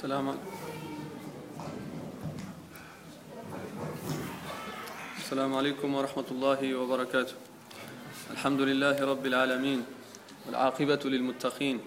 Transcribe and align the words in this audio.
السلام 0.00 0.32
السلام 5.20 5.50
عليكم 5.54 5.88
ورحمة 5.94 6.24
الله 6.30 6.60
وبركاته. 6.74 7.36
الحمد 8.30 8.60
لله 8.60 8.96
رب 8.96 9.24
العالمين 9.26 9.84
والعاقبة 10.46 11.02
للمتقين 11.04 11.80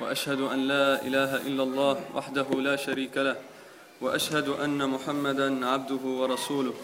وأشهد 0.00 0.40
أن 0.40 0.58
لا 0.72 1.04
إله 1.04 1.36
إلا 1.52 1.62
الله 1.62 1.96
وحده 2.16 2.48
لا 2.64 2.76
شريك 2.80 3.16
له 3.20 3.36
وأشهد 4.00 4.48
أن 4.48 4.80
محمدا 4.80 5.66
عبده 5.66 6.04
ورسوله. 6.04 6.74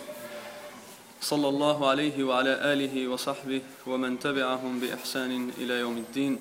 صلى 1.25 1.49
الله 1.49 1.89
عليه 1.89 2.17
وعلى 2.25 2.53
آله 2.73 3.09
وصحبه 3.09 3.63
ومن 3.87 4.21
تبعهم 4.21 4.81
بإحسان 4.81 5.57
إلى 5.57 5.75
يوم 5.81 5.97
الدين. 5.97 6.37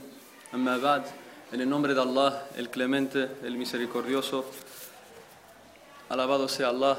أما 0.54 0.76
بعد 0.78 1.04
En 1.52 1.62
el 1.62 1.70
nombre 1.70 1.94
de 1.94 2.02
Allah, 2.02 2.48
el 2.58 2.70
clemente, 2.70 3.30
el 3.44 3.56
misericordioso, 3.56 4.46
alabado 6.10 6.48
sea 6.48 6.70
Allah, 6.70 6.98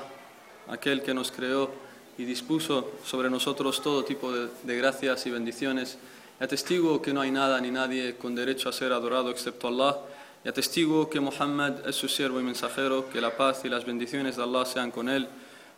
aquel 0.69 1.03
que 1.03 1.13
nos 1.13 1.33
creó 1.33 1.71
y 2.17 2.25
dispuso 2.25 2.93
sobre 3.05 3.29
nosotros 3.29 3.83
todo 3.83 4.05
tipo 4.05 4.33
de, 4.33 4.49
de 4.63 4.77
gracias 4.77 5.27
y 5.27 5.31
bendiciones. 5.31 5.99
Y 6.41 6.45
atestigo 6.45 7.03
que 7.03 7.13
no 7.13 7.23
hay 7.23 7.33
nada 7.33 7.61
ni 7.61 7.73
nadie 7.73 8.17
con 8.17 8.37
derecho 8.37 8.69
a 8.69 8.73
ser 8.73 8.93
adorado 8.93 9.31
excepto 9.31 9.67
Allah. 9.67 9.99
Y 10.45 10.49
atestigo 10.49 11.11
que 11.11 11.19
Muhammad 11.19 11.87
es 11.87 11.97
su 11.97 12.09
siervo 12.09 12.39
y 12.39 12.45
mensajero, 12.45 13.11
que 13.11 13.21
la 13.21 13.37
paz 13.37 13.65
y 13.65 13.69
las 13.69 13.85
bendiciones 13.85 14.37
de 14.37 14.45
Allah 14.45 14.65
sean 14.65 14.93
con 14.93 15.09
él, 15.09 15.29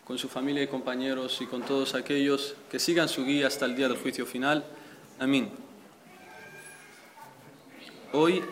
con 0.05 0.19
su 0.19 0.29
familia 0.29 0.62
y 0.62 0.67
compañeros 0.67 1.41
y 1.41 1.47
con 1.47 1.62
todos 1.62 1.95
aquellos 1.95 2.55
que 2.71 2.79
sigan 2.79 3.09
su 3.09 3.25
guía 3.25 3.47
hasta 3.47 3.65
el 3.65 3.75
día 3.75 3.89
del 3.89 3.97
juicio 3.97 4.27
final. 4.27 4.62
Amén. 5.19 5.51
Hoy, 8.12 8.42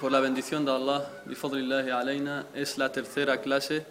por 0.00 0.10
la 0.10 0.20
bendición 0.20 0.64
de 0.64 0.72
Allah, 0.72 2.46
es 2.54 2.78
la 2.78 2.90
tercera 2.90 3.40
clase 3.42 3.84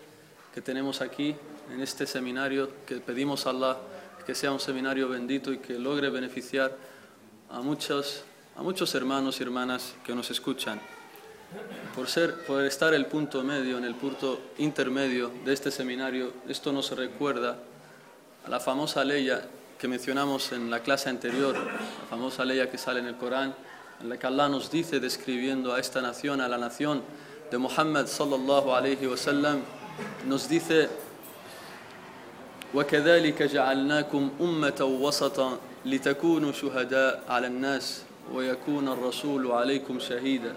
que 0.53 0.59
tenemos 0.59 1.01
aquí 1.01 1.35
en 1.71 1.81
este 1.81 2.07
seminario 2.07 2.69
que 2.87 2.95
pedimos 2.97 3.45
a 3.45 3.51
Allah 3.51 3.77
que 4.25 4.33
sea 4.33 4.51
un 4.51 4.59
seminario 4.59 5.07
bendito 5.07 5.53
y 5.53 5.59
que 5.59 5.77
logre 5.77 6.09
beneficiar 6.09 6.75
a 7.51 7.61
muchos, 7.61 8.23
a 8.55 8.63
muchos 8.63 8.93
hermanos 8.95 9.39
y 9.39 9.43
hermanas 9.43 9.93
que 10.03 10.15
nos 10.15 10.31
escuchan. 10.31 10.81
Por, 11.95 12.07
ser, 12.07 12.43
por 12.45 12.63
estar 12.63 12.93
el 12.95 13.05
punto 13.05 13.43
medio, 13.43 13.77
en 13.77 13.85
el 13.85 13.93
punto 13.93 14.39
intermedio 14.57 15.31
de 15.45 15.53
este 15.53 15.69
seminario, 15.69 16.33
esto 16.47 16.71
nos 16.71 16.89
recuerda 16.91 17.55
a 18.45 18.49
la 18.49 18.59
famosa 18.59 19.03
ley 19.03 19.31
que 19.77 19.87
mencionamos 19.87 20.51
en 20.53 20.71
la 20.71 20.79
clase 20.79 21.09
anterior, 21.09 21.55
la 21.55 22.07
famosa 22.09 22.45
ley 22.45 22.67
que 22.67 22.77
sale 22.79 22.99
en 22.99 23.07
el 23.07 23.15
Corán, 23.15 23.55
en 24.00 24.08
la 24.08 24.18
que 24.18 24.26
Allah 24.26 24.48
nos 24.48 24.70
dice 24.70 25.00
describiendo 25.00 25.72
a 25.72 25.80
esta 25.80 26.00
nación, 26.00 26.40
a 26.40 26.48
la 26.48 26.58
nación 26.58 27.02
de 27.50 27.58
Muhammad 27.58 28.06
sallallahu 28.06 28.72
alayhi 28.72 29.06
wa 29.06 29.16
sallam, 29.16 29.62
nos 30.26 30.48
dice 30.48 30.88
وكذلك 32.74 33.42
جعلناكم 33.42 34.30
أمة 34.40 34.98
وسطا 35.00 35.58
لتكونوا 35.86 36.52
شهداء 36.52 37.22
على 37.28 37.46
الناس 37.46 38.02
ويكون 38.32 38.88
الرسول 38.88 39.52
عليكم 39.52 39.98
شهيدا 40.00 40.54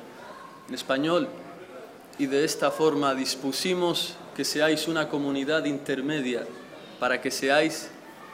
En 0.69 0.73
español, 0.73 1.29
y 2.17 2.25
de 2.25 2.43
esta 2.43 2.71
forma 2.71 3.13
dispusimos 3.13 4.15
que 4.35 4.43
seáis 4.43 4.87
una 4.87 5.07
comunidad 5.07 5.63
intermedia 5.65 6.45
para 6.99 7.21
que 7.21 7.31
seáis 7.31 7.89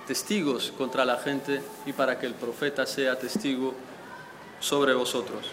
testigos 0.07 0.73
contra 0.75 1.05
la 1.05 1.17
gente 1.17 1.61
y 1.85 1.93
para 1.93 2.17
que 2.17 2.25
el 2.25 2.33
profeta 2.33 2.85
sea 2.85 3.19
testigo 3.19 3.75
sobre 4.60 4.94
vosotros. 4.94 5.46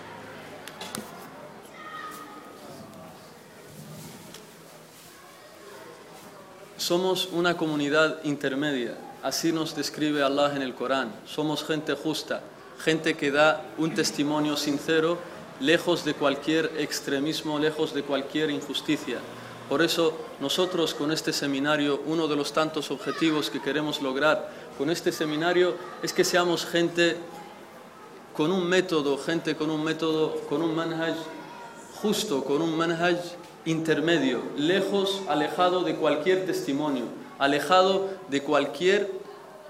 Somos 6.77 7.29
una 7.31 7.57
comunidad 7.57 8.23
intermedia, 8.23 8.95
así 9.23 9.51
nos 9.51 9.75
describe 9.75 10.21
Allah 10.21 10.55
en 10.55 10.61
el 10.61 10.75
Corán. 10.75 11.11
Somos 11.25 11.63
gente 11.63 11.95
justa, 11.95 12.43
gente 12.79 13.15
que 13.15 13.31
da 13.31 13.65
un 13.77 13.95
testimonio 13.95 14.55
sincero, 14.55 15.17
lejos 15.59 16.05
de 16.05 16.13
cualquier 16.13 16.71
extremismo, 16.77 17.57
lejos 17.57 17.93
de 17.93 18.03
cualquier 18.03 18.51
injusticia. 18.51 19.19
Por 19.69 19.81
eso 19.81 20.13
nosotros 20.39 20.93
con 20.93 21.11
este 21.11 21.33
seminario, 21.33 22.01
uno 22.05 22.27
de 22.27 22.35
los 22.35 22.53
tantos 22.53 22.91
objetivos 22.91 23.49
que 23.49 23.61
queremos 23.61 24.01
lograr 24.01 24.51
con 24.77 24.91
este 24.91 25.11
seminario 25.11 25.75
es 26.03 26.13
que 26.13 26.23
seamos 26.23 26.65
gente 26.65 27.17
con 28.35 28.51
un 28.51 28.67
método, 28.67 29.17
gente 29.17 29.55
con 29.55 29.69
un 29.69 29.83
método, 29.83 30.35
con 30.49 30.61
un 30.61 30.75
manhaj 30.75 31.15
justo, 32.01 32.43
con 32.43 32.61
un 32.61 32.75
manhaj 32.75 33.17
intermedio, 33.65 34.41
lejos, 34.57 35.21
alejado 35.27 35.83
de 35.83 35.95
cualquier 35.95 36.45
testimonio, 36.45 37.05
alejado 37.39 38.09
de 38.29 38.43
cualquier, 38.43 39.11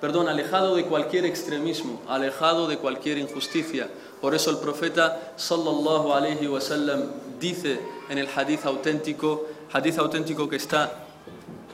perdón, 0.02 0.28
alejado 0.28 0.76
de 0.76 0.86
cualquier 0.86 1.26
extremismo, 1.26 2.02
alejado 2.08 2.68
de 2.68 2.78
cualquier 2.78 3.18
injusticia. 3.20 3.90
Por 4.20 4.36
eso 4.36 4.50
el 4.50 4.58
profeta 4.58 5.34
sallallahu 5.38 6.14
alaihi 6.14 6.48
wasallam 6.48 7.12
dice 7.40 7.80
en 8.10 8.18
el 8.18 8.28
hadith 8.36 8.66
auténtico, 8.66 9.46
hadith 9.72 10.00
auténtico 10.00 10.50
que 10.50 10.56
está 10.56 11.05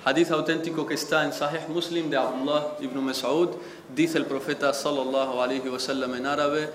Hadith 0.03 0.31
auténtico 0.31 0.88
que 0.88 0.95
está 0.95 1.25
en 1.25 1.31
Sahih 1.31 1.67
Muslim 1.69 2.09
de 2.09 2.17
Abdullah 2.17 2.75
ibn 2.79 2.97
Mas'ud, 3.06 3.50
dice 3.94 4.17
el 4.17 4.25
profeta 4.25 4.73
sallallahu 4.73 5.39
alaihi 5.39 5.69
wasallam 5.69 6.16
en 6.16 6.25
árabe, 6.25 6.69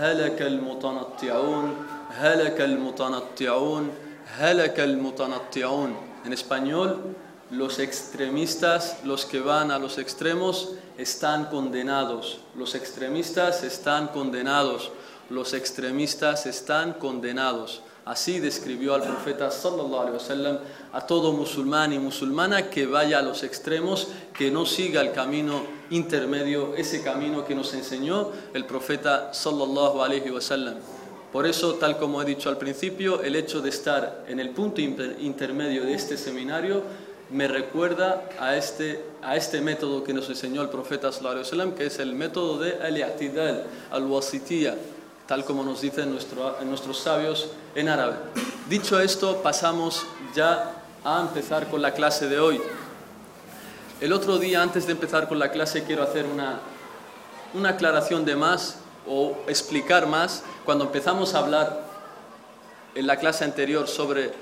halaka 0.00 0.46
al-mutanatti'un, 0.46 1.76
halaka 2.20 2.64
al-mutanatti'un, 2.64 3.88
halaka 4.36 4.82
al-mutanatti'un. 4.82 5.94
En 6.24 6.32
español, 6.32 7.14
los 7.52 7.78
extremistas, 7.78 8.96
los 9.04 9.26
que 9.26 9.38
van 9.38 9.70
a 9.70 9.78
los 9.78 9.98
extremos, 9.98 10.70
están 10.98 11.44
condenados. 11.44 12.40
Los 12.56 12.74
extremistas 12.74 13.62
están 13.62 14.08
condenados. 14.08 14.90
Los 15.30 15.54
extremistas 15.54 16.46
están 16.46 16.94
condenados. 16.94 17.82
Así 18.04 18.40
describió 18.40 18.94
al 18.94 19.02
profeta 19.02 19.50
sallallahu 19.50 20.00
alaihi 20.00 20.16
wasallam 20.16 20.58
a 20.92 21.06
todo 21.06 21.32
musulmán 21.32 21.92
y 21.92 22.00
musulmana 22.00 22.68
que 22.68 22.84
vaya 22.84 23.20
a 23.20 23.22
los 23.22 23.44
extremos, 23.44 24.08
que 24.36 24.50
no 24.50 24.66
siga 24.66 25.00
el 25.00 25.12
camino 25.12 25.62
intermedio, 25.90 26.74
ese 26.74 27.02
camino 27.02 27.44
que 27.44 27.54
nos 27.54 27.72
enseñó 27.74 28.30
el 28.54 28.64
profeta 28.64 29.32
sallallahu 29.32 30.02
alaihi 30.02 30.30
wasallam. 30.30 30.74
Por 31.32 31.46
eso, 31.46 31.74
tal 31.74 31.96
como 31.96 32.20
he 32.20 32.24
dicho 32.24 32.48
al 32.48 32.58
principio, 32.58 33.22
el 33.22 33.36
hecho 33.36 33.62
de 33.62 33.70
estar 33.70 34.24
en 34.28 34.40
el 34.40 34.50
punto 34.50 34.80
intermedio 34.80 35.84
de 35.84 35.94
este 35.94 36.18
seminario 36.18 36.82
me 37.30 37.48
recuerda 37.48 38.28
a 38.38 38.56
este, 38.56 39.02
a 39.22 39.36
este 39.36 39.60
método 39.60 40.04
que 40.04 40.12
nos 40.12 40.28
enseñó 40.28 40.60
el 40.60 40.68
profeta 40.68 41.10
sallallahu 41.10 41.38
alaihi 41.38 41.46
wasallam, 41.46 41.72
que 41.74 41.86
es 41.86 41.98
el 42.00 42.14
método 42.14 42.58
de 42.58 42.74
al-i'tidal, 42.82 43.64
al-wasitiyya, 43.90 44.76
tal 45.26 45.44
como 45.44 45.62
nos 45.64 45.80
dicen 45.80 46.10
nuestro, 46.10 46.56
nuestros 46.64 46.98
sabios 46.98 47.48
en 47.74 47.88
árabe. 47.88 48.16
Dicho 48.68 49.00
esto, 49.00 49.42
pasamos 49.42 50.06
ya 50.34 50.74
a 51.04 51.20
empezar 51.20 51.68
con 51.68 51.82
la 51.82 51.92
clase 51.92 52.28
de 52.28 52.38
hoy. 52.38 52.60
El 54.00 54.12
otro 54.12 54.38
día, 54.38 54.62
antes 54.62 54.86
de 54.86 54.92
empezar 54.92 55.28
con 55.28 55.38
la 55.38 55.50
clase, 55.50 55.84
quiero 55.84 56.02
hacer 56.02 56.26
una, 56.26 56.60
una 57.54 57.70
aclaración 57.70 58.24
de 58.24 58.36
más 58.36 58.78
o 59.06 59.36
explicar 59.46 60.06
más. 60.06 60.42
Cuando 60.64 60.84
empezamos 60.84 61.34
a 61.34 61.38
hablar 61.38 61.84
en 62.94 63.06
la 63.06 63.16
clase 63.16 63.44
anterior 63.44 63.88
sobre 63.88 64.32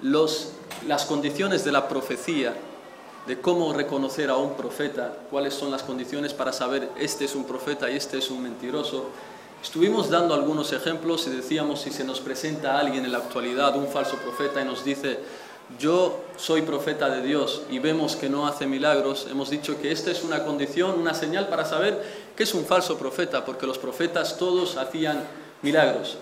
los, 0.00 0.52
las 0.86 1.04
condiciones 1.04 1.64
de 1.64 1.72
la 1.72 1.88
profecía, 1.88 2.54
de 3.26 3.40
cómo 3.40 3.72
reconocer 3.72 4.30
a 4.30 4.36
un 4.36 4.54
profeta, 4.54 5.14
cuáles 5.30 5.54
son 5.54 5.70
las 5.70 5.82
condiciones 5.82 6.32
para 6.32 6.52
saber 6.52 6.88
este 6.98 7.26
es 7.26 7.34
un 7.34 7.44
profeta 7.44 7.90
y 7.90 7.96
este 7.96 8.18
es 8.18 8.30
un 8.30 8.42
mentiroso, 8.42 9.10
Estuvimos 9.62 10.08
dando 10.08 10.34
algunos 10.34 10.72
ejemplos 10.72 11.26
y 11.26 11.30
decíamos 11.30 11.82
si 11.82 11.90
se 11.90 12.04
nos 12.04 12.20
presenta 12.20 12.78
alguien 12.78 13.04
en 13.04 13.12
la 13.12 13.18
actualidad, 13.18 13.76
un 13.76 13.88
falso 13.88 14.16
profeta, 14.16 14.62
y 14.62 14.64
nos 14.64 14.84
dice, 14.84 15.18
yo 15.78 16.20
soy 16.36 16.62
profeta 16.62 17.10
de 17.10 17.22
Dios 17.22 17.62
y 17.70 17.78
vemos 17.78 18.16
que 18.16 18.30
no 18.30 18.46
hace 18.46 18.66
milagros, 18.66 19.26
hemos 19.30 19.50
dicho 19.50 19.80
que 19.80 19.92
esta 19.92 20.10
es 20.10 20.24
una 20.24 20.44
condición, 20.44 20.98
una 20.98 21.14
señal 21.14 21.48
para 21.48 21.66
saber 21.66 22.02
que 22.34 22.44
es 22.44 22.54
un 22.54 22.64
falso 22.64 22.98
profeta, 22.98 23.44
porque 23.44 23.66
los 23.66 23.78
profetas 23.78 24.38
todos 24.38 24.76
hacían 24.76 25.22
milagros. 25.62 26.16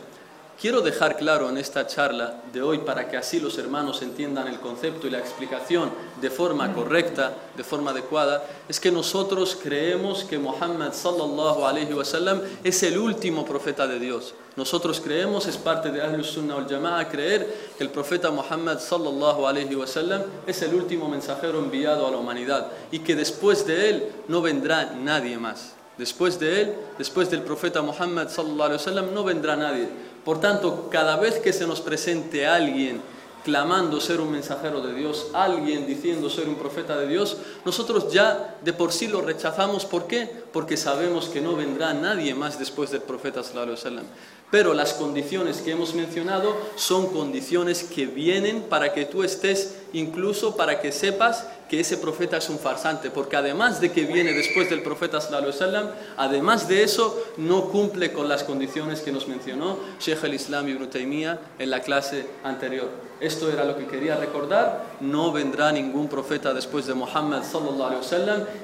Quiero 0.60 0.80
dejar 0.80 1.16
claro 1.16 1.48
en 1.48 1.56
esta 1.56 1.86
charla 1.86 2.42
de 2.52 2.60
hoy 2.62 2.78
para 2.78 3.08
que 3.08 3.16
así 3.16 3.38
los 3.38 3.56
hermanos 3.58 4.02
entiendan 4.02 4.48
el 4.48 4.58
concepto 4.58 5.06
y 5.06 5.10
la 5.10 5.20
explicación 5.20 5.88
de 6.20 6.30
forma 6.30 6.74
correcta, 6.74 7.32
de 7.56 7.62
forma 7.62 7.92
adecuada, 7.92 8.44
es 8.68 8.80
que 8.80 8.90
nosotros 8.90 9.56
creemos 9.62 10.24
que 10.24 10.36
Muhammad 10.36 10.94
sallallahu 10.94 11.64
alaihi 11.64 11.94
wasallam 11.94 12.40
es 12.64 12.82
el 12.82 12.98
último 12.98 13.46
profeta 13.46 13.86
de 13.86 14.00
Dios. 14.00 14.34
Nosotros 14.56 15.00
creemos, 15.00 15.46
es 15.46 15.56
parte 15.56 15.92
de 15.92 16.02
Ahlus 16.02 16.30
Sunnah 16.30 16.56
wal 16.56 16.66
Jama'a 16.68 17.08
creer 17.08 17.46
que 17.78 17.84
el 17.84 17.90
profeta 17.90 18.32
Muhammad 18.32 18.80
sallallahu 18.80 19.46
alaihi 19.46 19.76
wasallam 19.76 20.22
es 20.44 20.60
el 20.62 20.74
último 20.74 21.08
mensajero 21.08 21.60
enviado 21.60 22.04
a 22.04 22.10
la 22.10 22.16
humanidad 22.16 22.66
y 22.90 22.98
que 22.98 23.14
después 23.14 23.64
de 23.64 23.90
él 23.90 24.08
no 24.26 24.42
vendrá 24.42 24.86
nadie 24.86 25.38
más. 25.38 25.74
Después 25.98 26.38
de 26.38 26.62
él, 26.62 26.74
después 26.96 27.28
del 27.28 27.42
profeta 27.42 27.82
Muhammad 27.82 28.28
sallallahu 28.28 28.62
alaihi 28.62 28.78
wasallam 28.78 29.14
no 29.14 29.22
vendrá 29.24 29.56
nadie. 29.56 29.88
Por 30.28 30.42
tanto, 30.42 30.90
cada 30.90 31.16
vez 31.16 31.38
que 31.38 31.54
se 31.54 31.66
nos 31.66 31.80
presente 31.80 32.46
alguien 32.46 33.00
clamando 33.44 33.98
ser 33.98 34.20
un 34.20 34.30
mensajero 34.30 34.82
de 34.82 34.92
Dios, 34.92 35.28
alguien 35.32 35.86
diciendo 35.86 36.28
ser 36.28 36.50
un 36.50 36.56
profeta 36.56 36.98
de 36.98 37.08
Dios, 37.08 37.38
nosotros 37.64 38.12
ya 38.12 38.58
de 38.60 38.74
por 38.74 38.92
sí 38.92 39.06
lo 39.06 39.22
rechazamos. 39.22 39.86
¿Por 39.86 40.06
qué? 40.06 40.30
Porque 40.52 40.76
sabemos 40.76 41.30
que 41.30 41.40
no 41.40 41.56
vendrá 41.56 41.94
nadie 41.94 42.34
más 42.34 42.58
después 42.58 42.90
del 42.90 43.00
profeta 43.00 43.42
sallallahu 43.42 43.78
alaihi. 43.86 44.06
Pero 44.50 44.72
las 44.72 44.94
condiciones 44.94 45.58
que 45.58 45.72
hemos 45.72 45.94
mencionado 45.94 46.56
son 46.76 47.08
condiciones 47.08 47.84
que 47.84 48.06
vienen 48.06 48.62
para 48.62 48.94
que 48.94 49.04
tú 49.04 49.22
estés, 49.22 49.76
incluso 49.92 50.56
para 50.56 50.80
que 50.80 50.90
sepas 50.90 51.46
que 51.68 51.80
ese 51.80 51.98
profeta 51.98 52.38
es 52.38 52.48
un 52.48 52.58
farsante, 52.58 53.10
porque 53.10 53.36
además 53.36 53.80
de 53.80 53.92
que 53.92 54.04
viene 54.04 54.32
después 54.32 54.70
del 54.70 54.82
profeta 54.82 55.20
sallallahu 55.20 55.90
además 56.16 56.66
de 56.66 56.82
eso 56.82 57.22
no 57.36 57.66
cumple 57.66 58.12
con 58.12 58.28
las 58.28 58.42
condiciones 58.42 59.00
que 59.00 59.12
nos 59.12 59.28
mencionó 59.28 59.78
Sheikh 60.00 60.24
el-Islam 60.24 60.68
Ibn 60.68 60.88
Taymiyyah 60.88 61.38
en 61.58 61.70
la 61.70 61.82
clase 61.82 62.26
anterior. 62.42 62.88
Esto 63.20 63.50
era 63.50 63.64
lo 63.64 63.76
que 63.76 63.86
quería 63.86 64.16
recordar, 64.16 64.96
no 65.00 65.30
vendrá 65.32 65.72
ningún 65.72 66.08
profeta 66.08 66.54
después 66.54 66.86
de 66.86 66.94
Muhammad 66.94 67.42
sallallahu 67.42 68.00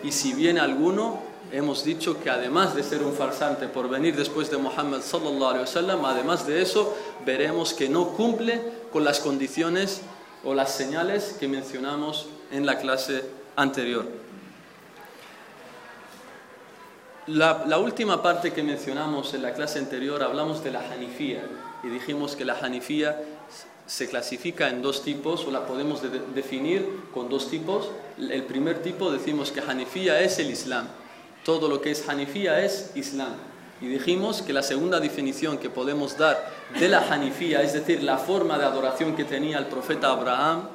y 0.03 0.13
si 0.13 0.33
viene 0.33 0.61
alguno 0.61 1.34
hemos 1.57 1.85
dicho 1.85 2.21
que 2.21 2.31
además 2.31 2.75
de 2.75 2.83
ser 2.83 3.03
un 3.03 3.13
farsante 3.13 3.69
por 3.69 3.89
venir 3.89 4.17
después 4.17 4.51
de 4.51 4.57
Muhammad 4.57 5.01
sallallahu 5.03 5.51
alaihi 5.51 5.61
wasallam, 5.61 6.05
además 6.05 6.47
de 6.47 6.61
eso, 6.61 6.97
veremos 7.25 7.75
que 7.75 7.89
no 7.89 8.09
cumple 8.09 8.61
con 8.93 9.05
las 9.05 9.21
condiciones 9.21 10.03
o 10.45 10.53
las 10.53 10.75
señales 10.75 11.37
que 11.39 11.47
mencionamos 11.47 12.27
en 12.51 12.67
la 12.67 12.79
clase 12.79 13.25
anterior. 13.57 14.05
La, 17.29 17.65
la, 17.67 17.79
última 17.79 18.21
parte 18.21 18.53
que 18.53 18.63
mencionamos 18.63 19.33
en 19.33 19.43
la 19.43 19.55
clase 19.55 19.79
anterior 19.79 20.23
hablamos 20.23 20.63
de 20.63 20.73
la 20.73 20.81
hanifía 20.91 21.43
y 21.83 21.89
dijimos 21.89 22.37
que 22.37 22.45
la 22.45 22.59
hanifía 22.59 23.19
se 23.87 24.09
clasifica 24.09 24.69
en 24.69 24.83
dos 24.83 25.03
tipos 25.03 25.47
o 25.47 25.51
la 25.51 25.67
podemos 25.67 26.03
de 26.03 26.11
definir 26.35 26.87
con 27.15 27.31
dos 27.31 27.49
tipos. 27.49 27.91
El 28.19 28.43
primer 28.43 28.83
tipo 28.83 29.11
decimos 29.11 29.53
que 29.53 29.61
hanifía 29.61 30.21
es 30.21 30.39
el 30.39 30.51
Islam 30.51 30.87
todo 31.45 31.69
lo 31.69 31.81
que 31.81 31.91
es 31.91 32.09
Hanifía 32.09 32.65
es 32.65 32.91
Islam. 32.95 33.35
Y 33.81 33.87
dijimos 33.87 34.41
que 34.43 34.53
la 34.53 34.63
segunda 34.63 35.01
definición 35.01 35.59
que 35.59 35.69
podemos 35.69 36.17
dar 36.17 36.51
de 36.79 36.89
la 36.89 37.01
Hanifía, 37.01 37.63
es 37.63 37.73
decir, 37.73 38.03
la 38.03 38.19
forma 38.19 38.59
de 38.59 38.65
adoración 38.65 39.15
que 39.15 39.25
tenía 39.25 39.59
el 39.59 39.67
profeta 39.67 40.11
Abraham, 40.11 40.69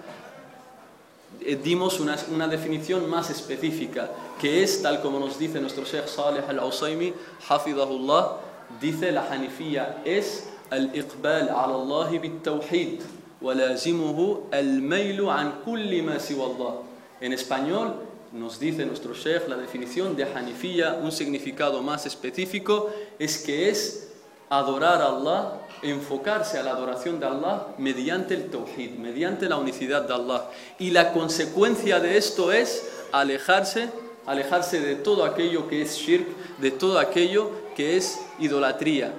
eh, 1.41 1.55
dimos 1.55 1.99
una, 1.99 2.47
definición 2.47 3.09
más 3.09 3.29
específica, 3.29 4.09
que 4.39 4.61
es 4.61 4.81
tal 4.81 5.01
como 5.01 5.19
nos 5.19 5.39
dice 5.39 5.61
nuestro 5.61 5.85
Sheikh 5.85 6.07
Saleh 6.07 6.43
al-Usaymi, 6.47 7.13
Hafidahullah, 7.47 8.37
dice 8.81 9.11
la 9.11 9.27
Hanifía, 9.31 10.01
es 10.03 10.49
el 10.69 10.93
iqbal 10.93 11.49
ala 11.49 11.75
Allah 11.75 12.19
bit 12.19 12.43
tawhid, 12.43 13.01
walazimuhu 13.41 14.49
al 14.51 14.81
mailu 14.81 15.31
an 15.31 15.61
kulli 15.63 16.01
ma 16.01 16.13
Allah. 16.13 16.73
En 17.21 17.33
español, 17.33 17.95
nos 18.31 18.59
dice 18.59 18.85
nuestro 18.85 19.13
Sheikh, 19.13 19.47
la 19.47 19.57
definición 19.57 20.15
de 20.15 20.23
Hanifía, 20.23 20.99
un 21.01 21.11
significado 21.11 21.81
más 21.81 22.05
específico, 22.05 22.89
es 23.17 23.39
que 23.39 23.69
es 23.69 24.09
adorar 24.49 25.01
a 25.01 25.07
Allah, 25.07 25.61
enfocarse 25.81 26.57
a 26.57 26.63
la 26.63 26.71
adoración 26.71 27.19
de 27.19 27.25
Allah 27.25 27.67
mediante 27.77 28.33
el 28.33 28.49
Tawhid, 28.49 28.91
mediante 28.91 29.47
la 29.47 29.57
unicidad 29.57 30.03
de 30.03 30.13
Allah. 30.13 30.49
Y 30.77 30.91
la 30.91 31.13
consecuencia 31.13 31.99
de 31.99 32.17
esto 32.17 32.51
es 32.51 32.89
alejarse, 33.11 33.89
alejarse 34.25 34.79
de 34.79 34.95
todo 34.95 35.23
aquello 35.23 35.67
que 35.67 35.81
es 35.81 35.95
shirk, 35.95 36.27
de 36.59 36.71
todo 36.71 36.99
aquello 36.99 37.51
que 37.75 37.97
es 37.97 38.19
idolatría. 38.39 39.13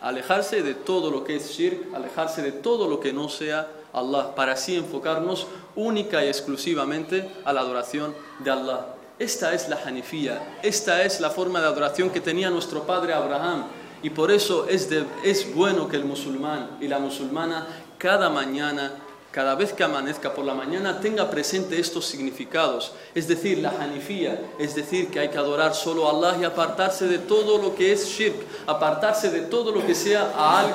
Alejarse 0.00 0.62
de 0.62 0.74
todo 0.74 1.10
lo 1.10 1.24
que 1.24 1.36
es 1.36 1.50
shirk, 1.50 1.94
alejarse 1.94 2.42
de 2.42 2.52
todo 2.52 2.88
lo 2.88 2.98
que 3.00 3.12
no 3.12 3.28
sea 3.28 3.68
Allah, 3.92 4.34
para 4.34 4.52
así 4.52 4.76
enfocarnos 4.76 5.46
única 5.76 6.24
y 6.24 6.28
exclusivamente 6.28 7.30
a 7.44 7.52
la 7.52 7.60
adoración 7.60 8.14
de 8.40 8.50
Allah. 8.50 8.86
Esta 9.18 9.52
es 9.54 9.68
la 9.68 9.78
Hanifía, 9.84 10.58
esta 10.62 11.02
es 11.02 11.20
la 11.20 11.30
forma 11.30 11.60
de 11.60 11.66
adoración 11.66 12.10
que 12.10 12.20
tenía 12.20 12.50
nuestro 12.50 12.84
padre 12.84 13.12
Abraham. 13.12 13.66
Y 14.02 14.10
por 14.10 14.30
eso 14.30 14.66
es, 14.68 14.88
es 15.22 15.54
bueno 15.54 15.88
que 15.88 15.96
el 15.96 16.04
musulmán 16.04 16.78
y 16.80 16.88
la 16.88 16.98
musulmana 16.98 17.66
cada 17.98 18.30
mañana 18.30 18.92
cada 19.32 19.54
vez 19.54 19.72
que 19.72 19.82
amanezca 19.82 20.34
por 20.34 20.44
la 20.44 20.52
mañana 20.52 21.00
tenga 21.00 21.30
presente 21.30 21.80
estos 21.80 22.04
significados, 22.04 22.92
es 23.14 23.26
decir, 23.26 23.58
la 23.58 23.70
hanifía, 23.70 24.38
es 24.58 24.74
decir, 24.74 25.10
que 25.10 25.20
hay 25.20 25.30
que 25.30 25.38
adorar 25.38 25.74
solo 25.74 26.06
a 26.06 26.10
Allah 26.10 26.38
y 26.38 26.44
apartarse 26.44 27.08
de 27.08 27.18
todo 27.18 27.56
lo 27.56 27.74
que 27.74 27.92
es 27.92 28.06
shirk, 28.06 28.36
apartarse 28.66 29.30
de 29.30 29.40
todo 29.40 29.72
lo 29.72 29.84
que 29.86 29.94
sea 29.94 30.32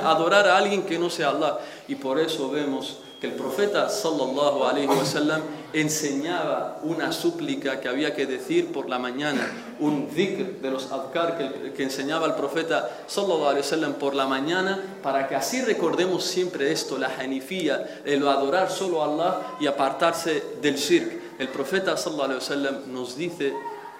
adorar 0.09 0.47
a 0.47 0.57
alguien 0.57 0.81
que 0.81 0.97
no 0.97 1.11
sea 1.11 1.29
Allah. 1.29 1.59
Y 1.87 1.95
por 1.95 2.19
eso 2.19 2.49
vemos 2.49 2.97
que 3.19 3.27
el 3.27 3.33
profeta 3.33 3.89
sallallahu 3.89 4.63
alaihi 4.63 4.87
wasallam 4.87 5.41
enseñaba 5.73 6.79
una 6.83 7.11
súplica 7.11 7.79
que 7.79 7.89
había 7.89 8.13
que 8.13 8.27
decir 8.27 8.71
por 8.71 8.89
la 8.89 8.99
mañana, 8.99 9.41
un 9.79 10.07
dhikr 10.07 10.61
de 10.61 10.69
los 10.69 10.91
adkar 10.91 11.37
que, 11.37 11.83
enseñaba 11.83 12.27
el 12.27 12.35
profeta 12.35 12.89
sallallahu 13.07 13.49
alaihi 13.49 13.61
wasallam 13.61 13.93
por 13.93 14.13
la 14.13 14.27
mañana 14.27 14.99
para 15.01 15.27
que 15.27 15.35
así 15.35 15.61
recordemos 15.61 16.25
siempre 16.25 16.71
esto, 16.71 16.99
la 16.99 17.07
hanifía, 17.17 18.01
el 18.05 18.27
adorar 18.27 18.69
solo 18.69 19.01
a 19.01 19.05
Allah 19.05 19.41
y 19.59 19.65
apartarse 19.65 20.43
del 20.61 20.75
shirk. 20.75 21.39
El 21.39 21.49
profeta 21.49 21.97
sallallahu 21.97 22.25
alaihi 22.25 22.39
wasallam 22.39 22.93
nos 22.93 23.17
dice 23.17 23.53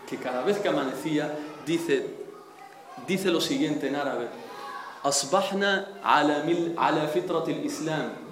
que 0.07 0.17
cada 0.17 0.43
vez 0.43 0.59
que 0.59 0.69
amanecía 0.69 1.33
dice 1.65 2.05
dice 3.07 3.31
lo 3.31 3.41
siguiente 3.41 3.87
en 3.87 3.95
árabe: 3.95 4.27
"Asbahna 5.03 5.99
ala 6.03 6.43
ala 6.77 7.09
al-islam" 7.11 8.26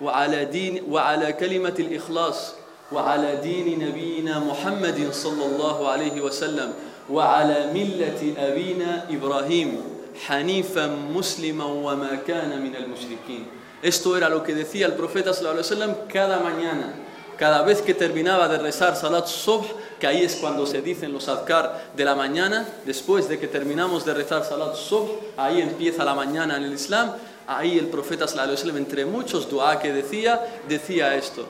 وعلى 0.00 0.44
دين 0.44 0.82
وعلى 0.90 1.32
كلمة 1.32 1.74
الإخلاص 1.78 2.52
وعلى 2.92 3.36
دين 3.42 3.88
نبينا 3.88 4.38
محمد 4.38 5.08
صلى 5.12 5.44
الله 5.46 5.88
عليه 5.88 6.20
وسلم 6.20 6.72
وعلى 7.10 7.72
ملة 7.74 8.34
أبينا 8.38 9.06
إبراهيم 9.10 9.82
حنيفا 10.26 10.86
مسلما 10.86 11.64
وما 11.64 12.18
كان 12.26 12.62
من 12.62 12.76
المشركين 12.76 13.46
Esto 13.82 14.16
era 14.16 14.30
lo 14.30 14.42
que 14.42 14.54
decía 14.54 14.86
el 14.86 14.94
profeta 14.94 15.34
sallallahu 15.34 16.08
cada 16.08 16.40
mañana. 16.40 16.94
Cada 17.36 17.60
vez 17.60 17.82
que 17.82 17.92
terminaba 17.92 18.48
de 18.48 18.56
rezar 18.56 18.96
Salat 18.96 19.26
Subh, 19.26 19.66
que 20.00 20.06
ahí 20.06 20.22
es 20.22 20.36
cuando 20.36 20.64
se 20.64 20.80
dicen 20.80 21.12
los 21.12 21.28
adkar 21.28 21.90
de 21.94 22.04
la 22.06 22.14
mañana, 22.14 22.66
después 22.86 23.28
de 23.28 23.38
que 23.38 23.46
terminamos 23.46 24.06
de 24.06 24.14
rezar 24.14 24.42
Salat 24.42 24.76
Subh, 24.76 25.10
ahí 25.36 25.60
empieza 25.60 26.02
la 26.02 26.14
mañana 26.14 26.56
en 26.56 26.62
el 26.62 26.72
Islam, 26.72 27.12
ahí 27.46 27.78
el 27.78 27.86
profeta 27.86 28.26
sallallahu 28.26 28.76
entre 28.76 29.04
muchos 29.04 29.48
dua 29.50 29.78
que 29.78 29.92
decía, 29.92 30.40
decía 30.68 31.14
esto. 31.14 31.46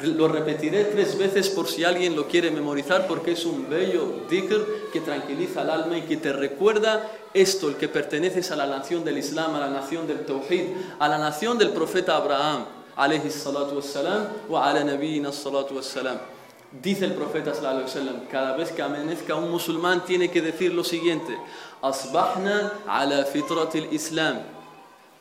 Lo 0.00 0.26
repetiré 0.26 0.84
tres 0.84 1.18
veces 1.18 1.50
por 1.50 1.68
si 1.68 1.84
alguien 1.84 2.16
lo 2.16 2.26
quiere 2.26 2.50
memorizar 2.50 3.06
porque 3.06 3.32
es 3.32 3.44
un 3.44 3.68
bello 3.68 4.24
dhikr 4.28 4.90
que 4.90 5.00
tranquiliza 5.00 5.60
al 5.60 5.70
alma 5.70 5.98
y 5.98 6.02
que 6.02 6.16
te 6.16 6.32
recuerda 6.32 7.10
esto, 7.34 7.68
el 7.68 7.76
que 7.76 7.88
perteneces 7.88 8.50
a 8.50 8.56
la 8.56 8.66
nación 8.66 9.04
del 9.04 9.18
Islam, 9.18 9.54
a 9.54 9.60
la 9.60 9.68
nación 9.68 10.06
del 10.06 10.24
Tawhid, 10.24 10.64
a 10.98 11.08
la 11.08 11.18
nación 11.18 11.58
del 11.58 11.70
profeta 11.70 12.16
Abraham, 12.16 12.64
alayhi 12.96 13.30
salatu 13.30 13.76
wassalam, 13.76 14.28
wa 14.48 14.66
ala 14.66 14.82
nabiyina 14.82 15.30
salatu 15.30 15.76
wassalam. 15.76 16.18
Dice 16.72 17.04
el 17.04 17.12
profeta 17.12 17.54
sallallahu 17.54 18.28
cada 18.30 18.56
vez 18.56 18.72
que 18.72 18.80
amanezca 18.80 19.34
un 19.34 19.50
musulmán 19.50 20.06
tiene 20.06 20.30
que 20.30 20.40
decir 20.40 20.72
lo 20.72 20.84
siguiente: 20.84 21.36
Asbahna 21.82 22.72
ala 22.86 23.26
fitratil 23.26 23.88
Islam. 23.92 24.40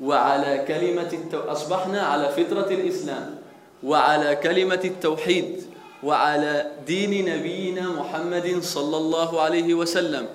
وعلى 0.02 0.66
كلمة 0.68 1.14
أصبحنا 1.34 2.02
على 2.02 2.30
فطرة 2.30 2.70
الإسلام 2.74 3.38
وعلى 3.84 4.36
كلمة 4.36 4.82
التوحيد 4.86 5.64
وعلى 6.04 6.72
دين 6.88 7.14
نبينا 7.30 7.86
محمد 7.90 8.60
صلى 8.62 8.98
الله 8.98 9.42
عليه 9.42 9.74
وسلم 9.74 10.26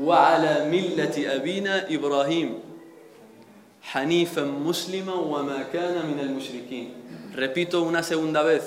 وعلى 0.00 0.66
ملة 0.66 1.16
أبينا 1.38 1.86
إبراهيم 1.94 2.58
حنيفا 3.82 4.42
مسلما 4.42 5.14
وما 5.14 5.58
كان 5.72 6.06
من 6.06 6.18
المشركين. 6.20 6.88
Repito 7.34 7.82
una 7.82 8.02
segunda 8.02 8.42
vez. 8.42 8.62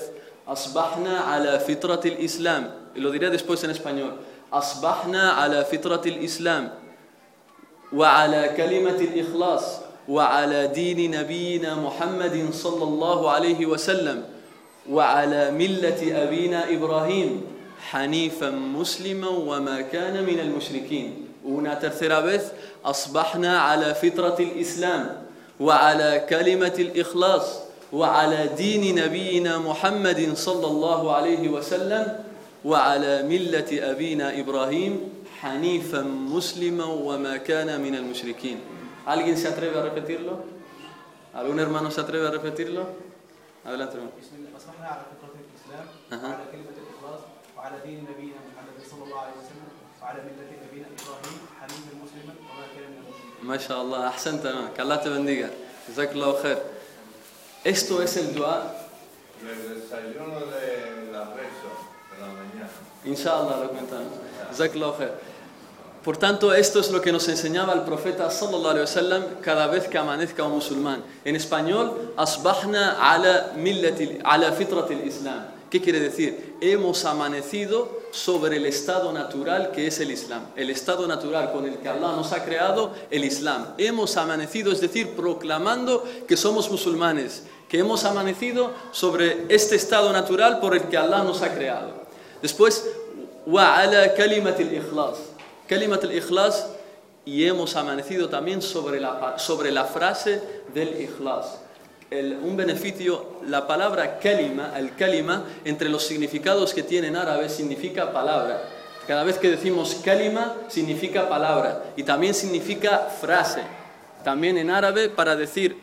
أصبحنا 0.48 1.20
على 1.20 1.60
فطرة 1.60 2.02
الإسلام. 2.06 2.96
Lo 2.96 3.12
diré 3.12 3.30
después 3.30 3.64
en 3.64 3.72
español. 3.72 4.16
أصبحنا 4.54 5.32
على 5.32 5.66
فطرة 5.66 6.02
الإسلام. 6.06 6.72
وعلى 7.94 8.54
كلمة 8.58 9.00
الإخلاص. 9.00 9.66
وعلى 10.10 10.68
دين 10.68 11.12
نبينا 11.20 11.76
محمد 11.76 12.50
صلى 12.52 12.84
الله 12.84 13.30
عليه 13.32 13.66
وسلم 13.66 14.24
وعلى 14.90 15.52
ملة 15.52 16.02
أبينا 16.24 16.70
إبراهيم 16.70 17.42
حنيفا 17.90 18.50
مسلما 18.50 19.28
وما 19.30 19.82
كان 19.82 20.26
من 20.26 20.40
المشركين. 20.40 21.26
Una 21.46 21.76
tercera 21.78 22.22
vez 22.22 22.42
أصبحنا 22.86 23.60
على 23.62 23.94
فطرة 23.96 24.36
الإسلام 24.40 25.22
وعلى 25.60 26.26
كلمة 26.30 26.74
الإخلاص 26.80 27.46
وعلى 27.94 28.50
دين 28.58 28.96
نبينا 29.06 29.58
محمد 29.58 30.34
صلى 30.36 30.68
الله 30.68 31.16
عليه 31.16 31.50
وسلم 31.50 32.20
وعلى 32.66 33.24
ملة 33.24 33.70
أبينا 33.92 34.40
إبراهيم 34.40 35.00
حنيفا 35.42 36.02
مسلما 36.02 36.86
وما 36.86 37.38
كان 37.38 37.82
من 37.82 37.96
المشركين 37.96 38.58
¿Alguien 39.07 39.37
se 39.37 39.49
atreve 39.49 39.79
a 39.79 39.83
repetirlo? 39.83 40.45
¿Algún 41.35 41.59
hermano 41.61 41.91
se 41.91 42.01
atreve 42.01 42.27
a 42.27 42.31
repetirlo? 42.31 42.87
Adelante, 43.65 43.95
hermano. 43.97 44.13
بسم 44.21 44.35
الله 44.41 44.51
أصبحنا 44.57 44.87
على 44.89 45.03
فطرة 45.13 45.35
الإسلام 45.37 45.87
أها. 46.13 46.29
وعلى 46.33 46.45
كلمة 46.53 46.77
الإخلاص 46.83 47.21
وعلى 47.57 47.77
دين 47.85 47.99
نبينا 48.09 48.41
محمد 48.51 48.77
صلى 48.91 49.03
الله 49.05 49.19
عليه 49.21 49.37
وسلم 49.41 49.69
وعلى 50.03 50.19
ملة 50.27 50.51
نبينا 50.65 50.87
إبراهيم 50.97 51.39
حنيفا 51.61 51.93
مسلما 52.05 52.33
وما 52.41 52.67
كان 52.75 52.87
من 52.91 52.99
المشركين. 53.05 53.45
ما 53.47 53.57
شاء 53.59 53.77
Allah, 53.85 54.01
ahsanta, 54.11 54.49
hermano. 54.49 54.73
que 54.75 54.81
Allah 54.81 54.99
te 55.01 55.09
bendiga. 55.11 55.49
Jazakallahu 55.89 56.35
khair. 56.43 56.59
Esto 57.65 58.01
es 58.03 58.17
el 58.17 58.35
dua, 58.35 58.73
Y 59.41 59.49
el 59.49 59.81
desayuno 59.81 60.41
de 60.53 61.13
la 61.13 61.25
rezo 61.37 61.71
de 62.11 62.17
la 62.21 62.29
mañana. 62.33 62.69
inshallah 63.05 63.57
lo 63.61 63.69
comentamos. 63.69 64.13
Jazakallahu 64.51 64.97
khair. 64.99 65.13
Por 66.06 66.18
tanto, 66.18 66.54
esto 66.54 66.80
es 66.80 66.92
lo 66.92 67.02
que 67.02 67.12
nos 67.12 67.28
enseñaba 67.30 67.74
el 67.74 67.82
profeta 67.82 68.30
sallallahu 68.30 68.68
alaihi 68.68 68.82
wasallam 68.82 69.24
cada 69.42 69.66
vez 69.66 69.88
que 69.88 69.98
amanezca 69.98 70.44
un 70.44 70.52
musulmán. 70.52 71.04
En 71.26 71.36
español, 71.36 72.14
asbahna 72.16 73.00
ala, 73.02 73.54
islam. 75.04 75.48
¿Qué 75.72 75.82
quiere 75.82 76.00
decir? 76.00 76.58
Hemos 76.62 77.06
amanecido 77.06 77.90
sobre 78.12 78.58
el 78.58 78.68
estado 78.68 79.12
natural 79.14 79.72
que 79.72 79.88
es 79.88 80.00
el 80.00 80.12
Islam. 80.12 80.44
El 80.56 80.70
estado 80.70 81.08
natural 81.08 81.52
con 81.52 81.66
el 81.66 81.80
que 81.80 81.90
Allah 81.90 82.12
nos 82.16 82.34
ha 82.34 82.46
creado, 82.46 82.94
el 83.10 83.26
Islam. 83.26 83.74
Hemos 83.80 84.16
amanecido, 84.16 84.72
es 84.72 84.82
decir, 84.82 85.16
proclamando 85.16 86.04
que 86.28 86.38
somos 86.38 86.70
musulmanes, 86.70 87.46
que 87.68 87.80
hemos 87.80 88.06
amanecido 88.06 88.72
sobre 88.92 89.48
este 89.50 89.76
estado 89.76 90.14
natural 90.14 90.60
por 90.60 90.76
el 90.76 90.84
que 90.84 90.98
Allah 90.98 91.24
nos 91.24 91.42
ha 91.42 91.56
creado. 91.56 91.94
Después, 92.44 92.86
wa 93.48 93.76
ala 93.76 94.14
kalimati 94.14 94.62
ikhlas 94.62 95.35
Kalimat 95.68 96.04
al-Ikhlas 96.04 96.68
y 97.26 97.46
hemos 97.46 97.76
amanecido 97.76 98.30
también 98.30 98.62
sobre 98.62 99.00
la, 99.00 99.40
sobre 99.40 99.72
la 99.72 99.86
frase 99.86 100.42
del 100.74 101.02
Ikhlas. 101.02 101.60
Un 102.12 102.56
beneficio, 102.56 103.40
la 103.48 103.66
palabra 103.66 104.20
kalima, 104.20 104.74
el 104.78 104.96
kalima, 104.96 105.44
entre 105.66 105.90
los 105.90 106.04
significados 106.04 106.74
que 106.74 106.84
tiene 106.84 107.08
en 107.08 107.16
árabe 107.16 107.50
significa 107.50 108.14
palabra. 108.14 108.62
Cada 109.08 109.24
vez 109.24 109.38
que 109.38 109.50
decimos 109.50 110.02
kalima 110.04 110.56
significa 110.68 111.28
palabra 111.28 111.84
y 111.96 112.04
también 112.04 112.34
significa 112.34 113.00
frase. 113.00 113.62
También 114.24 114.58
en 114.58 114.70
árabe 114.70 115.10
para 115.10 115.36
decir 115.36 115.78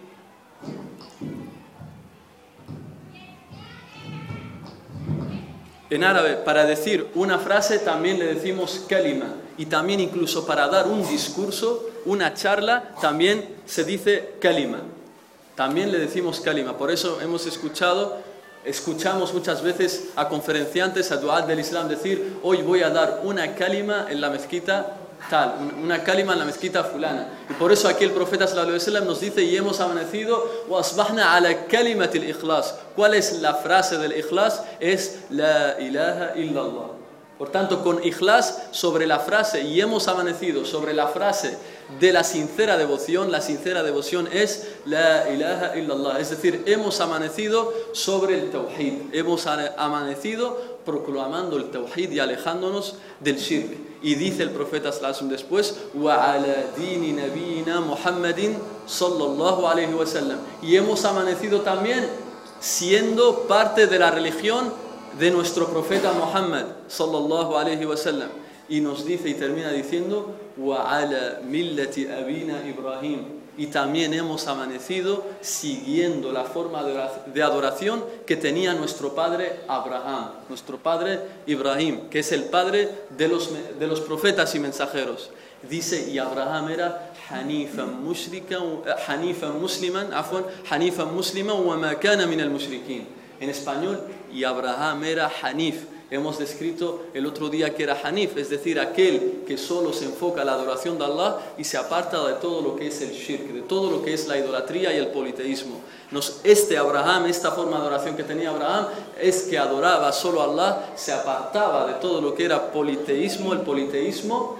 En 5.92 6.04
árabe, 6.04 6.36
para 6.36 6.64
decir 6.64 7.06
una 7.14 7.38
frase 7.38 7.78
también 7.78 8.18
le 8.18 8.24
decimos 8.24 8.86
kalima. 8.88 9.26
Y 9.58 9.66
también 9.66 10.00
incluso 10.00 10.46
para 10.46 10.66
dar 10.66 10.86
un 10.86 11.06
discurso, 11.06 11.86
una 12.06 12.32
charla, 12.32 12.94
también 13.02 13.56
se 13.66 13.84
dice 13.84 14.36
kalima. 14.40 14.78
También 15.54 15.92
le 15.92 15.98
decimos 15.98 16.40
kalima. 16.40 16.78
Por 16.78 16.90
eso 16.90 17.20
hemos 17.20 17.44
escuchado, 17.46 18.22
escuchamos 18.64 19.34
muchas 19.34 19.62
veces 19.62 20.04
a 20.16 20.30
conferenciantes, 20.30 21.12
a 21.12 21.18
duat 21.18 21.46
del 21.46 21.60
Islam 21.60 21.88
decir, 21.88 22.38
hoy 22.42 22.62
voy 22.62 22.80
a 22.80 22.88
dar 22.88 23.20
una 23.22 23.54
kalima 23.54 24.06
en 24.08 24.22
la 24.22 24.30
mezquita 24.30 24.96
tal, 25.30 25.56
un- 25.60 25.84
una 25.84 26.02
kalima 26.04 26.32
en 26.34 26.38
la 26.40 26.44
mezquita 26.44 26.84
fulana. 26.84 27.28
Y 27.50 27.54
por 27.54 27.72
eso 27.72 27.88
aquí 27.88 28.04
el 28.04 28.10
profeta 28.12 28.46
wasallam 28.76 29.06
nos 29.06 29.20
dice 29.20 29.42
y 29.42 29.56
hemos 29.56 29.80
amanecido 29.80 30.64
ala 31.34 31.66
kalimati 31.66 32.18
al-ikhlas. 32.18 32.74
¿Cuál 32.96 33.14
es 33.14 33.40
la 33.40 33.54
frase 33.54 33.98
del 33.98 34.16
ikhlas? 34.18 34.62
Es 34.80 35.20
la 35.30 35.76
ilaha 35.80 36.32
illallah. 36.36 37.01
Por 37.42 37.50
tanto, 37.50 37.82
con 37.82 38.04
ikhlas 38.04 38.68
sobre 38.70 39.04
la 39.04 39.18
frase 39.18 39.62
y 39.62 39.80
hemos 39.80 40.06
amanecido 40.06 40.64
sobre 40.64 40.94
la 40.94 41.08
frase 41.08 41.58
de 41.98 42.12
la 42.12 42.22
sincera 42.22 42.78
devoción, 42.78 43.32
la 43.32 43.40
sincera 43.40 43.82
devoción 43.82 44.28
es 44.32 44.68
la 44.84 45.28
ilaha 45.28 45.76
illallah, 45.76 46.20
es 46.20 46.30
decir, 46.30 46.62
hemos 46.66 47.00
amanecido 47.00 47.74
sobre 47.94 48.38
el 48.38 48.52
tawhid, 48.52 49.12
hemos 49.12 49.48
amanecido 49.48 50.56
proclamando 50.84 51.56
el 51.56 51.72
tawhid 51.72 52.12
y 52.12 52.20
alejándonos 52.20 52.94
del 53.18 53.38
shirk. 53.38 53.76
Y 54.02 54.14
dice 54.14 54.44
el 54.44 54.50
profeta 54.50 54.92
sallallahu 54.92 55.26
después, 55.28 55.74
wa 55.94 56.32
ala 56.34 56.54
dini 56.76 57.10
nabiyina 57.10 57.80
Muhammadin 57.80 58.56
sallallahu 58.86 59.66
alaihi 59.66 59.94
wasallam. 59.94 60.38
Y 60.62 60.76
hemos 60.76 61.04
amanecido 61.04 61.62
también 61.62 62.08
siendo 62.60 63.48
parte 63.48 63.88
de 63.88 63.98
la 63.98 64.12
religión 64.12 64.81
de 65.18 65.30
nuestro 65.30 65.68
profeta 65.68 66.12
Muhammad 66.12 66.66
sallallahu 66.88 67.56
alaihi 67.56 67.84
wasallam 67.84 68.28
y 68.68 68.80
nos 68.80 69.04
dice 69.04 69.28
y 69.28 69.34
termina 69.34 69.70
diciendo 69.70 70.34
wa 70.56 70.88
ala 70.90 71.40
millati 71.44 72.02
Ibrahim 72.02 73.42
y 73.56 73.66
también 73.66 74.14
hemos 74.14 74.46
amanecido 74.48 75.24
siguiendo 75.42 76.32
la 76.32 76.44
forma 76.44 76.82
de 76.84 76.92
ora- 76.92 77.24
de 77.26 77.42
adoración 77.42 78.02
que 78.26 78.36
tenía 78.36 78.72
nuestro 78.72 79.14
padre 79.14 79.60
Abraham, 79.68 80.30
nuestro 80.48 80.78
padre 80.78 81.20
Ibrahim, 81.46 82.08
que 82.08 82.20
es 82.20 82.32
el 82.32 82.44
padre 82.44 82.88
de 83.10 83.28
los, 83.28 84.00
profetas 84.00 84.54
y 84.54 84.58
mensajeros. 84.58 85.30
Dice, 85.68 86.10
y 86.10 86.18
Abraham 86.18 86.70
era 86.70 87.12
hanifan 87.30 87.90
eh, 87.90 89.58
musliman, 89.60 90.12
afwan, 90.12 90.44
hanifan 90.70 91.14
musliman 91.14 91.64
wa 91.64 91.76
ma 91.76 91.94
kana 91.96 92.26
min 92.26 92.40
al-mushrikin 92.40 93.06
en 93.42 93.50
español 93.50 94.00
y 94.32 94.44
Abraham 94.44 95.04
era 95.04 95.30
Hanif. 95.42 95.86
Hemos 96.10 96.38
descrito 96.38 97.06
el 97.14 97.26
otro 97.26 97.48
día 97.48 97.74
que 97.74 97.82
era 97.82 97.98
Hanif, 98.04 98.36
es 98.36 98.50
decir, 98.50 98.78
aquel 98.78 99.42
que 99.46 99.58
solo 99.58 99.92
se 99.92 100.04
enfoca 100.04 100.42
a 100.42 100.44
la 100.44 100.52
adoración 100.52 100.96
de 100.98 101.06
Allah 101.06 101.38
y 101.58 101.64
se 101.64 101.76
aparta 101.76 102.24
de 102.28 102.34
todo 102.34 102.60
lo 102.60 102.76
que 102.76 102.86
es 102.88 103.00
el 103.00 103.10
shirk, 103.10 103.52
de 103.52 103.62
todo 103.62 103.90
lo 103.90 104.04
que 104.04 104.14
es 104.14 104.28
la 104.28 104.38
idolatría 104.38 104.92
y 104.94 104.98
el 104.98 105.08
politeísmo. 105.08 105.80
Nos, 106.10 106.40
este 106.44 106.76
Abraham, 106.76 107.26
esta 107.26 107.50
forma 107.50 107.78
de 107.78 107.82
adoración 107.82 108.14
que 108.14 108.24
tenía 108.24 108.50
Abraham, 108.50 108.88
es 109.20 109.42
que 109.42 109.58
adoraba 109.58 110.12
solo 110.12 110.42
a 110.42 110.44
Allah, 110.44 110.92
se 110.94 111.12
apartaba 111.12 111.86
de 111.86 111.94
todo 111.94 112.20
lo 112.20 112.34
que 112.34 112.44
era 112.44 112.70
politeísmo, 112.70 113.54
el 113.54 113.62
politeísmo, 113.62 114.56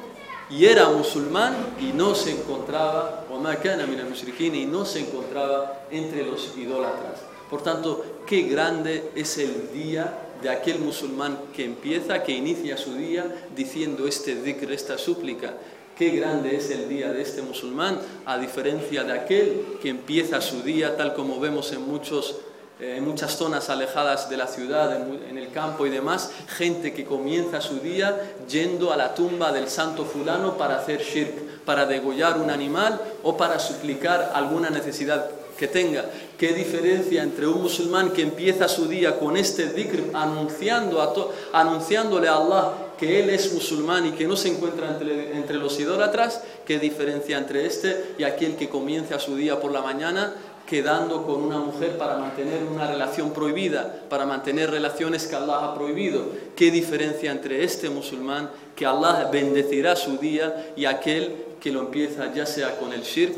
y 0.51 0.65
era 0.65 0.89
musulmán 0.89 1.55
y 1.81 1.93
no 1.93 2.15
se 2.15 2.33
encontraba, 2.33 3.27
y 3.31 4.67
no 4.67 4.85
se 4.85 5.01
encontraba 5.01 5.85
entre 5.91 6.25
los 6.25 6.57
idólatras. 6.57 7.33
Por 7.53 7.63
tanto, 7.63 8.03
qué 8.27 8.43
grande 8.43 9.11
es 9.15 9.39
el 9.39 9.73
día 9.73 10.13
de 10.43 10.51
aquel 10.51 10.79
musulmán 10.79 11.39
que 11.55 11.65
empieza, 11.65 12.23
que 12.23 12.33
inicia 12.33 12.77
su 12.77 12.95
día 12.95 13.25
diciendo 13.55 14.07
este 14.07 14.35
dhikr, 14.35 14.73
esta 14.73 14.99
súplica. 14.99 15.55
Qué 15.97 16.11
grande 16.11 16.57
es 16.57 16.71
el 16.71 16.89
día 16.89 17.13
de 17.13 17.23
este 17.23 17.43
musulmán, 17.43 17.99
a 18.27 18.39
diferencia 18.39 19.05
de 19.05 19.13
aquel 19.13 19.79
que 19.81 19.91
empieza 19.91 20.41
su 20.41 20.63
día, 20.63 20.97
tal 20.97 21.15
como 21.15 21.39
vemos 21.39 21.73
en 21.73 21.83
muchos 21.83 22.37
eh, 22.83 22.97
en 22.97 23.05
muchas 23.05 23.37
zonas 23.37 23.71
alejadas 23.71 24.29
de 24.29 24.37
la 24.37 24.49
ciudad, 24.49 24.97
en, 24.97 25.39
el 25.39 25.53
campo 25.53 25.87
y 25.87 25.91
demás, 25.91 26.33
gente 26.49 26.93
que 26.93 27.05
comienza 27.05 27.61
su 27.61 27.79
día 27.79 28.35
yendo 28.49 28.93
a 28.93 28.97
la 28.97 29.15
tumba 29.15 29.53
del 29.53 29.69
santo 29.69 30.05
fulano 30.05 30.57
para 30.57 30.79
hacer 30.79 31.01
shirk, 31.01 31.65
para 31.65 31.87
degollar 31.87 32.39
un 32.39 32.51
animal 32.51 33.01
o 33.23 33.37
para 33.37 33.61
suplicar 33.61 34.33
alguna 34.35 34.69
necesidad 34.69 35.31
tenga. 35.69 36.05
¿Qué 36.39 36.53
diferencia 36.53 37.23
entre 37.23 37.47
un 37.47 37.63
musulmán 37.63 38.11
que 38.11 38.23
empieza 38.23 38.69
su 38.69 38.87
día 38.87 39.19
con 39.19 39.37
este 39.37 39.67
dhikr 39.67 40.11
anunciándole 41.53 42.29
a 42.29 42.37
Allah 42.37 42.73
que 42.99 43.21
él 43.21 43.31
es 43.31 43.53
musulmán 43.53 44.07
y 44.07 44.13
que 44.13 44.27
no 44.27 44.37
se 44.37 44.49
encuentra 44.49 44.89
entre, 44.89 45.37
entre 45.37 45.57
los 45.57 45.79
idólatras? 45.79 46.43
¿Qué 46.65 46.79
diferencia 46.79 47.39
entre 47.39 47.67
este 47.67 48.15
y 48.19 48.25
aquel 48.25 48.57
que 48.57 48.69
comienza 48.69 49.19
su 49.19 49.37
día 49.37 49.61
por 49.61 49.73
la 49.73 49.83
mañana 49.83 50.35
quedando 50.67 51.27
con 51.27 51.43
una 51.43 51.59
mujer 51.59 51.99
para 51.99 52.17
mantener 52.17 52.63
una 52.65 52.87
relación 52.87 53.33
prohibida, 53.33 54.05
para 54.09 54.25
mantener 54.25 54.71
relaciones 54.71 55.27
que 55.27 55.37
Allah 55.37 55.65
ha 55.65 55.75
prohibido. 55.75 56.25
¿Qué 56.57 56.71
diferencia 56.71 57.31
entre 57.31 57.65
este 57.65 57.91
musulmán 57.91 58.51
que 58.75 58.87
Allah 58.87 59.29
bendecirá 59.31 59.97
su 59.97 60.17
día 60.17 60.73
y 60.77 60.87
aquel 60.87 61.52
que 61.63 61.71
lo 61.71 61.79
empieza 61.79 62.35
ya 62.35 62.45
sea 62.45 62.77
con 62.77 62.93
el 62.93 63.03
shirk, 63.03 63.37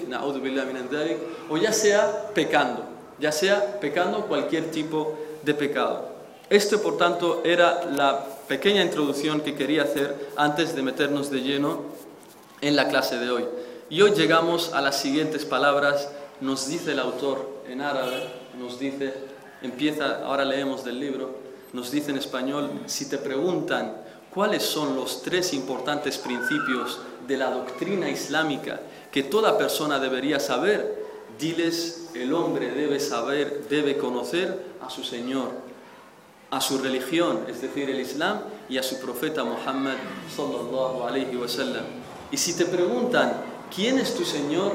o 1.51 1.57
ya 1.59 1.73
sea 1.75 2.31
pecando, 2.33 2.83
ya 3.21 3.31
sea 3.31 3.79
pecando 3.81 4.27
cualquier 4.27 4.71
tipo 4.71 5.15
de 5.43 5.53
pecado. 5.53 6.09
Esto, 6.49 6.81
por 6.81 6.97
tanto, 6.97 7.43
era 7.45 7.85
la 7.85 8.25
pequeña 8.49 8.83
introducción 8.83 9.43
que 9.43 9.55
quería 9.55 9.83
hacer 9.83 10.31
antes 10.37 10.75
de 10.75 10.81
meternos 10.81 11.31
de 11.31 11.43
lleno 11.43 11.83
en 12.63 12.77
la 12.77 12.89
clase 12.89 13.19
de 13.19 13.31
hoy. 13.31 13.45
Y 13.91 14.01
hoy 14.01 14.13
llegamos 14.13 14.73
a 14.73 14.81
las 14.81 14.99
siguientes 14.99 15.45
palabras. 15.45 16.09
Nos 16.41 16.67
dice 16.67 16.93
el 16.93 17.01
autor 17.01 17.63
en 17.69 17.83
árabe, 17.83 18.27
nos 18.59 18.79
dice, 18.79 19.13
empieza, 19.61 20.25
ahora 20.25 20.47
leemos 20.47 20.83
del 20.83 20.99
libro, 20.99 21.37
nos 21.75 21.91
dice 21.91 22.11
en 22.11 22.17
español, 22.17 22.71
si 22.87 23.07
te 23.07 23.19
preguntan 23.19 23.97
cuáles 24.33 24.63
son 24.63 24.97
los 24.97 25.23
tres 25.23 25.53
importantes 25.53 26.17
principios 26.19 27.01
de 27.27 27.37
la 27.37 27.51
doctrina 27.51 28.09
islámica 28.09 28.81
que 29.13 29.23
toda 29.23 29.57
persona 29.57 29.99
debería 29.99 30.41
saber, 30.41 31.05
diles, 31.39 32.09
el 32.15 32.33
hombre 32.33 32.71
debe 32.71 33.01
saber, 33.01 33.67
debe 33.69 33.97
conocer 33.97 34.65
a 34.83 34.91
su 34.91 35.05
Señor, 35.05 35.51
a 36.51 36.61
su 36.61 36.79
religión, 36.79 37.45
es 37.49 37.63
decir, 37.63 37.91
el 37.91 38.01
Islam, 38.01 38.41
y 38.69 38.79
a 38.79 38.83
su 38.83 39.01
profeta 39.01 39.45
Muhammad 39.45 39.97
sallallahu 40.35 41.05
alayhi 41.05 41.37
wa 41.37 41.49
sallam. 41.49 41.85
Y 42.31 42.37
si 42.37 42.57
te 42.57 42.65
preguntan, 42.65 43.41
¿quién 43.75 43.99
es 43.99 44.15
tu 44.15 44.25
Señor? 44.25 44.73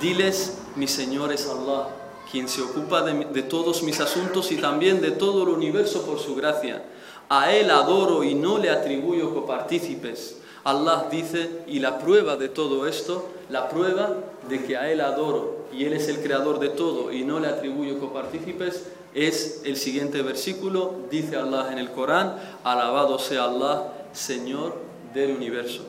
Diles, 0.00 0.58
mi 0.76 0.86
Señor 0.86 1.32
es 1.32 1.46
Allah. 1.46 1.88
quien 2.30 2.48
se 2.48 2.60
ocupa 2.60 3.02
de, 3.02 3.24
de 3.24 3.42
todos 3.42 3.82
mis 3.82 4.00
asuntos 4.00 4.52
y 4.52 4.56
también 4.56 5.00
de 5.00 5.12
todo 5.12 5.44
el 5.44 5.48
universo 5.48 6.04
por 6.04 6.18
su 6.18 6.34
gracia. 6.34 6.84
A 7.28 7.52
Él 7.52 7.70
adoro 7.70 8.22
y 8.22 8.34
no 8.34 8.58
le 8.58 8.70
atribuyo 8.70 9.32
copartícipes. 9.34 10.36
Allah 10.68 11.08
dice, 11.10 11.62
y 11.66 11.78
la 11.78 11.98
prueba 11.98 12.36
de 12.36 12.50
todo 12.50 12.86
esto, 12.86 13.26
la 13.48 13.70
prueba 13.70 14.16
de 14.50 14.64
que 14.64 14.76
a 14.76 14.92
Él 14.92 15.00
adoro 15.00 15.64
y 15.72 15.86
Él 15.86 15.94
es 15.94 16.08
el 16.08 16.20
creador 16.20 16.58
de 16.58 16.68
todo 16.68 17.10
y 17.10 17.24
no 17.24 17.40
le 17.40 17.48
atribuyo 17.48 17.98
copartícipes, 17.98 18.84
es 19.14 19.62
el 19.64 19.78
siguiente 19.78 20.20
versículo, 20.20 20.94
dice 21.10 21.36
Allah 21.36 21.72
en 21.72 21.78
el 21.78 21.90
Corán, 21.90 22.36
alabado 22.64 23.18
sea 23.18 23.44
Allah, 23.44 23.94
Señor 24.12 24.74
del 25.14 25.36
universo. 25.36 25.86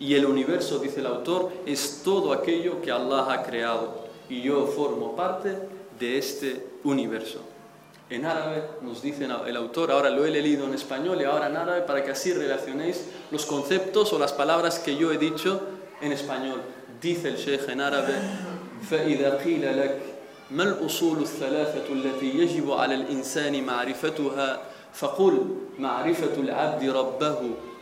Y 0.00 0.14
el 0.14 0.24
universo, 0.24 0.78
dice 0.78 1.00
el 1.00 1.06
autor, 1.06 1.52
es 1.66 2.00
todo 2.02 2.32
aquello 2.32 2.80
que 2.80 2.90
Allah 2.90 3.30
ha 3.30 3.42
creado 3.42 4.04
y 4.30 4.40
yo 4.40 4.66
formo 4.68 5.14
parte 5.14 5.58
de 6.00 6.16
este 6.16 6.66
universo. 6.82 7.40
En 8.10 8.26
árabe 8.26 8.62
nos 8.82 9.00
dice 9.02 9.24
el 9.24 9.56
autor, 9.56 9.90
ahora 9.90 10.10
lo 10.10 10.26
he 10.26 10.30
leído 10.30 10.66
en 10.66 10.74
español 10.74 11.20
y 11.20 11.24
ahora 11.24 11.48
en 11.48 11.56
árabe 11.56 11.82
para 11.82 12.04
que 12.04 12.10
así 12.10 12.32
relacionéis 12.32 13.06
los 13.30 13.46
conceptos 13.46 14.12
o 14.12 14.18
las 14.18 14.32
palabras 14.32 14.78
que 14.78 14.96
yo 14.96 15.10
he 15.10 15.18
dicho 15.18 15.60
en 16.02 16.12
español. 16.12 16.60
Dice 17.00 17.28
el 17.28 17.36
sheikh 17.36 17.68
en 17.68 17.80
árabe, 17.80 18.14
فإذا 18.90 19.40
قيل 19.44 19.78
لك 19.80 20.00
ما 20.50 20.62
الأصول 20.62 21.22
الثلاثة 21.22 21.92
التي 21.92 22.38
يجب 22.38 22.70
على 22.70 22.94
الإنسان 22.94 23.64
معرفتها 23.64 24.60
فقل 24.92 25.56
معرفة 25.78 26.34
العبد 26.40 26.88
ربه 26.88 27.38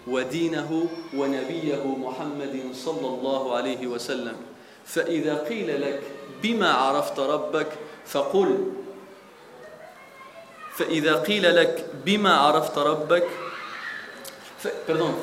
ودينه 0.06 0.86
ونبيه 1.16 1.86
محمد 1.86 2.60
صلى 2.72 3.08
الله 3.08 3.56
عليه 3.56 3.86
وسلم 3.86 4.36
فإذا 4.84 5.34
قيل 5.34 5.82
لك 5.82 6.02
بما 6.42 6.70
عرفت 6.72 7.18
ربك 7.18 7.68
فقل 8.06 8.72
فإذا 10.76 11.14
قيل 11.16 11.56
لك 11.56 11.86
بما 12.04 12.34
عرفت 12.34 12.78
ربك 12.78 13.28
ف... 14.58 14.68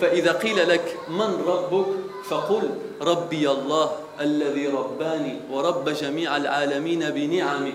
فإذا 0.02 0.32
قيل 0.32 0.70
لك 0.70 0.98
من 1.10 1.44
ربك 1.48 1.88
فقل 2.30 2.70
ربي 3.02 3.50
الله 3.50 3.92
الذي 4.20 4.68
رباني 4.68 5.40
ورب 5.52 5.90
جميع 5.90 6.38
العالمين 6.38 7.10
بنعمه 7.10 7.74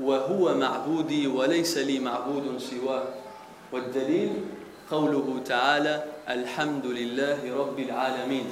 وهو 0.00 0.54
معبودي 0.54 1.26
وليس 1.26 1.78
لي 1.78 1.98
معبود 1.98 2.58
سواه. 2.58 3.04
والدليل 3.72 4.32
قوله 4.90 5.40
تعالى 5.44 6.04
الحمد 6.28 6.86
لله 6.86 7.40
رب 7.58 7.78
العالمين. 7.78 8.46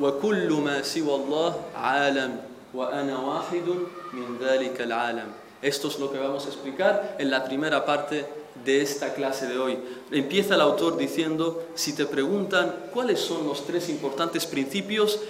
وكل 0.00 0.50
ما 0.52 0.82
سوى 0.82 1.14
الله 1.14 1.62
عالم 1.76 2.40
وأنا 2.74 3.18
واحد 3.18 3.68
من 4.12 4.38
ذلك 4.40 4.80
العالم. 4.80 5.41
Esto 5.62 5.86
es 5.88 6.00
lo 6.00 6.10
que 6.10 6.18
vamos 6.18 6.44
a 6.44 6.48
explicar 6.48 7.16
en 7.18 7.30
la 7.30 7.44
primera 7.44 7.86
parte 7.86 8.26
de 8.64 8.82
esta 8.82 9.14
clase 9.14 9.46
de 9.46 9.58
hoy. 9.58 9.78
Empieza 10.10 10.56
el 10.56 10.60
autor 10.60 10.96
diciendo, 10.96 11.64
si 11.74 11.94
te 11.94 12.04
preguntan 12.04 12.74
cuáles 12.92 13.20
son 13.20 13.46
los 13.46 13.64
tres 13.64 13.88
importantes 13.88 14.44
principios 14.44 15.20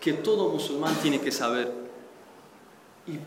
que 0.00 0.12
todo 0.12 0.48
musulmán 0.48 0.94
tiene 1.02 1.20
que 1.20 1.32
saber. 1.32 1.72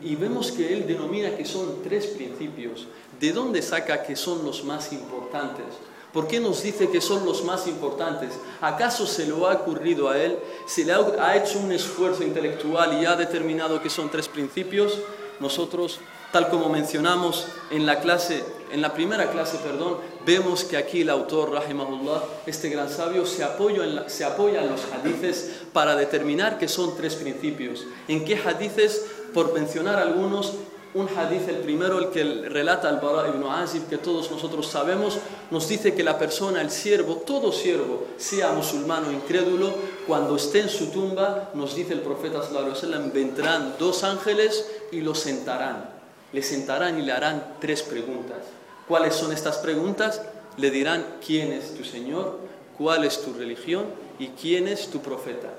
Y, 0.02 0.16
vemos 0.16 0.52
que 0.52 0.72
él 0.74 0.88
denomina 0.88 1.36
que 1.36 1.44
son 1.44 1.82
tres 1.84 2.08
principios. 2.08 2.88
¿De 3.20 3.34
dónde 3.34 3.62
saca 3.62 4.04
que 4.04 4.16
son 4.16 4.46
los 4.46 4.64
más 4.64 4.94
importantes? 4.94 5.66
¿Por 6.14 6.28
qué 6.28 6.40
nos 6.40 6.64
dice 6.64 6.90
que 6.90 7.02
son 7.02 7.26
los 7.26 7.44
más 7.44 7.68
importantes? 7.68 8.30
¿Acaso 8.62 9.06
se 9.06 9.26
lo 9.26 9.48
ha 9.48 9.56
ocurrido 9.56 10.10
a 10.10 10.18
él? 10.18 10.38
¿Se 10.68 10.86
le 10.86 10.94
ha 10.94 11.36
hecho 11.36 11.60
un 11.60 11.72
esfuerzo 11.74 12.24
intelectual 12.24 13.02
y 13.02 13.06
ha 13.06 13.16
determinado 13.16 13.82
que 13.82 13.90
son 13.90 14.10
tres 14.10 14.30
principios? 14.30 15.00
Nosotros 15.40 16.00
Tal 16.34 16.50
como 16.50 16.68
mencionamos 16.68 17.46
en 17.70 17.86
la 17.86 18.00
clase, 18.00 18.44
en 18.72 18.82
la 18.82 18.96
primera 18.96 19.30
clase, 19.30 19.60
perdón, 19.60 19.98
vemos 20.26 20.64
que 20.64 20.78
aquí 20.78 21.02
el 21.02 21.12
autor, 21.12 21.52
rahimahullah, 21.52 22.24
este 22.48 22.70
gran 22.70 22.90
sabio, 22.90 23.28
se 23.28 23.44
apoya, 23.44 23.84
en 23.84 24.72
los 24.72 24.82
hadices 24.92 25.52
para 25.72 25.96
determinar 25.96 26.58
que 26.58 26.68
son 26.68 26.98
tres 26.98 27.14
principios. 27.14 27.86
¿En 28.08 28.26
qué 28.26 28.36
hadices? 28.36 29.06
Por 29.32 29.54
mencionar 29.54 30.00
algunos, 30.00 30.54
un 30.96 31.08
hadith, 31.08 31.48
el 31.50 31.58
primero, 31.58 32.00
el 32.00 32.10
que 32.10 32.24
relata 32.24 32.90
al 32.90 33.00
Bara 33.00 33.28
ibn 33.28 33.44
Azib, 33.44 33.88
que 33.88 34.00
todos 34.00 34.32
nosotros 34.32 34.66
sabemos, 34.66 35.20
nos 35.52 35.68
dice 35.70 35.94
que 35.94 36.04
la 36.04 36.18
persona, 36.18 36.62
el 36.62 36.72
siervo, 36.72 37.18
todo 37.18 37.52
siervo, 37.52 38.08
sea 38.18 38.54
musulmán 38.54 39.06
o 39.06 39.12
incrédulo, 39.12 39.72
cuando 40.08 40.38
esté 40.38 40.62
en 40.62 40.70
su 40.70 40.88
tumba, 40.88 41.52
nos 41.54 41.76
dice 41.76 41.94
el 41.94 42.02
profeta 42.02 42.40
wasallam, 42.40 43.14
vendrán 43.14 43.76
dos 43.78 44.04
ángeles 44.04 44.68
y 44.92 45.02
lo 45.02 45.14
sentarán 45.14 45.93
le 46.34 46.42
sentarán 46.42 47.00
y 47.00 47.04
le 47.04 47.12
harán 47.14 47.56
tres 47.62 47.84
preguntas. 47.84 48.40
¿Cuáles 48.88 49.16
son 49.16 49.32
estas 49.32 49.58
preguntas? 49.60 50.22
Le 50.58 50.72
dirán 50.72 51.06
quién 51.26 51.54
es 51.54 51.76
tu 51.76 51.84
Señor, 51.86 52.40
cuál 52.78 53.06
es 53.06 53.22
tu 53.22 53.34
religión 53.34 53.86
y 54.20 54.30
quién 54.30 54.68
es 54.68 54.88
tu 54.88 55.02
profeta. 55.02 55.50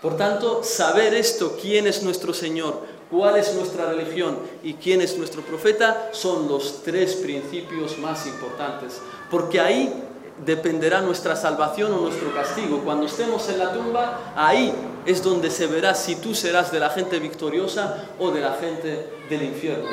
Por 0.00 0.16
tanto, 0.16 0.62
saber 0.62 1.14
esto, 1.14 1.56
quién 1.60 1.86
es 1.86 2.02
nuestro 2.02 2.34
Señor, 2.34 2.82
cuál 3.10 3.36
es 3.38 3.54
nuestra 3.54 3.86
religión 3.86 4.38
y 4.62 4.74
quién 4.74 5.00
es 5.00 5.16
nuestro 5.16 5.42
profeta, 5.42 6.10
son 6.12 6.46
los 6.46 6.82
tres 6.82 7.14
principios 7.14 7.98
más 7.98 8.26
importantes. 8.26 9.00
Porque 9.30 9.60
ahí 9.60 9.92
dependerá 10.44 11.00
nuestra 11.00 11.36
salvación 11.36 11.92
o 11.92 12.00
nuestro 12.00 12.34
castigo. 12.34 12.80
Cuando 12.84 13.06
estemos 13.06 13.48
en 13.48 13.58
la 13.58 13.72
tumba, 13.72 14.34
ahí 14.36 14.74
es 15.06 15.22
donde 15.22 15.50
se 15.50 15.66
verá 15.66 15.94
si 15.94 16.16
tú 16.16 16.34
serás 16.34 16.70
de 16.72 16.80
la 16.80 16.90
gente 16.90 17.18
victoriosa 17.18 18.08
o 18.18 18.30
de 18.30 18.40
la 18.40 18.54
gente 18.54 19.08
del 19.28 19.42
infierno. 19.42 19.88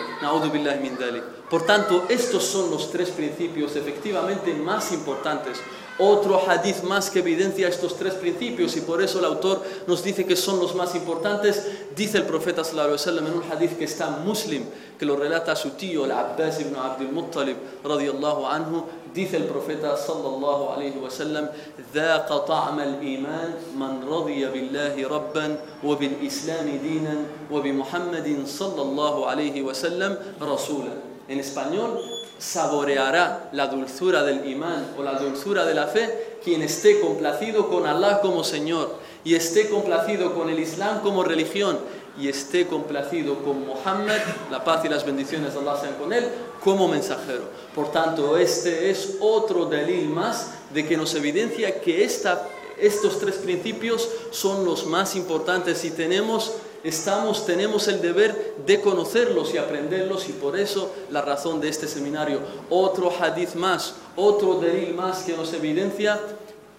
Por 1.49 1.65
tanto, 1.65 2.05
estos 2.09 2.43
son 2.43 2.71
los 2.71 2.91
tres 2.91 3.09
principios 3.09 3.75
efectivamente 3.75 4.53
más 4.53 4.91
importantes. 4.91 5.59
Otro 5.99 6.41
hadith 6.49 6.81
más 6.83 7.11
que 7.11 7.19
evidencia 7.19 7.67
estos 7.67 7.95
tres 7.95 8.15
principios 8.15 8.75
y 8.75 8.81
por 8.81 9.03
eso 9.03 9.19
el 9.19 9.25
autor 9.25 9.61
nos 9.85 10.03
dice 10.03 10.25
que 10.25 10.35
son 10.35 10.59
los 10.59 10.73
más 10.73 10.95
importantes. 10.95 11.67
Dice 11.95 12.17
el 12.17 12.23
profeta 12.23 12.63
sallallahu 12.63 12.95
alaihi 12.95 13.17
en 13.19 13.33
un 13.33 13.43
hadith 13.51 13.77
que 13.77 13.83
está 13.83 14.09
muslim, 14.09 14.63
que 14.97 15.05
lo 15.05 15.15
relata 15.15 15.51
a 15.51 15.55
su 15.55 15.71
tío, 15.71 16.05
el 16.05 16.11
Abbas 16.11 16.59
ibn 16.61 16.75
Abdul 16.75 17.11
Muttalib, 17.11 17.57
radiyallahu 17.83 18.47
anhu, 18.47 18.85
Dice 19.14 19.37
el 19.37 19.44
profeta 19.44 19.96
sallallahu 19.96 20.76
alayhi 20.76 20.98
wa 20.98 21.11
sallam, 21.11 21.48
ذاق 21.94 22.28
طعم 22.46 22.80
الإيمان 22.80 23.54
من 23.76 24.04
رضي 24.04 24.44
بالله 24.46 25.09
ربا 25.09 25.56
وبالإسلام 25.85 26.68
دينا 26.82 27.16
وبمحمد 27.50 28.28
صلى 28.46 28.82
الله 28.82 29.26
عليه 29.26 29.62
وسلم 29.62 30.18
رسولا. 30.42 30.94
En 31.28 31.40
español, 31.40 31.98
saboreará 32.38 33.48
la 33.52 33.66
dulzura 33.66 34.22
del 34.22 34.46
imán 34.48 34.94
o 34.98 35.02
la 35.02 35.18
dulzura 35.18 35.64
de 35.64 35.74
la 35.74 35.87
fe 35.87 36.38
quien 36.44 36.62
esté 36.62 37.00
complacido 37.00 37.68
con 37.68 37.87
Allah 37.87 38.20
como 38.20 38.44
Señor 38.44 38.94
y 39.24 39.35
esté 39.35 39.68
complacido 39.68 40.35
con 40.35 40.50
el 40.50 40.59
Islam 40.59 41.00
como 41.00 41.24
religión 41.24 41.78
y 42.21 42.27
esté 42.27 42.67
complacido 42.67 43.43
con 43.43 43.65
Muhammad, 43.65 44.19
la 44.51 44.63
paz 44.63 44.86
y 44.86 44.89
las 44.89 45.03
bendiciones 45.03 45.53
de 45.53 45.60
Allah 45.60 45.81
sean 45.81 45.95
con 45.95 46.13
él, 46.13 46.27
como 46.63 46.88
mensajero. 46.88 47.45
Por 47.73 47.91
tanto, 47.91 48.38
este 48.38 48.91
es 48.91 49.17
otro 49.19 49.65
delil 49.65 50.07
más 50.10 50.51
de 50.71 50.88
que 50.88 50.97
nos 50.97 51.15
evidencia 51.15 51.81
que 51.81 52.03
esta, 52.03 52.47
estos 52.77 53.19
tres 53.19 53.36
principios 53.36 54.07
son 54.29 54.65
los 54.65 54.86
más 54.86 55.15
importantes 55.15 55.84
y 55.84 55.89
tenemos, 55.89 56.53
estamos, 56.84 57.47
tenemos 57.47 57.88
el 57.88 58.01
deber 58.01 58.53
de 58.67 58.81
conocerlos 58.81 59.55
y 59.55 59.57
aprenderlos 59.57 60.29
y 60.29 60.34
por 60.34 60.60
eso 60.60 60.93
la 61.10 61.23
razón 61.23 61.60
de 61.60 61.69
este 61.69 61.88
seminario. 61.88 62.39
Otro 62.69 63.12
hadith 63.19 63.55
más, 63.55 63.95
otro 64.15 64.60
delil 64.60 64.93
más 64.93 65.23
que 65.23 65.36
nos 65.36 65.53
evidencia 65.53 66.19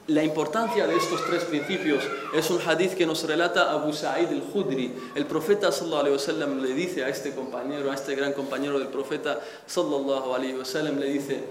la 0.08 0.24
importancia 0.24 0.86
de 0.86 0.96
estos 0.96 1.24
tres 1.26 1.44
principios 1.44 2.02
es 2.34 2.50
un 2.50 2.60
hadith 2.66 2.94
que 2.94 3.06
nos 3.06 3.22
relata 3.22 3.70
Abu 3.70 3.92
Sa'id 3.92 4.28
al-Khudri. 4.28 4.90
El 5.14 5.26
profeta 5.26 5.70
sallallahu 5.70 6.00
alaihi 6.00 6.16
wasallam 6.16 6.60
le 6.60 6.74
dice 6.74 7.04
a 7.04 7.08
este 7.08 7.32
compañero, 7.32 7.90
a 7.90 7.94
este 7.94 8.16
gran 8.16 8.32
compañero 8.32 8.78
del 8.80 8.88
profeta 8.88 9.38
sallallahu 9.66 10.34
alaihi 10.34 10.58
wasallam 10.58 10.98
le 10.98 11.06
dice: 11.06 11.44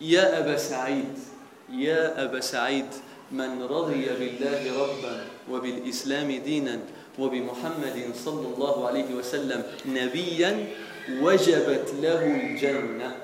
"Ya 0.00 0.36
Abu 0.36 0.58
Sa'id, 0.58 1.16
ya 1.72 2.12
Abu 2.18 2.42
Sa'id, 2.42 2.92
man 3.30 3.58
radiya 3.58 4.20
billahi 4.20 4.68
rabban 4.68 5.24
wa 5.48 5.60
bil 5.60 5.80
islam 5.88 6.28
dinan 6.28 6.84
wa 7.16 7.28
bi 7.30 7.40
Muhammadin 7.40 8.12
sallallahu 8.12 8.84
alaihi 8.84 9.16
wasallam 9.16 9.64
nabiyyan 9.88 10.68
wajabat 11.24 11.88
lahu 12.04 12.36
al-jannah." 12.36 13.23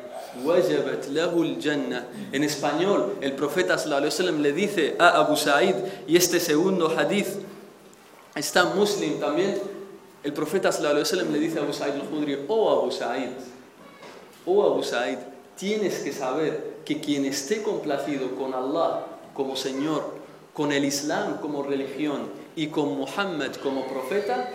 En 2.33 2.45
español, 2.45 3.17
el 3.21 3.33
profeta 3.33 3.77
le 3.77 4.53
dice 4.53 4.97
a 4.99 5.09
Abu 5.21 5.37
Sa'id, 5.37 5.75
y 6.07 6.17
este 6.17 6.39
segundo 6.39 6.89
hadith 6.97 7.29
está 8.35 8.65
muslim 8.65 9.19
también, 9.19 9.59
el 10.23 10.33
profeta 10.33 10.71
le 10.81 11.39
dice 11.39 11.59
a 11.59 11.63
Abu 11.63 11.73
Sa'id 11.73 11.95
al-Khudri, 11.95 12.45
oh 12.49 12.81
Abu 12.81 12.93
Sa'id, 12.93 13.31
oh 14.47 14.65
Abu 14.65 14.83
Sa'id, 14.83 15.19
tienes 15.57 15.99
que 15.99 16.13
saber 16.13 16.79
que 16.85 17.01
quien 17.01 17.25
esté 17.25 17.63
complacido 17.63 18.35
con 18.37 18.55
Allah 18.55 19.07
como 19.35 19.57
Señor, 19.57 20.15
con 20.55 20.73
el 20.73 20.85
Islam 20.85 21.39
como 21.41 21.63
religión 21.63 22.29
y 22.55 22.69
con 22.69 22.97
Muhammad 22.97 23.55
como 23.63 23.87
profeta, 23.87 24.49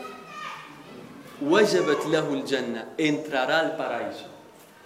wajabat 1.41 2.05
lahu 2.05 2.33
al-jannah, 2.33 2.93
entrará 2.97 3.59
al 3.59 3.75
paraíso. 3.75 4.34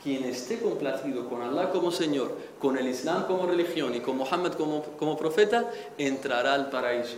Quien 0.04 0.24
esté 0.24 0.60
complacido 0.60 1.28
con 1.28 1.42
Allah 1.42 1.72
como 1.72 1.92
Señor, 1.92 2.32
con 2.60 2.78
el 2.78 2.88
Islam 2.88 3.26
como 3.26 3.46
religión 3.46 3.94
y 3.96 4.00
con 4.00 4.18
Muhammad 4.18 4.54
como, 4.54 4.84
como 4.98 5.18
profeta, 5.18 5.70
entrará 5.98 6.54
al 6.54 6.70
paraíso. 6.70 7.16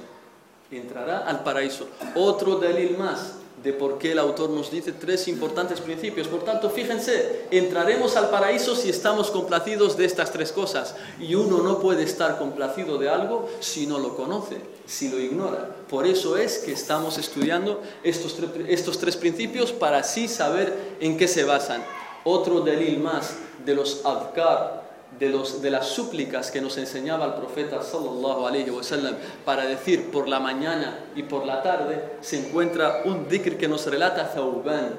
Entrará 0.71 1.19
al 1.19 1.43
paraíso. 1.43 1.87
Otro 2.15 2.55
dalil 2.55 2.97
más 2.97 3.35
de 3.61 3.73
por 3.73 3.99
qué 3.99 4.13
el 4.13 4.19
autor 4.19 4.49
nos 4.49 4.71
dice 4.71 4.93
tres 4.93 5.27
importantes 5.27 5.79
principios. 5.79 6.27
Por 6.27 6.43
tanto, 6.43 6.71
fíjense, 6.71 7.45
entraremos 7.51 8.15
al 8.17 8.29
paraíso 8.29 8.75
si 8.75 8.89
estamos 8.89 9.29
complacidos 9.29 9.95
de 9.95 10.05
estas 10.05 10.31
tres 10.31 10.51
cosas. 10.51 10.95
Y 11.19 11.35
uno 11.35 11.59
no 11.59 11.79
puede 11.79 12.01
estar 12.01 12.39
complacido 12.39 12.97
de 12.97 13.09
algo 13.09 13.47
si 13.59 13.85
no 13.85 13.99
lo 13.99 14.15
conoce, 14.15 14.57
si 14.87 15.09
lo 15.09 15.19
ignora. 15.19 15.69
Por 15.87 16.07
eso 16.07 16.37
es 16.37 16.57
que 16.59 16.71
estamos 16.71 17.19
estudiando 17.19 17.81
estos, 18.01 18.39
tre- 18.39 18.65
estos 18.69 18.97
tres 18.97 19.15
principios 19.17 19.71
para 19.71 19.99
así 19.99 20.27
saber 20.27 20.95
en 20.99 21.17
qué 21.17 21.27
se 21.27 21.43
basan. 21.43 21.83
Otro 22.23 22.61
delil 22.61 22.99
más 22.99 23.37
de 23.65 23.75
los 23.75 24.05
adkar, 24.05 24.83
de, 25.19 25.29
los, 25.29 25.61
de 25.61 25.71
las 25.71 25.87
súplicas 25.87 26.51
que 26.51 26.61
nos 26.61 26.77
enseñaba 26.77 27.25
el 27.25 27.33
profeta 27.33 27.81
sallallahu 27.81 28.47
alaihi 28.47 28.69
wasallam 28.69 29.15
para 29.43 29.65
decir 29.65 30.11
por 30.11 30.27
la 30.27 30.39
mañana 30.39 31.05
y 31.15 31.23
por 31.23 31.45
la 31.45 31.61
tarde 31.61 32.17
se 32.21 32.47
encuentra 32.47 33.01
un 33.05 33.27
dhikr 33.27 33.57
que 33.57 33.67
nos 33.67 33.85
relata 33.87 34.31
Thawban, 34.33 34.93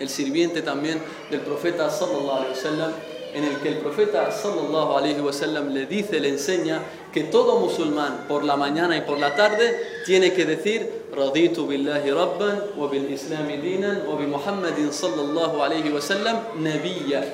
el 0.00 0.08
sirviente 0.08 0.62
también 0.62 1.00
del 1.30 1.40
profeta 1.40 1.88
sallallahu 1.90 2.38
alaihi 2.38 2.52
wasallam 2.52 2.92
en 3.38 3.44
el 3.44 3.56
que 3.58 3.68
el 3.68 3.76
profeta 3.76 4.32
sallallahu 4.32 4.96
alaihi 4.98 5.20
wasallam 5.20 5.72
le 5.72 5.86
dice, 5.86 6.18
le 6.18 6.28
enseña 6.28 6.82
que 7.12 7.24
todo 7.24 7.60
musulmán 7.60 8.24
por 8.26 8.42
la 8.44 8.56
mañana 8.56 8.96
y 8.96 9.02
por 9.02 9.18
la 9.18 9.36
tarde 9.36 9.78
tiene 10.04 10.32
que 10.32 10.44
decir 10.44 11.06
raditu 11.14 11.66
billahi 11.66 12.10
rabban 12.10 12.62
wa 12.76 12.88
bil 12.88 13.08
islami 13.08 13.58
dinan 13.58 14.02
wa 14.06 14.16
bi 14.16 14.26
muhammadin 14.26 14.92
sallallahu 14.92 15.62
alaihi 15.62 15.90
wasallam 15.90 16.36
nabiyya 16.58 17.24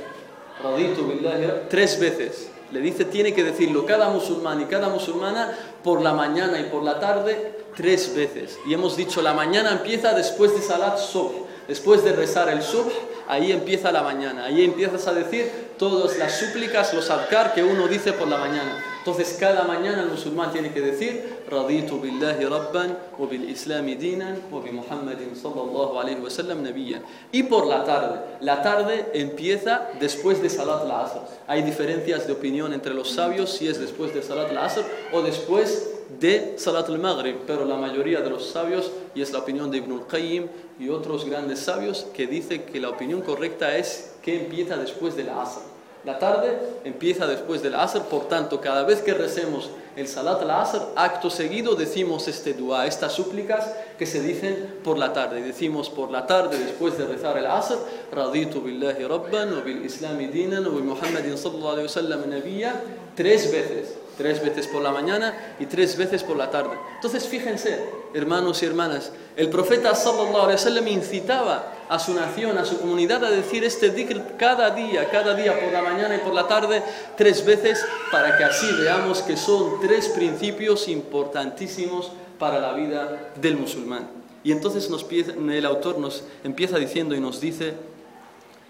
Raditu 0.62 1.08
billahi 1.08 1.68
tres 1.68 1.98
veces. 1.98 2.48
Le 2.70 2.80
dice, 2.80 3.04
tiene 3.04 3.32
que 3.34 3.44
decirlo 3.44 3.86
cada 3.86 4.08
musulmán 4.10 4.60
y 4.60 4.64
cada 4.66 4.88
musulmana 4.88 5.52
por 5.82 6.02
la 6.02 6.12
mañana 6.12 6.60
y 6.60 6.64
por 6.64 6.82
la 6.82 7.00
tarde 7.00 7.54
tres 7.76 8.14
veces. 8.14 8.58
Y 8.66 8.74
hemos 8.74 8.96
dicho, 8.96 9.22
la 9.22 9.32
mañana 9.32 9.72
empieza 9.72 10.12
después 10.12 10.54
de 10.54 10.60
Salat 10.60 10.98
Subh. 10.98 11.32
Después 11.68 12.04
de 12.04 12.12
rezar 12.12 12.48
el 12.50 12.62
Subh, 12.62 12.92
ahí 13.28 13.52
empieza 13.52 13.92
la 13.92 14.02
mañana. 14.02 14.44
Ahí 14.44 14.64
empiezas 14.64 15.06
a 15.06 15.14
decir 15.14 15.50
todas 15.78 16.18
las 16.18 16.38
súplicas, 16.38 16.94
los 16.94 17.10
adkar 17.10 17.54
que 17.54 17.62
uno 17.62 17.88
dice 17.88 18.12
por 18.12 18.28
la 18.28 18.38
mañana. 18.38 18.82
Entonces 18.98 19.36
cada 19.38 19.64
mañana 19.64 20.00
el 20.00 20.08
musulmán 20.08 20.50
tiene 20.50 20.72
que 20.72 20.80
decir 20.80 21.44
Raditu 21.46 22.00
billahi 22.00 22.42
rabban 22.46 22.96
wa 23.18 23.26
bil 23.26 23.50
islami 23.50 23.96
dinan 23.96 24.40
wa 24.50 24.60
bi 24.62 24.70
Muhammadin 24.70 25.36
sallallahu 25.36 25.98
alaihi 25.98 26.20
wa 26.20 26.30
sallam 26.30 26.62
nabiyyan. 26.62 27.02
Y 27.30 27.42
por 27.42 27.66
la 27.66 27.84
tarde, 27.84 28.20
la 28.40 28.62
tarde 28.62 29.10
empieza 29.12 29.90
después 30.00 30.40
de 30.40 30.48
Salat 30.48 30.82
al-Asr. 30.82 31.20
Hay 31.46 31.62
diferencias 31.62 32.26
de 32.26 32.32
opinión 32.32 32.72
entre 32.72 32.94
los 32.94 33.10
sabios 33.10 33.50
si 33.50 33.68
es 33.68 33.78
después 33.78 34.14
de 34.14 34.22
Salat 34.22 34.48
al-Asr 34.50 34.84
o 35.12 35.20
después 35.20 35.93
de 36.20 36.54
Salat 36.58 36.88
al-Maghrib, 36.88 37.36
pero 37.46 37.64
la 37.64 37.76
mayoría 37.76 38.20
de 38.20 38.30
los 38.30 38.46
sabios, 38.46 38.90
y 39.14 39.22
es 39.22 39.32
la 39.32 39.40
opinión 39.40 39.70
de 39.70 39.78
Ibn 39.78 39.92
al-Qayyim 39.92 40.48
y 40.78 40.88
otros 40.88 41.24
grandes 41.24 41.60
sabios, 41.60 42.06
que 42.14 42.26
dice 42.26 42.64
que 42.64 42.80
la 42.80 42.90
opinión 42.90 43.22
correcta 43.22 43.76
es 43.76 44.14
que 44.22 44.40
empieza 44.40 44.76
después 44.76 45.16
del 45.16 45.30
Asr. 45.30 45.74
La 46.04 46.18
tarde 46.18 46.58
empieza 46.84 47.26
después 47.26 47.62
del 47.62 47.74
Asr, 47.74 48.02
por 48.02 48.28
tanto, 48.28 48.60
cada 48.60 48.82
vez 48.82 49.00
que 49.00 49.14
recemos 49.14 49.70
el 49.96 50.06
Salat 50.06 50.42
al-Asr, 50.42 50.82
acto 50.96 51.30
seguido 51.30 51.76
decimos 51.76 52.28
este 52.28 52.52
dua, 52.52 52.86
estas 52.86 53.12
súplicas 53.12 53.74
que 53.98 54.04
se 54.04 54.20
dicen 54.20 54.80
por 54.84 54.98
la 54.98 55.14
tarde. 55.14 55.40
Decimos 55.40 55.88
por 55.88 56.10
la 56.10 56.26
tarde, 56.26 56.58
después 56.58 56.98
de 56.98 57.06
rezar 57.06 57.38
el 57.38 57.46
Asr, 57.46 57.78
Raditu 58.12 58.60
billahi 58.60 59.04
rabban, 59.04 59.54
wa 59.54 59.60
bil 59.60 59.82
islami 59.82 60.26
dinan, 60.26 60.66
wa 60.66 60.72
bi 60.72 60.82
Muhammadin 60.82 61.38
sallallahu 61.38 62.26
nabiyya, 62.26 62.82
tres 63.14 63.50
veces. 63.50 64.03
Tres 64.16 64.42
veces 64.42 64.66
por 64.68 64.82
la 64.82 64.92
mañana 64.92 65.56
y 65.58 65.66
tres 65.66 65.96
veces 65.96 66.22
por 66.22 66.36
la 66.36 66.50
tarde. 66.50 66.76
Entonces, 66.94 67.26
fíjense, 67.26 67.84
hermanos 68.14 68.62
y 68.62 68.66
hermanas, 68.66 69.10
el 69.36 69.50
profeta 69.50 69.94
sallallahu 69.94 70.48
alaihi 70.48 70.90
incitaba 70.90 71.72
a 71.88 71.98
su 71.98 72.14
nación, 72.14 72.56
a 72.58 72.64
su 72.64 72.78
comunidad 72.78 73.24
a 73.24 73.30
decir 73.30 73.64
este 73.64 73.90
dhikr 73.90 74.36
cada 74.36 74.70
día, 74.70 75.10
cada 75.10 75.34
día 75.34 75.58
por 75.58 75.72
la 75.72 75.82
mañana 75.82 76.16
y 76.16 76.18
por 76.18 76.32
la 76.32 76.46
tarde, 76.46 76.82
tres 77.16 77.44
veces, 77.44 77.84
para 78.10 78.36
que 78.36 78.44
así 78.44 78.70
veamos 78.80 79.22
que 79.22 79.36
son 79.36 79.80
tres 79.80 80.08
principios 80.08 80.88
importantísimos 80.88 82.12
para 82.38 82.58
la 82.60 82.72
vida 82.72 83.32
del 83.40 83.56
musulmán. 83.56 84.08
Y 84.44 84.52
entonces 84.52 84.88
el 84.88 85.66
autor 85.66 85.98
nos 85.98 86.24
empieza 86.44 86.78
diciendo 86.78 87.14
y 87.14 87.20
nos 87.20 87.40
dice 87.40 87.74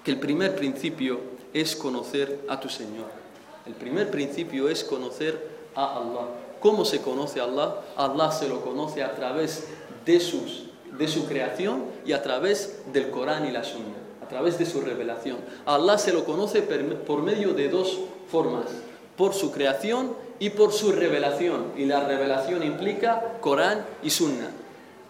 que 0.05 0.13
el 0.13 0.21
primer 0.21 0.55
principio 0.55 1.21
es 1.53 1.75
conocer 1.75 2.41
a 2.49 2.61
tu 2.61 2.69
Señor. 2.69 3.24
El 3.67 3.75
primer 3.75 4.11
principio 4.11 4.69
es 4.69 4.85
conocer 4.85 5.49
a 5.75 5.97
Allah. 5.97 6.29
¿Cómo 6.61 6.85
se 6.85 7.01
conoce 7.01 7.41
a 7.41 7.45
Allah? 7.45 7.77
Allah 7.97 8.31
se 8.31 8.49
lo 8.49 8.61
conoce 8.61 9.03
a 9.03 9.15
través 9.15 9.69
de, 10.05 10.21
sus, 10.21 10.65
de 10.99 11.09
su 11.09 11.27
creación 11.27 11.85
y 12.05 12.13
a 12.13 12.23
través 12.23 12.83
del 12.93 13.11
Corán 13.11 13.47
y 13.47 13.51
la 13.51 13.65
Sunna, 13.65 13.97
a 14.23 14.29
través 14.29 14.59
de 14.59 14.67
su 14.67 14.81
revelación. 14.81 15.39
Allah 15.65 15.99
se 15.99 16.13
lo 16.13 16.25
conoce 16.25 16.63
por 16.63 17.23
medio 17.23 17.55
de 17.55 17.69
dos 17.69 18.01
formas, 18.31 18.67
por 19.17 19.33
su 19.33 19.51
creación 19.51 20.15
y 20.39 20.51
por 20.51 20.73
su 20.73 20.93
revelación. 20.93 21.73
Y 21.77 21.87
la 21.87 22.07
revelación 22.07 22.63
implica 22.63 23.39
Corán 23.41 23.85
y 24.03 24.11
Sunna. 24.11 24.51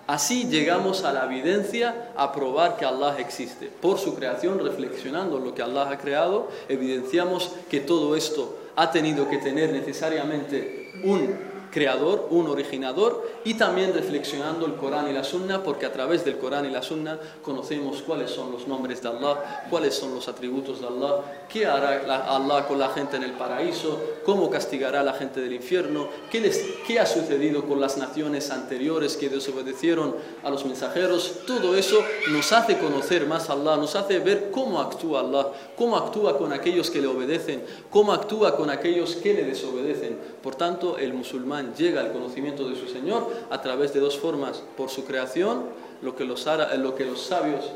Así 0.06 0.44
llegamos 0.44 1.02
a 1.04 1.12
la 1.12 1.24
evidencia 1.24 2.12
a 2.14 2.32
probar 2.32 2.76
que 2.76 2.84
Allah 2.84 3.16
existe. 3.18 3.68
Por 3.68 3.98
su 3.98 4.14
creación, 4.14 4.58
reflexionando 4.62 5.38
lo 5.38 5.54
que 5.54 5.62
Allah 5.62 5.88
ha 5.88 5.98
creado, 5.98 6.48
evidenciamos 6.68 7.52
que 7.70 7.80
todo 7.80 8.14
esto 8.14 8.58
ha 8.76 8.90
tenido 8.90 9.28
que 9.30 9.38
tener 9.38 9.72
necesariamente 9.72 10.92
un 11.04 11.53
creador, 11.74 12.28
un 12.30 12.46
originador, 12.46 13.28
y 13.44 13.54
también 13.54 13.92
reflexionando 13.92 14.64
el 14.64 14.74
Corán 14.76 15.10
y 15.10 15.12
la 15.12 15.24
Sunna, 15.24 15.62
porque 15.64 15.84
a 15.87 15.92
través 15.92 16.24
del 16.24 16.38
Corán 16.38 16.64
y 16.64 16.70
la 16.70 16.80
Sunna 16.82 17.18
conocemos 17.42 18.00
cuáles 18.02 18.30
son 18.30 18.52
los 18.52 18.68
nombres 18.68 19.02
de 19.02 19.08
Allah, 19.08 19.66
cuáles 19.68 19.94
son 19.96 20.14
los 20.14 20.28
atributos 20.28 20.80
de 20.80 20.87
Allah, 20.87 21.16
qué 21.52 21.66
hará 21.66 22.04
la- 22.06 22.24
Allah 22.37 22.66
con 22.68 22.78
la 22.78 22.90
gente 22.90 23.16
en 23.16 23.24
el 23.24 23.32
paraíso, 23.32 24.00
cómo 24.24 24.48
castigará 24.48 25.00
a 25.00 25.02
la 25.02 25.14
gente 25.14 25.40
del 25.40 25.52
infierno, 25.52 26.08
qué, 26.30 26.40
les- 26.40 26.64
qué 26.87 27.00
ha 27.00 27.06
sucedido 27.06 27.64
con 27.64 27.80
las 27.80 27.96
naciones 27.98 28.50
anteriores 28.50 29.16
que 29.16 29.28
desobedecieron 29.28 30.14
a 30.44 30.50
los 30.50 30.64
mensajeros. 30.64 31.40
Todo 31.46 31.74
eso 31.76 31.98
nos 32.30 32.52
hace 32.52 32.78
conocer 32.78 33.26
más 33.26 33.50
a 33.50 33.54
Allah, 33.54 33.76
nos 33.76 33.96
hace 33.96 34.20
ver 34.20 34.50
cómo 34.52 34.80
actúa 34.80 35.20
Allah, 35.20 35.48
cómo 35.76 35.96
actúa 35.96 36.38
con 36.38 36.52
aquellos 36.52 36.88
que 36.90 37.00
le 37.00 37.08
obedecen, 37.08 37.64
cómo 37.90 38.12
actúa 38.12 38.56
con 38.56 38.70
aquellos 38.70 39.16
que 39.16 39.34
le 39.34 39.42
desobedecen. 39.44 40.34
Por 40.44 40.57
tanto, 40.57 40.98
el 40.98 41.14
musulmán 41.14 41.74
llega 41.74 42.02
al 42.02 42.12
conocimiento 42.12 42.68
de 42.68 42.76
su 42.76 42.87
Señor 42.87 43.33
a 43.48 43.62
través 43.62 43.94
de 43.94 44.00
dos 44.00 44.18
formas, 44.18 44.62
por 44.76 44.90
su 44.90 45.07
creación, 45.07 45.64
lo 46.02 46.14
que 46.14 46.26
los, 46.26 46.42
sabios, 46.42 47.72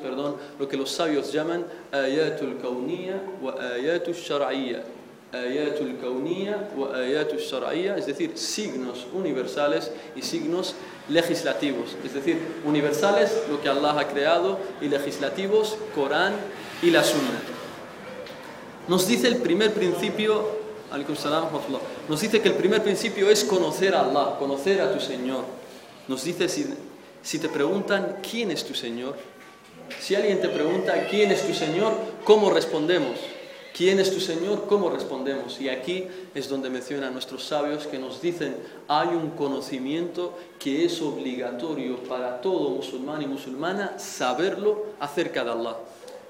llaman 1.33 1.65
ayatul 1.91 2.59
kauniyya 2.61 3.23
wa 3.41 3.55
ayatul 3.55 4.13
shar'iyya. 4.13 4.85
Ayatul 5.33 5.97
ayatul 6.95 7.39
es 7.97 8.07
decir, 8.07 8.37
signos 8.37 9.07
universales 9.15 9.91
y 10.15 10.21
signos 10.21 10.75
legislativos, 11.09 11.97
es 12.05 12.13
decir, 12.13 12.39
universales 12.67 13.45
lo 13.51 13.63
que 13.63 13.71
Allah 13.71 13.99
ha 13.99 14.09
creado 14.09 14.59
y 14.83 14.89
legislativos 14.89 15.79
Corán 15.95 16.35
y 16.83 16.91
la 16.91 17.03
Sunna. 17.03 17.41
Nos 18.89 19.09
dice 19.09 19.29
el 19.29 19.39
primer 19.39 19.73
principio, 19.73 20.68
nos 22.09 22.21
dice 22.21 22.41
que 22.41 22.49
el 22.49 22.55
primer 22.55 22.83
principio 22.83 23.31
es 23.31 23.45
conocer 23.45 23.95
a 23.95 24.01
Allah, 24.01 24.37
conocer 24.39 24.81
a 24.81 24.93
tu 24.93 25.01
Señor. 25.01 25.45
Nos 26.07 26.25
dice 26.25 26.49
si, 26.49 26.67
si 27.23 27.39
te 27.39 27.49
preguntan 27.49 28.19
quién 28.23 28.51
es 28.51 28.65
tu 28.65 28.75
Señor, 28.75 29.17
si 30.01 30.15
alguien 30.15 30.41
te 30.41 30.49
pregunta 30.49 31.07
quién 31.09 31.31
es 31.31 31.47
tu 31.47 31.55
Señor, 31.55 31.93
¿cómo 32.25 32.51
respondemos? 32.51 33.19
¿Quién 33.77 34.01
es 34.01 34.13
tu 34.13 34.21
Señor? 34.21 34.67
¿Cómo 34.67 34.91
respondemos? 34.91 35.61
Y 35.61 35.69
aquí 35.69 36.07
es 36.35 36.49
donde 36.49 36.69
mencionan 36.71 37.13
nuestros 37.13 37.45
sabios 37.45 37.87
que 37.87 37.99
nos 37.99 38.21
dicen, 38.21 38.57
hay 38.89 39.09
un 39.09 39.31
conocimiento 39.31 40.37
que 40.59 40.85
es 40.85 41.01
obligatorio 41.01 42.03
para 42.05 42.41
todo 42.41 42.71
musulmán 42.71 43.23
y 43.23 43.27
musulmana 43.27 43.99
saberlo 43.99 44.87
acerca 44.99 45.45
de 45.45 45.51
Allah 45.53 45.77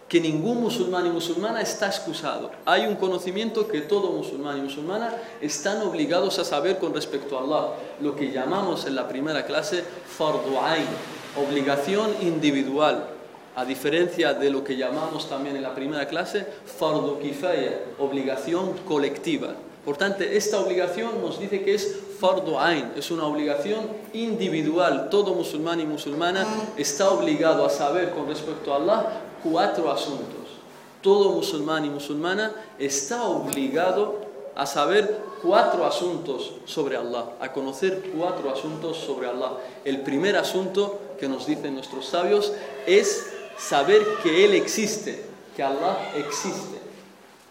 que 0.08 0.20
ningún 0.20 0.62
musulmán 0.62 1.06
y 1.06 1.10
musulmana 1.10 1.60
está 1.60 1.86
excusado. 1.86 2.50
Hay 2.64 2.86
un 2.86 2.96
conocimiento 2.96 3.68
que 3.68 3.82
todo 3.82 4.10
musulmán 4.10 4.58
y 4.58 4.62
musulmana 4.62 5.12
están 5.40 5.82
obligados 5.82 6.38
a 6.38 6.44
saber 6.44 6.78
con 6.78 6.94
respecto 6.94 7.38
a 7.38 7.42
Allah, 7.42 7.74
lo 8.00 8.16
que 8.16 8.32
llamamos 8.32 8.86
en 8.86 8.94
la 8.94 9.06
primera 9.06 9.44
clase 9.44 9.84
fardu 10.06 10.58
ain, 10.62 10.86
obligación 11.36 12.10
individual, 12.22 13.06
a 13.54 13.64
diferencia 13.66 14.32
de 14.32 14.50
lo 14.50 14.64
que 14.64 14.76
llamamos 14.76 15.28
también 15.28 15.56
en 15.56 15.62
la 15.62 15.74
primera 15.74 16.08
clase 16.08 16.46
fardu 16.64 17.18
kifaya, 17.18 17.78
obligación 17.98 18.72
colectiva. 18.86 19.54
Por 19.84 19.96
tanto, 19.96 20.22
esta 20.22 20.58
obligación 20.58 21.20
nos 21.20 21.38
dice 21.38 21.62
que 21.62 21.74
es 21.74 21.98
fardo 22.18 22.60
ain, 22.60 22.92
es 22.96 23.10
una 23.10 23.24
obligación 23.24 23.86
individual. 24.12 25.08
Todo 25.10 25.34
musulmán 25.34 25.80
y 25.80 25.84
musulmana 25.84 26.46
está 26.76 27.10
obligado 27.10 27.64
a 27.64 27.70
saber 27.70 28.10
con 28.10 28.26
respecto 28.26 28.72
a 28.72 28.76
Allah 28.76 29.22
cuatro 29.42 29.90
asuntos. 29.90 30.48
Todo 31.02 31.30
musulmán 31.30 31.84
y 31.84 31.90
musulmana 31.90 32.52
está 32.78 33.24
obligado 33.24 34.20
a 34.54 34.66
saber 34.66 35.18
cuatro 35.40 35.86
asuntos 35.86 36.52
sobre 36.64 36.96
Allah, 36.96 37.26
a 37.40 37.52
conocer 37.52 38.10
cuatro 38.16 38.50
asuntos 38.50 38.96
sobre 38.96 39.28
Allah. 39.28 39.52
El 39.84 40.00
primer 40.02 40.36
asunto 40.36 40.98
que 41.20 41.28
nos 41.28 41.46
dicen 41.46 41.74
nuestros 41.74 42.06
sabios 42.06 42.52
es 42.86 43.28
saber 43.56 44.04
que 44.22 44.44
Él 44.44 44.54
existe, 44.54 45.24
que 45.54 45.62
Allah 45.62 46.12
existe. 46.16 46.78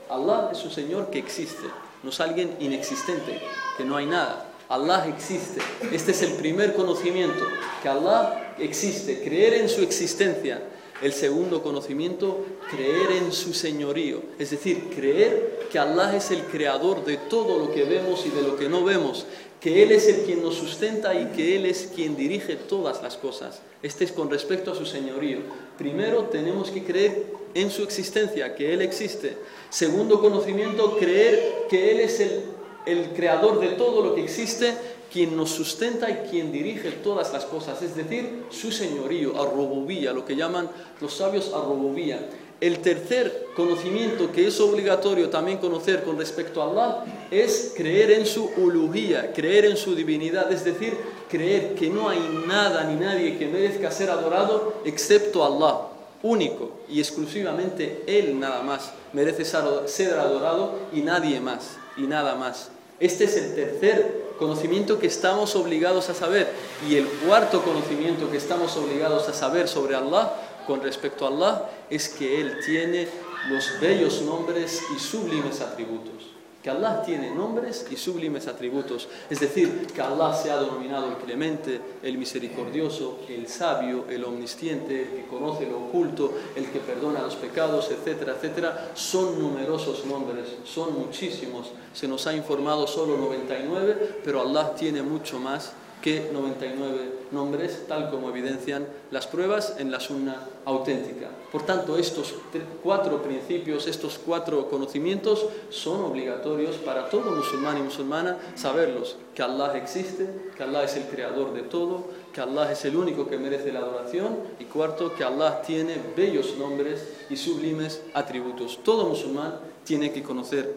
Allah 0.09 0.49
es 0.51 0.63
un 0.63 0.71
Señor 0.71 1.09
que 1.09 1.19
existe, 1.19 1.67
no 2.03 2.09
es 2.09 2.19
alguien 2.19 2.55
inexistente, 2.59 3.41
que 3.77 3.83
no 3.83 3.97
hay 3.97 4.05
nada. 4.05 4.45
Allah 4.69 5.07
existe. 5.07 5.61
Este 5.91 6.11
es 6.11 6.21
el 6.23 6.33
primer 6.33 6.75
conocimiento, 6.75 7.45
que 7.81 7.89
Allah 7.89 8.53
existe, 8.59 9.21
creer 9.23 9.55
en 9.55 9.69
su 9.69 9.81
existencia. 9.81 10.61
El 11.01 11.13
segundo 11.13 11.61
conocimiento, 11.61 12.43
creer 12.71 13.11
en 13.23 13.31
su 13.31 13.53
señorío, 13.53 14.21
es 14.39 14.49
decir, 14.49 14.89
creer 14.95 15.67
que 15.71 15.77
Allah 15.77 16.15
es 16.15 16.31
el 16.31 16.41
creador 16.43 17.05
de 17.05 17.17
todo 17.17 17.59
lo 17.59 17.71
que 17.71 17.83
vemos 17.83 18.25
y 18.25 18.29
de 18.29 18.41
lo 18.41 18.57
que 18.57 18.67
no 18.67 18.83
vemos, 18.83 19.27
que 19.61 19.83
Él 19.83 19.91
es 19.91 20.07
el 20.07 20.21
quien 20.21 20.41
nos 20.41 20.55
sustenta 20.55 21.13
y 21.13 21.25
que 21.35 21.55
Él 21.55 21.67
es 21.67 21.91
quien 21.93 22.15
dirige 22.15 22.55
todas 22.55 23.03
las 23.03 23.15
cosas. 23.15 23.61
Este 23.83 24.05
es 24.05 24.11
con 24.11 24.29
respecto 24.31 24.71
a 24.71 24.75
su 24.75 24.85
señorío. 24.85 25.39
Primero 25.77 26.23
tenemos 26.31 26.71
que 26.71 26.83
creer 26.83 27.25
en 27.53 27.69
su 27.69 27.83
existencia, 27.83 28.55
que 28.55 28.73
Él 28.73 28.81
existe. 28.81 29.37
Segundo 29.69 30.19
conocimiento, 30.19 30.97
creer 30.97 31.67
que 31.69 31.91
Él 31.91 31.99
es 31.99 32.19
el, 32.19 32.41
el 32.87 33.09
creador 33.09 33.59
de 33.59 33.69
todo 33.69 34.01
lo 34.03 34.15
que 34.15 34.23
existe 34.23 34.73
quien 35.11 35.35
nos 35.37 35.51
sustenta 35.51 36.09
y 36.09 36.29
quien 36.29 36.51
dirige 36.51 36.91
todas 36.91 37.31
las 37.33 37.45
cosas, 37.45 37.81
es 37.81 37.95
decir, 37.95 38.45
su 38.49 38.71
señorío, 38.71 39.41
arrobobía, 39.41 40.13
lo 40.13 40.25
que 40.25 40.35
llaman 40.35 40.69
los 41.01 41.13
sabios 41.13 41.51
arrobobía. 41.53 42.29
El 42.59 42.79
tercer 42.79 43.49
conocimiento 43.55 44.31
que 44.31 44.47
es 44.47 44.59
obligatorio 44.59 45.29
también 45.29 45.59
conocer 45.59 46.03
con 46.03 46.17
respecto 46.17 46.61
a 46.61 46.69
Allah 46.69 47.05
es 47.29 47.73
creer 47.77 48.11
en 48.11 48.25
su 48.25 48.49
ulujía, 48.57 49.31
creer 49.31 49.65
en 49.65 49.77
su 49.77 49.93
divinidad, 49.93 50.51
es 50.51 50.63
decir, 50.63 50.97
creer 51.29 51.75
que 51.75 51.89
no 51.89 52.09
hay 52.09 52.19
nada 52.47 52.83
ni 52.85 52.95
nadie 52.95 53.37
que 53.37 53.45
merezca 53.45 53.91
ser 53.91 54.09
adorado 54.09 54.73
excepto 54.85 55.45
Allah, 55.45 55.89
único 56.23 56.71
y 56.89 56.99
exclusivamente 56.99 58.03
Él 58.07 58.39
nada 58.39 58.63
más 58.63 58.91
merece 59.13 59.45
ser 59.45 60.13
adorado 60.13 60.79
y 60.91 61.01
nadie 61.01 61.39
más 61.39 61.77
y 61.95 62.01
nada 62.01 62.33
más. 62.33 62.71
Este 62.99 63.25
es 63.25 63.37
el 63.37 63.53
tercer 63.53 64.26
conocimiento 64.37 64.99
que 64.99 65.07
estamos 65.07 65.55
obligados 65.55 66.09
a 66.09 66.13
saber. 66.13 66.53
Y 66.87 66.95
el 66.95 67.07
cuarto 67.07 67.61
conocimiento 67.63 68.29
que 68.31 68.37
estamos 68.37 68.77
obligados 68.77 69.27
a 69.27 69.33
saber 69.33 69.67
sobre 69.67 69.95
Allah, 69.95 70.33
con 70.65 70.81
respecto 70.81 71.25
a 71.25 71.29
Allah, 71.29 71.69
es 71.89 72.09
que 72.09 72.41
Él 72.41 72.59
tiene 72.65 73.07
los 73.49 73.79
bellos 73.79 74.21
nombres 74.21 74.81
y 74.95 74.99
sublimes 74.99 75.61
atributos. 75.61 76.36
Que 76.63 76.69
Allah 76.69 77.01
tiene 77.03 77.31
nombres 77.31 77.85
y 77.89 77.95
sublimes 77.95 78.47
atributos. 78.47 79.07
Es 79.29 79.39
decir, 79.39 79.87
que 79.93 80.01
Allah 80.01 80.33
se 80.33 80.51
ha 80.51 80.59
denominado 80.59 81.07
el 81.07 81.15
clemente, 81.15 81.79
el 82.03 82.17
misericordioso, 82.17 83.19
el 83.29 83.47
sabio, 83.47 84.05
el 84.09 84.23
omnisciente, 84.25 85.03
el 85.03 85.09
que 85.09 85.27
conoce 85.27 85.65
lo 85.65 85.77
oculto, 85.77 86.33
el 86.55 86.69
que 86.69 86.79
perdona 86.79 87.21
los 87.21 87.35
pecados, 87.35 87.89
etcétera, 87.91 88.33
etcétera. 88.33 88.91
Son 88.95 89.39
numerosos 89.39 90.05
nombres, 90.05 90.47
son 90.65 90.97
muchísimos. 90.97 91.71
Se 91.93 92.07
nos 92.07 92.27
ha 92.27 92.33
informado 92.33 92.87
solo 92.87 93.17
99, 93.17 94.21
pero 94.23 94.41
Allah 94.41 94.73
tiene 94.75 95.01
mucho 95.01 95.39
más 95.39 95.73
que 96.01 96.29
99 96.31 97.17
nombres, 97.31 97.85
tal 97.87 98.09
como 98.09 98.29
evidencian 98.29 98.87
las 99.11 99.27
pruebas 99.27 99.75
en 99.79 99.91
la 99.91 99.99
sunna 99.99 100.47
auténtica. 100.65 101.29
Por 101.51 101.65
tanto, 101.65 101.97
estos 101.97 102.35
cuatro 102.83 103.21
principios, 103.21 103.87
estos 103.87 104.19
cuatro 104.23 104.69
conocimientos 104.69 105.45
son 105.69 106.03
obligatorios 106.03 106.75
para 106.77 107.09
todo 107.09 107.31
musulmán 107.31 107.77
y 107.77 107.81
musulmana 107.81 108.37
saberlos, 108.55 109.17
que 109.33 109.41
Allah 109.41 109.75
existe, 109.77 110.29
que 110.55 110.63
Allah 110.63 110.83
es 110.83 110.95
el 110.95 111.03
creador 111.05 111.53
de 111.53 111.63
todo, 111.63 112.05
que 112.33 112.41
Allah 112.41 112.71
es 112.71 112.85
el 112.85 112.95
único 112.95 113.27
que 113.27 113.37
merece 113.37 113.71
la 113.71 113.79
adoración 113.79 114.37
y 114.59 114.65
cuarto, 114.65 115.15
que 115.15 115.23
Allah 115.23 115.61
tiene 115.61 115.95
bellos 116.15 116.55
nombres 116.57 117.07
y 117.29 117.37
sublimes 117.37 118.03
atributos. 118.13 118.79
Todo 118.83 119.05
musulmán 119.05 119.55
tiene 119.83 120.11
que 120.11 120.23
conocer 120.23 120.75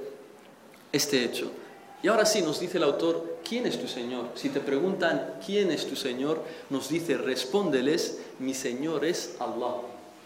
este 0.93 1.25
hecho. 1.25 1.51
Y 2.03 2.09
ahora 2.09 2.25
sí 2.25 2.41
nos 2.41 2.61
dice 2.61 2.79
el 2.79 2.85
autor, 2.85 3.39
¿quién 3.47 3.67
es 3.67 3.79
tu 3.79 3.87
Señor? 3.87 4.29
Si 4.35 4.49
te 4.49 4.61
preguntan, 4.61 5.35
¿quién 5.45 5.71
es 5.71 5.87
tu 5.87 5.97
Señor? 5.97 6.43
Nos 6.71 6.89
dice, 6.89 7.19
respóndeles, 7.19 8.19
mi 8.39 8.55
Señor 8.55 9.05
es 9.05 9.37
Allah. 9.39 9.77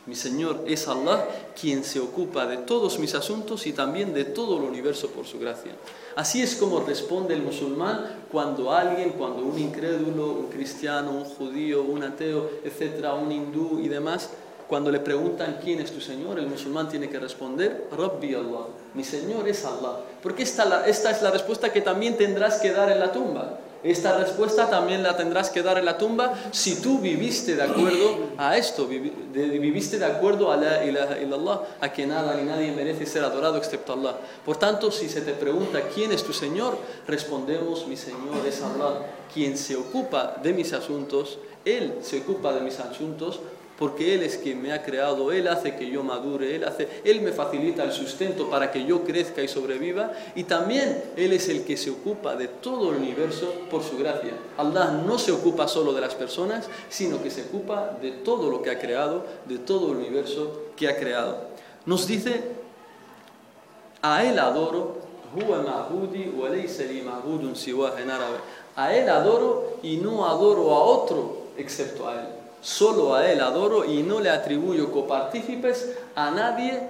Mi 0.07 0.15
Señor 0.15 0.65
es 0.67 0.87
Allah 0.87 1.27
quien 1.59 1.83
se 1.83 1.99
ocupa 1.99 2.47
de 2.47 2.59
todos 2.59 2.99
mis 2.99 3.15
asuntos 3.15 3.67
y 3.67 3.73
también 3.73 4.13
de 4.13 4.25
todo 4.25 4.59
el 4.59 4.65
universo 4.65 5.09
por 5.09 5.27
su 5.27 5.39
gracia. 5.39 5.73
Así 6.15 6.43
es 6.43 6.57
como 6.57 6.81
responde 6.81 7.35
el 7.35 7.43
musulmán 7.43 8.27
cuando 8.31 8.71
alguien, 8.71 9.11
cuando 9.13 9.43
un 9.43 9.59
incrédulo, 9.59 10.27
un 10.27 10.49
cristiano, 10.49 11.11
un 11.11 11.25
judío, 11.25 11.83
un 11.83 12.05
ateo, 12.05 12.51
etcétera, 12.63 13.15
un 13.15 13.33
hindú 13.33 13.81
y 13.83 13.89
demás, 13.89 14.31
cuando 14.69 14.91
le 14.91 15.01
preguntan 15.01 15.59
quién 15.63 15.81
es 15.81 15.91
tu 15.91 16.01
Señor, 16.01 16.39
el 16.39 16.47
musulmán 16.47 16.89
tiene 16.89 17.09
que 17.09 17.19
responder, 17.19 17.89
Rabbi 17.97 18.35
Allah, 18.35 18.67
mi 18.95 19.05
Señor 19.05 19.49
es 19.49 19.65
Allah. 19.65 20.01
Porque 20.23 20.43
esta, 20.43 20.87
esta 20.87 21.11
es 21.11 21.23
la 21.23 21.31
respuesta 21.31 21.73
que 21.73 21.81
también 21.81 22.17
tendrás 22.17 22.61
que 22.61 22.73
dar 22.73 22.91
en 22.91 23.01
la 23.01 23.13
tumba. 23.13 23.59
Esta 23.85 24.17
respuesta 24.17 24.71
también 24.71 25.03
la 25.03 25.15
tendrás 25.15 25.51
que 25.51 25.63
dar 25.63 25.77
en 25.77 25.85
la 25.85 25.99
tumba 25.99 26.33
si 26.53 26.81
tú 26.81 27.01
viviste 27.01 27.55
de 27.55 27.65
acuerdo 27.65 28.31
a 28.39 28.57
esto, 28.57 28.87
viviste 28.87 29.99
de 29.99 30.07
acuerdo 30.07 30.51
a 30.51 30.57
la 30.57 30.83
ilaha 30.87 31.19
illallah, 31.21 31.61
a 31.83 31.93
que 31.93 32.07
nada 32.07 32.35
ni 32.35 32.45
nadie 32.45 32.73
merece 32.73 33.05
ser 33.05 33.23
adorado 33.25 33.59
excepto 33.59 33.93
Allah. 33.93 34.17
Por 34.43 34.57
tanto, 34.57 34.91
si 34.91 35.11
se 35.11 35.21
te 35.21 35.35
pregunta 35.35 35.83
quién 35.95 36.13
es 36.13 36.25
tu 36.25 36.33
Señor, 36.33 36.79
respondemos, 37.07 37.87
mi 37.87 37.99
Señor 37.99 38.47
es 38.49 38.63
Allah, 38.63 39.05
quien 39.35 39.59
se 39.59 39.77
ocupa 39.77 40.37
de 40.43 40.55
mis 40.55 40.73
asuntos, 40.73 41.39
Él 41.67 41.99
se 42.01 42.21
ocupa 42.21 42.55
de 42.55 42.63
mis 42.63 42.81
asuntos 42.81 43.41
porque 43.85 44.15
Él 44.15 44.23
es 44.23 44.39
quien 44.39 44.63
me 44.63 44.73
ha 44.73 44.83
creado, 44.83 45.31
Él 45.31 45.47
hace 45.47 45.77
que 45.77 45.91
yo 45.91 46.03
madure, 46.03 46.57
Él, 46.57 46.65
hace, 46.65 46.89
Él 47.05 47.21
me 47.21 47.33
facilita 47.33 47.85
el 47.85 47.93
sustento 47.93 48.49
para 48.49 48.73
que 48.73 48.87
yo 48.87 49.05
crezca 49.05 49.43
y 49.43 49.49
sobreviva, 49.49 50.11
y 50.35 50.45
también 50.45 51.05
Él 51.19 51.35
es 51.35 51.51
el 51.51 51.65
que 51.65 51.77
se 51.77 51.91
ocupa 51.91 52.35
de 52.35 52.49
todo 52.49 52.93
el 52.93 52.97
universo 52.97 53.53
por 53.71 53.83
su 53.83 53.99
gracia. 53.99 54.33
Allah 54.57 55.03
no 55.07 55.19
se 55.19 55.33
ocupa 55.33 55.69
solo 55.69 55.93
de 55.93 56.01
las 56.01 56.15
personas, 56.15 56.67
sino 56.89 57.23
que 57.23 57.31
se 57.31 57.43
ocupa 57.43 57.99
de 58.01 58.13
todo 58.13 58.49
lo 58.49 58.63
que 58.63 58.71
ha 58.71 58.79
creado, 58.79 59.27
de 59.45 59.59
todo 59.59 59.93
el 59.93 59.99
universo 59.99 60.63
que 60.77 60.89
ha 60.89 60.97
creado. 60.97 61.49
Nos 61.85 62.07
dice, 62.07 62.41
a 64.01 64.25
Él 64.25 64.39
adoro, 64.39 64.97
a 68.77 68.95
Él 68.95 69.09
adoro 69.11 69.77
y 69.83 69.99
no 69.99 70.27
adoro 70.27 70.75
a 70.75 70.83
otro 70.85 71.37
excepto 71.59 72.09
a 72.09 72.15
Él 72.15 72.34
solo 72.65 73.15
a 73.15 73.31
Él 73.31 73.43
adoro 73.43 73.85
y 73.85 74.03
no 74.03 74.21
le 74.21 74.31
atribuyo 74.31 74.91
copartícipes 74.91 75.91
a 76.17 76.31
nadie 76.31 76.81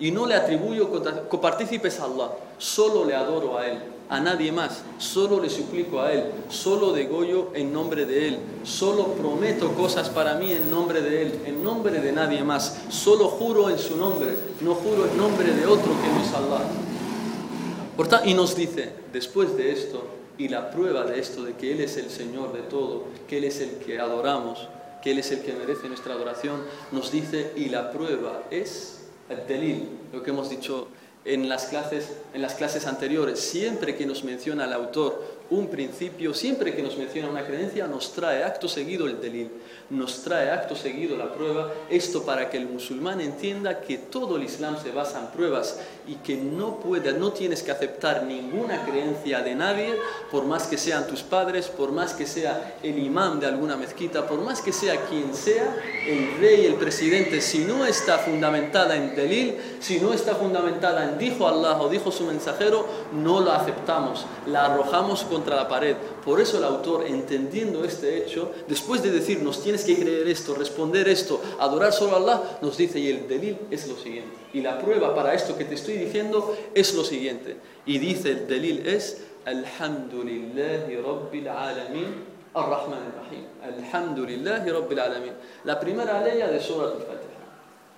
y 0.00 0.10
no 0.10 0.26
le 0.26 0.34
atribuyo 0.34 0.88
copartícipes 1.28 2.00
a 2.00 2.04
Allah, 2.04 2.30
solo 2.56 3.04
le 3.04 3.14
adoro 3.14 3.58
a 3.58 3.66
Él, 3.66 3.78
a 4.08 4.20
nadie 4.20 4.50
más, 4.50 4.82
solo 4.96 5.40
le 5.40 5.50
suplico 5.50 6.00
a 6.00 6.12
Él, 6.12 6.32
solo 6.48 6.92
degollo 6.92 7.50
en 7.54 7.72
nombre 7.72 8.06
de 8.06 8.28
Él, 8.28 8.38
solo 8.62 9.08
prometo 9.08 9.72
cosas 9.74 10.08
para 10.08 10.34
mí 10.34 10.52
en 10.52 10.70
nombre 10.70 11.02
de 11.02 11.22
Él, 11.22 11.40
en 11.44 11.62
nombre 11.62 12.00
de 12.00 12.12
nadie 12.12 12.42
más, 12.42 12.78
solo 12.88 13.28
juro 13.28 13.68
en 13.68 13.78
su 13.78 13.96
nombre, 13.96 14.38
no 14.62 14.74
juro 14.74 15.04
en 15.04 15.18
nombre 15.18 15.52
de 15.52 15.66
otro 15.66 15.92
que 16.00 16.08
no 16.08 16.22
es 16.22 16.32
Allah. 16.32 18.24
y 18.24 18.32
nos 18.34 18.56
dice, 18.56 18.90
después 19.12 19.54
de 19.56 19.72
esto, 19.72 20.04
y 20.38 20.48
la 20.48 20.70
prueba 20.70 21.02
de 21.02 21.18
esto, 21.18 21.42
de 21.42 21.54
que 21.54 21.72
Él 21.72 21.80
es 21.80 21.96
el 21.96 22.08
Señor 22.08 22.52
de 22.52 22.60
todo, 22.62 23.06
que 23.28 23.38
Él 23.38 23.44
es 23.44 23.60
el 23.60 23.70
que 23.84 23.98
adoramos, 23.98 24.68
que 25.02 25.12
Él 25.12 25.18
es 25.18 25.30
el 25.30 25.42
que 25.42 25.52
merece 25.52 25.88
nuestra 25.88 26.14
adoración, 26.14 26.62
nos 26.92 27.12
dice, 27.12 27.52
y 27.56 27.68
la 27.68 27.90
prueba 27.92 28.44
es 28.50 29.06
el 29.28 29.46
delil, 29.46 29.88
lo 30.12 30.22
que 30.22 30.30
hemos 30.30 30.50
dicho 30.50 30.88
en 31.24 31.48
las 31.48 31.66
clases, 31.66 32.12
en 32.32 32.42
las 32.42 32.54
clases 32.54 32.86
anteriores. 32.86 33.38
Siempre 33.38 33.96
que 33.96 34.06
nos 34.06 34.24
menciona 34.24 34.64
el 34.64 34.72
autor 34.72 35.37
un 35.50 35.68
principio, 35.68 36.34
siempre 36.34 36.74
que 36.74 36.82
nos 36.82 36.98
menciona 36.98 37.30
una 37.30 37.46
creencia, 37.46 37.86
nos 37.86 38.12
trae 38.12 38.44
acto 38.44 38.68
seguido 38.68 39.06
el 39.06 39.20
delil, 39.20 39.50
nos 39.90 40.22
trae 40.22 40.50
acto 40.50 40.76
seguido 40.76 41.16
la 41.16 41.32
prueba, 41.32 41.72
esto 41.88 42.22
para 42.24 42.50
que 42.50 42.58
el 42.58 42.68
musulmán 42.68 43.20
entienda 43.22 43.80
que 43.80 43.96
todo 43.96 44.36
el 44.36 44.44
Islam 44.44 44.76
se 44.82 44.90
basa 44.90 45.20
en 45.20 45.28
pruebas 45.28 45.80
y 46.06 46.16
que 46.16 46.36
no 46.36 46.78
puede, 46.80 47.12
no 47.14 47.32
tienes 47.32 47.62
que 47.62 47.70
aceptar 47.70 48.24
ninguna 48.24 48.84
creencia 48.84 49.40
de 49.40 49.54
nadie, 49.54 49.94
por 50.30 50.44
más 50.44 50.66
que 50.66 50.76
sean 50.76 51.06
tus 51.06 51.22
padres, 51.22 51.68
por 51.68 51.92
más 51.92 52.12
que 52.12 52.26
sea 52.26 52.76
el 52.82 52.98
imán 52.98 53.40
de 53.40 53.46
alguna 53.46 53.76
mezquita, 53.76 54.26
por 54.26 54.40
más 54.40 54.60
que 54.60 54.72
sea 54.72 55.06
quien 55.06 55.34
sea, 55.34 55.74
el 56.06 56.38
rey, 56.38 56.66
el 56.66 56.74
presidente, 56.74 57.40
si 57.40 57.60
no 57.60 57.86
está 57.86 58.18
fundamentada 58.18 58.96
en 58.96 59.16
delil, 59.16 59.56
si 59.80 59.98
no 59.98 60.12
está 60.12 60.34
fundamentada 60.34 61.04
en 61.04 61.16
dijo 61.16 61.48
Allah 61.48 61.80
o 61.80 61.88
dijo 61.88 62.12
su 62.12 62.24
mensajero, 62.24 62.86
no 63.12 63.40
la 63.40 63.56
aceptamos, 63.56 64.26
la 64.46 64.66
arrojamos 64.66 65.24
contra 65.38 65.54
la 65.54 65.68
pared. 65.68 65.96
Por 66.24 66.40
eso 66.40 66.58
el 66.58 66.64
autor, 66.64 67.06
entendiendo 67.06 67.84
este 67.84 68.18
hecho, 68.18 68.50
después 68.66 69.02
de 69.02 69.12
decirnos 69.12 69.62
tienes 69.62 69.84
que 69.84 69.96
creer 69.96 70.26
esto, 70.26 70.54
responder 70.54 71.08
esto, 71.08 71.40
adorar 71.60 71.92
solo 71.92 72.16
a 72.16 72.16
Allah, 72.16 72.58
nos 72.60 72.76
dice, 72.76 72.98
y 72.98 73.08
el 73.08 73.28
delil 73.28 73.56
es 73.70 73.86
lo 73.86 73.96
siguiente. 73.96 74.36
Y 74.52 74.62
la 74.62 74.78
prueba 74.78 75.14
para 75.14 75.34
esto 75.34 75.56
que 75.56 75.64
te 75.64 75.74
estoy 75.74 75.94
diciendo 75.94 76.56
es 76.74 76.94
lo 76.94 77.04
siguiente. 77.04 77.56
Y 77.86 77.98
dice 77.98 78.30
el 78.30 78.48
delil 78.48 78.86
es, 78.86 79.22
Alhamdulillahi 79.44 80.96
Rabbil 80.96 81.48
Alamin 81.48 82.24
Ar-Rahman 82.52 82.98
Ar-Rahim. 82.98 83.44
Alhamdulillahi 83.62 84.70
Rabbil 84.70 85.00
Alamin. 85.00 85.32
La 85.64 85.78
primera 85.78 86.20
ley 86.20 86.38
de 86.38 86.60
Surat 86.60 86.94
al-Fatiha. 86.94 87.38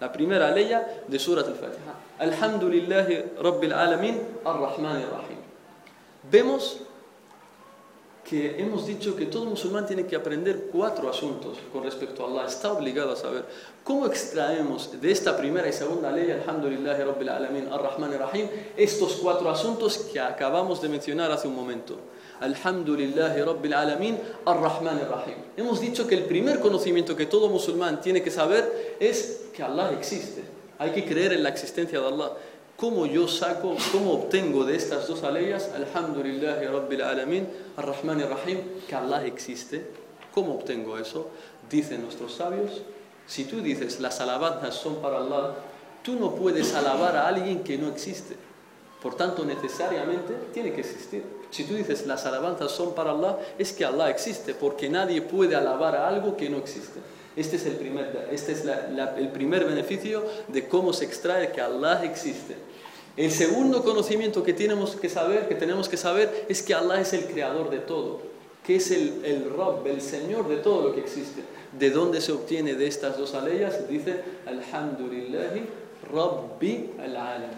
La 0.00 0.12
primera 0.12 0.50
ley 0.50 0.70
de 1.08 1.18
Surat 1.18 1.46
al-Fatiha. 1.46 1.94
Alhamdulillahi 2.18 3.36
Rabbil 3.40 3.72
Alamin 3.72 4.20
Ar-Rahman 4.44 4.96
Ar-Rahim. 4.96 5.38
Vemos 6.30 6.82
que 8.30 8.62
hemos 8.62 8.86
dicho 8.86 9.16
que 9.16 9.26
todo 9.26 9.44
musulmán 9.44 9.86
tiene 9.86 10.06
que 10.06 10.14
aprender 10.14 10.68
cuatro 10.70 11.10
asuntos 11.10 11.58
con 11.72 11.82
respecto 11.82 12.24
a 12.24 12.28
Allah, 12.28 12.46
está 12.46 12.72
obligado 12.72 13.10
a 13.10 13.16
saber 13.16 13.44
cómo 13.82 14.06
extraemos 14.06 15.00
de 15.00 15.10
esta 15.10 15.36
primera 15.36 15.68
y 15.68 15.72
segunda 15.72 16.12
ley, 16.12 16.30
Alhamdulillah, 16.30 16.96
Rabbil 16.96 17.28
Alamin, 17.28 17.66
Ar-Rahman 17.72 18.14
Ar-Rahim, 18.14 18.46
estos 18.76 19.14
cuatro 19.14 19.50
asuntos 19.50 19.98
que 20.12 20.20
acabamos 20.20 20.80
de 20.80 20.88
mencionar 20.88 21.32
hace 21.32 21.48
un 21.48 21.56
momento. 21.56 21.96
Alhamdulillah, 22.38 23.34
Rabbil 23.34 23.74
Alamin, 23.74 24.16
Ar-Rahman 24.46 24.98
Ar-Rahim. 24.98 25.34
Hemos 25.56 25.80
dicho 25.80 26.06
que 26.06 26.14
el 26.14 26.22
primer 26.22 26.60
conocimiento 26.60 27.16
que 27.16 27.26
todo 27.26 27.48
musulmán 27.48 28.00
tiene 28.00 28.22
que 28.22 28.30
saber 28.30 28.96
es 29.00 29.46
que 29.52 29.64
Allah 29.64 29.90
existe. 29.90 30.44
Hay 30.78 30.92
que 30.92 31.04
creer 31.04 31.32
en 31.32 31.42
la 31.42 31.48
existencia 31.48 32.00
de 32.00 32.06
Allah. 32.06 32.30
¿Cómo 32.80 33.04
yo 33.04 33.28
saco, 33.28 33.76
cómo 33.92 34.12
obtengo 34.14 34.64
de 34.64 34.74
estas 34.74 35.06
dos 35.06 35.22
aleyas, 35.22 35.70
Alhamdulillah 35.74 36.62
Rabbil 36.62 37.02
Alamin, 37.02 37.46
Ar-Rahman 37.76 38.22
Ar-Rahim, 38.22 38.58
que 38.88 38.94
Allah 38.94 39.26
existe? 39.26 39.84
¿Cómo 40.32 40.54
obtengo 40.54 40.96
eso? 40.96 41.28
Dicen 41.68 42.00
nuestros 42.00 42.32
sabios, 42.32 42.80
si 43.26 43.44
tú 43.44 43.60
dices 43.60 44.00
las 44.00 44.22
alabanzas 44.22 44.76
son 44.76 44.96
para 45.02 45.18
Allah, 45.18 45.56
tú 46.02 46.14
no 46.14 46.34
puedes 46.34 46.74
alabar 46.74 47.18
a 47.18 47.28
alguien 47.28 47.62
que 47.62 47.76
no 47.76 47.88
existe. 47.88 48.36
Por 49.02 49.14
tanto, 49.14 49.44
necesariamente 49.44 50.32
tiene 50.54 50.72
que 50.72 50.80
existir. 50.80 51.22
Si 51.50 51.64
tú 51.64 51.74
dices 51.74 52.06
las 52.06 52.24
alabanzas 52.24 52.72
son 52.72 52.94
para 52.94 53.10
Allah, 53.10 53.36
es 53.58 53.74
que 53.74 53.84
Allah 53.84 54.08
existe, 54.08 54.54
porque 54.54 54.88
nadie 54.88 55.20
puede 55.20 55.54
alabar 55.54 55.96
a 55.96 56.08
algo 56.08 56.34
que 56.34 56.48
no 56.48 56.56
existe. 56.56 57.00
Este 57.36 57.56
es 57.56 57.66
el 57.66 57.74
primer, 57.74 58.28
este 58.32 58.52
es 58.52 58.64
el 58.64 59.28
primer 59.28 59.66
beneficio 59.66 60.24
de 60.48 60.66
cómo 60.66 60.94
se 60.94 61.04
extrae 61.04 61.52
que 61.52 61.60
Allah 61.60 62.02
existe. 62.04 62.69
El 63.16 63.30
segundo 63.32 63.82
conocimiento 63.82 64.42
que 64.42 64.52
tenemos 64.52 64.94
que 64.96 65.08
saber, 65.08 65.48
que 65.48 65.54
tenemos 65.54 65.88
que 65.88 65.96
saber 65.96 66.46
es 66.48 66.62
que 66.62 66.74
Allah 66.74 67.00
es 67.00 67.12
el 67.12 67.24
creador 67.24 67.70
de 67.70 67.78
todo, 67.78 68.20
que 68.64 68.76
es 68.76 68.90
el, 68.90 69.24
el 69.24 69.50
Rabb, 69.56 69.86
el 69.86 70.00
Señor 70.00 70.48
de 70.48 70.56
todo 70.56 70.88
lo 70.88 70.94
que 70.94 71.00
existe. 71.00 71.42
¿De 71.78 71.90
dónde 71.90 72.20
se 72.20 72.32
obtiene 72.32 72.74
de 72.74 72.86
estas 72.86 73.18
dos 73.18 73.34
aleyas? 73.34 73.88
Dice, 73.88 74.22
Alhamdulillahi 74.46 75.62
Rabbi 76.12 76.90
al-Alam. 76.98 77.50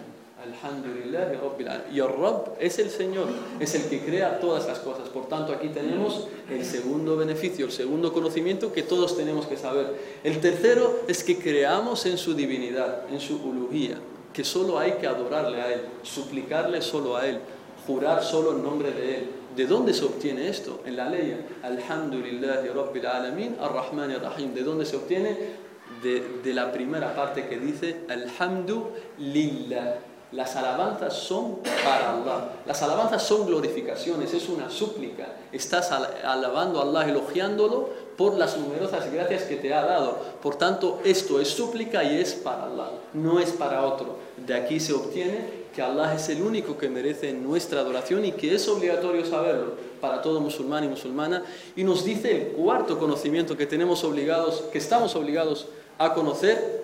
Alhamdulillahi 0.43 1.35
Rabbil 1.35 1.67
Alam. 1.67 1.83
Y 1.93 1.99
el 1.99 2.09
Rabb 2.09 2.57
es 2.59 2.79
el 2.79 2.89
Señor, 2.89 3.27
es 3.59 3.75
el 3.75 3.83
que 3.83 3.99
crea 4.01 4.39
todas 4.39 4.67
las 4.67 4.79
cosas. 4.79 5.07
Por 5.09 5.29
tanto, 5.29 5.53
aquí 5.53 5.69
tenemos 5.69 6.27
el 6.49 6.65
segundo 6.65 7.15
beneficio, 7.15 7.67
el 7.67 7.71
segundo 7.71 8.11
conocimiento 8.11 8.73
que 8.73 8.81
todos 8.81 9.15
tenemos 9.15 9.45
que 9.45 9.57
saber. 9.57 9.95
El 10.23 10.41
tercero 10.41 11.01
es 11.07 11.23
que 11.23 11.37
creamos 11.37 12.07
en 12.07 12.17
su 12.17 12.33
divinidad, 12.33 13.05
en 13.11 13.19
su 13.19 13.37
uluhía 13.37 13.99
que 14.33 14.43
solo 14.43 14.79
hay 14.79 14.93
que 14.93 15.07
adorarle 15.07 15.61
a 15.61 15.71
Él, 15.71 15.81
suplicarle 16.01 16.81
solo 16.81 17.15
a 17.15 17.27
Él, 17.27 17.39
jurar 17.85 18.23
solo 18.23 18.53
en 18.53 18.63
nombre 18.63 18.91
de 18.91 19.17
Él. 19.17 19.29
¿De 19.55 19.67
dónde 19.67 19.93
se 19.93 20.03
obtiene 20.03 20.49
esto? 20.49 20.81
En 20.85 20.97
la 20.97 21.07
ley. 21.07 21.45
Alhamdulillah 21.61 22.63
Rabbil 22.73 23.05
Alamin, 23.05 23.55
Ar-Rahman 23.61 24.11
Ar-Rahim. 24.11 24.53
¿De 24.53 24.63
dónde 24.63 24.85
se 24.85 24.95
obtiene? 24.95 25.63
De, 26.01 26.39
de, 26.43 26.53
la 26.53 26.71
primera 26.71 27.15
parte 27.15 27.47
que 27.47 27.59
dice 27.59 28.01
Alhamdulillah. 28.09 29.99
Las 30.31 30.55
alabanzas 30.55 31.13
son 31.13 31.59
para 31.83 32.13
Allah. 32.13 32.49
Las 32.65 32.81
alabanzas 32.81 33.21
son 33.21 33.45
glorificaciones, 33.45 34.33
es 34.33 34.49
una 34.49 34.71
súplica. 34.71 35.27
Estás 35.51 35.91
alabando 35.91 36.79
a 36.79 36.83
Allah, 36.83 37.09
elogiándolo 37.11 37.89
por 38.17 38.35
las 38.37 38.57
numerosas 38.57 39.11
gracias 39.11 39.43
que 39.43 39.57
te 39.57 39.73
ha 39.73 39.85
dado. 39.85 40.17
Por 40.41 40.55
tanto, 40.55 40.99
esto 41.03 41.39
es 41.39 41.49
súplica 41.49 42.03
y 42.03 42.19
es 42.19 42.33
para 42.33 42.65
Allah, 42.65 42.89
no 43.13 43.39
es 43.39 43.51
para 43.51 43.85
otro. 43.85 44.17
De 44.45 44.53
aquí 44.53 44.79
se 44.79 44.93
obtiene 44.93 45.63
que 45.73 45.81
Allah 45.81 46.13
es 46.13 46.29
el 46.29 46.41
único 46.41 46.77
que 46.77 46.89
merece 46.89 47.33
nuestra 47.33 47.79
adoración 47.79 48.25
y 48.25 48.33
que 48.33 48.53
es 48.53 48.67
obligatorio 48.67 49.25
saberlo 49.25 49.73
para 49.99 50.21
todo 50.21 50.39
musulmán 50.39 50.83
y 50.83 50.87
musulmana. 50.87 51.43
Y 51.75 51.83
nos 51.83 52.03
dice 52.03 52.31
el 52.35 52.47
cuarto 52.53 52.99
conocimiento 52.99 53.57
que 53.57 53.65
tenemos 53.65 54.03
obligados, 54.03 54.65
que 54.71 54.77
estamos 54.77 55.15
obligados 55.15 55.67
a 55.97 56.13
conocer, 56.13 56.83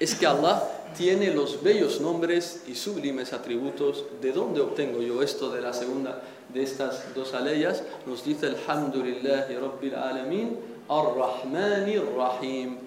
es 0.00 0.14
que 0.14 0.26
Allah 0.26 0.62
tiene 0.96 1.32
los 1.32 1.62
bellos 1.62 2.00
nombres 2.00 2.64
y 2.66 2.74
sublimes 2.74 3.32
atributos. 3.32 4.04
¿De 4.20 4.32
dónde 4.32 4.60
obtengo 4.60 5.00
yo 5.00 5.22
esto 5.22 5.50
de 5.50 5.60
la 5.60 5.72
segunda 5.72 6.22
de 6.52 6.62
estas 6.62 7.14
dos 7.14 7.34
aleyas? 7.34 7.82
Nos 8.06 8.24
dice 8.24 8.46
Alhamdulillahi 8.46 9.54
Rabbil 9.54 9.94
Alamin, 9.94 10.58
Ar-Rahmani 10.88 11.96
Rahim. 12.16 12.78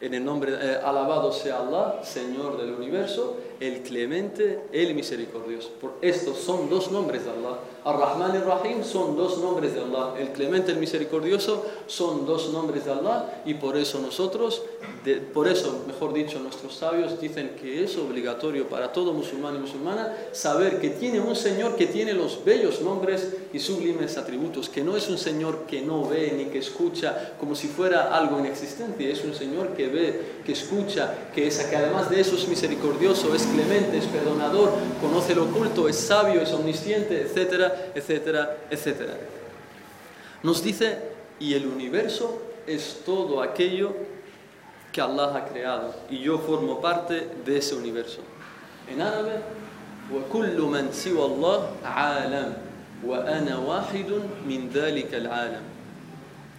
En 0.00 0.14
el 0.14 0.24
nombre, 0.24 0.52
eh, 0.52 0.78
alabado 0.84 1.32
sea 1.32 1.58
Allah, 1.58 2.04
Señor 2.04 2.56
del 2.56 2.72
universo, 2.72 3.36
el 3.60 3.82
clemente, 3.82 4.60
el 4.72 4.94
misericordioso. 4.94 5.70
Por 5.80 5.94
estos 6.00 6.38
son 6.38 6.68
dos 6.68 6.90
nombres 6.90 7.24
de 7.24 7.30
Allah. 7.30 7.58
Ar-Rahman 7.84 8.34
y 8.36 8.38
Rahim 8.38 8.84
son 8.84 9.16
dos 9.16 9.38
nombres 9.38 9.74
de 9.74 9.80
Allah. 9.80 10.14
El 10.18 10.30
clemente, 10.30 10.72
el 10.72 10.78
misericordioso 10.78 11.64
son 11.86 12.26
dos 12.26 12.52
nombres 12.52 12.84
de 12.84 12.92
Allah 12.92 13.42
y 13.44 13.54
por 13.54 13.76
eso 13.76 13.98
nosotros, 14.00 14.62
por 15.32 15.48
eso, 15.48 15.84
mejor 15.86 16.12
dicho, 16.12 16.38
nuestros 16.38 16.74
sabios 16.74 17.20
dicen 17.20 17.56
que 17.60 17.84
es 17.84 17.96
obligatorio 17.96 18.68
para 18.68 18.92
todo 18.92 19.12
musulmán 19.12 19.56
y 19.56 19.58
musulmana 19.58 20.14
saber 20.32 20.80
que 20.80 20.90
tiene 20.90 21.20
un 21.20 21.34
Señor 21.34 21.76
que 21.76 21.86
tiene 21.86 22.12
los 22.12 22.44
bellos 22.44 22.80
nombres 22.82 23.34
y 23.52 23.58
sublimes 23.58 24.18
atributos, 24.18 24.68
que 24.68 24.82
no 24.82 24.96
es 24.96 25.08
un 25.08 25.18
Señor 25.18 25.64
que 25.66 25.80
no 25.80 26.06
ve 26.06 26.34
ni 26.36 26.46
que 26.46 26.58
escucha 26.58 27.34
como 27.38 27.54
si 27.54 27.68
fuera 27.68 28.14
algo 28.14 28.38
inexistente, 28.38 29.10
es 29.10 29.24
un 29.24 29.34
Señor 29.34 29.68
que 29.74 29.88
ve, 29.88 30.37
que 30.47 30.51
escucha, 30.51 31.13
que, 31.33 31.47
es, 31.47 31.57
que 31.59 31.75
además 31.75 32.09
de 32.09 32.19
eso 32.21 32.35
es 32.35 32.47
misericordioso, 32.47 33.33
es 33.35 33.43
clemente, 33.43 33.97
es 33.97 34.05
perdonador, 34.05 34.73
conoce 35.01 35.35
lo 35.35 35.45
oculto, 35.45 35.87
es 35.87 35.97
sabio, 35.97 36.41
es 36.41 36.51
omnisciente, 36.51 37.21
etcétera, 37.21 37.91
etcétera, 37.95 38.57
etcétera. 38.69 39.13
Nos 40.41 40.63
dice, 40.63 40.99
y 41.39 41.53
el 41.53 41.67
universo 41.67 42.41
es 42.67 43.01
todo 43.05 43.41
aquello 43.41 43.93
que 44.91 45.01
Allah 45.01 45.35
ha 45.35 45.45
creado, 45.45 45.95
y 46.09 46.19
yo 46.19 46.37
formo 46.39 46.81
parte 46.81 47.27
de 47.45 47.57
ese 47.57 47.75
universo. 47.75 48.19
En 48.87 49.01
árabe, 49.01 49.41
وكل 50.11 50.61
من 50.61 50.91
سوى 50.91 51.25
الله 51.25 51.59
عالم 51.85 52.53
وأنا 53.05 53.57
واحد 53.57 54.09
من 54.47 54.69
ذلك 54.73 55.13
العالم 55.13 55.63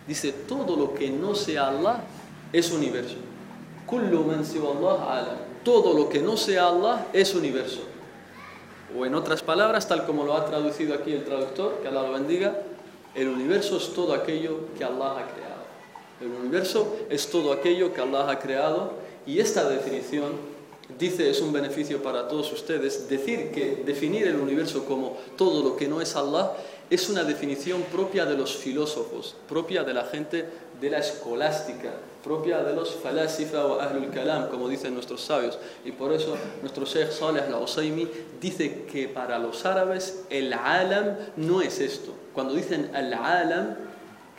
dice 0.09 0.33
todo 0.49 0.77
lo 0.77 0.94
que 0.94 1.09
no 1.09 1.35
sea 1.35 1.68
Allah 1.68 2.05
es 2.53 2.70
universo 2.73 3.16
todo 5.63 5.93
lo 5.93 6.10
que 6.10 6.21
no 6.21 6.38
sea 6.38 6.67
Allah 6.67 7.08
es 7.13 7.36
universo. 7.36 7.82
O 8.97 9.06
en 9.06 9.13
otras 9.13 9.43
palabras, 9.43 9.88
tal 9.88 10.06
como 10.06 10.23
lo 10.23 10.36
ha 10.36 10.45
traducido 10.45 10.95
aquí 10.95 11.12
el 11.12 11.23
traductor, 11.23 11.80
que 11.82 11.88
Allah 11.88 12.04
lo 12.04 12.13
bendiga, 12.13 12.56
el 13.15 13.28
universo 13.28 13.78
es 13.78 13.93
todo 13.93 14.13
aquello 14.13 14.62
que 14.78 14.84
Allah 14.84 15.19
ha 15.19 15.28
creado. 15.28 15.60
El 16.21 16.32
universo 16.32 16.97
es 17.10 17.30
todo 17.30 17.54
aquello 17.54 17.93
que 17.93 18.02
Allah 18.02 18.30
ha 18.30 18.39
creado 18.39 18.93
y 19.25 19.39
esta 19.39 19.69
definición 19.69 20.34
dice 20.97 21.30
es 21.30 21.39
un 21.41 21.53
beneficio 21.53 22.01
para 22.01 22.28
todos 22.28 22.51
ustedes. 22.51 23.07
Decir 23.09 23.51
que 23.51 23.84
definir 23.86 24.28
el 24.28 24.36
universo 24.36 24.86
como 24.86 25.18
todo 25.38 25.64
lo 25.64 25.76
que 25.76 25.88
no 25.88 26.01
es 26.01 26.16
Allah 26.16 26.51
es 26.89 27.09
una 27.09 27.24
definición 27.24 27.84
propia 27.91 28.26
de 28.26 28.36
los 28.36 28.55
filósofos, 28.55 29.36
propia 29.47 29.84
de 29.84 29.93
la 29.93 30.05
gente 30.05 30.45
de 30.80 30.89
la 30.89 30.99
escolástica, 30.99 31.91
propia 32.23 32.63
de 32.63 32.73
los 32.73 32.95
falasifa 32.95 33.65
o 33.65 33.80
ahlul 33.80 34.09
kalam, 34.11 34.49
como 34.49 34.67
dicen 34.67 34.93
nuestros 34.93 35.21
sabios. 35.21 35.57
Y 35.86 35.91
por 35.91 36.13
eso 36.13 36.38
nuestro 36.61 36.86
Sheikh 36.86 37.11
Saleh 37.11 37.43
al-Usaymi 37.43 38.07
dice 38.39 38.86
que 38.91 39.07
para 39.07 39.39
los 39.39 39.65
árabes 39.65 40.25
el 40.30 40.53
alam 40.53 41.15
no 41.38 41.61
es 41.61 41.80
esto. 41.80 42.13
Cuando 42.34 42.53
dicen 42.53 42.91
al-alam, 42.93 43.75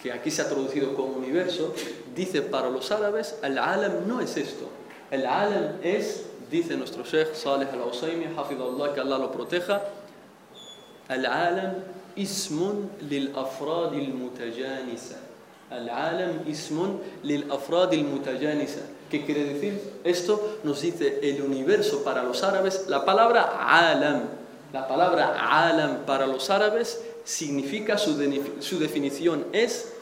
que 0.03 0.13
aquí 0.13 0.31
se 0.31 0.43
ha 0.43 0.49
traducido 0.49 0.95
como 0.95 1.13
universo, 1.13 1.75
dice 2.15 2.43
para 2.43 2.71
los 2.71 2.91
árabes 2.91 3.37
el 3.43 3.59
alam 3.59 4.07
no 4.07 4.21
es 4.21 4.37
esto. 4.37 4.69
El 5.11 5.27
alam 5.27 5.77
es, 5.83 6.27
dice 6.51 6.77
nuestro 6.77 7.05
Sheikh 7.05 7.35
Saleh 7.35 7.69
al-Usaymi, 7.73 8.27
hafidullah, 8.37 8.95
que 8.95 9.01
Allah 9.01 9.19
lo 9.19 9.33
proteja, 9.33 9.83
el 11.09 11.27
alam 11.27 11.75
ismun 12.15 12.91
lil 13.09 13.33
afrad 13.35 13.93
al-alam 15.71 16.43
ismun 16.47 17.01
lil 17.23 17.51
afrad 17.51 17.93
mutayanisa. 17.95 18.81
¿Qué 19.09 19.25
quiere 19.25 19.45
decir? 19.45 19.81
Esto 20.05 20.59
nos 20.65 20.83
dice 20.83 21.21
el 21.23 21.43
universo 21.43 22.03
para 22.05 22.23
los 22.23 22.43
árabes. 22.43 22.87
La 22.89 23.05
palabra 23.05 23.67
alam, 23.69 24.23
la 24.73 24.87
palabra 24.87 25.69
alam 25.69 26.05
para 26.07 26.27
los 26.27 26.51
árabes 26.51 27.01
significa, 27.25 27.99
su, 27.99 28.17
definición 28.79 29.47
es 29.53 29.93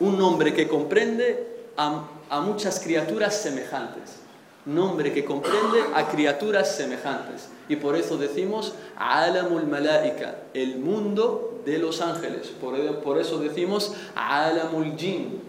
un 0.00 0.18
nombre 0.18 0.54
que 0.54 0.68
comprende 0.68 1.70
a 1.76 2.40
muchas 2.40 2.80
criaturas 2.80 3.34
semejantes. 3.34 4.17
Nombre 4.68 5.14
que 5.14 5.24
comprende 5.24 5.80
a 5.94 6.08
criaturas 6.08 6.76
semejantes. 6.76 7.48
Y 7.70 7.76
por 7.76 7.96
eso 7.96 8.18
decimos 8.18 8.74
Alamul 8.98 9.66
Malaika, 9.66 10.40
el 10.52 10.76
mundo 10.76 11.62
de 11.64 11.78
los 11.78 12.02
ángeles. 12.02 12.48
Por, 12.60 13.18
eso 13.18 13.38
decimos 13.38 13.94
Alamul 14.14 14.94
Jin, 14.98 15.40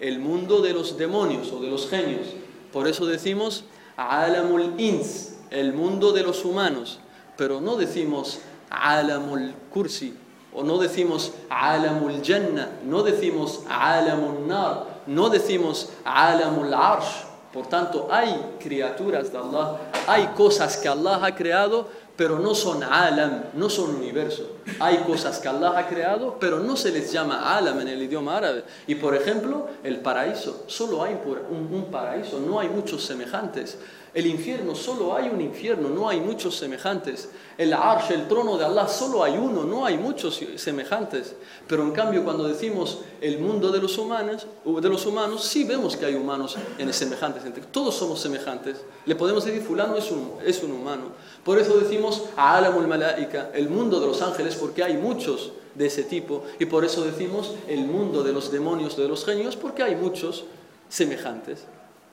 el 0.00 0.20
mundo 0.20 0.62
de 0.62 0.72
los 0.72 0.96
demonios 0.96 1.52
o 1.52 1.60
de 1.60 1.68
los 1.68 1.86
genios. 1.90 2.28
Por 2.72 2.88
eso 2.88 3.04
decimos 3.04 3.64
Alamul 3.98 4.72
Ins, 4.78 5.34
el 5.50 5.74
mundo 5.74 6.12
de 6.12 6.22
los 6.22 6.42
humanos. 6.42 6.98
Pero 7.36 7.60
no 7.60 7.76
decimos 7.76 8.40
Alamul 8.70 9.52
Kursi, 9.70 10.14
o 10.54 10.62
no 10.62 10.78
decimos 10.78 11.32
Alamul 11.50 12.22
Jannah, 12.24 12.70
no 12.86 13.02
decimos 13.02 13.64
Alamul 13.68 14.46
Nar, 14.46 15.02
no 15.06 15.28
decimos 15.28 15.90
Alamul 16.06 16.72
Arsh. 16.72 17.31
Por 17.52 17.66
tanto, 17.66 18.08
hay 18.10 18.56
criaturas 18.58 19.30
de 19.30 19.38
Allah, 19.38 19.76
hay 20.06 20.28
cosas 20.28 20.76
que 20.78 20.88
Allah 20.88 21.20
ha 21.22 21.34
creado, 21.34 21.86
pero 22.16 22.38
no 22.38 22.54
son 22.54 22.82
alam, 22.82 23.44
no 23.54 23.68
son 23.68 23.96
universo. 23.96 24.56
Hay 24.80 24.98
cosas 24.98 25.38
que 25.38 25.48
Allah 25.48 25.74
ha 25.76 25.86
creado, 25.86 26.36
pero 26.38 26.60
no 26.60 26.76
se 26.76 26.90
les 26.90 27.12
llama 27.12 27.54
alam 27.56 27.80
en 27.80 27.88
el 27.88 28.02
idioma 28.02 28.36
árabe. 28.38 28.64
Y 28.86 28.94
por 28.94 29.14
ejemplo, 29.14 29.68
el 29.82 30.00
paraíso, 30.00 30.64
solo 30.66 31.02
hay 31.02 31.18
un, 31.50 31.74
un 31.74 31.84
paraíso, 31.90 32.40
no 32.40 32.58
hay 32.58 32.68
muchos 32.68 33.04
semejantes. 33.04 33.78
El 34.14 34.26
infierno, 34.26 34.74
solo 34.74 35.16
hay 35.16 35.30
un 35.30 35.40
infierno, 35.40 35.88
no 35.88 36.06
hay 36.06 36.20
muchos 36.20 36.58
semejantes. 36.58 37.30
El 37.56 37.72
arsh, 37.72 38.10
el 38.10 38.28
trono 38.28 38.58
de 38.58 38.66
Allah, 38.66 38.86
solo 38.86 39.24
hay 39.24 39.38
uno, 39.38 39.64
no 39.64 39.86
hay 39.86 39.96
muchos 39.96 40.38
semejantes. 40.56 41.34
Pero 41.66 41.82
en 41.82 41.92
cambio, 41.92 42.22
cuando 42.22 42.46
decimos 42.46 42.98
el 43.22 43.38
mundo 43.38 43.72
de 43.72 43.80
los 43.80 43.96
humanos, 43.96 44.46
de 44.66 44.88
los 44.90 45.06
humanos 45.06 45.44
sí 45.44 45.64
vemos 45.64 45.96
que 45.96 46.04
hay 46.04 46.14
humanos 46.14 46.56
en 46.76 46.92
semejantes. 46.92 47.42
Todos 47.70 47.94
somos 47.94 48.20
semejantes. 48.20 48.82
Le 49.06 49.14
podemos 49.14 49.46
decir, 49.46 49.62
fulano 49.62 49.96
es 49.96 50.10
un, 50.10 50.32
es 50.44 50.62
un 50.62 50.72
humano. 50.72 51.04
Por 51.42 51.58
eso 51.58 51.78
decimos 51.78 52.24
Alamul 52.36 52.86
Malaika, 52.86 53.50
el 53.54 53.70
mundo 53.70 53.98
de 53.98 54.08
los 54.08 54.20
ángeles, 54.20 54.56
porque 54.56 54.84
hay 54.84 54.98
muchos 54.98 55.52
de 55.74 55.86
ese 55.86 56.04
tipo. 56.04 56.44
Y 56.58 56.66
por 56.66 56.84
eso 56.84 57.02
decimos 57.02 57.54
el 57.66 57.86
mundo 57.86 58.22
de 58.22 58.34
los 58.34 58.52
demonios, 58.52 58.94
de 58.94 59.08
los 59.08 59.24
genios, 59.24 59.56
porque 59.56 59.82
hay 59.82 59.96
muchos 59.96 60.44
semejantes. 60.90 61.64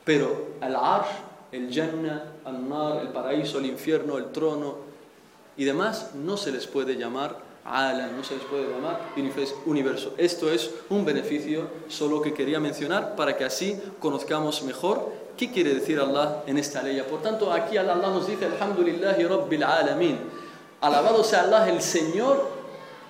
Pero 0.06 0.56
al 0.62 0.76
Arsh, 0.78 1.29
el 1.52 1.74
Jannah, 1.74 2.24
al 2.46 2.70
Nar, 2.70 3.02
el 3.02 3.10
paraíso, 3.10 3.60
el 3.60 3.66
infierno, 3.66 4.18
el 4.18 4.32
trono 4.32 4.76
y 5.58 5.66
demás, 5.66 6.12
no 6.16 6.38
se 6.38 6.52
les 6.52 6.68
puede 6.68 6.96
llamar 6.96 7.50
Alam, 7.66 8.16
no 8.16 8.24
se 8.24 8.36
les 8.36 8.44
puede 8.46 8.68
llamar 8.70 9.00
universo. 9.66 10.14
Esto 10.18 10.52
es 10.52 10.72
un 10.90 11.06
beneficio 11.06 11.68
solo 11.88 12.22
que 12.22 12.34
quería 12.34 12.60
mencionar 12.60 13.16
para 13.16 13.38
que 13.38 13.44
así 13.44 13.80
conozcamos 14.00 14.64
mejor 14.64 15.12
qué 15.38 15.52
quiere 15.52 15.74
decir 15.74 16.00
Allah 16.00 16.44
en 16.48 16.58
esta 16.58 16.82
ley. 16.82 17.02
Por 17.10 17.22
tanto, 17.22 17.52
aquí 17.52 17.78
Allah 17.78 17.96
nos 17.96 18.28
dice 18.28 18.46
Alhamdulillahi 18.46 19.24
Rabbil 19.24 19.64
Alamin. 19.64 20.18
Alabado 20.82 21.24
sea 21.24 21.44
Allah, 21.44 21.70
el 21.70 21.82
Señor, 21.82 22.48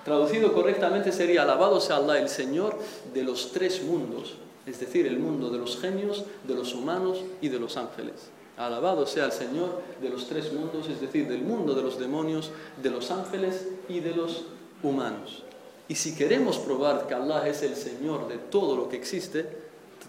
traducido 0.04 0.52
correctamente 0.54 1.12
sería 1.12 1.44
Alabado 1.44 1.80
sea 1.80 1.98
Allah, 1.98 2.20
el 2.20 2.30
Señor 2.30 2.78
de 3.14 3.24
los 3.24 3.52
tres 3.52 3.82
mundos, 3.84 4.36
es 4.69 4.81
decir, 4.81 5.07
el 5.07 5.19
mundo 5.19 5.51
de 5.51 5.59
los 5.59 5.79
genios, 5.81 6.25
de 6.47 6.55
los 6.55 6.75
humanos 6.75 7.23
y 7.41 7.49
de 7.49 7.59
los 7.59 7.77
ángeles. 7.77 8.31
Alabado 8.57 9.07
sea 9.07 9.27
el 9.27 9.33
Señor 9.33 9.83
de 10.01 10.09
los 10.09 10.29
tres 10.29 10.53
mundos, 10.53 10.89
es 10.89 11.01
decir, 11.01 11.29
del 11.29 11.43
mundo 11.43 11.75
de 11.75 11.83
los 11.83 11.99
demonios, 11.99 12.51
de 12.83 12.91
los 12.91 13.11
ángeles 13.11 13.67
y 13.89 14.01
de 14.01 14.15
los 14.15 14.45
humanos. 14.83 15.43
Y 15.89 15.97
si 15.97 16.15
queremos 16.15 16.59
probar 16.59 17.07
que 17.07 17.15
Allah 17.15 17.47
es 17.49 17.63
el 17.63 17.75
Señor 17.75 18.29
de 18.29 18.39
todo 18.39 18.77
lo 18.77 18.89
que 18.89 18.97
existe, 18.97 19.47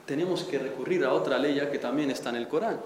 tenemos 0.06 0.44
que 0.44 0.60
recurrir 0.60 1.04
a 1.04 1.14
otra 1.14 1.38
ley 1.38 1.60
que 1.72 1.80
también 1.80 2.12
está 2.12 2.30
en 2.30 2.38
el 2.38 2.48
Corán. 2.48 2.80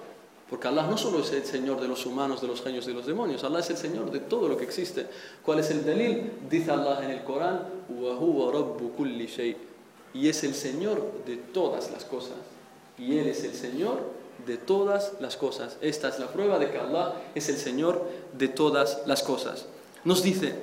Porque 0.49 0.67
Allah 0.67 0.87
no 0.87 0.97
solo 0.97 1.19
es 1.19 1.31
el 1.31 1.45
Señor 1.45 1.79
de 1.79 1.87
los 1.87 2.05
humanos, 2.07 2.41
de 2.41 2.47
los 2.47 2.61
genios 2.63 2.85
y 2.85 2.87
de 2.87 2.95
los 2.95 3.05
demonios, 3.05 3.43
Allah 3.43 3.59
es 3.59 3.69
el 3.69 3.77
Señor 3.77 4.09
de 4.09 4.19
todo 4.19 4.47
lo 4.47 4.57
que 4.57 4.63
existe. 4.63 5.05
¿Cuál 5.43 5.59
es 5.59 5.69
el 5.69 5.85
delil? 5.85 6.31
Dice 6.49 6.71
Allah 6.71 7.03
en 7.03 7.11
el 7.11 7.23
Corán, 7.23 7.67
وَهُوَ 7.89 8.51
رَبُّ 8.51 8.95
كُلِّ 8.97 9.27
شَيْءٍ 9.27 9.55
y 10.14 10.28
es 10.28 10.44
el 10.44 10.54
Señor 10.54 11.02
de 11.26 11.36
todas 11.36 11.90
las 11.90 12.04
cosas. 12.04 12.36
Y 12.96 13.18
Él 13.18 13.26
es 13.26 13.44
el 13.44 13.54
Señor 13.54 13.98
de 14.46 14.56
todas 14.56 15.12
las 15.20 15.36
cosas. 15.36 15.76
Esta 15.80 16.08
es 16.08 16.18
la 16.18 16.28
prueba 16.28 16.58
de 16.58 16.70
que 16.70 16.78
Allah 16.78 17.14
es 17.34 17.48
el 17.48 17.56
Señor 17.56 18.08
de 18.32 18.48
todas 18.48 19.02
las 19.06 19.22
cosas. 19.22 19.66
Nos 20.04 20.22
dice, 20.22 20.54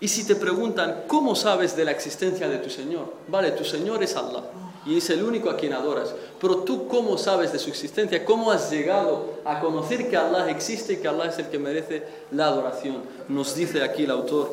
y 0.00 0.08
si 0.08 0.24
te 0.24 0.36
preguntan, 0.36 1.04
¿cómo 1.06 1.34
sabes 1.34 1.76
de 1.76 1.84
la 1.84 1.90
existencia 1.90 2.48
de 2.48 2.58
tu 2.58 2.70
Señor? 2.70 3.12
Vale, 3.28 3.52
tu 3.52 3.64
Señor 3.64 4.02
es 4.02 4.14
Allah 4.16 4.44
y 4.86 4.96
es 4.96 5.10
el 5.10 5.22
único 5.22 5.50
a 5.50 5.56
quien 5.56 5.72
adoras. 5.72 6.14
Pero 6.40 6.58
tú, 6.58 6.88
¿cómo 6.88 7.18
sabes 7.18 7.52
de 7.52 7.58
su 7.58 7.68
existencia? 7.68 8.24
¿Cómo 8.24 8.50
has 8.50 8.70
llegado 8.70 9.34
a 9.44 9.60
conocer 9.60 10.08
que 10.08 10.16
Allah 10.16 10.50
existe 10.50 10.94
y 10.94 10.96
que 10.96 11.08
Allah 11.08 11.26
es 11.26 11.38
el 11.38 11.48
que 11.48 11.58
merece 11.58 12.04
la 12.30 12.46
adoración? 12.46 13.02
Nos 13.28 13.54
dice 13.54 13.82
aquí 13.82 14.04
el 14.04 14.10
autor. 14.10 14.50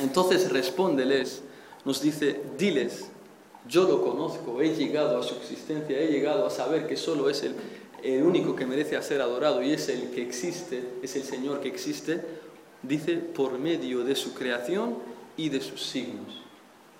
Entonces 0.00 0.50
respóndeles, 0.50 1.42
nos 1.84 2.00
dice, 2.00 2.40
diles, 2.56 3.06
yo 3.68 3.84
lo 3.84 4.02
conozco, 4.02 4.60
he 4.60 4.74
llegado 4.74 5.18
a 5.18 5.22
su 5.22 5.34
existencia, 5.36 5.98
he 5.98 6.08
llegado 6.08 6.46
a 6.46 6.50
saber 6.50 6.86
que 6.86 6.96
solo 6.96 7.30
es 7.30 7.42
el, 7.42 7.54
el 8.02 8.22
único 8.22 8.56
que 8.56 8.66
merece 8.66 9.00
ser 9.02 9.20
adorado 9.20 9.62
y 9.62 9.72
es 9.72 9.88
el 9.88 10.10
que 10.10 10.22
existe, 10.22 10.82
es 11.02 11.16
el 11.16 11.22
Señor 11.22 11.60
que 11.60 11.68
existe, 11.68 12.20
dice, 12.82 13.16
por 13.16 13.58
medio 13.58 14.04
de 14.04 14.14
su 14.14 14.34
creación 14.34 14.96
y 15.36 15.48
de 15.48 15.60
sus 15.60 15.82
signos 15.82 16.42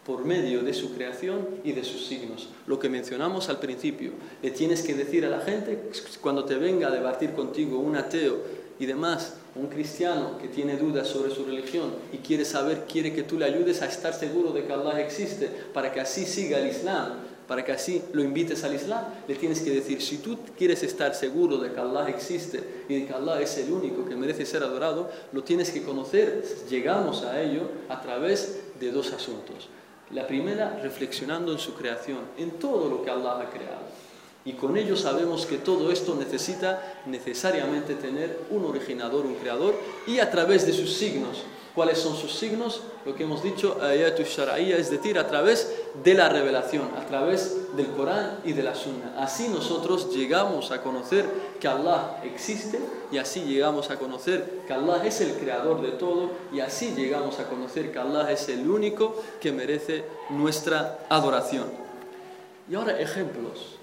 por 0.05 0.25
medio 0.25 0.63
de 0.63 0.75
su 0.75 0.95
creación 0.95 1.47
y 1.63 1.73
de 1.73 1.85
sus 1.85 2.07
signos. 2.07 2.49
Lo 2.67 2.79
que 2.79 2.89
mencionamos 2.89 3.49
al 3.49 3.61
principio, 3.61 4.13
le 4.43 4.51
tienes 4.51 4.83
que 4.83 4.95
decir 4.95 5.25
a 5.25 5.31
la 5.31 5.41
gente, 5.41 5.91
cuando 6.21 6.45
te 6.45 6.57
venga 6.57 6.89
a 6.89 6.91
debatir 6.91 7.33
contigo 7.33 7.79
un 7.79 7.97
ateo 7.97 8.43
y 8.81 8.87
demás, 8.87 9.37
un 9.55 9.67
cristiano 9.67 10.39
que 10.39 10.49
tiene 10.49 10.77
dudas 10.77 11.09
sobre 11.09 11.35
su 11.35 11.45
religión 11.45 11.93
y 12.13 12.19
quiere 12.19 12.45
saber, 12.45 12.85
quiere 12.91 13.13
que 13.13 13.23
tú 13.23 13.39
le 13.39 13.45
ayudes 13.45 13.83
a 13.83 13.87
estar 13.87 14.15
seguro 14.15 14.53
de 14.53 14.65
que 14.65 14.73
Allah 14.73 15.01
existe, 15.01 15.49
para 15.75 15.93
que 15.93 16.01
así 16.01 16.25
siga 16.25 16.59
el 16.59 16.69
Islam, 16.69 17.19
para 17.47 17.65
que 17.65 17.73
así 17.73 18.03
lo 18.13 18.23
invites 18.23 18.65
al 18.65 18.75
Islam, 18.75 19.05
le 19.29 19.35
tienes 19.35 19.61
que 19.61 19.71
decir, 19.71 20.01
si 20.01 20.19
tú 20.19 20.39
quieres 20.57 20.83
estar 20.83 21.15
seguro 21.15 21.59
de 21.59 21.73
que 21.73 21.81
Allah 21.81 22.09
existe 22.09 22.85
y 22.89 23.01
de 23.01 23.07
que 23.07 23.13
Allah 23.13 23.41
es 23.43 23.59
el 23.59 23.71
único 23.71 24.07
que 24.07 24.17
merece 24.17 24.47
ser 24.47 24.63
adorado, 24.63 25.11
lo 25.33 25.43
tienes 25.45 25.71
que 25.71 25.83
conocer. 25.83 26.43
Llegamos 26.71 27.23
a 27.25 27.43
ello 27.43 27.69
a 27.91 28.01
través 28.01 28.61
de 28.81 28.91
dos 28.91 29.13
asuntos. 29.13 29.69
La 30.13 30.27
primera, 30.27 30.79
reflexionando 30.83 31.53
en 31.53 31.59
su 31.59 31.75
creación, 31.75 32.21
en 32.39 32.53
todo 32.53 32.89
lo 32.89 33.03
que 33.03 33.11
Allah 33.11 33.41
ha 33.41 33.51
creado. 33.51 33.92
Y 34.45 34.55
con 34.55 34.77
ello 34.77 34.97
sabemos 34.97 35.47
que 35.47 35.59
todo 35.59 35.93
esto 35.93 36.17
necesita 36.17 37.01
necesariamente 37.07 37.95
tener 37.95 38.41
un 38.51 38.65
originador, 38.65 39.25
un 39.25 39.37
creador, 39.37 39.75
y 40.07 40.19
a 40.19 40.31
través 40.31 40.67
de 40.67 40.73
sus 40.73 40.95
signos. 40.95 41.45
¿Cuáles 41.75 41.99
son 41.99 42.15
sus 42.17 42.35
signos? 42.35 42.83
Lo 43.07 43.15
que 43.15 43.23
hemos 43.23 43.43
dicho, 43.43 43.79
ayatu 43.81 44.25
shar'iyya, 44.25 44.77
es 44.77 44.91
decir, 44.91 45.19
a 45.19 45.27
través 45.27 45.73
de 46.05 46.13
la 46.13 46.29
revelación, 46.29 46.91
a 46.99 47.07
través 47.07 47.75
del 47.75 47.87
Corán 47.87 48.41
y 48.45 48.53
de 48.53 48.63
la 48.63 48.75
Sunna. 48.75 49.15
Así 49.17 49.49
nosotros 49.49 50.15
llegamos 50.15 50.71
a 50.71 50.83
conocer 50.83 51.25
que 51.59 51.69
Allah 51.69 52.21
existe 52.25 52.79
y 53.11 53.17
así 53.17 53.45
llegamos 53.45 53.91
a 53.91 53.99
conocer 53.99 54.61
que 54.67 54.73
Allah 54.75 55.03
es 55.07 55.23
el 55.23 55.33
creador 55.33 55.81
de 55.81 55.93
todo 55.93 56.31
y 56.53 56.61
así 56.61 56.93
llegamos 56.95 57.39
a 57.39 57.49
conocer 57.49 57.91
que 57.91 57.99
Allah 57.99 58.31
es 58.31 58.51
el 58.51 58.69
único 58.69 59.17
que 59.41 59.51
merece 59.51 60.05
nuestra 60.29 61.07
adoración. 61.09 61.65
Y 62.69 62.75
ahora 62.75 63.01
ejemplos. 63.01 63.79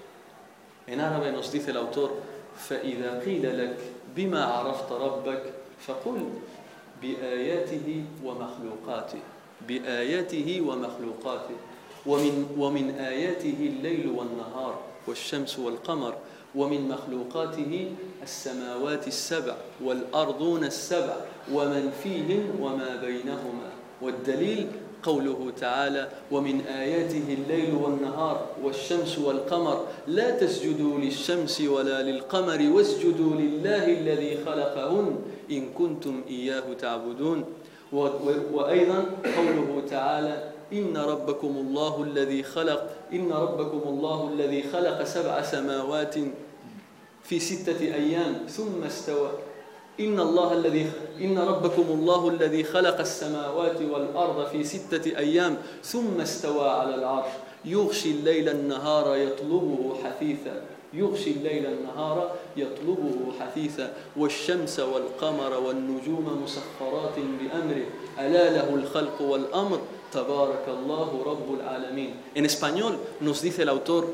Nos 0.96 1.52
dice 1.52 1.72
el 1.72 1.78
autor, 1.78 2.12
فَإِذَا 2.58 3.20
قِيلَ 3.26 3.58
لَكْ 3.58 3.78
بِمَا 4.16 4.44
عَرَفْتَ 4.46 4.92
رَبَّكَ 4.92 5.54
فَقُلْ 5.88 6.20
بآياته 7.02 8.04
ومخلوقاته 8.26 9.20
بآياته 9.68 10.62
ومخلوقاته 10.62 11.56
ومن, 12.06 12.56
ومن 12.58 12.90
آياته 13.00 13.56
الليل 13.60 14.08
والنهار 14.10 14.80
والشمس 15.08 15.60
والقمر 15.60 16.14
ومن 16.56 16.88
مخلوقاته 16.90 17.92
السماوات 18.24 19.08
السبع 19.08 19.56
والأرضون 19.84 20.64
السبع 20.64 21.16
ومن 21.52 21.92
فيهن 22.04 22.54
وما 22.62 22.96
بينهما. 22.96 23.70
والدليل 24.02 24.68
قوله 25.04 25.52
تعالى 25.62 26.10
ومن 26.32 26.62
آياته 26.62 27.24
الليل 27.30 27.76
والنهار 27.76 28.46
والشمس 28.64 29.20
والقمر 29.20 29.86
لا 30.08 30.40
تسجدوا 30.40 30.98
للشمس 30.98 31.62
ولا 31.62 32.04
للقمر 32.04 32.70
واسجدوا 32.76 33.34
لله 33.36 33.86
الذي 33.86 34.38
خلقهن 34.46 35.16
إن 35.52 35.70
كنتم 35.78 36.22
إياه 36.30 36.74
تعبدون. 36.80 37.46
وأيضا 38.54 39.06
قوله 39.38 39.82
تعالى 39.90 40.52
إن 40.74 40.98
ربكم 40.98 41.54
الله 41.58 42.04
الذي 42.04 42.44
خلق 42.44 42.90
إن 43.14 43.32
ربكم 43.32 43.90
الله 43.90 44.30
الذي 44.34 44.64
خلق 44.64 45.04
سبع 45.04 45.42
سماوات 45.42 46.16
في 47.24 47.40
ستة 47.40 47.82
أيام 47.82 48.46
ثم 48.48 48.84
استوى 48.86 49.30
إن 50.00 50.20
الله 50.20 50.54
الذي 50.54 50.92
إن 51.22 51.38
ربكم 51.38 51.86
الله 51.90 52.30
الذي 52.30 52.64
خلق 52.64 53.00
السماوات 53.00 53.82
والأرض 53.82 54.48
في 54.48 54.64
ستة 54.64 55.18
أيام 55.18 55.58
ثم 55.84 56.22
استوى 56.22 56.70
على 56.70 56.96
العرش. 56.96 57.32
يغشي 57.66 58.12
الليل 58.12 58.50
النهار 58.50 59.16
يطلبه 59.16 59.96
حثيثا. 60.04 60.62
يغشي 60.94 61.32
الليل 61.32 61.66
النهار 61.66 62.36
يطلبه 62.58 63.18
حثيثا. 63.40 63.94
والشمس 64.18 64.80
والقمر 64.80 65.54
والنجوم 65.60 66.44
مسخرات 66.44 67.16
بأمره. 67.16 67.86
ألا 68.20 68.50
له 68.50 68.76
الخلق 68.76 69.22
والأمر. 69.22 69.80
تبارك 70.14 70.66
الله 70.68 71.24
رب 71.26 71.48
العالمين. 71.60 72.14
En 72.36 72.46
español 72.46 72.98
nos 73.20 73.42
dice 73.42 73.64
el 73.64 73.70
autor 73.70 74.08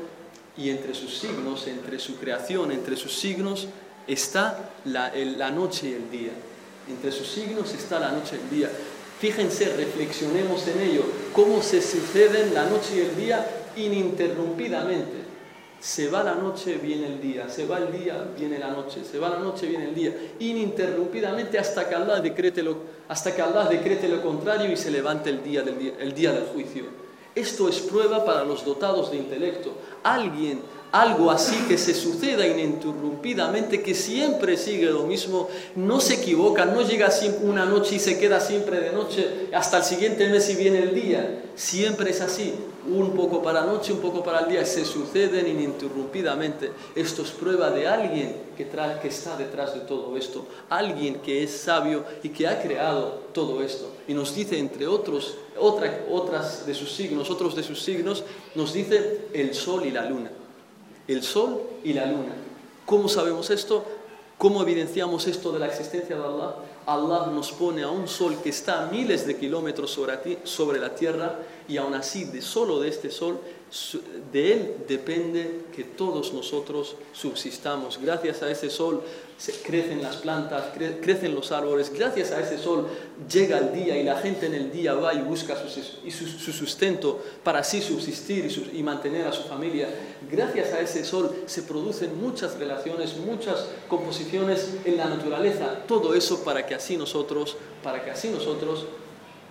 y 0.58 0.70
entre 0.70 0.94
sus 0.94 1.18
signos, 1.18 1.66
entre 1.68 1.98
su 1.98 2.16
creación, 2.16 2.72
entre 2.72 2.96
sus 2.96 3.12
signos 3.12 3.68
está 4.06 4.70
la, 4.84 5.12
la 5.14 5.50
noche 5.50 5.88
y 5.88 5.92
el 5.94 6.10
día. 6.10 6.32
Entre 6.88 7.10
sus 7.10 7.28
signos 7.28 7.72
está 7.74 7.98
la 7.98 8.12
noche 8.12 8.36
y 8.36 8.44
el 8.44 8.50
día. 8.50 8.70
Fíjense, 9.18 9.74
reflexionemos 9.76 10.66
en 10.68 10.80
ello, 10.80 11.02
cómo 11.32 11.62
se 11.62 11.80
suceden 11.80 12.52
la 12.52 12.66
noche 12.66 12.96
y 12.96 13.00
el 13.00 13.16
día 13.16 13.46
ininterrumpidamente. 13.76 15.24
Se 15.80 16.08
va 16.08 16.22
la 16.22 16.34
noche, 16.34 16.78
viene 16.82 17.06
el 17.06 17.20
día, 17.20 17.48
se 17.48 17.66
va 17.66 17.78
el 17.78 17.92
día, 17.92 18.26
viene 18.36 18.58
la 18.58 18.70
noche, 18.70 19.02
se 19.04 19.18
va 19.18 19.30
la 19.30 19.38
noche, 19.38 19.66
viene 19.66 19.88
el 19.88 19.94
día, 19.94 20.14
ininterrumpidamente 20.38 21.58
hasta 21.58 21.88
que 21.88 21.94
Allah 21.94 22.20
decrete 22.20 22.62
lo, 22.62 22.76
hasta 23.08 23.34
que 23.34 23.42
Allah 23.42 23.64
decrete 23.64 24.08
lo 24.08 24.22
contrario 24.22 24.70
y 24.70 24.76
se 24.76 24.90
levante 24.90 25.30
el 25.30 25.42
día 25.42 25.62
del, 25.62 25.94
el 25.98 26.14
día 26.14 26.32
del 26.32 26.44
juicio. 26.44 26.84
Esto 27.34 27.68
es 27.68 27.80
prueba 27.80 28.24
para 28.24 28.44
los 28.44 28.64
dotados 28.64 29.10
de 29.10 29.18
intelecto. 29.18 29.72
Alguien, 30.02 30.60
algo 30.92 31.30
así 31.30 31.56
que 31.68 31.76
se 31.78 31.94
suceda 31.94 32.46
ininterrumpidamente, 32.46 33.82
que 33.82 33.94
siempre 33.94 34.56
sigue 34.56 34.86
lo 34.86 35.02
mismo, 35.04 35.48
no 35.74 36.00
se 36.00 36.14
equivoca, 36.14 36.64
no 36.64 36.82
llega 36.82 37.10
una 37.42 37.64
noche 37.64 37.96
y 37.96 37.98
se 37.98 38.18
queda 38.18 38.40
siempre 38.40 38.80
de 38.80 38.92
noche 38.92 39.48
hasta 39.52 39.78
el 39.78 39.84
siguiente 39.84 40.28
mes 40.28 40.48
y 40.50 40.56
viene 40.56 40.78
el 40.78 40.94
día. 40.94 41.42
Siempre 41.54 42.10
es 42.10 42.20
así, 42.20 42.52
un 42.88 43.12
poco 43.12 43.42
para 43.42 43.60
la 43.60 43.66
noche, 43.66 43.92
un 43.92 44.00
poco 44.00 44.22
para 44.22 44.40
el 44.40 44.48
día, 44.48 44.64
se 44.64 44.84
suceden 44.84 45.46
ininterrumpidamente. 45.48 46.70
Esto 46.94 47.22
es 47.22 47.30
prueba 47.30 47.70
de 47.70 47.88
alguien 47.88 48.36
que, 48.56 48.62
está 49.08 49.36
detrás 49.36 49.74
de 49.74 49.80
todo 49.80 50.16
esto, 50.16 50.46
alguien 50.68 51.16
que 51.16 51.42
es 51.42 51.50
sabio 51.50 52.04
y 52.22 52.28
que 52.28 52.46
ha 52.46 52.60
creado 52.62 53.22
todo 53.32 53.62
esto. 53.62 53.90
Y 54.06 54.14
nos 54.14 54.34
dice, 54.34 54.58
entre 54.58 54.86
otros, 54.86 55.36
otra- 55.58 56.04
otras 56.10 56.66
de 56.66 56.74
sus 56.74 56.92
signos, 56.92 57.28
de 57.56 57.62
sus 57.62 57.82
signos, 57.82 58.24
nos 58.54 58.72
dice 58.72 59.22
el 59.32 59.54
sol 59.54 59.84
y 59.86 59.90
la 59.90 60.08
luna. 60.08 60.30
El 61.08 61.22
sol 61.22 61.60
y 61.84 61.92
la 61.92 62.06
luna. 62.06 62.34
¿Cómo 62.84 63.08
sabemos 63.08 63.50
esto? 63.50 63.84
¿Cómo 64.38 64.62
evidenciamos 64.62 65.26
esto 65.26 65.50
de 65.50 65.58
la 65.58 65.66
existencia 65.66 66.14
de 66.14 66.22
Allah? 66.22 66.56
Allah 66.86 67.26
nos 67.32 67.52
pone 67.52 67.82
a 67.82 67.88
un 67.88 68.06
sol 68.06 68.36
que 68.42 68.50
está 68.50 68.82
a 68.82 68.90
miles 68.90 69.26
de 69.26 69.36
kilómetros 69.36 69.90
sobre, 69.90 70.78
la 70.78 70.94
tierra 70.94 71.38
y 71.66 71.78
aún 71.78 71.94
así 71.94 72.24
de 72.24 72.42
solo 72.42 72.78
de 72.78 72.88
este 72.88 73.10
sol, 73.10 73.40
de 74.32 74.52
él 74.52 74.76
depende 74.86 75.64
que 75.74 75.84
todos 75.84 76.32
nosotros 76.32 76.96
subsistamos. 77.12 77.98
Gracias 78.00 78.42
a 78.42 78.50
ese 78.50 78.70
sol 78.70 79.02
se 79.38 79.52
crecen 79.52 80.02
las 80.02 80.16
plantas, 80.16 80.74
cre- 80.74 81.00
crecen 81.02 81.34
los 81.34 81.52
árboles, 81.52 81.92
gracias 81.92 82.30
a 82.32 82.40
ese 82.40 82.56
sol 82.56 82.88
llega 83.30 83.58
el 83.58 83.72
día 83.74 83.96
y 83.98 84.02
la 84.02 84.16
gente 84.16 84.46
en 84.46 84.54
el 84.54 84.72
día 84.72 84.94
va 84.94 85.12
y 85.12 85.20
busca 85.20 85.54
su, 85.56 86.52
sustento 86.52 87.22
para 87.44 87.58
así 87.58 87.82
subsistir 87.82 88.46
y, 88.72 88.78
y 88.78 88.82
mantener 88.82 89.26
a 89.26 89.32
su 89.32 89.42
familia. 89.42 89.88
Gracias 90.30 90.72
a 90.72 90.80
ese 90.80 91.04
sol 91.04 91.34
se 91.44 91.62
producen 91.62 92.18
muchas 92.18 92.58
relaciones, 92.58 93.16
muchas 93.18 93.66
composiciones 93.88 94.70
en 94.86 94.96
la 94.96 95.04
naturaleza. 95.06 95.80
Todo 95.86 96.14
eso 96.14 96.42
para 96.42 96.64
que 96.66 96.74
así 96.74 96.96
nosotros, 96.96 97.58
para 97.82 98.02
que 98.02 98.10
así 98.10 98.28
nosotros 98.30 98.86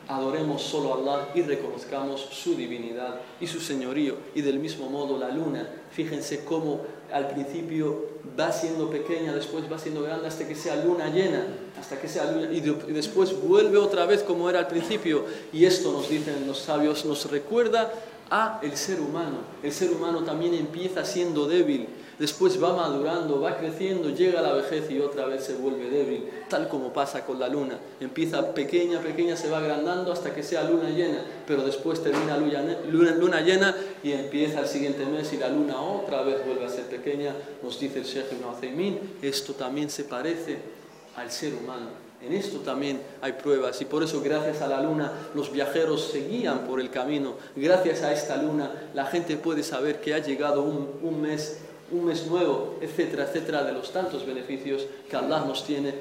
adoremos 0.08 0.62
solo 0.62 0.94
a 0.94 0.98
Allah 0.98 1.30
y 1.34 1.42
reconozcamos 1.42 2.22
su 2.32 2.56
divinidad 2.56 3.22
y 3.40 3.48
su 3.48 3.60
señorío. 3.60 4.16
Y 4.36 4.42
del 4.42 4.60
mismo 4.60 4.90
modo 4.90 5.18
la 5.18 5.30
luna, 5.30 5.68
fíjense 5.96 6.44
cómo 6.44 6.82
al 7.12 7.30
principio 7.30 8.06
va 8.38 8.52
siendo 8.52 8.90
pequeña, 8.90 9.34
después 9.34 9.64
va 9.72 9.80
siendo 9.80 10.02
grande 10.04 10.28
hasta 10.28 10.48
que 10.48 10.56
sea 10.56 10.76
luna 10.84 11.08
llena, 11.10 11.46
hasta 11.80 12.00
que 12.02 12.08
sea 12.08 12.30
luna 12.32 12.52
y, 12.52 12.60
de- 12.60 12.76
y 12.90 12.92
después 12.92 13.40
vuelve 13.42 13.78
otra 13.78 14.06
vez 14.06 14.22
como 14.24 14.50
era 14.50 14.60
al 14.60 14.68
principio. 14.68 15.24
Y 15.54 15.66
esto 15.66 15.92
nos 15.94 16.10
dicen 16.10 16.46
los 16.48 16.60
sabios, 16.60 17.06
nos 17.06 17.30
recuerda 17.32 17.92
a 18.30 18.60
el 18.64 18.76
ser 18.76 19.00
humano. 19.00 19.38
El 19.64 19.72
ser 19.72 19.92
humano 19.92 20.24
también 20.24 20.54
empieza 20.56 21.06
siendo 21.06 21.48
débil, 21.48 21.88
después 22.20 22.62
va 22.62 22.76
madurando, 22.76 23.42
va 23.42 23.58
creciendo, 23.58 24.10
llega 24.10 24.40
a 24.40 24.44
la 24.44 24.54
vejez 24.54 24.90
y 24.92 25.00
otra 25.00 25.26
vez 25.26 25.44
se 25.44 25.56
vuelve 25.56 25.90
débil, 25.90 26.30
tal 26.50 26.68
como 26.68 26.94
pasa 26.94 27.26
con 27.26 27.40
la 27.40 27.48
luna. 27.48 27.80
Empieza 28.00 28.54
pequeña, 28.54 29.00
pequeña, 29.00 29.36
se 29.36 29.50
va 29.50 29.60
agrandando 29.60 30.12
hasta 30.12 30.34
que 30.34 30.44
sea 30.44 30.64
luna 30.64 30.90
llena, 30.90 31.24
pero 31.48 31.64
después 31.64 32.02
termina 32.02 32.38
luna, 32.38 32.64
luna, 32.90 33.12
luna 33.12 33.42
llena 33.42 33.76
y 34.04 34.12
empieza 34.12 34.62
el 34.62 34.68
siguiente 34.68 35.06
mes 35.06 35.32
y 35.34 35.38
la 35.38 35.50
luna 35.50 35.80
otra 35.82 36.22
vez 36.22 36.46
vuelve 36.46 36.66
a 36.66 36.70
ser 36.70 36.86
pequeña. 36.86 37.34
Nos 37.64 37.80
dice 37.80 38.00
el 38.00 38.06
Sheikh 38.06 38.32
Ibn 38.32 39.00
esto 39.22 39.54
también 39.54 39.90
se 39.90 40.04
parece 40.04 40.58
al 41.16 41.32
ser 41.32 41.54
humano. 41.54 42.06
En 42.22 42.34
esto 42.34 42.60
también 42.60 43.02
hay 43.22 43.34
pruebas 43.34 43.80
y 43.82 43.86
por 43.86 44.02
eso 44.02 44.22
gracias 44.22 44.62
a 44.62 44.68
la 44.68 44.82
luna 44.82 45.12
los 45.36 45.52
viajeros 45.52 46.10
se 46.12 46.28
guían 46.28 46.66
por 46.66 46.80
el 46.80 46.90
camino. 46.90 47.36
Gracias 47.56 48.02
a 48.02 48.14
esta 48.14 48.38
luna 48.42 48.90
la 48.94 49.06
gente 49.06 49.38
puede 49.38 49.64
saber 49.64 50.00
que 50.02 50.14
ha 50.14 50.20
llegado 50.20 50.64
un, 50.64 50.90
un 51.04 51.22
mes, 51.22 51.60
un 51.96 52.06
mes 52.06 52.28
nuevo, 52.28 52.78
etcétera, 52.82 53.24
etcétera, 53.24 53.64
de 53.64 53.74
los 53.74 53.92
tantos 53.92 54.26
beneficios 54.26 54.86
que 55.10 55.16
Allah 55.16 55.44
nos 55.46 55.66
tiene 55.66 55.94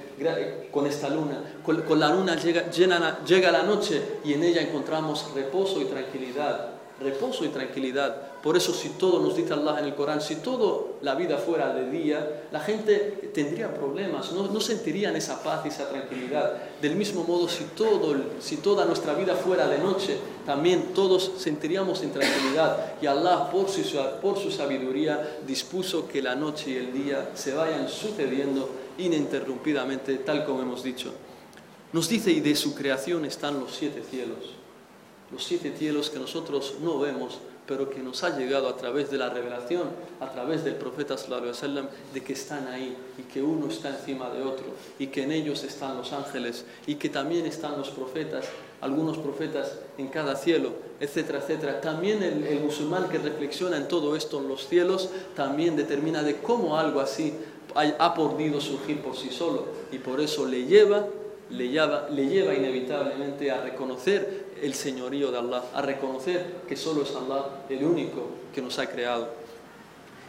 con 0.71 0.87
esta 0.87 1.09
luna. 1.09 1.43
Con, 1.65 1.99
la 1.99 2.09
luna 2.11 2.37
llega, 2.37 2.71
llega 2.71 3.53
la 3.53 3.63
noche 3.63 4.03
y 4.25 4.33
en 4.33 4.43
ella 4.43 4.63
encontramos 4.63 5.33
reposo 5.35 5.81
y 5.81 5.87
tranquilidad. 5.87 6.71
Reposo 7.01 7.45
y 7.45 7.49
tranquilidad. 7.49 8.34
Por 8.45 8.59
eso 8.59 8.75
si 8.75 8.91
todo 8.91 9.21
nos 9.21 9.35
dice 9.35 9.55
Allah 9.55 9.79
en 9.79 9.87
el 9.87 9.95
Corán, 9.95 10.21
si 10.21 10.37
todo 10.37 10.99
la 11.01 11.15
vida 11.15 11.39
fuera 11.39 11.73
de 11.73 11.91
día, 11.91 12.43
la 12.53 12.61
gente 12.61 13.31
tendría 13.33 13.73
problemas, 13.73 14.33
no, 14.33 14.49
no 14.49 14.61
sentirían 14.61 15.17
esa 15.17 15.43
paz 15.43 15.65
y 15.65 15.69
esa 15.69 15.89
tranquilidad. 15.89 16.53
Del 16.83 16.95
mismo 16.95 17.25
modo, 17.25 17.49
si, 17.49 17.65
todo, 17.75 18.15
si 18.41 18.59
toda 18.59 18.85
nuestra 18.85 19.15
vida 19.15 19.35
fuera 19.35 19.67
de 19.67 19.79
noche, 19.79 20.19
también 20.45 20.93
todos 20.93 21.33
sentiríamos 21.39 22.03
intranquilidad. 22.03 23.01
Y 23.01 23.07
Allah, 23.07 23.49
por 23.51 23.71
su, 23.71 23.81
por 24.21 24.39
su 24.39 24.51
sabiduría, 24.51 25.39
dispuso 25.47 26.07
que 26.07 26.21
la 26.21 26.35
noche 26.35 26.73
y 26.73 26.77
el 26.77 26.93
día 26.93 27.31
se 27.33 27.55
vayan 27.55 27.89
sucediendo 27.89 28.69
ininterrumpidamente, 28.99 30.17
tal 30.19 30.45
como 30.45 30.61
hemos 30.61 30.85
dicho. 30.85 31.15
Nos 31.95 32.11
dice, 32.11 32.31
y 32.31 32.41
de 32.41 32.55
su 32.57 32.75
creación 32.75 33.25
están 33.25 33.59
los 33.59 33.75
siete 33.75 34.03
cielos 34.03 34.54
los 35.31 35.45
siete 35.45 35.75
cielos 35.77 36.11
que 36.11 36.19
nosotros 36.19 36.75
no 36.83 36.99
vemos, 36.99 37.39
pero 37.67 37.89
que 37.89 38.01
nos 38.01 38.23
ha 38.25 38.37
llegado 38.37 38.69
a 38.69 38.77
través 38.77 39.11
de 39.11 39.17
la 39.17 39.31
revelación, 39.31 39.89
a 40.21 40.31
través 40.31 40.65
del 40.65 40.75
profeta 40.75 41.17
sallallahu 41.17 41.45
alaihi 41.45 41.55
wasallam, 41.55 41.89
de 42.13 42.23
que 42.23 42.35
están 42.35 42.69
ahí 42.69 42.95
y 43.19 43.23
que 43.23 43.43
uno 43.43 43.69
está 43.69 43.89
encima 43.89 44.29
de 44.31 44.43
otro 44.43 44.67
y 44.99 45.07
que 45.07 45.23
en 45.23 45.33
ellos 45.33 45.65
están 45.65 45.97
los 45.97 46.13
ángeles 46.13 46.67
y 46.87 46.97
que 46.97 47.09
también 47.09 47.47
están 47.47 47.79
los 47.79 47.89
profetas, 47.91 48.47
algunos 48.83 49.17
profetas 49.17 49.79
en 49.97 50.09
cada 50.09 50.37
cielo, 50.37 50.73
etcétera, 51.01 51.39
etcétera. 51.39 51.81
También 51.81 52.23
el, 52.23 52.45
el 52.45 52.61
musulmán 52.61 53.09
que 53.09 53.19
reflexiona 53.19 53.79
en 53.79 53.89
todo 53.89 54.15
esto 54.15 54.41
en 54.41 54.49
los 54.49 54.69
cielos 54.69 55.09
también 55.35 55.75
determina 55.75 56.23
de 56.23 56.37
cómo 56.37 56.77
algo 56.77 57.01
así 57.01 57.33
ha, 57.75 58.15
podido 58.15 58.61
surgir 58.61 59.01
por 59.01 59.17
sí 59.17 59.31
solo 59.31 59.67
y 59.91 59.99
por 59.99 60.21
eso 60.21 60.47
le 60.47 60.67
lleva 60.67 61.07
le 61.51 61.69
lleva, 61.69 62.09
le 62.09 62.27
lleva 62.27 62.55
inevitablemente 62.55 63.51
a 63.51 63.61
reconocer 63.61 64.47
el 64.65 64.75
señorío 64.75 65.31
de 65.31 65.39
Allah, 65.39 65.63
a 65.75 65.83
reconocer 65.83 66.63
que 66.67 66.77
solo 66.77 67.03
es 67.03 67.15
Allah 67.15 67.65
el 67.69 67.85
único 67.85 68.27
que 68.55 68.63
nos 68.63 68.79
ha 68.79 68.87
creado. 68.87 69.29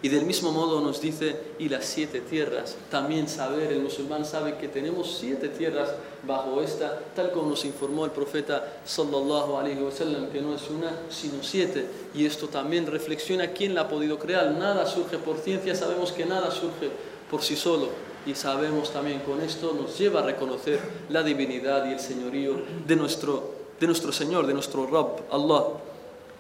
Y 0.02 0.10
del 0.10 0.26
mismo 0.26 0.52
modo 0.52 0.82
nos 0.82 1.02
dice, 1.02 1.36
y 1.58 1.70
las 1.70 1.86
siete 1.86 2.20
tierras, 2.20 2.76
también 2.92 3.28
saber, 3.28 3.72
el 3.72 3.80
musulmán 3.80 4.24
sabe 4.24 4.58
que 4.58 4.68
tenemos 4.68 5.18
siete 5.20 5.50
tierras 5.50 5.90
bajo 6.28 6.62
esta, 6.62 7.00
tal 7.16 7.32
como 7.32 7.50
nos 7.50 7.66
informó 7.66 8.06
el 8.06 8.12
profeta 8.12 8.82
sallallahu 8.86 9.56
alaihi 9.56 9.82
wasallam, 9.82 10.30
que 10.30 10.42
no 10.42 10.54
es 10.54 10.70
una, 10.70 10.92
sino 11.10 11.42
siete. 11.42 11.88
Y 12.14 12.26
esto 12.26 12.50
también 12.50 12.86
reflexiona 12.86 13.52
quién 13.52 13.74
la 13.74 13.82
ha 13.82 13.88
podido 13.88 14.20
crear. 14.20 14.52
Nada 14.52 14.86
surge 14.86 15.18
por 15.18 15.38
ciencia, 15.38 15.74
sabemos 15.74 16.12
que 16.12 16.26
nada 16.26 16.52
surge 16.52 16.92
por 17.32 17.42
sí 17.42 17.56
solo. 17.56 17.90
Y 18.28 18.36
sabemos 18.36 18.92
también 18.92 19.22
con 19.22 19.42
esto 19.42 19.76
nos 19.80 19.98
lleva 19.98 20.20
a 20.20 20.24
reconocer 20.24 20.80
la 21.10 21.24
divinidad 21.24 21.90
y 21.90 21.94
el 21.94 22.00
señorío 22.00 22.58
de 22.86 22.96
nuestro, 22.96 23.55
de 23.80 23.88
nuestro 23.88 24.12
Señor, 24.12 24.48
de 24.48 24.54
nuestro 24.54 24.88
Rabb, 24.88 25.24
Allah. 25.32 25.64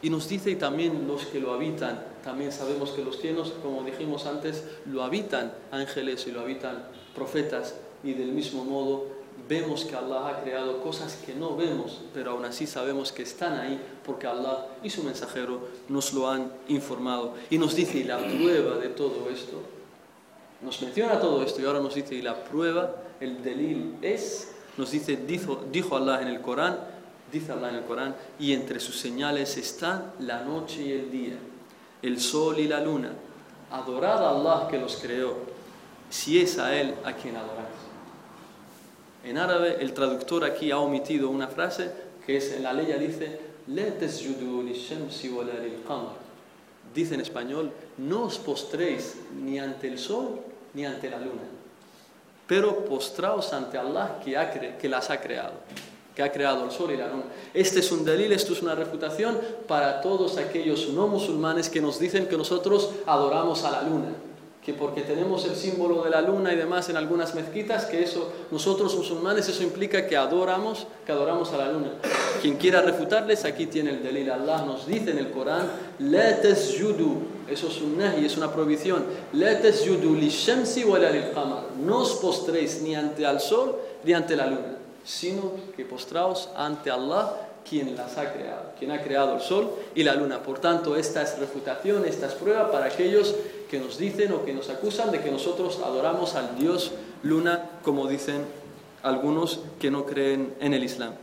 Y 0.01 0.09
nos 0.09 0.29
dice 0.29 0.51
y 0.51 0.55
también 0.55 1.07
los 1.07 1.25
que 1.25 1.39
lo 1.39 1.53
habitan, 1.53 2.03
también 2.23 2.51
sabemos 2.51 2.91
que 2.91 3.03
los 3.03 3.19
cielos, 3.19 3.53
como 3.63 3.83
dijimos 3.83 4.25
antes, 4.25 4.63
lo 4.85 5.03
habitan 5.03 5.53
ángeles 5.71 6.27
y 6.27 6.31
lo 6.31 6.41
habitan 6.41 6.85
profetas 7.15 7.75
y 8.03 8.13
del 8.13 8.31
mismo 8.31 8.63
modo 8.63 9.05
vemos 9.49 9.85
que 9.85 9.95
Allah 9.95 10.29
ha 10.29 10.43
creado 10.43 10.81
cosas 10.81 11.21
que 11.25 11.33
no 11.33 11.55
vemos, 11.55 12.01
pero 12.13 12.31
aún 12.31 12.45
así 12.45 12.65
sabemos 12.67 13.11
que 13.11 13.23
están 13.23 13.59
ahí 13.59 13.79
porque 14.05 14.27
Allah 14.27 14.65
y 14.83 14.89
su 14.89 15.03
mensajero 15.03 15.67
nos 15.89 16.13
lo 16.13 16.29
han 16.29 16.51
informado. 16.67 17.33
Y 17.49 17.57
nos 17.57 17.75
dice, 17.75 17.99
y 17.99 18.03
la 18.03 18.17
prueba 18.17 18.77
de 18.77 18.89
todo 18.89 19.29
esto, 19.29 19.61
nos 20.61 20.81
menciona 20.81 21.19
todo 21.19 21.43
esto 21.43 21.61
y 21.61 21.65
ahora 21.65 21.79
nos 21.79 21.95
dice, 21.95 22.15
y 22.15 22.21
la 22.21 22.43
prueba, 22.43 22.95
el 23.19 23.43
delil 23.43 23.95
es, 24.01 24.51
nos 24.77 24.91
dice, 24.91 25.17
dijo, 25.17 25.63
dijo 25.71 25.95
Allah 25.95 26.21
en 26.21 26.29
el 26.29 26.41
Corán, 26.41 26.79
dice 27.31 27.51
Allah 27.51 27.69
en 27.69 27.75
el 27.75 27.83
Corán, 27.83 28.15
y 28.39 28.53
entre 28.53 28.79
sus 28.79 28.99
señales 28.99 29.57
están 29.57 30.13
la 30.19 30.43
noche 30.43 30.81
y 30.81 30.91
el 30.91 31.11
día, 31.11 31.37
el 32.01 32.19
sol 32.19 32.59
y 32.59 32.67
la 32.67 32.79
luna. 32.79 33.11
Adorad 33.71 34.23
a 34.23 34.29
Allah 34.29 34.67
que 34.69 34.77
los 34.77 34.97
creó, 34.97 35.37
si 36.09 36.39
es 36.39 36.59
a 36.59 36.75
Él 36.75 36.93
a 37.03 37.13
quien 37.13 37.35
adoráis. 37.35 37.65
En 39.23 39.37
árabe, 39.37 39.77
el 39.79 39.93
traductor 39.93 40.43
aquí 40.43 40.71
ha 40.71 40.77
omitido 40.77 41.29
una 41.29 41.47
frase 41.47 41.91
que 42.25 42.37
es 42.37 42.53
en 42.53 42.63
la 42.63 42.73
ley 42.73 42.93
dice. 42.99 43.39
Dice 46.93 47.15
en 47.15 47.21
español, 47.21 47.71
no 47.97 48.23
os 48.23 48.37
postréis 48.37 49.15
ni 49.33 49.57
ante 49.57 49.87
el 49.87 49.97
sol 49.97 50.39
ni 50.75 50.85
ante 50.85 51.09
la 51.09 51.17
luna, 51.17 51.41
pero 52.45 52.85
postraos 52.85 53.53
ante 53.53 53.77
Allah 53.77 54.19
que, 54.23 54.37
ha 54.37 54.77
que 54.77 54.87
las 54.87 55.09
ha 55.09 55.19
creado, 55.19 55.53
que 56.15 56.23
ha 56.23 56.31
creado 56.31 56.63
el 56.63 56.71
sol 56.71 56.91
y 56.91 56.97
la 56.97 57.07
luna. 57.07 57.25
Este 57.53 57.79
es 57.79 57.91
un 57.91 58.05
delil, 58.05 58.31
esto 58.31 58.53
es 58.53 58.61
una 58.61 58.73
refutación 58.73 59.37
para 59.67 60.01
todos 60.01 60.37
aquellos 60.37 60.89
no 60.89 61.07
musulmanes 61.07 61.69
que 61.69 61.81
nos 61.81 61.99
dicen 61.99 62.27
que 62.27 62.37
nosotros 62.37 62.89
adoramos 63.05 63.65
a 63.65 63.71
la 63.71 63.81
luna, 63.83 64.13
que 64.63 64.73
porque 64.73 65.01
tenemos 65.01 65.45
el 65.45 65.55
símbolo 65.55 66.03
de 66.03 66.09
la 66.09 66.21
luna 66.21 66.53
y 66.53 66.55
demás 66.55 66.87
en 66.89 66.95
algunas 66.95 67.35
mezquitas, 67.35 67.85
que 67.85 68.01
eso 68.01 68.31
nosotros 68.49 68.95
musulmanes 68.95 69.49
eso 69.49 69.61
implica 69.61 70.07
que 70.07 70.15
adoramos, 70.15 70.87
que 71.05 71.11
adoramos 71.11 71.51
a 71.51 71.57
la 71.57 71.71
luna. 71.71 71.91
Quien 72.41 72.55
quiera 72.55 72.81
refutarles, 72.81 73.43
aquí 73.43 73.67
tiene 73.67 73.91
el 73.91 74.01
delil. 74.01 74.31
Allah 74.31 74.63
nos 74.65 74.87
dice 74.87 75.11
en 75.11 75.17
el 75.17 75.31
Corán, 75.31 75.69
la 75.99 76.41
tasjudu, 76.41 77.23
eso 77.49 77.67
es 77.67 77.81
un 77.81 77.97
nahi, 77.97 78.25
es 78.25 78.37
una 78.37 78.51
prohibición. 78.51 79.03
La 79.33 79.61
tasjudu 79.61 80.15
lishamsi 80.15 80.85
wala 80.85 81.11
lilqamar. 81.11 81.75
No 81.83 81.99
os 81.99 82.13
postréis 82.15 82.81
ni 82.81 82.95
ante 82.95 83.23
el 83.25 83.39
sol 83.39 83.75
ni 84.03 84.13
ante 84.13 84.35
la 84.35 84.47
luna, 84.47 84.74
sino 85.05 85.53
que 85.77 85.85
postraos 85.85 86.49
ante 86.55 86.91
Allah 86.91 87.31
quien 87.67 87.95
las 87.95 88.17
ha 88.17 88.33
creado, 88.33 88.73
quien 88.77 88.91
ha 88.91 89.01
creado 89.01 89.35
el 89.35 89.41
sol 89.41 89.71
y 89.95 90.03
la 90.03 90.15
luna. 90.15 90.43
Por 90.43 90.59
tanto, 90.59 90.95
esta 90.95 91.21
es 91.21 91.39
refutación, 91.39 92.05
esta 92.05 92.27
es 92.27 92.33
prueba 92.33 92.71
para 92.71 92.85
aquellos 92.85 93.35
que 93.69 93.79
nos 93.79 93.97
dicen 93.97 94.33
o 94.33 94.45
que 94.45 94.53
nos 94.53 94.69
acusan 94.69 95.11
de 95.11 95.21
que 95.21 95.31
nosotros 95.31 95.79
adoramos 95.83 96.35
al 96.35 96.57
dios 96.57 96.91
luna, 97.23 97.69
como 97.83 98.07
dicen 98.07 98.45
algunos 99.01 99.61
que 99.79 99.89
no 99.89 100.05
creen 100.05 100.55
en 100.59 100.73
el 100.73 100.83
Islam. 100.83 101.13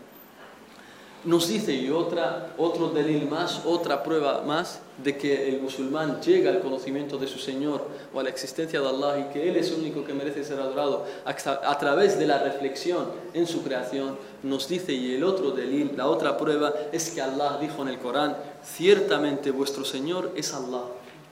Nos 1.24 1.46
dice 1.46 1.72
y 1.72 1.88
otra, 1.88 2.52
otro 2.58 2.88
delil 2.88 3.28
más, 3.28 3.62
otra 3.64 4.02
prueba 4.02 4.42
más 4.44 4.80
de 5.04 5.16
que 5.16 5.48
el 5.48 5.60
musulmán 5.60 6.20
llega 6.20 6.50
al 6.50 6.60
conocimiento 6.60 7.16
de 7.16 7.28
su 7.28 7.38
Señor 7.38 7.86
o 8.12 8.18
a 8.18 8.24
la 8.24 8.28
existencia 8.28 8.80
de 8.80 8.88
Allah 8.88 9.18
y 9.20 9.32
que 9.32 9.48
Él 9.48 9.56
es 9.56 9.70
el 9.70 9.78
único 9.78 10.04
que 10.04 10.14
merece 10.14 10.42
ser 10.42 10.58
adorado 10.58 11.06
a, 11.24 11.78
través 11.78 12.18
de 12.18 12.26
la 12.26 12.42
reflexión 12.42 13.06
en 13.34 13.46
su 13.46 13.62
creación. 13.62 14.18
Nos 14.42 14.66
dice 14.68 14.94
y 14.94 15.14
el 15.14 15.22
otro 15.22 15.52
delil, 15.52 15.92
la 15.96 16.08
otra 16.08 16.36
prueba 16.36 16.74
es 16.90 17.10
que 17.10 17.22
Allah 17.22 17.56
dijo 17.60 17.82
en 17.82 17.88
el 17.88 18.00
Corán, 18.00 18.36
ciertamente 18.64 19.52
vuestro 19.52 19.84
Señor 19.84 20.32
es 20.34 20.52
Allah, 20.52 20.82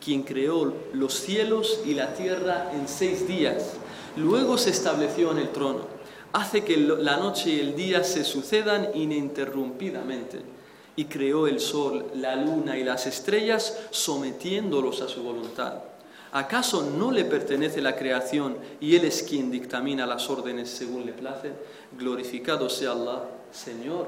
quien 0.03 0.22
creó 0.22 0.72
los 0.93 1.14
cielos 1.14 1.80
y 1.84 1.95
la 1.95 2.14
tierra 2.14 2.70
en 2.74 2.86
seis 2.86 3.26
días. 3.26 3.72
Luego 4.16 4.57
se 4.57 4.70
estableció 4.70 5.32
en 5.32 5.38
el 5.38 5.49
trono 5.49 5.99
hace 6.33 6.64
que 6.64 6.76
la 6.76 7.16
noche 7.16 7.51
y 7.51 7.61
el 7.61 7.74
día 7.74 8.05
se 8.05 8.24
sucedan 8.24 8.91
ininterrumpidamente 8.95 10.41
y 10.97 11.07
creó 11.07 11.47
el 11.47 11.61
sol, 11.61 12.07
la 12.14 12.37
luna 12.37 12.78
y 12.78 12.85
las 12.85 13.07
estrellas 13.07 13.78
sometiéndolos 13.91 15.01
a 15.03 15.09
su 15.09 15.22
voluntad. 15.22 15.74
¿Acaso 16.33 16.83
no 16.97 17.11
le 17.11 17.24
pertenece 17.24 17.81
la 17.83 17.97
creación 17.97 18.57
y 18.81 18.95
Él 18.95 19.05
es 19.05 19.24
quien 19.24 19.51
dictamina 19.51 20.07
las 20.07 20.31
órdenes 20.31 20.70
según 20.70 21.05
le 21.05 21.12
place? 21.12 21.51
Glorificado 21.99 22.68
sea 22.68 22.93
Allah, 22.93 23.24
Señor 23.51 24.07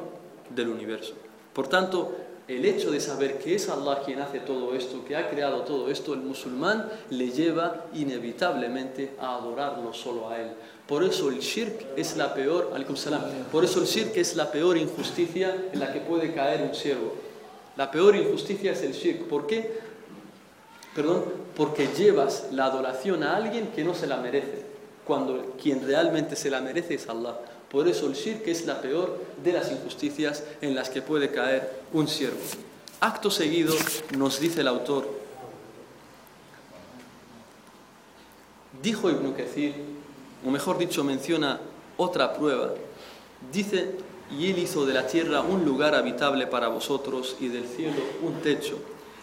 del 0.51 0.69
universo. 0.69 1.15
Por 1.53 1.67
tanto, 1.67 2.17
el 2.47 2.65
hecho 2.65 2.91
de 2.91 3.01
saber 3.01 3.39
que 3.39 3.55
es 3.55 3.69
Allah 3.69 4.03
quien 4.05 4.21
hace 4.21 4.41
todo 4.41 4.75
esto, 4.75 5.05
que 5.05 5.17
ha 5.17 5.31
creado 5.31 5.63
todo 5.63 5.89
esto, 5.89 6.15
el 6.15 6.21
musulmán 6.21 6.89
le 7.11 7.31
lleva 7.31 7.87
inevitablemente 7.95 9.17
a 9.21 9.37
adorarlo 9.37 9.93
solo 9.93 10.29
a 10.29 10.41
Él. 10.41 10.53
Por 10.93 11.05
eso 11.05 11.31
el 11.31 11.39
shirk 11.39 11.87
es 11.97 12.19
la 12.19 12.35
peor, 12.35 12.71
por 13.51 13.65
eso 13.65 13.81
el 13.81 13.87
shirk 13.87 14.15
es 14.19 14.37
la 14.37 14.53
peor 14.53 14.77
injusticia 14.77 15.71
en 15.73 15.81
la 15.81 15.91
que 15.91 16.01
puede 16.01 16.35
caer 16.35 16.69
un 16.69 16.75
siervo. 16.75 17.15
La 17.79 17.91
peor 17.91 18.15
injusticia 18.15 18.73
es 18.73 18.83
el 18.83 18.93
shirk. 18.93 19.23
¿Por 19.23 19.47
qué? 19.47 19.81
Perdón, 20.95 21.25
porque 21.57 21.89
llevas 21.97 22.49
la 22.53 22.67
adoración 22.67 23.23
a 23.23 23.37
alguien 23.37 23.69
que 23.69 23.85
no 23.85 23.95
se 23.95 24.07
la 24.07 24.19
merece, 24.19 24.67
cuando 25.07 25.57
quien 25.59 25.83
realmente 25.83 26.37
se 26.37 26.51
la 26.51 26.61
merece 26.61 26.93
es 26.93 27.09
Allah. 27.09 27.39
Por 27.71 27.89
eso 27.89 28.07
el 28.07 28.13
shirk 28.13 28.47
es 28.47 28.67
la 28.67 28.83
peor 28.83 29.19
de 29.43 29.55
las 29.55 29.73
injusticias 29.73 30.45
en 30.61 30.75
las 30.75 30.91
que 30.91 31.01
puede 31.01 31.31
caer 31.31 31.71
un 31.95 32.07
siervo. 32.07 32.37
Acto 33.01 33.31
seguido 33.31 33.75
nos 34.19 34.39
dice 34.39 34.61
el 34.61 34.69
autor, 34.69 35.09
dijo 38.83 39.09
Ibn 39.09 39.33
Kathir, 39.33 39.92
o 40.45 40.51
mejor 40.51 40.79
dicho 40.79 41.05
menciona 41.05 41.61
otra 41.97 42.33
prueba, 42.35 42.75
dice, 43.53 43.91
y 44.39 44.51
él 44.51 44.59
hizo 44.59 44.87
de 44.87 44.95
la 44.95 45.07
tierra 45.07 45.43
un 45.43 45.65
lugar 45.65 45.95
habitable 45.95 46.47
para 46.47 46.69
vosotros 46.69 47.37
y 47.41 47.49
del 47.49 47.67
cielo 47.67 48.03
un 48.23 48.41
techo, 48.41 48.79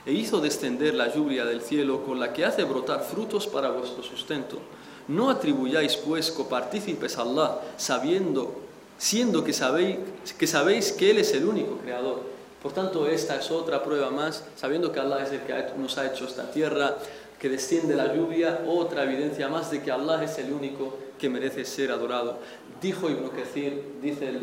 e 0.05 0.13
hizo 0.13 0.39
descender 0.39 0.93
la 0.93 1.13
lluvia 1.13 1.45
del 1.45 1.61
cielo 1.61 2.03
con 2.05 2.19
la 2.19 2.31
que 2.33 2.45
hace 2.45 2.63
brotar 2.63 3.03
frutos 3.03 3.47
para 3.47 3.69
vuestro 3.69 4.03
sustento. 4.03 4.59
No 5.07 5.29
atribuyáis 5.29 5.97
pues 5.97 6.31
copartícipes 6.31 7.17
a 7.17 7.23
Allah, 7.23 7.59
sabiendo, 7.77 8.53
siendo 8.97 9.43
que 9.43 9.53
sabéis, 9.53 9.97
que 10.37 10.47
sabéis 10.47 10.91
que 10.91 11.11
Él 11.11 11.17
es 11.17 11.33
el 11.33 11.45
único 11.45 11.77
creador. 11.77 12.21
Por 12.61 12.73
tanto, 12.73 13.07
esta 13.07 13.37
es 13.37 13.49
otra 13.51 13.83
prueba 13.83 14.09
más, 14.09 14.43
sabiendo 14.55 14.91
que 14.91 14.99
Allah 14.99 15.23
es 15.23 15.31
el 15.31 15.41
que 15.41 15.53
nos 15.77 15.97
ha 15.97 16.07
hecho 16.07 16.25
esta 16.25 16.51
tierra, 16.51 16.97
que 17.39 17.49
desciende 17.49 17.95
la 17.95 18.13
lluvia, 18.13 18.61
otra 18.67 19.03
evidencia 19.03 19.47
más 19.47 19.71
de 19.71 19.81
que 19.81 19.91
Allah 19.91 20.23
es 20.23 20.37
el 20.39 20.51
único 20.51 20.97
que 21.17 21.29
merece 21.29 21.65
ser 21.65 21.91
adorado. 21.91 22.37
Dijo 22.81 23.09
Ibn 23.09 23.29
Kathir, 23.29 23.81
dice 24.01 24.29
el, 24.29 24.41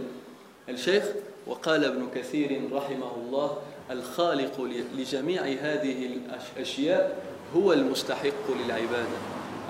el 0.66 0.76
Sheikh, 0.76 1.05
وقال 1.47 1.84
ابن 1.84 2.09
كثير 2.14 2.68
رحمه 2.72 3.11
الله 3.16 3.59
الخالق 3.90 4.61
لجميع 4.99 5.42
هذه 5.42 6.18
الأشياء 6.57 7.22
هو 7.57 7.72
المستحق 7.72 8.51
للعبادة 8.51 9.18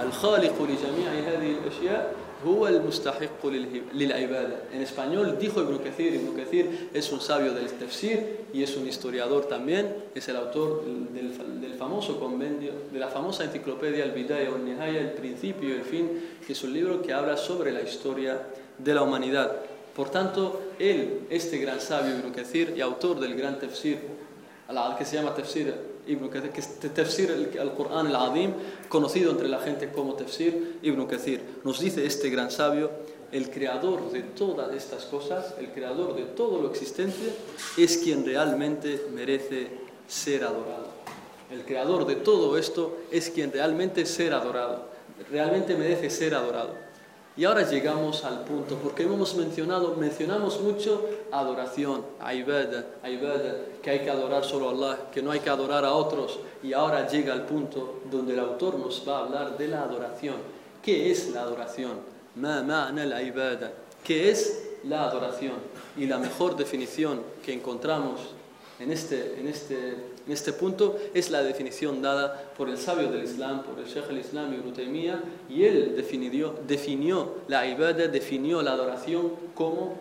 الخالق 0.00 0.62
لجميع 0.62 1.10
هذه 1.12 1.56
الأشياء 1.58 2.14
هو 2.45 2.67
المستحق 2.67 3.45
للعبادة 3.93 4.55
En 4.73 4.81
español 4.81 5.37
dijo 5.39 5.61
Ibn 5.61 5.77
Kathir, 5.77 6.15
Ibn 6.15 6.35
Kathir 6.35 6.89
es 6.93 7.11
un 7.11 7.21
sabio 7.21 7.53
del 7.53 7.69
tafsir 7.71 8.45
y 8.53 8.63
es 8.63 8.75
un 8.77 8.87
historiador 8.87 9.45
también, 9.45 9.93
es 10.15 10.27
el 10.27 10.35
autor 10.37 10.83
del, 10.85 11.61
del 11.61 11.73
famoso 11.73 12.19
convenio, 12.19 12.71
de 12.91 12.99
la 12.99 13.09
famosa 13.09 13.43
enciclopedia 13.43 14.03
El 14.03 14.11
Bidaya 14.11 14.49
o 14.49 14.57
Nihaya, 14.57 14.99
El 14.99 15.11
Principio 15.11 15.69
y 15.69 15.73
el 15.73 15.83
Fin, 15.83 16.09
que 16.45 16.53
es 16.53 16.63
un 16.63 16.73
libro 16.73 17.01
que 17.01 17.13
habla 17.13 17.37
sobre 17.37 17.71
la 17.71 17.81
historia 17.81 18.41
de 18.77 18.93
la 18.93 19.03
humanidad. 19.03 19.51
Por 19.95 20.09
tanto, 20.09 20.61
él, 20.79 21.27
este 21.29 21.57
gran 21.57 21.81
sabio 21.81 22.17
Ibn 22.17 22.31
Kathir 22.31 22.73
y 22.75 22.81
autor 22.81 23.19
del 23.19 23.35
gran 23.35 23.59
tafsir, 23.59 23.99
que 24.98 25.04
se 25.04 25.16
llama 25.16 25.34
tafsir 25.34 25.74
Ibn 26.06 26.28
Kathir, 26.28 26.52
es 26.56 26.80
tafsir 26.94 27.56
al-Qur'an 27.60 28.06
al-Azim, 28.08 28.52
conocido 28.88 29.30
entre 29.30 29.48
la 29.48 29.60
gente 29.60 29.90
como 29.90 30.14
tafsir 30.14 30.78
Ibn 30.82 31.06
Kathir, 31.06 31.40
nos 31.64 31.80
dice 31.80 32.04
este 32.04 32.30
gran 32.30 32.50
sabio, 32.50 32.90
el 33.32 33.50
creador 33.50 34.10
de 34.12 34.22
todas 34.22 34.72
estas 34.74 35.04
cosas, 35.04 35.54
el 35.58 35.72
creador 35.72 36.14
de 36.14 36.24
todo 36.24 36.60
lo 36.60 36.70
existente, 36.70 37.32
es 37.76 37.98
quien 37.98 38.24
realmente 38.24 39.06
merece 39.12 39.68
ser 40.06 40.44
adorado. 40.44 40.86
El 41.50 41.64
creador 41.64 42.06
de 42.06 42.16
todo 42.16 42.56
esto 42.58 42.98
es 43.10 43.30
quien 43.30 43.52
realmente 43.52 44.06
ser 44.06 44.32
adorado, 44.32 44.88
realmente 45.30 45.76
merece 45.76 46.10
ser 46.10 46.34
adorado. 46.34 46.85
Y 47.36 47.44
ahora 47.44 47.68
llegamos 47.68 48.24
al 48.24 48.44
punto, 48.44 48.76
porque 48.76 49.02
hemos 49.02 49.34
mencionado, 49.34 49.94
mencionamos 49.96 50.58
mucho 50.62 51.04
adoración, 51.30 52.02
que 53.82 53.90
hay 53.90 53.98
que 54.00 54.10
adorar 54.10 54.42
solo 54.42 54.70
a 54.70 54.72
Allah, 54.72 54.98
que 55.12 55.20
no 55.20 55.30
hay 55.32 55.40
que 55.40 55.50
adorar 55.50 55.84
a 55.84 55.92
otros. 55.92 56.38
Y 56.62 56.72
ahora 56.72 57.06
llega 57.06 57.34
el 57.34 57.42
punto 57.42 58.00
donde 58.10 58.32
el 58.32 58.38
autor 58.38 58.78
nos 58.78 59.06
va 59.06 59.18
a 59.18 59.24
hablar 59.24 59.58
de 59.58 59.68
la 59.68 59.82
adoración. 59.82 60.36
¿Qué 60.82 61.10
es 61.10 61.28
la 61.28 61.42
adoración? 61.42 61.98
¿Qué 64.02 64.30
es 64.30 64.70
la 64.84 65.04
adoración? 65.04 65.54
Y 65.98 66.06
la 66.06 66.18
mejor 66.18 66.56
definición 66.56 67.20
que 67.44 67.52
encontramos 67.52 68.20
en 68.78 68.92
este, 68.92 69.38
en, 69.40 69.48
este, 69.48 69.96
en 70.26 70.32
este 70.32 70.52
punto 70.52 70.98
es 71.14 71.30
la 71.30 71.44
definición 71.44 72.02
dada 72.02 72.50
por 72.56 72.68
el 72.68 72.76
sabio 72.78 73.08
del 73.12 73.22
Islam, 73.22 73.62
por 73.62 73.78
el 73.78 73.86
Sheikh 73.86 74.10
al-Islam 74.10 74.52
Ibn 74.54 74.72
Taymiyyah, 74.72 75.20
y 75.48 75.62
él 75.62 75.94
definió, 75.94 76.52
definió 76.66 77.34
la 77.46 77.64
ibada, 77.64 78.08
definió 78.08 78.60
la 78.60 78.72
adoración 78.72 79.30
como 79.54 79.94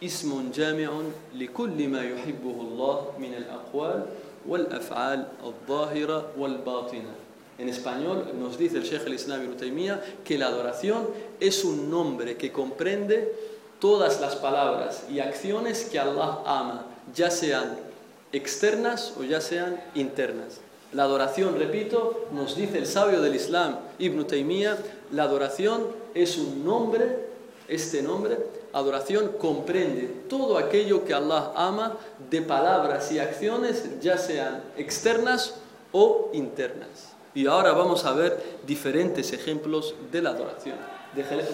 ismun 0.00 0.52
jami'un 0.54 1.12
li 1.34 1.48
kulli 1.48 1.88
ma 1.88 2.04
yuhibbuhu 2.04 2.60
Allah 2.70 3.18
min 3.18 3.34
al-aqwal 3.34 4.06
wal-af'al 4.46 5.26
al-zahira 5.42 6.26
wal-batina. 6.36 7.10
En 7.58 7.68
español 7.68 8.26
nos 8.38 8.56
dice 8.56 8.76
el 8.76 8.84
Sheikh 8.84 9.02
al-Islam 9.06 9.42
Ibn 9.42 9.56
Taymiyyah 9.56 10.00
que 10.22 10.38
la 10.38 10.46
adoración 10.46 11.08
es 11.40 11.64
un 11.64 11.90
nombre 11.90 12.36
que 12.36 12.52
comprende 12.52 13.34
todas 13.80 14.20
las 14.20 14.36
palabras 14.36 15.04
y 15.10 15.18
acciones 15.18 15.86
que 15.90 15.98
Allah 15.98 16.42
ama, 16.46 16.86
ya 17.12 17.28
sean 17.28 17.87
externas 18.32 19.14
o 19.18 19.24
ya 19.24 19.40
sean 19.40 19.80
internas. 19.94 20.60
La 20.92 21.02
adoración, 21.02 21.58
repito, 21.58 22.28
nos 22.32 22.56
dice 22.56 22.78
el 22.78 22.86
sabio 22.86 23.20
del 23.20 23.34
Islam 23.34 23.78
Ibn 23.98 24.26
Taymiyyah, 24.26 24.78
la 25.12 25.24
adoración 25.24 25.86
es 26.14 26.38
un 26.38 26.64
nombre, 26.64 27.26
este 27.68 28.00
nombre, 28.02 28.38
adoración 28.72 29.32
comprende 29.38 30.24
todo 30.28 30.56
aquello 30.56 31.04
que 31.04 31.12
Allah 31.12 31.52
ama 31.54 31.98
de 32.30 32.40
palabras 32.40 33.12
y 33.12 33.18
acciones, 33.18 34.00
ya 34.00 34.16
sean 34.16 34.62
externas 34.78 35.56
o 35.92 36.30
internas. 36.32 37.12
Y 37.34 37.46
ahora 37.46 37.72
vamos 37.72 38.06
a 38.06 38.12
ver 38.12 38.42
diferentes 38.66 39.32
ejemplos 39.34 39.94
de 40.10 40.22
la 40.22 40.30
adoración, 40.30 40.76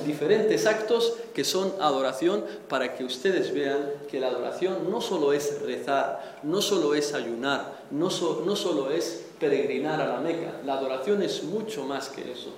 diferentes 0.07 0.67
actos 0.67 1.15
que 1.35 1.45
son 1.45 1.73
adoración 1.81 2.45
para 2.69 2.95
que 2.95 3.05
ustedes 3.05 3.53
vean 3.53 3.91
que 4.11 4.21
la 4.21 4.29
adoración 4.29 4.91
no 4.91 5.01
solo 5.01 5.33
es 5.33 5.61
rezar, 5.63 6.41
no 6.43 6.63
solo 6.63 6.95
es 6.95 7.15
ayunar, 7.15 7.81
no, 7.91 8.09
no 8.45 8.57
solo 8.57 8.91
es 8.91 9.25
peregrinar 9.39 10.01
a 10.01 10.09
la 10.09 10.21
Meca, 10.21 10.61
la 10.65 10.75
adoración 10.75 11.23
es 11.23 11.43
mucho 11.45 11.85
más 11.85 12.09
que 12.09 12.33
eso, 12.33 12.51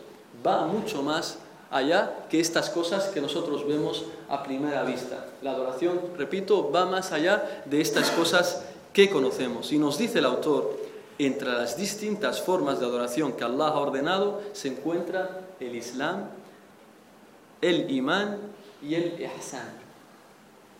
va 0.44 0.66
mucho 0.66 1.02
más 1.02 1.38
allá 1.70 2.26
que 2.30 2.40
estas 2.40 2.70
cosas 2.70 3.06
que 3.06 3.20
nosotros 3.20 3.66
vemos 3.66 4.04
a 4.28 4.42
primera 4.42 4.82
vista. 4.84 5.26
La 5.42 5.52
adoración, 5.52 6.00
repito, 6.16 6.70
va 6.70 6.86
más 6.86 7.12
allá 7.12 7.62
de 7.64 7.80
estas 7.80 8.10
cosas 8.10 8.62
que 8.92 9.10
conocemos. 9.10 9.72
Y 9.72 9.78
nos 9.78 9.98
dice 9.98 10.20
el 10.20 10.26
autor, 10.26 10.78
entre 11.18 11.48
las 11.48 11.76
distintas 11.76 12.42
formas 12.42 12.78
de 12.80 12.86
adoración 12.86 13.32
que 13.32 13.44
Allah 13.44 13.68
ha 13.68 13.78
ordenado 13.78 14.42
se 14.52 14.68
encuentra 14.68 15.40
el 15.60 15.74
Islam, 15.74 16.28
el 17.68 17.90
imán 17.90 18.38
y 18.80 18.94
el 18.94 19.20
ihsan. 19.20 19.68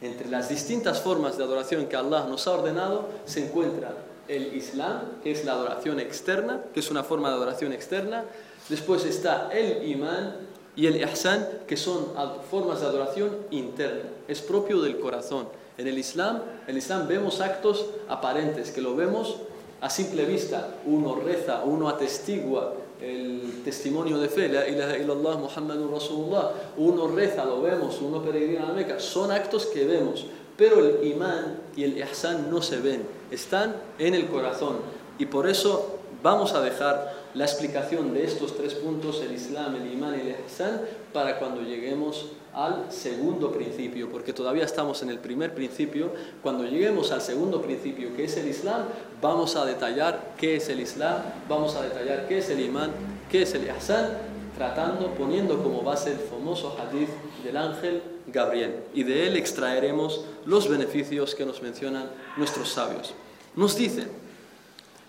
Entre 0.00 0.28
las 0.28 0.48
distintas 0.48 1.00
formas 1.00 1.36
de 1.36 1.42
adoración 1.42 1.86
que 1.86 1.96
Allah 1.96 2.26
nos 2.28 2.46
ha 2.46 2.52
ordenado 2.52 3.08
se 3.24 3.46
encuentra 3.46 3.96
el 4.28 4.54
Islam, 4.54 5.00
que 5.22 5.32
es 5.32 5.44
la 5.44 5.52
adoración 5.52 5.98
externa, 5.98 6.62
que 6.72 6.80
es 6.80 6.90
una 6.90 7.02
forma 7.02 7.28
de 7.30 7.34
adoración 7.34 7.72
externa. 7.72 8.24
Después 8.68 9.04
está 9.04 9.50
el 9.52 9.88
imán 9.88 10.36
y 10.76 10.86
el 10.86 10.96
ihsan, 11.02 11.48
que 11.66 11.76
son 11.76 12.12
formas 12.48 12.80
de 12.80 12.86
adoración 12.86 13.36
interna. 13.50 14.04
Es 14.28 14.40
propio 14.40 14.80
del 14.80 15.00
corazón. 15.00 15.48
En 15.78 15.88
el 15.88 15.98
Islam, 15.98 16.40
el 16.68 16.78
Islam 16.78 17.08
vemos 17.08 17.40
actos 17.40 17.86
aparentes, 18.08 18.70
que 18.70 18.80
lo 18.80 18.94
vemos 18.94 19.36
a 19.80 19.90
simple 19.90 20.24
vista. 20.24 20.74
Uno 20.84 21.16
reza, 21.16 21.62
uno 21.64 21.88
atestigua 21.88 22.74
el 23.00 23.62
testimonio 23.64 24.18
de 24.18 24.28
fe, 24.28 24.48
la 24.48 24.66
ilaha 24.68 24.96
illallah 24.96 25.36
Muhammadur 25.36 25.90
Rasulullah. 25.90 26.52
Uno 26.76 27.08
reza, 27.08 27.44
lo 27.44 27.62
vemos, 27.62 28.00
uno 28.00 28.22
peregrina 28.22 28.64
a 28.64 28.68
la 28.68 28.72
Meca. 28.72 28.98
Son 28.98 29.30
actos 29.30 29.66
que 29.66 29.84
vemos, 29.84 30.26
pero 30.56 30.78
el 30.78 31.06
imán 31.06 31.60
y 31.76 31.84
el 31.84 31.98
ihsan 31.98 32.50
no 32.50 32.62
se 32.62 32.78
ven, 32.78 33.06
están 33.30 33.76
en 33.98 34.14
el 34.14 34.26
corazón. 34.26 34.78
Y 35.18 35.26
por 35.26 35.48
eso 35.48 35.98
vamos 36.22 36.54
a 36.54 36.60
dejar 36.60 37.14
la 37.34 37.44
explicación 37.44 38.14
de 38.14 38.24
estos 38.24 38.56
tres 38.56 38.74
puntos, 38.74 39.20
el 39.20 39.32
Islam, 39.32 39.76
el 39.76 39.92
Imán 39.92 40.14
y 40.16 40.28
el 40.30 40.36
Ihsan, 40.46 40.80
para 41.12 41.38
cuando 41.38 41.60
lleguemos 41.60 42.30
al 42.56 42.90
segundo 42.90 43.52
principio, 43.52 44.10
porque 44.10 44.32
todavía 44.32 44.64
estamos 44.64 45.02
en 45.02 45.10
el 45.10 45.18
primer 45.18 45.54
principio. 45.54 46.10
Cuando 46.42 46.64
lleguemos 46.64 47.12
al 47.12 47.20
segundo 47.20 47.60
principio, 47.60 48.16
que 48.16 48.24
es 48.24 48.36
el 48.38 48.48
Islam, 48.48 48.86
vamos 49.20 49.56
a 49.56 49.66
detallar 49.66 50.32
qué 50.38 50.56
es 50.56 50.70
el 50.70 50.80
Islam, 50.80 51.20
vamos 51.50 51.76
a 51.76 51.82
detallar 51.82 52.26
qué 52.26 52.38
es 52.38 52.48
el 52.48 52.60
Imán, 52.60 52.92
qué 53.30 53.42
es 53.42 53.54
el 53.54 53.64
Ihsan, 53.64 54.08
tratando, 54.56 55.10
poniendo 55.14 55.62
como 55.62 55.82
base 55.82 56.12
el 56.12 56.18
famoso 56.18 56.74
hadith 56.80 57.10
del 57.44 57.58
ángel 57.58 58.02
Gabriel. 58.28 58.84
Y 58.94 59.02
de 59.02 59.26
él 59.26 59.36
extraeremos 59.36 60.24
los 60.46 60.66
beneficios 60.66 61.34
que 61.34 61.44
nos 61.44 61.60
mencionan 61.60 62.08
nuestros 62.38 62.70
sabios. 62.70 63.12
Nos 63.54 63.76
dicen, 63.76 64.08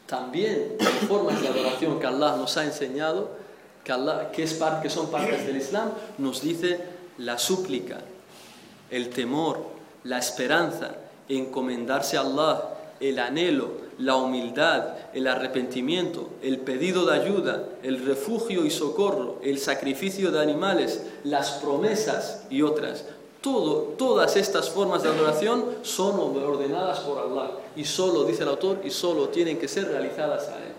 también 0.06 0.76
hay 0.82 1.08
formas 1.08 1.42
de 1.42 1.48
adoración 1.48 1.98
que 1.98 2.08
Allah 2.08 2.36
nos 2.36 2.58
ha 2.58 2.66
enseñado, 2.66 3.32
que, 3.86 3.94
Allah, 3.94 4.32
que, 4.34 4.44
que 4.44 4.90
son 4.90 5.10
partes 5.10 5.48
del 5.48 5.56
Islam, 5.56 5.92
nos 6.18 6.42
dice 6.42 6.97
la 7.18 7.38
súplica, 7.38 8.00
el 8.90 9.10
temor, 9.10 9.60
la 10.04 10.18
esperanza, 10.18 10.96
encomendarse 11.30 12.18
a 12.18 12.22
Allah, 12.22 12.64
el 13.00 13.20
anhelo, 13.20 13.88
la 14.00 14.16
humildad, 14.16 14.94
el 15.14 15.28
arrepentimiento, 15.28 16.30
el 16.42 16.60
pedido 16.60 17.06
de 17.06 17.16
ayuda, 17.20 17.64
el 17.84 18.06
refugio 18.06 18.66
y 18.66 18.70
socorro, 18.70 19.40
el 19.44 19.58
sacrificio 19.60 20.32
de 20.32 20.42
animales, 20.42 21.04
las 21.24 21.52
promesas 21.54 22.44
y 22.50 22.62
otras 22.62 23.04
todas 23.98 24.36
estas 24.36 24.70
formas 24.70 25.04
de 25.04 25.10
adoración 25.10 25.66
son 25.82 26.20
ordenadas 26.20 27.00
por 27.00 27.20
Allah 27.20 27.52
y 27.76 27.86
solo, 27.86 28.24
dice 28.24 28.44
el 28.44 28.50
autor, 28.50 28.80
y 28.84 28.90
solo 28.90 29.30
tienen 29.30 29.58
que 29.58 29.68
ser 29.68 29.88
realizadas 29.88 30.48
a 30.50 30.58
Él. 30.58 30.74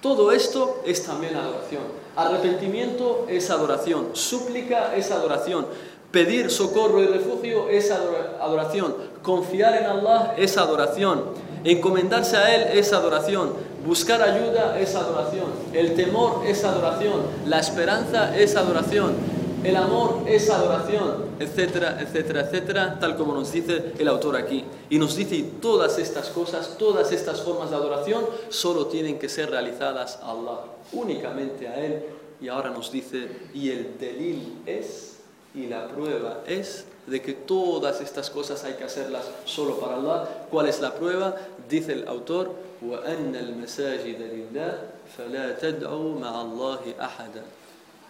Todo 0.00 0.32
esto 0.32 0.82
es 0.84 1.04
también 1.04 1.36
adoración. 1.36 2.01
Arrepentimiento 2.16 3.26
es 3.28 3.50
adoración. 3.50 4.08
Súplica 4.12 4.94
es 4.94 5.10
adoración. 5.10 5.66
Pedir 6.10 6.50
socorro 6.50 7.02
y 7.02 7.06
refugio 7.06 7.68
es 7.68 7.90
adoración. 7.90 8.94
Confiar 9.22 9.76
en 9.78 9.86
Allah 9.86 10.34
es 10.36 10.58
adoración. 10.58 11.24
Encomendarse 11.64 12.36
a 12.36 12.54
Él 12.54 12.78
es 12.78 12.92
adoración. 12.92 13.52
Buscar 13.86 14.22
ayuda 14.22 14.78
es 14.78 14.94
adoración. 14.94 15.46
El 15.72 15.94
temor 15.94 16.42
es 16.46 16.64
adoración. 16.64 17.22
La 17.46 17.58
esperanza 17.58 18.36
es 18.36 18.56
adoración 18.56 19.41
el 19.63 19.75
amor 19.75 20.23
es 20.27 20.49
adoración, 20.49 21.25
etcétera, 21.39 21.99
etcétera, 22.01 22.41
etcétera, 22.41 22.99
tal 22.99 23.17
como 23.17 23.33
nos 23.33 23.51
dice 23.51 23.93
el 23.97 24.07
autor 24.07 24.37
aquí. 24.37 24.63
Y 24.89 24.99
nos 24.99 25.15
dice 25.15 25.43
todas 25.61 25.97
estas 25.99 26.29
cosas, 26.29 26.77
todas 26.77 27.11
estas 27.11 27.41
formas 27.41 27.69
de 27.69 27.75
adoración, 27.75 28.25
solo 28.49 28.87
tienen 28.87 29.19
que 29.19 29.29
ser 29.29 29.49
realizadas 29.49 30.19
a 30.21 30.31
Allah, 30.31 30.59
únicamente 30.93 31.67
a 31.67 31.83
Él. 31.83 32.03
Y 32.39 32.49
ahora 32.49 32.69
nos 32.69 32.91
dice, 32.91 33.27
y 33.53 33.71
el 33.71 33.97
delil 33.99 34.61
es, 34.65 35.17
y 35.55 35.65
la 35.65 35.87
prueba 35.87 36.41
es, 36.45 36.85
de 37.07 37.21
que 37.21 37.33
todas 37.33 38.01
estas 38.01 38.29
cosas 38.29 38.63
hay 38.63 38.73
que 38.73 38.83
hacerlas 38.83 39.23
solo 39.45 39.79
para 39.79 39.95
Allah. 39.95 40.47
¿Cuál 40.51 40.67
es 40.67 40.79
la 40.81 40.93
prueba? 40.93 41.35
Dice 41.69 41.93
el 41.93 42.07
autor, 42.07 42.51
وَأَنَّ 42.81 43.33
الْمَسَاجِدَ 43.35 44.19
لِلَّهِ 44.21 44.73
فَلَا 45.17 45.57
تَدْعُوا 45.57 46.19
مَعَ 46.19 46.41
اللَّهِ 46.41 46.93
أَحَدًا 46.99 47.43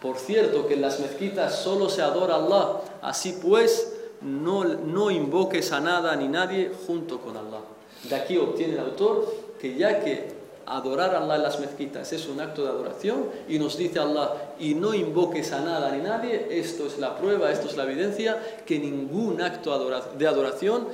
por 0.03 0.17
cierto, 0.17 0.67
que 0.67 0.73
en 0.73 0.81
las 0.81 0.99
mezquitas 0.99 1.63
solo 1.63 1.89
se 1.89 2.01
adora 2.01 2.35
a 2.35 2.45
Allah. 2.45 2.81
Así 3.01 3.39
pues, 3.41 3.93
no, 4.21 4.65
no 4.65 5.09
invoques 5.09 5.71
a 5.71 5.79
nada 5.79 6.13
ni 6.17 6.27
nadie 6.27 6.71
junto 6.85 7.21
con 7.21 7.37
Allah. 7.37 7.61
De 8.03 8.13
aquí 8.13 8.37
obtiene 8.37 8.73
el 8.73 8.79
autor 8.81 9.33
que 9.61 9.75
ya 9.77 10.03
que 10.03 10.33
adorar 10.65 11.15
a 11.15 11.23
Allah 11.23 11.37
en 11.37 11.43
las 11.43 11.59
mezquitas 11.61 12.11
es 12.11 12.27
un 12.27 12.41
acto 12.41 12.63
de 12.63 12.69
adoración 12.69 13.29
y 13.47 13.59
nos 13.59 13.77
dice 13.77 13.99
Allah, 13.99 14.55
y 14.59 14.75
no 14.75 14.93
invoques 14.93 15.53
a 15.53 15.61
nada 15.61 15.89
ni 15.91 16.03
nadie, 16.03 16.47
esto 16.49 16.85
es 16.85 16.99
la 16.99 17.17
prueba, 17.17 17.49
esto 17.49 17.67
es 17.67 17.77
la 17.77 17.83
evidencia, 17.83 18.41
que 18.65 18.79
ningún 18.79 19.41
acto 19.41 19.77
de 20.17 20.27
adoración 20.27 20.87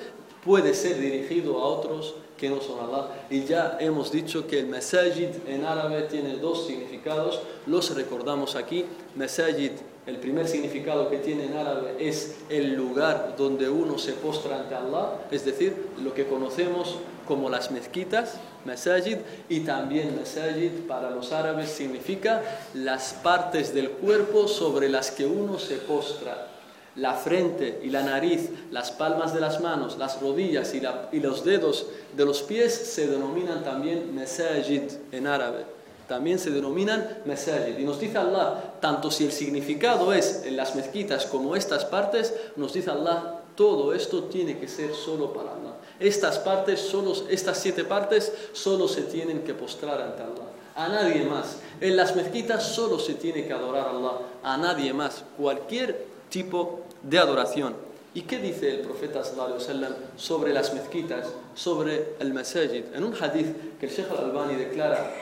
puede 0.45 0.75
ser 0.75 0.99
dirigido 0.99 1.59
a 1.59 1.65
otros 1.65 2.13
que 2.39 2.49
no 2.49 2.61
son 2.61 2.79
Allah. 2.79 3.09
Y 3.29 3.43
ya 3.43 3.77
hemos 3.79 4.11
dicho 4.11 4.47
que 4.47 4.59
el 4.59 4.67
masajid 4.67 5.29
en 5.47 5.65
árabe 5.65 6.03
tiene 6.03 6.37
dos 6.37 6.67
significados, 6.67 7.41
los 7.65 7.93
recordamos 7.95 8.55
aquí. 8.55 8.85
Masajid, 9.15 9.71
el 10.07 10.17
primer 10.17 10.47
significado 10.47 11.09
que 11.09 11.17
tiene 11.17 11.45
en 11.45 11.57
árabe 11.57 11.95
es 11.99 12.37
el 12.49 12.73
lugar 12.73 13.35
donde 13.37 13.69
uno 13.69 13.97
se 13.97 14.13
postra 14.13 14.61
ante 14.61 14.75
Allah, 14.75 15.27
es 15.29 15.45
decir, 15.45 15.89
lo 16.03 16.13
que 16.13 16.25
conocemos 16.25 16.97
como 17.27 17.49
las 17.49 17.69
mezquitas, 17.69 18.39
masajid, 18.65 19.17
y 19.49 19.59
también 19.59 20.15
masajid 20.17 20.71
para 20.87 21.11
los 21.11 21.31
árabes 21.31 21.69
significa 21.69 22.41
las 22.73 23.13
partes 23.13 23.73
del 23.73 23.91
cuerpo 23.91 24.47
sobre 24.47 24.89
las 24.89 25.11
que 25.11 25.27
uno 25.27 25.59
se 25.59 25.75
postra 25.75 26.48
la 26.95 27.13
frente 27.13 27.79
y 27.83 27.89
la 27.89 28.03
nariz, 28.03 28.49
las 28.71 28.91
palmas 28.91 29.33
de 29.33 29.39
las 29.39 29.61
manos, 29.61 29.97
las 29.97 30.21
rodillas 30.21 30.73
y, 30.73 31.19
los 31.19 31.43
dedos 31.43 31.87
de 32.15 32.25
los 32.25 32.41
pies 32.41 32.73
se 32.73 33.07
denominan 33.07 33.63
también 33.63 34.13
mesajid 34.15 34.83
en 35.11 35.27
árabe. 35.27 35.65
También 36.07 36.39
se 36.39 36.49
denominan 36.49 37.19
mesajid. 37.25 37.77
Y 37.77 37.83
nos 37.83 37.99
dice 37.99 38.17
Allah, 38.17 38.73
tanto 38.79 39.11
si 39.11 39.25
el 39.25 39.31
significado 39.31 40.11
es 40.11 40.43
en 40.43 40.57
las 40.57 40.75
mezquitas 40.75 41.27
como 41.27 41.55
estas 41.55 41.85
partes, 41.85 42.33
nos 42.55 42.73
dice 42.73 42.89
Allah, 42.89 43.41
todo 43.55 43.93
esto 43.93 44.23
tiene 44.23 44.57
que 44.57 44.67
ser 44.67 44.95
solo 44.95 45.33
para 45.33 45.51
Allah. 45.51 45.75
Estas 45.99 46.39
partes, 46.39 46.79
solo, 46.79 47.13
estas 47.29 47.57
siete 47.57 47.83
partes, 47.83 48.31
solo 48.53 48.87
se 48.87 49.03
tienen 49.03 49.43
que 49.43 49.53
postrar 49.53 50.01
ante 50.01 50.23
Allah. 50.23 50.47
A 50.75 50.87
nadie 50.87 51.25
más. 51.25 51.57
En 51.81 51.97
las 51.97 52.15
mezquitas 52.15 52.63
solo 52.63 52.99
se 52.99 53.15
tiene 53.15 53.45
que 53.45 53.51
adorar 53.51 53.87
a 53.87 53.89
Allah. 53.91 54.13
A 54.43 54.57
nadie 54.57 54.93
más. 54.93 55.25
Cualquier 55.37 56.08
tipo 56.28 56.82
de 57.02 57.18
adoración. 57.18 57.74
¿Y 58.14 58.22
qué 58.22 58.38
dice 58.38 58.70
el 58.70 58.80
profeta 58.80 59.24
sallallahu 59.24 59.54
alaihi 59.54 59.62
wasallam 59.62 59.92
sobre 60.16 60.52
las 60.52 60.72
mezquitas, 60.72 61.26
sobre 61.54 62.14
el 62.20 62.32
masajid? 62.32 62.84
En 62.94 63.04
un 63.04 63.14
hadith 63.14 63.78
que 63.80 63.86
el 63.86 63.92
Sheikh 63.92 64.10
al-Albani 64.10 64.54
declara 64.54 65.12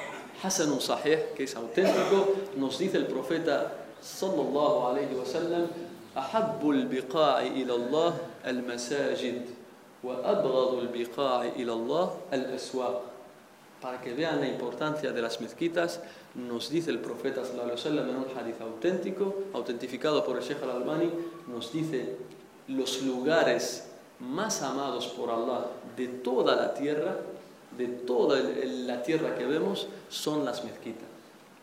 Hasanun 0.43 0.81
Sahih, 0.81 1.33
que 1.35 1.45
es 1.45 1.57
auténtico, 1.57 2.35
nos 2.57 2.79
dice 2.79 2.99
el 2.99 3.07
profeta 3.07 3.73
sallallahu 4.01 4.89
alaihi 4.89 5.15
wasallam 5.15 5.69
أحب 6.13 6.71
البقاع 6.71 7.41
إلى 7.41 7.75
الله 7.75 8.19
المساجد 8.47 9.43
وأبغض 10.05 10.75
البقاع 10.75 11.43
إلى 11.57 11.73
الله 11.73 12.17
الأسواق 12.33 13.03
para 13.81 14.01
que 14.01 14.15
vean 14.15 14.41
la 14.41 14.47
importancia 14.47 15.11
de 15.11 15.21
las 15.21 15.41
mezquitas, 15.41 16.01
nos 16.38 16.70
dice 16.70 16.92
el 16.92 17.00
profeta 17.00 17.42
wasallam 17.42 18.10
en 18.10 18.16
un 18.16 18.26
hadith 18.38 18.62
auténtico, 18.62 19.34
autentificado 19.54 20.24
por 20.24 20.38
el 20.38 20.44
Sheikh 20.44 20.62
al-Albani, 20.64 21.10
nos 21.48 21.74
dice 21.74 22.16
los 22.68 23.02
lugares 23.02 23.90
más 24.20 24.62
amados 24.62 25.08
por 25.08 25.30
Allah 25.30 25.66
de 25.96 26.08
toda 26.08 26.56
la 26.56 26.74
tierra, 26.74 27.18
de 27.78 27.88
toda 27.88 28.40
la 28.40 29.02
tierra 29.02 29.36
que 29.36 29.46
vemos, 29.46 29.88
son 30.10 30.46
las 30.46 30.64
mezquitas. 30.64 31.08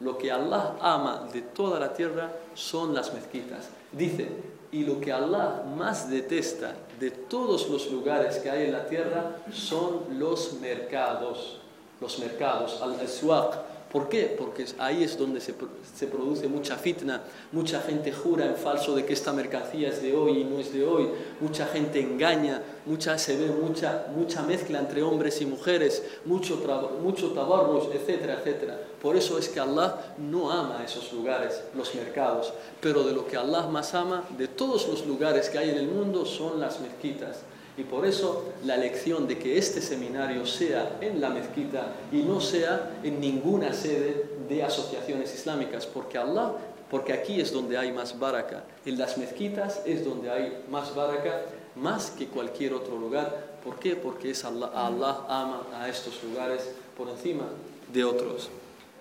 Lo 0.00 0.18
que 0.18 0.30
Allah 0.32 0.76
ama 0.80 1.28
de 1.32 1.42
toda 1.42 1.78
la 1.78 1.94
tierra 1.94 2.32
son 2.54 2.94
las 2.94 3.14
mezquitas. 3.14 3.68
Dice, 3.92 4.28
y 4.72 4.84
lo 4.84 5.00
que 5.00 5.12
Allah 5.12 5.62
más 5.76 6.10
detesta 6.10 6.74
de 6.98 7.12
todos 7.12 7.68
los 7.68 7.90
lugares 7.92 8.38
que 8.38 8.50
hay 8.50 8.66
en 8.66 8.72
la 8.72 8.86
tierra 8.86 9.36
son 9.52 10.18
los 10.18 10.54
mercados. 10.60 11.60
Los 12.00 12.18
mercados, 12.18 12.82
al-aswaq, 12.82 13.54
¿Por 13.94 14.08
qué? 14.08 14.34
Porque 14.36 14.66
ahí 14.78 15.04
es 15.04 15.16
donde 15.16 15.40
se, 15.40 15.54
se, 15.94 16.08
produce 16.08 16.48
mucha 16.48 16.74
fitna, 16.74 17.22
mucha 17.52 17.80
gente 17.80 18.10
jura 18.10 18.44
en 18.44 18.56
falso 18.56 18.96
de 18.96 19.06
que 19.06 19.12
esta 19.12 19.32
mercancía 19.32 19.88
es 19.88 20.02
de 20.02 20.16
hoy 20.16 20.40
y 20.40 20.44
no 20.44 20.58
es 20.58 20.72
de 20.72 20.84
hoy, 20.84 21.10
mucha 21.40 21.64
gente 21.66 22.00
engaña, 22.00 22.60
mucha, 22.86 23.16
se 23.18 23.36
ve 23.36 23.52
mucha, 23.52 24.06
mucha 24.16 24.42
mezcla 24.42 24.80
entre 24.80 25.00
hombres 25.04 25.40
y 25.40 25.46
mujeres, 25.46 26.02
mucho, 26.24 26.60
mucho 27.00 27.30
tabarros, 27.34 27.88
etcétera, 27.94 28.40
etcétera. 28.40 28.80
Por 29.00 29.14
eso 29.14 29.38
es 29.38 29.48
que 29.48 29.60
Allah 29.60 30.16
no 30.18 30.50
ama 30.50 30.82
esos 30.84 31.12
lugares, 31.12 31.62
los 31.76 31.94
mercados, 31.94 32.52
pero 32.80 33.04
de 33.04 33.12
lo 33.12 33.28
que 33.28 33.36
Allah 33.36 33.68
más 33.68 33.94
ama, 33.94 34.24
de 34.36 34.48
todos 34.48 34.88
los 34.88 35.06
lugares 35.06 35.48
que 35.48 35.58
hay 35.58 35.70
en 35.70 35.78
el 35.78 35.86
mundo, 35.86 36.26
son 36.26 36.58
las 36.58 36.80
mezquitas. 36.80 37.42
Y 37.76 37.82
por 37.82 38.06
eso 38.06 38.52
la 38.64 38.76
elección 38.76 39.26
de 39.26 39.38
que 39.38 39.58
este 39.58 39.80
seminario 39.80 40.46
sea 40.46 40.98
en 41.00 41.20
la 41.20 41.30
mezquita 41.30 41.94
y 42.12 42.22
no 42.22 42.40
sea 42.40 42.98
en 43.02 43.20
ninguna 43.20 43.72
sede 43.72 44.26
de 44.48 44.62
asociaciones 44.62 45.34
islámicas, 45.34 45.86
porque 45.86 46.18
Allah, 46.18 46.52
porque 46.88 47.12
aquí 47.12 47.40
es 47.40 47.52
donde 47.52 47.76
hay 47.76 47.90
más 47.90 48.18
baraka, 48.18 48.64
en 48.86 48.96
las 48.96 49.18
mezquitas 49.18 49.82
es 49.86 50.04
donde 50.04 50.30
hay 50.30 50.64
más 50.70 50.94
baraka, 50.94 51.42
más 51.74 52.10
que 52.10 52.26
cualquier 52.28 52.74
otro 52.74 52.96
lugar. 52.96 53.54
¿Por 53.64 53.80
qué? 53.80 53.96
Porque 53.96 54.30
es 54.30 54.44
Allah, 54.44 54.70
Allah 54.72 55.24
ama 55.28 55.66
a 55.74 55.88
estos 55.88 56.22
lugares 56.22 56.70
por 56.96 57.08
encima 57.08 57.46
de 57.92 58.04
otros. 58.04 58.50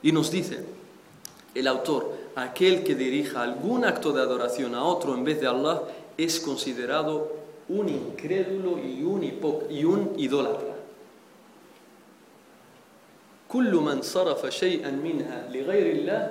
Y 0.02 0.12
nos 0.12 0.32
dice 0.32 0.66
el 1.54 1.68
autor, 1.68 2.12
aquel 2.36 2.84
que 2.84 2.96
dirija 2.96 3.44
algún 3.44 3.86
acto 3.86 4.12
de 4.12 4.22
adoración 4.22 4.74
a 4.74 4.84
otro 4.84 5.14
en 5.14 5.24
vez 5.24 5.40
de 5.40 5.48
Allah 5.48 5.84
es 6.18 6.40
considerado 6.40 7.43
un 7.69 7.89
incrédulo 7.89 8.79
y 8.79 9.03
un, 9.03 9.25
y 9.71 9.85
un 9.85 10.15
idólatra. 10.17 10.79
كل 13.49 13.73
من 13.75 14.03
صرف 14.03 14.47
شيئا 14.47 14.91
منها 14.91 15.49
لغير 15.49 15.87
الله 15.97 16.23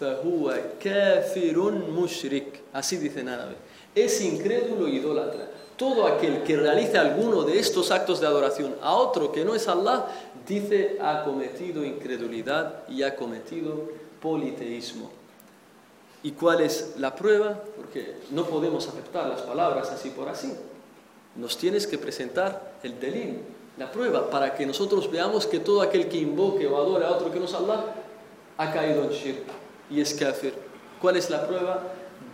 فهو 0.00 0.60
كافر 0.80 1.56
مشرك 1.96 2.60
así 2.74 2.98
dice 2.98 3.20
en 3.20 3.28
árabe 3.30 3.56
es 3.94 4.20
incrédulo 4.20 4.86
y 4.86 4.96
idólatra 4.96 5.48
todo 5.78 6.06
aquel 6.06 6.42
que 6.42 6.56
realice 6.56 6.98
alguno 6.98 7.44
de 7.44 7.58
estos 7.58 7.90
actos 7.90 8.20
de 8.20 8.26
adoración 8.26 8.74
a 8.82 8.94
otro 8.94 9.32
que 9.32 9.46
no 9.46 9.54
es 9.54 9.66
Allah 9.66 10.08
dice 10.46 10.98
ha 11.00 11.24
cometido 11.24 11.84
incredulidad 11.84 12.86
y 12.88 13.02
ha 13.02 13.16
cometido 13.16 13.88
politeísmo 14.20 15.10
¿Y 16.20 16.32
cuál 16.32 16.62
es 16.62 16.94
la 16.98 17.14
prueba? 17.14 17.62
Porque 17.76 18.16
no 18.32 18.44
podemos 18.44 18.88
aceptar 18.88 19.28
las 19.28 19.42
palabras 19.42 19.90
así 19.90 20.10
por 20.10 20.28
así 20.28 20.52
nos 21.36 21.56
tienes 21.56 21.86
que 21.86 21.98
presentar 21.98 22.74
el 22.82 22.98
delil, 22.98 23.38
la 23.76 23.90
prueba, 23.90 24.28
para 24.28 24.54
que 24.54 24.66
nosotros 24.66 25.10
veamos 25.10 25.46
que 25.46 25.60
todo 25.60 25.82
aquel 25.82 26.08
que 26.08 26.18
invoque 26.18 26.66
o 26.66 26.76
adore 26.76 27.06
a 27.06 27.10
otro 27.12 27.30
que 27.30 27.38
no 27.38 27.44
es 27.44 27.54
Allah 27.54 27.94
ha 28.56 28.72
caído 28.72 29.04
en 29.04 29.10
shirk 29.10 29.44
y 29.88 30.00
es 30.00 30.14
kafir. 30.14 30.54
¿Cuál 31.00 31.16
es 31.16 31.30
la 31.30 31.46
prueba? 31.46 31.82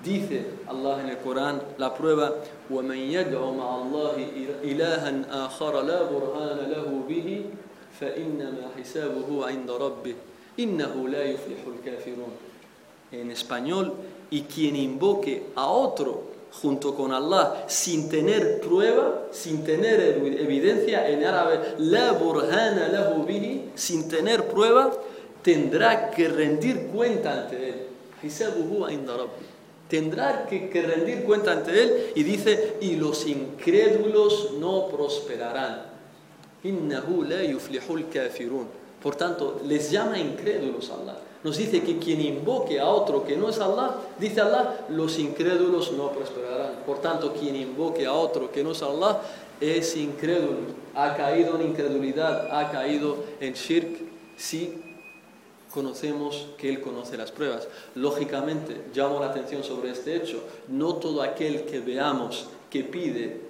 Dice 0.02 0.46
Allah 0.66 1.02
en 1.02 1.08
el 1.10 1.18
Corán, 1.18 1.62
la 1.76 1.94
prueba, 1.94 2.32
وَمَنْ 2.70 2.96
يَدْعُ 2.96 3.40
مَعَ 3.40 3.68
اللَّهِ 3.84 4.16
إِلَهًا 4.64 5.12
آخَرَ 5.30 5.82
لَا 5.82 6.08
بُرْهَانَ 6.08 6.58
لَهُ 6.72 6.88
بِهِ 7.08 7.44
فَإِنَّمَا 8.00 8.72
حِسَابُهُ 8.76 9.28
عِنْدَ 9.46 9.70
رَبِّهِ 9.70 10.16
إِنَّهُ 10.60 10.94
لَا 11.08 11.22
يُفْلِحُ 11.24 11.60
الْكَافِرُونَ 11.60 12.32
En 13.12 13.30
español, 13.30 13.92
y 14.30 14.42
quien 14.42 14.76
invoque 14.76 15.52
a 15.56 15.68
otro 15.68 16.27
junto 16.51 16.95
con 16.95 17.11
Allah 17.11 17.65
sin 17.67 18.09
tener 18.09 18.59
prueba, 18.59 19.27
sin 19.31 19.63
tener 19.63 19.99
evidencia 20.39 21.07
en 21.09 21.23
árabe, 21.23 21.59
la 21.79 22.13
burhana 22.13 22.87
lahu 22.87 23.23
bihi, 23.25 23.71
sin 23.75 24.07
tener 24.07 24.45
prueba, 24.45 24.91
tendrá 25.41 26.11
que 26.11 26.27
rendir 26.27 26.87
cuenta 26.87 27.43
ante 27.43 27.69
él. 27.69 27.75
Tendrá 29.87 30.45
que, 30.45 30.69
que 30.69 30.81
rendir 30.81 31.23
cuenta 31.23 31.51
ante 31.51 31.81
él 31.81 32.11
y 32.15 32.23
dice, 32.23 32.75
y 32.81 32.95
los 32.95 33.25
incrédulos 33.25 34.51
no 34.59 34.87
prosperarán. 34.87 35.85
Yuflihul. 36.63 38.05
Por 39.01 39.15
tanto, 39.15 39.61
les 39.65 39.89
llama 39.89 40.19
incrédulos 40.19 40.89
Allah 40.89 41.28
nos 41.43 41.57
dice 41.57 41.81
que 41.83 41.99
quien 41.99 42.21
invoque 42.21 42.79
a 42.79 42.87
otro 42.87 43.25
que 43.25 43.37
no 43.37 43.49
es 43.49 43.59
Allah, 43.59 43.95
dice 44.19 44.41
Allah, 44.41 44.85
los 44.89 45.17
incrédulos 45.17 45.91
no 45.93 46.11
prosperarán. 46.11 46.83
Por 46.85 46.99
tanto, 46.99 47.33
quien 47.33 47.55
invoque 47.55 48.05
a 48.05 48.13
otro 48.13 48.51
que 48.51 48.63
no 48.63 48.71
es 48.71 48.81
Allah 48.81 49.21
es 49.61 49.95
incrédulo, 49.95 50.59
ha 50.95 51.15
caído 51.15 51.55
en 51.55 51.67
incredulidad, 51.67 52.57
ha 52.57 52.71
caído 52.71 53.17
en 53.39 53.53
shirk, 53.53 53.99
si 54.37 54.81
conocemos 55.73 56.47
que 56.57 56.69
Él 56.69 56.81
conoce 56.81 57.17
las 57.17 57.31
pruebas. 57.31 57.67
Lógicamente, 57.95 58.85
llamo 58.93 59.19
la 59.19 59.27
atención 59.27 59.63
sobre 59.63 59.91
este 59.91 60.15
hecho, 60.15 60.43
no 60.67 60.95
todo 60.95 61.21
aquel 61.21 61.65
que 61.65 61.79
veamos 61.79 62.47
que 62.69 62.83
pide 62.83 63.48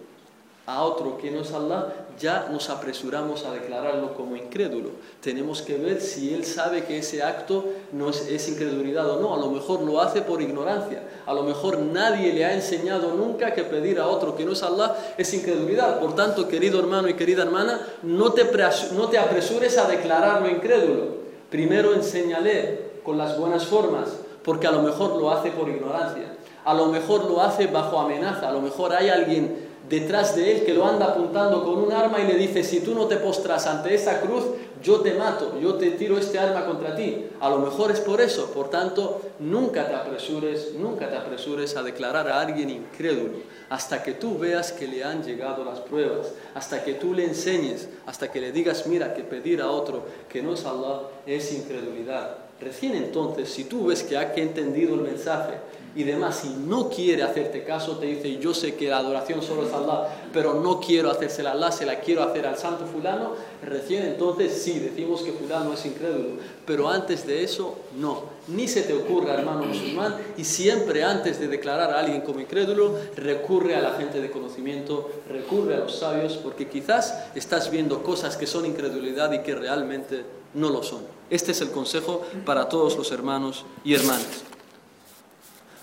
a 0.70 0.84
otro 0.84 1.18
que 1.18 1.32
no 1.32 1.42
es 1.42 1.52
Allah, 1.52 1.88
ya 2.20 2.48
nos 2.52 2.70
apresuramos 2.70 3.44
a 3.44 3.52
declararlo 3.52 4.14
como 4.14 4.36
incrédulo. 4.36 4.92
Tenemos 5.20 5.64
que 5.64 5.76
ver 5.78 6.00
si 6.00 6.32
él 6.32 6.46
sabe 6.46 6.84
que 6.84 7.00
ese 7.00 7.24
acto 7.24 7.66
no 7.92 8.10
es, 8.12 8.48
incredulidad 8.48 9.10
o 9.10 9.20
no. 9.20 9.34
A 9.34 9.40
lo 9.40 9.50
mejor 9.50 9.82
lo 9.82 10.00
hace 10.00 10.22
por 10.22 10.44
ignorancia. 10.44 11.02
A 11.26 11.34
lo 11.34 11.42
mejor 11.42 11.80
nadie 11.80 12.34
le 12.34 12.46
ha 12.46 12.54
enseñado 12.54 13.16
nunca 13.16 13.52
que 13.56 13.64
pedir 13.64 14.00
a 14.00 14.08
otro 14.08 14.36
que 14.36 14.46
no 14.46 14.52
es 14.52 14.62
Allah 14.62 14.96
es 15.18 15.34
incredulidad. 15.34 16.00
Por 16.00 16.14
tanto, 16.14 16.48
querido 16.48 16.80
hermano 16.80 17.10
y 17.10 17.16
querida 17.16 17.42
hermana, 17.42 17.82
no 18.04 18.34
te, 18.34 18.46
no 18.94 19.08
te 19.08 19.18
apresures 19.18 19.76
a 19.80 19.88
declararlo 19.88 20.50
incrédulo. 20.50 21.20
Primero 21.50 21.96
enséñale 21.96 23.00
con 23.04 23.18
las 23.18 23.40
buenas 23.40 23.66
formas, 23.66 24.10
porque 24.44 24.68
a 24.68 24.72
lo 24.72 24.84
mejor 24.84 25.20
lo 25.20 25.32
hace 25.32 25.50
por 25.50 25.68
ignorancia. 25.68 26.36
A 26.64 26.76
lo 26.76 26.88
mejor 26.88 27.26
lo 27.26 27.42
hace 27.42 27.66
bajo 27.66 28.00
amenaza. 28.00 28.50
A 28.50 28.52
lo 28.52 28.62
mejor 28.62 28.94
hay 28.94 29.10
alguien 29.10 29.69
detrás 29.90 30.36
de 30.36 30.52
él 30.52 30.66
que 30.66 30.74
lo 30.74 30.86
anda 30.86 31.08
apuntando 31.08 31.64
con 31.64 31.80
un 31.80 31.92
arma 31.92 32.20
y 32.20 32.28
le 32.28 32.36
dice, 32.36 32.64
si 32.64 32.82
tú 32.82 32.94
no 32.94 33.08
te 33.08 33.18
postras 33.18 33.66
ante 33.66 33.94
esa 33.94 34.22
cruz, 34.22 34.44
yo 34.82 35.02
te 35.02 35.14
mato, 35.14 35.60
yo 35.60 35.76
te 35.76 35.92
tiro 35.92 36.18
este 36.18 36.40
arma 36.40 36.66
contra 36.66 36.96
ti. 36.96 37.26
A 37.42 37.50
lo 37.50 37.60
mejor 37.60 37.92
es 37.92 38.00
por 38.00 38.22
eso, 38.22 38.52
por 38.52 38.70
tanto, 38.70 39.22
nunca 39.40 39.88
te 39.88 39.96
apresures, 39.96 40.74
nunca 40.76 41.10
te 41.10 41.18
apresures 41.18 41.76
a 41.76 41.84
declarar 41.84 42.30
a 42.30 42.40
alguien 42.40 42.70
incrédulo, 42.70 43.40
hasta 43.70 44.04
que 44.04 44.14
tú 44.14 44.38
veas 44.38 44.72
que 44.72 44.88
le 44.88 45.04
han 45.04 45.24
llegado 45.24 45.66
las 45.66 45.80
pruebas, 45.80 46.28
hasta 46.54 46.84
que 46.84 46.94
tú 46.94 47.14
le 47.14 47.26
enseñes, 47.26 47.90
hasta 48.06 48.32
que 48.32 48.40
le 48.40 48.52
digas, 48.52 48.88
mira, 48.88 49.14
que 49.14 49.24
pedir 49.24 49.62
a 49.62 49.72
otro 49.72 50.04
que 50.30 50.42
no 50.42 50.54
es 50.54 50.66
Allah 50.66 51.02
es 51.26 51.52
incredulidad. 51.52 52.38
Recién 52.62 52.96
entonces, 52.96 53.50
si 53.50 53.64
tú 53.64 53.88
ves 53.88 54.04
que 54.04 54.18
ha 54.18 54.34
entendido 54.36 54.96
el 54.96 55.02
mensaje, 55.02 55.54
y 55.96 56.04
demás, 56.04 56.44
y 56.46 56.50
no 56.50 56.90
quiere 56.90 57.24
hacerte 57.24 57.64
caso, 57.64 57.98
te 57.98 58.06
dice, 58.06 58.38
yo 58.38 58.54
sé 58.54 58.76
que 58.76 58.90
la 58.90 58.98
adoración 58.98 59.42
solo 59.42 59.66
es 59.66 59.74
Allah, 59.74 60.08
pero 60.32 60.56
no 60.56 60.80
quiero 60.80 61.10
hacérsela 61.10 61.52
a 61.52 61.54
Allah, 61.54 61.72
se 61.72 61.86
la 61.86 62.00
quiero 62.00 62.24
hacer 62.24 62.46
al 62.46 62.58
santo 62.58 62.86
fulano, 62.86 63.34
recién 63.64 64.06
entonces 64.06 64.62
sí, 64.62 64.80
decimos 64.80 65.22
que 65.22 65.32
fulano 65.32 65.74
es 65.74 65.86
incrédulo, 65.86 66.38
pero 66.66 66.90
antes 66.90 67.26
de 67.26 67.44
eso, 67.44 67.76
no. 67.98 68.40
Ni 68.48 68.68
se 68.68 68.84
te 68.84 68.94
ocurra, 68.94 69.34
hermano 69.34 69.66
musulmán, 69.66 70.16
y 70.38 70.44
siempre 70.44 71.04
antes 71.04 71.40
de 71.40 71.48
declarar 71.48 71.92
a 71.92 72.00
alguien 72.00 72.22
como 72.22 72.40
incrédulo, 72.40 72.96
recurre 73.16 73.76
a 73.76 73.82
la 73.82 73.92
gente 73.92 74.22
de 74.22 74.32
conocimiento, 74.32 75.10
recurre 75.28 75.76
a 75.76 75.80
los 75.80 75.96
sabios, 75.96 76.38
porque 76.38 76.68
quizás 76.68 77.26
estás 77.36 77.70
viendo 77.72 78.04
cosas 78.04 78.38
que 78.38 78.48
son 78.48 78.66
incredulidad 78.66 79.32
y 79.32 79.40
que 79.40 79.56
realmente 79.56 80.24
no 80.54 80.70
lo 80.70 80.84
son. 80.84 81.02
Este 81.30 81.52
es 81.52 81.62
el 81.62 81.72
consejo 81.72 82.24
para 82.46 82.70
todos 82.70 82.98
los 82.98 83.12
hermanos 83.12 83.66
y 83.84 83.94
hermanas. 83.94 84.49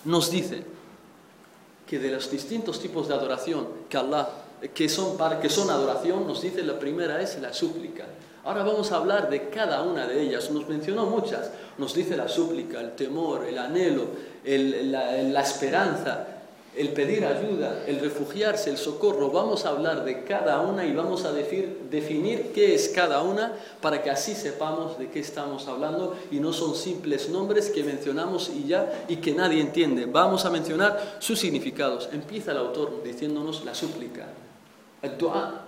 Nos 0.06 0.30
dice 0.30 0.62
que 1.86 1.98
de 1.98 2.10
los 2.10 2.30
distintos 2.30 2.80
tipos 2.80 3.08
de 3.08 3.14
adoración 3.14 3.66
que 3.88 3.96
Allah, 3.96 4.28
que 4.74 4.88
son, 4.88 5.18
que 5.40 5.50
son 5.50 5.70
adoración, 5.70 6.26
nos 6.26 6.42
dice 6.42 6.62
la 6.62 6.78
primera 6.78 7.20
es 7.20 7.40
la 7.40 7.52
súplica. 7.52 8.04
Ahora 8.44 8.62
vamos 8.62 8.92
a 8.92 8.96
hablar 8.96 9.28
de 9.28 9.50
cada 9.50 9.82
una 9.82 10.06
de 10.06 10.22
ellas. 10.22 10.50
Nos 10.52 10.68
mencionó 10.68 11.06
muchas. 11.06 11.50
Nos 11.78 11.94
dice 11.94 12.16
la 12.16 12.28
súplica, 12.28 12.80
el 12.80 12.92
temor, 12.94 13.44
el 13.44 13.58
anhelo, 13.58 14.06
la 14.44 15.40
esperanza, 15.40 16.35
el 16.76 16.90
pedir 16.90 17.24
ayuda, 17.24 17.84
el 17.86 18.00
refugiarse, 18.00 18.68
el 18.68 18.76
socorro, 18.76 19.30
vamos 19.30 19.64
a 19.64 19.70
hablar 19.70 20.04
de 20.04 20.24
cada 20.24 20.60
una 20.60 20.84
y 20.84 20.92
vamos 20.92 21.24
a 21.24 21.32
definir 21.32 22.52
qué 22.54 22.74
es 22.74 22.90
cada 22.90 23.22
una 23.22 23.54
para 23.80 24.02
que 24.02 24.10
así 24.10 24.34
sepamos 24.34 24.98
de 24.98 25.08
qué 25.08 25.20
estamos 25.20 25.68
hablando 25.68 26.16
y 26.30 26.38
no 26.38 26.52
son 26.52 26.74
simples 26.74 27.30
nombres 27.30 27.70
que 27.70 27.82
mencionamos 27.82 28.50
y 28.54 28.68
ya 28.68 29.06
y 29.08 29.16
que 29.16 29.32
nadie 29.32 29.60
entiende. 29.60 30.04
Vamos 30.04 30.44
a 30.44 30.50
mencionar 30.50 31.16
sus 31.18 31.38
significados. 31.38 32.10
Empieza 32.12 32.52
el 32.52 32.58
autor 32.58 33.02
diciéndonos 33.02 33.64
la 33.64 33.74
súplica. 33.74 34.26
El 35.00 35.16
dua, 35.16 35.62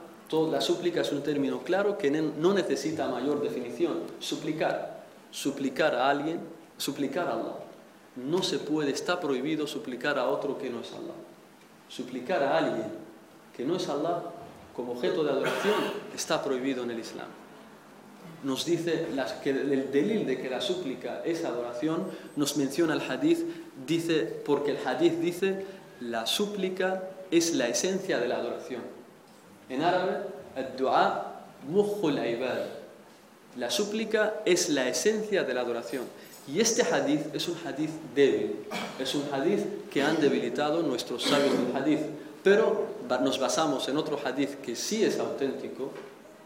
la 0.50 0.60
súplica 0.60 1.00
es 1.00 1.10
un 1.10 1.22
término 1.22 1.60
claro 1.62 1.96
que 1.96 2.10
no 2.10 2.52
necesita 2.52 3.08
mayor 3.08 3.40
definición. 3.40 4.00
Suplicar, 4.20 5.04
suplicar 5.30 5.94
a 5.94 6.10
alguien, 6.10 6.40
suplicar 6.76 7.28
a 7.28 7.32
Allah 7.32 7.67
no 8.26 8.42
se 8.42 8.58
puede, 8.58 8.90
está 8.90 9.20
prohibido 9.20 9.66
suplicar 9.66 10.18
a 10.18 10.28
otro 10.28 10.58
que 10.58 10.70
no 10.70 10.80
es 10.80 10.92
Allah. 10.92 11.14
Suplicar 11.88 12.42
a 12.42 12.58
alguien 12.58 12.86
que 13.56 13.64
no 13.64 13.76
es 13.76 13.88
Allah 13.88 14.22
como 14.74 14.92
objeto 14.92 15.24
de 15.24 15.30
adoración 15.30 15.74
está 16.14 16.42
prohibido 16.42 16.84
en 16.84 16.90
el 16.90 17.00
Islam. 17.00 17.28
Nos 18.44 18.64
dice 18.64 19.06
que 19.42 19.50
el 19.50 19.90
delil 19.90 20.26
de 20.26 20.40
que 20.40 20.48
la 20.48 20.60
súplica 20.60 21.22
es 21.24 21.44
adoración, 21.44 22.06
nos 22.36 22.56
menciona 22.56 22.94
el 22.94 23.00
hadith, 23.00 23.40
dice, 23.86 24.40
porque 24.44 24.72
el 24.72 24.86
hadith 24.86 25.14
dice, 25.14 25.66
la 26.00 26.26
súplica 26.26 27.02
es 27.30 27.54
la 27.54 27.66
esencia 27.66 28.18
de 28.18 28.28
la 28.28 28.36
adoración. 28.36 28.82
En 29.68 29.82
árabe, 29.82 30.18
La 33.56 33.70
súplica 33.70 34.34
es 34.44 34.68
la 34.68 34.88
esencia 34.88 35.42
de 35.42 35.54
la 35.54 35.62
adoración. 35.62 36.04
Y 36.50 36.60
este 36.60 36.82
hadith 36.82 37.34
es 37.34 37.46
un 37.46 37.56
hadith 37.62 37.90
débil, 38.14 38.64
es 38.98 39.14
un 39.14 39.24
hadith 39.30 39.88
que 39.90 40.02
han 40.02 40.18
debilitado 40.18 40.82
nuestros 40.82 41.24
sabios 41.24 41.52
del 41.52 41.76
hadith, 41.76 42.00
pero 42.42 42.86
nos 43.20 43.38
basamos 43.38 43.86
en 43.88 43.98
otro 43.98 44.18
hadith 44.24 44.62
que 44.62 44.74
sí 44.74 45.04
es 45.04 45.18
auténtico, 45.18 45.90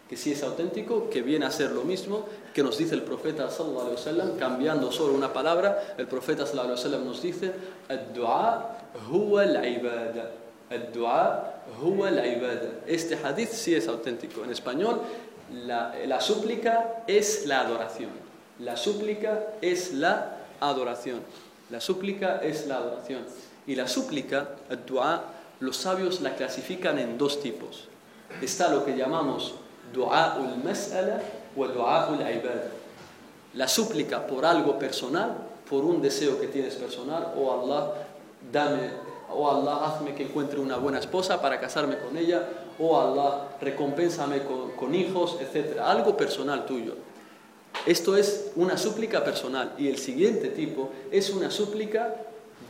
que 0.09 0.17
sí 0.17 0.33
es 0.33 0.43
auténtico, 0.43 1.09
que 1.09 1.23
viene 1.23 1.47
a 1.47 1.53
ser 1.53 1.71
lo 1.71 1.85
mismo 1.85 2.27
que 2.53 2.65
nos 2.65 2.79
dice 2.79 2.97
el 2.97 3.03
profeta 3.03 3.49
sallallahu 3.49 3.97
alaihi 3.97 4.39
cambiando 4.39 4.91
solo 4.91 5.15
una 5.15 5.33
palabra, 5.33 5.95
el 5.97 6.09
profeta 6.09 6.47
sallallahu 6.47 6.79
alaihi 6.85 7.05
nos 7.05 7.23
dice, 7.23 7.53
"Ad-du'a 7.89 8.79
huwa 9.09 9.43
al-ibada." 9.43 10.33
Ad-du'a 10.69 11.63
huwa 11.81 12.09
al-ibada. 12.09 12.81
Este 12.87 13.17
hadith 13.23 13.51
sí 13.51 13.75
es 13.75 13.87
auténtico. 13.87 14.43
En 14.43 14.51
español, 14.51 15.01
la, 15.65 15.95
la 16.07 16.21
súplica 16.21 17.05
es 17.07 17.47
la 17.47 17.61
adoración. 17.61 18.22
La 18.63 18.77
súplica 18.77 19.55
es 19.61 19.93
la 19.93 20.37
adoración. 20.61 21.21
La 21.69 21.81
súplica 21.81 22.39
es 22.39 22.69
la 22.69 22.77
adoración. 22.77 23.25
Y 23.67 23.75
la 23.75 23.89
súplica, 23.89 24.51
el 24.71 24.87
dua, 24.87 25.25
los 25.59 25.77
sabios 25.77 26.21
la 26.21 26.37
clasifican 26.37 27.01
en 27.01 27.19
dos 27.19 27.41
tipos. 27.41 27.89
Está 28.41 28.69
lo 28.69 28.85
que 28.85 28.97
llamamos 28.97 29.55
dua 29.93 30.39
ul 30.39 30.63
mas'ala 30.63 31.21
o 31.57 31.67
dua 31.67 32.09
ul 32.11 32.21
ibad. 32.21 32.71
La 33.55 33.67
súplica 33.67 34.29
por 34.29 34.45
algo 34.47 34.79
personal, 34.79 35.39
por 35.69 35.85
un 35.85 36.01
deseo 36.01 36.41
que 36.41 36.47
tienes 36.47 36.77
personal, 36.77 37.35
o 37.37 37.53
Allah, 37.53 37.95
dame, 38.53 38.91
o 39.29 39.51
Allah, 39.51 39.87
hazme 39.87 40.15
que 40.15 40.23
encuentre 40.23 40.61
una 40.61 40.77
buena 40.77 41.01
esposa 41.01 41.43
para 41.43 41.59
casarme 41.59 41.99
con 41.99 42.17
ella, 42.17 42.47
o 42.79 42.97
Allah, 43.01 43.49
recompénsame 43.61 44.45
con, 44.45 44.71
con 44.73 44.95
hijos, 44.95 45.37
etc. 45.41 45.81
Algo 45.81 46.17
personal 46.17 46.65
tuyo. 46.65 46.95
Esto 47.87 48.17
es 48.17 48.51
una 48.57 48.77
súplica 48.77 49.25
personal 49.25 49.75
y 49.79 49.89
el 49.89 49.99
siguiente 49.99 50.49
tipo 50.49 50.91
es 51.11 51.31
una 51.31 51.51
súplica 51.51 52.15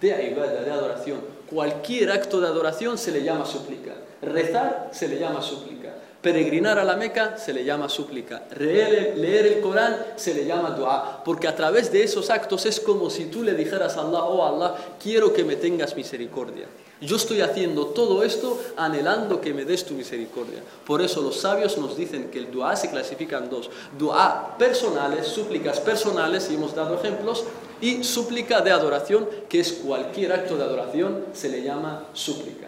de 0.00 0.30
ibada, 0.30 0.62
de 0.62 0.70
adoración. 0.70 1.20
Cualquier 1.48 2.11
acto 2.11 2.40
de 2.40 2.46
adoración 2.46 2.96
se 2.96 3.12
le 3.12 3.22
llama 3.22 3.44
súplica. 3.44 3.94
Rezar 4.22 4.90
se 4.92 5.09
le 5.09 5.18
llama 5.18 5.42
súplica. 5.42 5.94
Peregrinar 6.22 6.78
a 6.78 6.84
la 6.84 6.94
Meca 6.94 7.36
se 7.36 7.52
le 7.52 7.64
llama 7.64 7.88
súplica. 7.88 8.44
Leer, 8.56 9.46
el 9.46 9.60
Corán 9.60 9.96
se 10.14 10.32
le 10.32 10.46
llama 10.46 10.70
dua. 10.70 11.20
Porque 11.24 11.48
a 11.48 11.56
través 11.56 11.90
de 11.90 12.04
esos 12.04 12.30
actos 12.30 12.64
es 12.64 12.78
como 12.78 13.10
si 13.10 13.24
tú 13.24 13.42
le 13.42 13.54
dijeras 13.54 13.96
a 13.96 14.02
Allah, 14.02 14.22
oh 14.22 14.44
Allah, 14.44 14.76
quiero 15.02 15.32
que 15.32 15.42
me 15.42 15.56
tengas 15.56 15.96
misericordia. 15.96 16.66
Yo 17.00 17.16
estoy 17.16 17.40
haciendo 17.40 17.86
todo 17.86 18.22
esto 18.22 18.62
anhelando 18.76 19.40
que 19.40 19.52
me 19.52 19.64
des 19.64 19.84
tu 19.84 19.94
misericordia. 19.94 20.62
Por 20.86 21.02
eso 21.02 21.20
los 21.20 21.40
sabios 21.40 21.76
nos 21.76 21.96
dicen 21.96 22.30
que 22.30 22.38
el 22.38 22.52
dua 22.52 22.76
se 22.76 22.88
clasifica 22.88 23.38
en 23.38 23.50
dos. 23.50 23.68
Dua 23.98 24.54
personales, 24.56 25.26
súplicas 25.26 25.80
personales, 25.80 26.48
y 26.48 26.54
hemos 26.54 26.76
dado 26.76 26.94
ejemplos, 26.94 27.42
y 27.80 28.04
súplica 28.04 28.60
de 28.60 28.70
adoración, 28.70 29.28
que 29.48 29.58
es 29.58 29.72
cualquier 29.72 30.32
acto 30.32 30.56
de 30.56 30.62
adoración, 30.62 31.24
se 31.32 31.48
le 31.48 31.64
llama 31.64 32.04
súplica. 32.12 32.61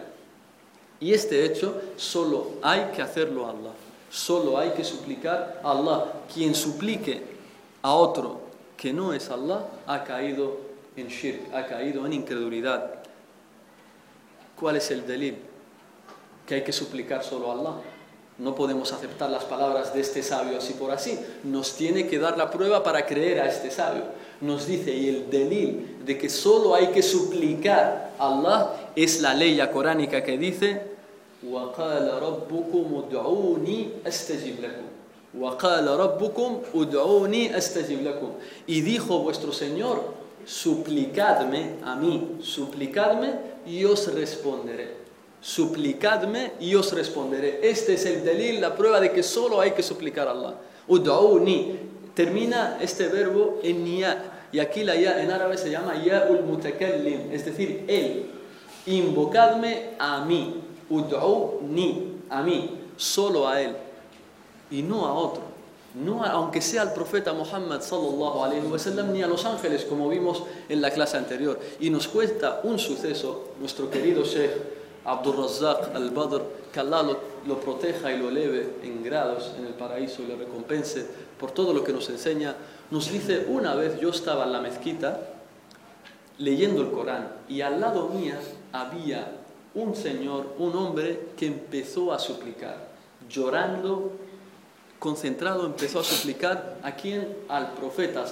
Y 0.99 1.13
este 1.13 1.45
hecho 1.45 1.81
solo 1.97 2.51
hay 2.61 2.91
que 2.95 3.01
hacerlo 3.01 3.45
a 3.45 3.49
Allah. 3.51 3.71
Solo 4.09 4.57
hay 4.57 4.71
que 4.71 4.83
suplicar 4.83 5.61
a 5.63 5.71
Allah. 5.71 6.05
Quien 6.33 6.55
suplique 6.55 7.21
a 7.81 7.93
otro 7.93 8.41
que 8.77 8.93
no 8.93 9.13
es 9.13 9.29
Allah 9.29 9.67
ha 9.87 10.03
caído 10.03 10.57
en 10.95 11.07
shirk, 11.07 11.53
ha 11.53 11.65
caído 11.65 12.05
en 12.05 12.13
incredulidad. 12.13 12.95
¿Cuál 14.55 14.77
es 14.77 14.89
el 14.91 15.05
delil? 15.05 15.37
Que 16.47 16.55
hay 16.55 16.63
que 16.63 16.71
suplicar 16.71 17.23
solo 17.23 17.51
a 17.51 17.53
Allah. 17.53 17.75
No 18.37 18.53
podemos 18.53 18.91
aceptar 18.91 19.29
las 19.29 19.45
palabras 19.45 19.93
de 19.93 20.01
este 20.01 20.21
sabio 20.21 20.57
así 20.57 20.73
por 20.73 20.91
así. 20.91 21.19
Nos 21.43 21.75
tiene 21.75 22.07
que 22.07 22.19
dar 22.19 22.37
la 22.37 22.51
prueba 22.51 22.83
para 22.83 23.05
creer 23.05 23.41
a 23.41 23.47
este 23.47 23.71
sabio 23.71 24.03
Nos 24.40 24.66
dice, 24.66 24.94
y 24.94 25.08
el 25.08 25.30
delil 25.30 25.98
de 26.04 26.16
que 26.16 26.28
solo 26.28 26.74
hay 26.74 26.88
que 26.88 27.02
suplicar 27.02 28.12
a 28.18 28.26
Allah 28.26 28.92
es 28.96 29.20
la 29.20 29.34
ley 29.34 29.60
coránica 29.72 30.22
que 30.24 30.38
dice, 30.38 30.80
وَقَالَ 31.42 32.20
رَبُّكُمْ 32.20 32.84
أُدْعُونِي 33.04 33.88
أَسْتَجِبْ 34.06 34.60
لَكُمْ 34.60 34.86
وَقَالَ 35.40 35.86
رَبُّكُمْ 35.88 36.50
أُدْعُونِي 36.74 37.56
أَسْتَجِبْ 37.56 38.02
لَكُمْ 38.02 38.30
Y 38.66 38.82
dijo 38.82 39.20
vuestro 39.20 39.52
Señor, 39.52 40.02
suplicadme 40.44 41.76
a 41.84 41.96
mí, 41.96 42.38
suplicadme 42.42 43.34
y 43.66 43.84
os 43.84 44.12
responderé. 44.12 45.00
Suplicadme 45.40 46.52
y 46.60 46.74
os 46.74 46.92
responderé. 46.92 47.60
Este 47.62 47.94
es 47.94 48.04
el 48.04 48.24
delil, 48.24 48.60
la 48.60 48.76
prueba 48.76 49.00
de 49.00 49.12
que 49.12 49.22
solo 49.22 49.60
hay 49.60 49.70
que 49.70 49.82
suplicar 49.82 50.28
a 50.28 50.32
Allah. 50.32 50.54
Ud'uni. 50.88 51.78
Termina 52.15 52.77
este 52.81 53.07
verbo 53.07 53.59
en 53.61 53.85
ya. 53.85 54.47
Y 54.51 54.59
aquí 54.59 54.83
la 54.83 54.95
ya 54.95 55.21
en 55.21 55.29
árabe 55.29 55.57
se 55.57 55.69
llama 55.69 56.01
ya 56.03 56.27
ul 56.29 56.41
mutakallim, 56.43 57.31
es 57.31 57.45
decir, 57.45 57.85
él. 57.87 58.25
Invocadme 58.87 59.91
a 59.99 60.25
mí. 60.25 60.61
Ud'uni. 60.89 62.21
A 62.29 62.41
mí. 62.41 62.79
Solo 62.97 63.47
a 63.47 63.61
él. 63.61 63.75
Y 64.71 64.81
no 64.81 65.05
a 65.05 65.13
otro 65.13 65.55
no 65.95 66.23
aunque 66.25 66.61
sea 66.61 66.83
el 66.83 66.91
profeta 66.91 67.33
Muhammad 67.33 67.81
sallallahu 67.81 68.43
alaihi 68.43 68.67
wasallam 68.67 69.13
ni 69.13 69.23
a 69.23 69.27
los 69.27 69.45
ángeles 69.45 69.85
como 69.85 70.09
vimos 70.09 70.43
en 70.67 70.81
la 70.81 70.91
clase 70.91 71.17
anterior 71.17 71.57
y 71.79 71.89
nos 71.89 72.07
cuenta 72.07 72.59
un 72.63 72.77
suceso 72.77 73.53
nuestro 73.59 73.89
querido 73.89 74.23
Sheikh 74.23 74.51
Abdul 75.05 75.37
Razzaq 75.37 75.95
al-Badr 75.95 76.41
que 76.73 76.79
Allah 76.81 77.15
lo, 77.47 77.59
proteja 77.61 78.11
y 78.11 78.17
lo 78.17 78.27
eleve 78.27 78.75
en 78.83 79.03
grados 79.03 79.53
en 79.57 79.67
el 79.67 79.73
paraíso 79.73 80.21
y 80.23 80.25
le 80.25 80.35
recompense 80.35 81.05
por 81.39 81.51
todo 81.51 81.73
lo 81.73 81.83
que 81.83 81.93
nos 81.93 82.09
enseña 82.09 82.55
nos 82.91 83.11
dice 83.11 83.45
una 83.49 83.75
vez 83.75 83.99
yo 83.99 84.09
estaba 84.09 84.45
en 84.45 84.51
la 84.51 84.61
mezquita 84.61 85.19
leyendo 86.37 86.81
el 86.81 86.91
Corán 86.91 87.29
y 87.47 87.61
al 87.61 87.79
lado 87.79 88.09
mía 88.09 88.39
había 88.71 89.31
un 89.73 89.95
señor 89.95 90.53
un 90.57 90.75
hombre 90.75 91.29
que 91.37 91.47
empezó 91.47 92.13
a 92.13 92.19
suplicar 92.19 92.87
llorando 93.29 94.11
concentrado, 95.05 95.67
empezó 95.67 95.99
a 95.99 96.03
suplicar 96.03 96.79
a 96.81 96.95
quién? 96.95 97.27
Al 97.47 97.73
profeta, 97.73 98.25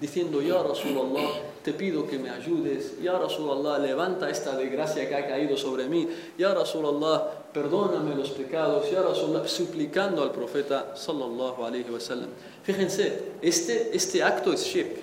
diciendo, 0.00 0.40
Ya 0.40 0.62
Rasulallah, 0.62 1.28
te 1.62 1.74
pido 1.74 2.06
que 2.06 2.18
me 2.18 2.30
ayudes, 2.30 2.98
Ya 3.02 3.18
Rasulallah, 3.18 3.78
levanta 3.78 4.30
esta 4.30 4.56
desgracia 4.56 5.06
que 5.06 5.14
ha 5.14 5.28
caído 5.28 5.58
sobre 5.58 5.88
mí, 5.88 6.08
Ya 6.38 6.54
Rasulallah, 6.54 7.52
perdóname 7.52 8.16
los 8.16 8.30
pecados, 8.30 8.90
Ya 8.90 9.02
Rasulallah, 9.02 9.46
suplicando 9.46 10.22
al 10.22 10.32
profeta, 10.32 10.96
sallallahu 10.96 11.62
alaihi 11.62 11.90
wasallam. 11.90 12.30
Fíjense, 12.62 13.32
este, 13.42 13.94
este 13.94 14.22
acto 14.22 14.54
es 14.54 14.64
shirk, 14.64 14.96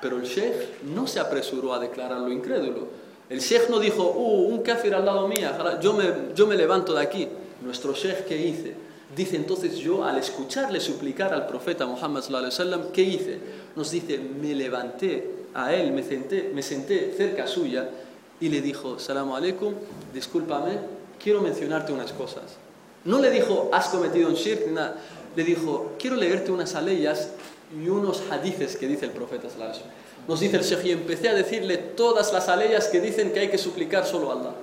pero 0.00 0.16
el 0.16 0.24
sheikh 0.24 0.84
no 0.84 1.06
se 1.06 1.20
apresuró 1.20 1.74
a 1.74 1.78
declararlo 1.78 2.32
incrédulo. 2.32 2.88
El 3.28 3.40
sheikh 3.40 3.68
no 3.68 3.78
dijo, 3.78 4.04
uh, 4.04 4.48
un 4.48 4.62
kafir 4.62 4.94
al 4.94 5.04
lado 5.04 5.28
mía, 5.28 5.78
yo 5.82 5.92
me, 5.92 6.34
yo 6.34 6.46
me 6.46 6.56
levanto 6.56 6.94
de 6.94 7.02
aquí. 7.02 7.28
Nuestro 7.60 7.92
sheikh, 7.92 8.24
¿qué 8.24 8.38
hice? 8.38 8.89
Dice 9.14 9.36
entonces 9.36 9.76
yo 9.76 10.04
al 10.04 10.18
escucharle 10.18 10.80
suplicar 10.80 11.34
al 11.34 11.46
profeta 11.46 11.86
Muhammad 11.86 12.22
sallallahu 12.22 12.92
¿qué 12.92 13.02
hice? 13.02 13.38
Nos 13.74 13.90
dice, 13.90 14.18
me 14.18 14.54
levanté 14.54 15.46
a 15.54 15.74
él, 15.74 15.92
me 15.92 16.02
senté, 16.02 16.50
me 16.54 16.62
senté 16.62 17.12
cerca 17.16 17.46
suya 17.46 17.90
y 18.40 18.48
le 18.48 18.60
dijo, 18.60 18.98
salamu 18.98 19.34
alaikum, 19.34 19.74
discúlpame, 20.14 20.78
quiero 21.22 21.42
mencionarte 21.42 21.92
unas 21.92 22.12
cosas. 22.12 22.56
No 23.04 23.18
le 23.18 23.30
dijo, 23.30 23.68
has 23.72 23.88
cometido 23.88 24.28
un 24.28 24.34
shirk, 24.34 24.66
ni 24.66 24.74
nada. 24.74 24.96
Le 25.34 25.44
dijo, 25.44 25.92
quiero 25.98 26.16
leerte 26.16 26.52
unas 26.52 26.74
aleyas 26.74 27.30
y 27.76 27.88
unos 27.88 28.22
hadices 28.30 28.76
que 28.76 28.86
dice 28.86 29.06
el 29.06 29.12
profeta 29.12 29.48
sallallahu. 29.50 29.80
Nos 30.28 30.40
dice 30.40 30.56
el 30.56 30.62
Sheikh 30.62 30.84
y 30.84 30.90
empecé 30.92 31.28
a 31.28 31.34
decirle 31.34 31.76
todas 31.76 32.32
las 32.32 32.48
aleyas 32.48 32.88
que 32.88 33.00
dicen 33.00 33.32
que 33.32 33.40
hay 33.40 33.48
que 33.48 33.58
suplicar 33.58 34.06
solo 34.06 34.30
a 34.30 34.34
Allah. 34.34 34.54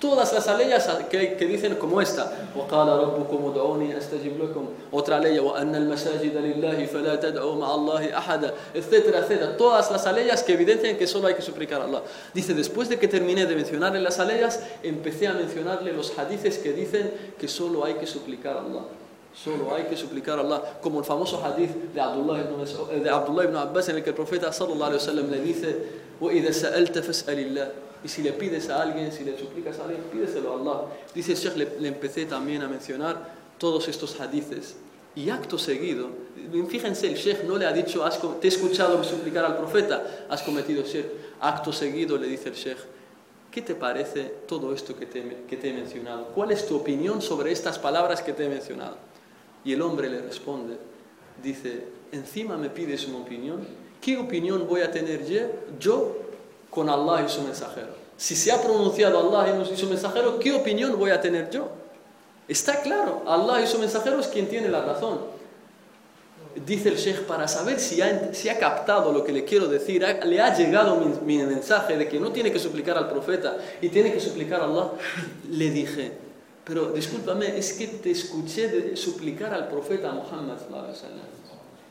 Todas 0.00 0.30
las 0.34 0.46
aleyas 0.48 0.86
que, 1.08 1.36
que 1.38 1.46
dicen 1.46 1.76
como 1.76 2.02
esta. 2.02 2.30
وَقَالَ 2.54 2.88
رَبُّكُمُ 3.00 3.52
ادْعُونِي 3.56 3.96
أَسْتَجِبْ 3.96 4.36
لَكُم 4.36 4.92
Otra 4.92 5.18
ley, 5.18 5.38
وَأَنَّ 5.40 5.72
الْمَسَاجِدَ 5.74 6.36
لِلَّهِ 6.36 6.84
فَلَا 6.86 7.16
تَدْعُوا 7.16 7.56
مَعَ 7.56 7.74
اللَّهِ 7.74 8.12
أَحَدًا 8.12 8.52
Etcétera, 8.74 9.20
etcétera. 9.20 9.56
Todas 9.56 9.90
las 9.90 10.06
aleyas 10.06 10.42
que 10.42 10.52
evidencian 10.52 10.98
que 10.98 11.06
solo 11.06 11.28
hay 11.28 11.34
que 11.34 11.40
suplicar 11.40 11.80
a 11.80 11.84
Allah. 11.84 12.02
Dice, 12.34 12.52
después 12.52 12.90
de 12.90 12.98
que 12.98 13.08
terminé 13.08 13.46
de 13.46 13.54
mencionarle 13.56 14.00
las 14.02 14.18
aleyas, 14.20 14.60
empecé 14.82 15.28
a 15.28 15.32
mencionarle 15.32 15.94
los 15.94 16.12
hadices 16.18 16.58
que 16.58 16.74
dicen 16.74 17.10
que 17.38 17.48
solo 17.48 17.82
hay 17.86 17.94
que 17.94 18.06
suplicar 18.06 18.58
a 18.58 18.60
Allah. 18.60 18.82
Solo 19.34 19.74
hay 19.74 19.84
que 19.84 19.96
suplicar 19.96 20.38
a 20.38 20.42
Allah, 20.42 20.62
como 20.82 20.98
el 20.98 21.06
famoso 21.06 21.42
hadith 21.42 21.72
de 21.94 22.00
Abdullah 22.02 22.40
ibn, 22.40 22.56
Mas'ud- 22.62 22.90
de 23.02 23.08
Abdullah 23.08 23.44
ibn 23.44 23.56
Abbas 23.56 23.88
en 23.88 23.96
el 23.96 24.02
que 24.04 24.10
el 24.10 24.16
profeta 24.16 24.52
sallallahu 24.52 24.84
alaihi 24.92 25.00
wasallam 25.00 25.30
le 25.30 25.40
dice, 25.40 25.76
وَإِذَا 26.20 26.52
سَأَلْتَ 26.52 26.98
فَاسْأَلِ 27.00 27.38
اللَّهِ 27.38 27.68
y 28.03 28.07
si 28.07 28.23
le 28.23 28.33
pides 28.33 28.69
a 28.69 28.81
alguien, 28.81 29.11
si 29.11 29.23
le 29.23 29.37
suplicas 29.37 29.79
a 29.79 29.83
alguien, 29.83 30.01
pídeselo 30.11 30.53
a 30.53 30.59
Allah. 30.59 30.81
Dice 31.13 31.33
el 31.33 31.37
Sheikh, 31.37 31.79
le, 31.79 31.87
empecé 31.87 32.25
también 32.25 32.61
a 32.63 32.67
mencionar 32.67 33.35
todos 33.57 33.87
estos 33.87 34.19
hadices. 34.19 34.75
Y 35.13 35.29
acto 35.29 35.57
seguido, 35.57 36.09
fíjense, 36.69 37.07
el 37.07 37.15
Sheikh 37.15 37.43
no 37.43 37.57
le 37.57 37.65
ha 37.65 37.73
dicho, 37.73 38.03
"Has 38.05 38.19
te 38.39 38.47
he 38.47 38.49
escuchado 38.49 39.03
suplicar 39.03 39.43
al 39.43 39.57
profeta, 39.57 40.25
has 40.29 40.41
cometido 40.41 40.83
shirk. 40.83 41.07
Acto 41.41 41.73
seguido 41.73 42.17
le 42.17 42.27
dice 42.27 42.49
el 42.49 42.55
Sheikh, 42.55 42.77
¿qué 43.51 43.61
te 43.61 43.75
parece 43.75 44.33
todo 44.47 44.73
esto 44.73 44.97
que 44.97 45.05
te, 45.05 45.43
que 45.47 45.57
te 45.57 45.69
he 45.69 45.73
mencionado? 45.73 46.27
¿Cuál 46.33 46.51
es 46.51 46.65
tu 46.65 46.77
opinión 46.77 47.21
sobre 47.21 47.51
estas 47.51 47.77
palabras 47.77 48.21
que 48.21 48.31
te 48.31 48.45
he 48.45 48.49
mencionado? 48.49 48.97
Y 49.65 49.73
el 49.73 49.81
hombre 49.81 50.09
le 50.09 50.21
responde, 50.21 50.77
dice, 51.43 51.83
encima 52.11 52.57
me 52.57 52.69
pides 52.69 53.05
una 53.07 53.17
opinión, 53.17 53.59
¿qué 53.99 54.17
opinión 54.17 54.65
voy 54.67 54.81
a 54.81 54.91
tener 54.91 55.25
yo 55.79 56.30
con 56.71 56.89
Allah 56.89 57.23
y 57.23 57.29
su 57.29 57.43
mensajero? 57.43 57.89
Si 58.17 58.35
se 58.35 58.51
ha 58.51 58.61
pronunciado 58.61 59.19
Allah 59.19 59.63
y 59.71 59.77
su 59.77 59.87
mensajero, 59.87 60.39
¿qué 60.39 60.53
opinión 60.53 60.97
voy 60.97 61.11
a 61.11 61.21
tener 61.21 61.51
yo? 61.51 61.69
Está 62.47 62.81
claro, 62.81 63.23
Allah 63.27 63.61
y 63.61 63.67
su 63.67 63.77
mensajero 63.77 64.19
es 64.19 64.27
quien 64.27 64.47
tiene 64.47 64.69
la 64.69 64.81
razón. 64.83 65.19
Dice 66.65 66.89
el 66.89 66.97
Sheikh, 66.97 67.21
para 67.21 67.47
saber 67.47 67.79
si 67.79 68.01
ha, 68.01 68.59
captado 68.59 69.13
lo 69.13 69.23
que 69.23 69.31
le 69.31 69.45
quiero 69.45 69.67
decir, 69.67 70.05
le 70.25 70.41
ha 70.41 70.55
llegado 70.55 70.97
mi, 71.23 71.37
mensaje 71.37 71.97
de 71.97 72.09
que 72.09 72.19
no 72.19 72.31
tiene 72.31 72.51
que 72.51 72.59
suplicar 72.59 72.97
al 72.97 73.09
profeta 73.09 73.57
y 73.81 73.87
tiene 73.87 74.11
que 74.11 74.19
suplicar 74.19 74.59
a 74.59 74.65
Allah, 74.65 74.91
le 75.49 75.69
dije, 75.69 76.11
pero 76.65 76.91
discúlpame, 76.91 77.57
es 77.57 77.73
que 77.73 77.87
te 77.87 78.11
escuché 78.11 78.67
de- 78.67 78.97
suplicar 78.97 79.53
al 79.53 79.69
profeta 79.69 80.11
Muhammad 80.11 80.57
sallallahu 80.57 80.83
alaihi 80.83 81.01
wasallam". 81.01 81.25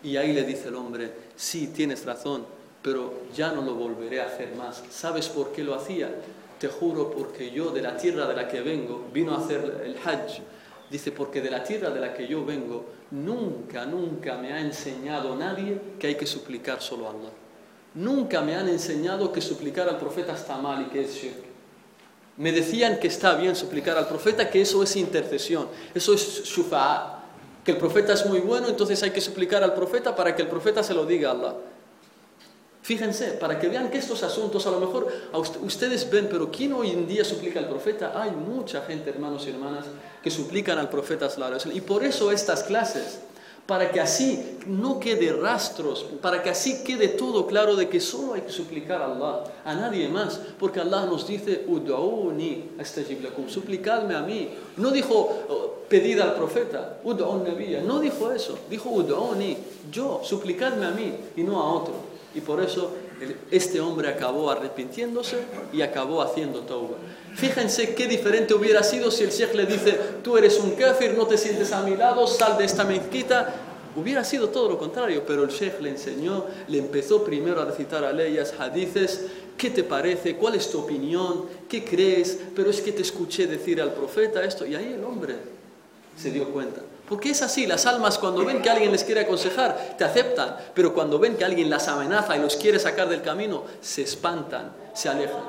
Y 0.02 0.16
ahí 0.16 0.32
le 0.34 0.44
dice 0.44 0.68
el 0.68 0.74
hombre, 0.74 1.10
sí, 1.36 1.68
tienes 1.68 2.04
razón, 2.04 2.44
pero 2.82 3.12
ya 3.34 3.52
no 3.52 3.62
lo 3.62 3.74
volveré 3.74 4.20
a 4.20 4.26
hacer 4.26 4.54
más. 4.54 4.82
¿Sabes 4.90 5.28
por 5.28 5.52
qué 5.52 5.62
lo 5.62 5.74
hacía? 5.74 6.10
Te 6.58 6.68
juro 6.68 7.10
porque 7.10 7.50
yo 7.50 7.70
de 7.70 7.82
la 7.82 7.96
tierra 7.96 8.26
de 8.26 8.34
la 8.34 8.48
que 8.48 8.60
vengo, 8.60 9.06
vino 9.12 9.34
a 9.34 9.38
hacer 9.38 9.82
el 9.84 9.96
Hajj, 9.96 10.40
dice, 10.90 11.12
porque 11.12 11.40
de 11.40 11.50
la 11.50 11.62
tierra 11.62 11.90
de 11.90 12.00
la 12.00 12.12
que 12.14 12.26
yo 12.26 12.44
vengo, 12.44 12.84
nunca, 13.10 13.86
nunca 13.86 14.36
me 14.36 14.52
ha 14.52 14.60
enseñado 14.60 15.36
nadie 15.36 15.80
que 15.98 16.08
hay 16.08 16.14
que 16.16 16.26
suplicar 16.26 16.82
solo 16.82 17.06
a 17.06 17.10
Allah. 17.10 17.30
Nunca 17.94 18.40
me 18.40 18.54
han 18.54 18.68
enseñado 18.68 19.32
que 19.32 19.40
suplicar 19.40 19.88
al 19.88 19.98
profeta 19.98 20.34
está 20.34 20.56
mal 20.58 20.82
y 20.82 20.90
que 20.90 21.02
es 21.02 21.14
shirk. 21.14 21.50
Me 22.36 22.52
decían 22.52 22.98
que 22.98 23.08
está 23.08 23.34
bien 23.34 23.54
suplicar 23.54 23.98
al 23.98 24.08
profeta, 24.08 24.48
que 24.48 24.62
eso 24.62 24.82
es 24.82 24.96
intercesión, 24.96 25.68
eso 25.94 26.14
es 26.14 26.44
shufa'a, 26.44 27.24
que 27.64 27.72
el 27.72 27.76
profeta 27.76 28.14
es 28.14 28.24
muy 28.26 28.38
bueno, 28.38 28.68
entonces 28.68 29.02
hay 29.02 29.10
que 29.10 29.20
suplicar 29.20 29.62
al 29.62 29.74
profeta 29.74 30.16
para 30.16 30.34
que 30.34 30.42
el 30.42 30.48
profeta 30.48 30.82
se 30.82 30.94
lo 30.94 31.04
diga 31.04 31.30
a 31.30 31.32
Allah. 31.32 31.54
Fíjense, 32.90 33.34
para 33.38 33.56
que 33.56 33.68
vean 33.68 33.88
que 33.88 33.98
estos 33.98 34.24
asuntos 34.24 34.66
a 34.66 34.70
lo 34.72 34.80
mejor 34.80 35.06
ustedes 35.62 36.10
ven, 36.10 36.26
pero 36.28 36.50
¿quién 36.50 36.72
hoy 36.72 36.90
en 36.90 37.06
día 37.06 37.24
suplica 37.24 37.60
al 37.60 37.68
profeta? 37.68 38.20
Hay 38.20 38.32
mucha 38.32 38.82
gente, 38.82 39.10
hermanos 39.10 39.46
y 39.46 39.50
hermanas, 39.50 39.86
que 40.20 40.28
suplican 40.28 40.76
al 40.76 40.88
profeta. 40.88 41.28
Y 41.72 41.82
por 41.82 42.02
eso 42.02 42.32
estas 42.32 42.64
clases, 42.64 43.20
para 43.64 43.92
que 43.92 44.00
así 44.00 44.58
no 44.66 44.98
quede 44.98 45.32
rastros, 45.32 46.04
para 46.20 46.42
que 46.42 46.50
así 46.50 46.82
quede 46.82 47.06
todo 47.06 47.46
claro 47.46 47.76
de 47.76 47.88
que 47.88 48.00
solo 48.00 48.34
hay 48.34 48.40
que 48.40 48.50
suplicar 48.50 49.00
a 49.02 49.14
Allah, 49.14 49.44
a 49.64 49.72
nadie 49.76 50.08
más, 50.08 50.40
porque 50.58 50.80
Allah 50.80 51.06
nos 51.06 51.28
dice, 51.28 51.64
Ud'uni 51.68 52.70
suplicadme 53.46 54.16
a 54.16 54.22
mí. 54.22 54.50
No 54.78 54.90
dijo, 54.90 55.44
oh, 55.48 55.74
pedid 55.88 56.18
al 56.18 56.34
profeta, 56.34 56.98
Ud'un 57.04 57.44
nabiyya, 57.44 57.82
no 57.82 58.00
dijo 58.00 58.32
eso, 58.32 58.58
dijo, 58.68 58.90
Ud'uni, 58.90 59.56
yo, 59.92 60.22
suplicadme 60.24 60.86
a 60.86 60.90
mí 60.90 61.14
y 61.36 61.44
no 61.44 61.62
a 61.62 61.72
otro. 61.72 62.09
Y 62.34 62.40
por 62.40 62.62
eso 62.62 62.92
este 63.50 63.80
hombre 63.80 64.08
acabó 64.08 64.50
arrepintiéndose 64.50 65.36
y 65.72 65.82
acabó 65.82 66.22
haciendo 66.22 66.60
tauba. 66.60 66.96
Fíjense 67.34 67.94
qué 67.94 68.06
diferente 68.06 68.54
hubiera 68.54 68.82
sido 68.82 69.10
si 69.10 69.24
el 69.24 69.30
sheikh 69.30 69.54
le 69.54 69.66
dice, 69.66 69.98
tú 70.22 70.36
eres 70.36 70.58
un 70.58 70.72
kafir, 70.72 71.14
no 71.14 71.26
te 71.26 71.36
sientes 71.36 71.72
a 71.72 71.82
mi 71.82 71.96
lado, 71.96 72.26
sal 72.26 72.56
de 72.58 72.64
esta 72.64 72.84
mezquita. 72.84 73.54
Hubiera 73.96 74.22
sido 74.22 74.50
todo 74.50 74.68
lo 74.68 74.78
contrario, 74.78 75.24
pero 75.26 75.42
el 75.42 75.50
sheikh 75.50 75.80
le 75.80 75.90
enseñó, 75.90 76.44
le 76.68 76.78
empezó 76.78 77.24
primero 77.24 77.60
a 77.60 77.64
recitar 77.64 78.04
aleyas, 78.04 78.54
hadices, 78.58 79.26
¿qué 79.58 79.70
te 79.70 79.82
parece? 79.82 80.36
¿Cuál 80.36 80.54
es 80.54 80.70
tu 80.70 80.78
opinión? 80.78 81.46
¿Qué 81.68 81.84
crees? 81.84 82.38
Pero 82.54 82.70
es 82.70 82.80
que 82.80 82.92
te 82.92 83.02
escuché 83.02 83.48
decir 83.48 83.80
al 83.80 83.92
profeta 83.92 84.44
esto. 84.44 84.64
Y 84.64 84.76
ahí 84.76 84.94
el 84.96 85.04
hombre 85.04 85.34
se 86.16 86.30
dio 86.30 86.50
cuenta. 86.52 86.80
Porque 87.08 87.30
es 87.30 87.42
así, 87.42 87.66
las 87.66 87.86
almas 87.86 88.18
cuando 88.18 88.44
ven 88.44 88.62
que 88.62 88.70
alguien 88.70 88.92
les 88.92 89.02
quiere 89.02 89.22
aconsejar, 89.22 89.96
te 89.98 90.04
aceptan, 90.04 90.56
pero 90.74 90.94
cuando 90.94 91.18
ven 91.18 91.36
que 91.36 91.44
alguien 91.44 91.68
las 91.68 91.88
amenaza 91.88 92.36
y 92.36 92.40
los 92.40 92.54
quiere 92.54 92.78
sacar 92.78 93.08
del 93.08 93.22
camino, 93.22 93.64
se 93.80 94.02
espantan, 94.02 94.72
se 94.94 95.08
alejan. 95.08 95.42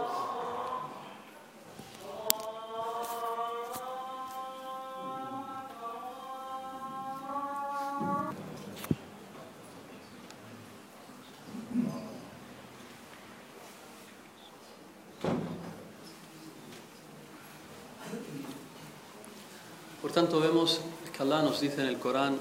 Corán. 22.01 22.39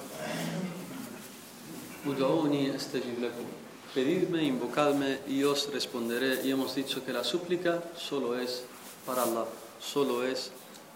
Pedidme, 3.95 4.43
invocadme 4.43 5.19
y 5.28 5.45
os 5.45 5.70
responderé. 5.73 6.41
Y 6.45 6.51
hemos 6.51 6.74
dicho 6.74 7.05
que 7.05 7.12
la 7.12 7.23
súplica 7.23 7.82
solo 7.97 8.39
es 8.39 8.65
para 9.05 9.24
Allah, 9.24 9.45
solo 9.81 10.24
es 10.24 10.51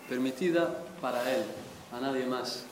permitida 0.08 0.82
para 1.00 1.30
Él, 1.30 1.44
a 1.92 2.00
nadie 2.00 2.24
más. 2.24 2.64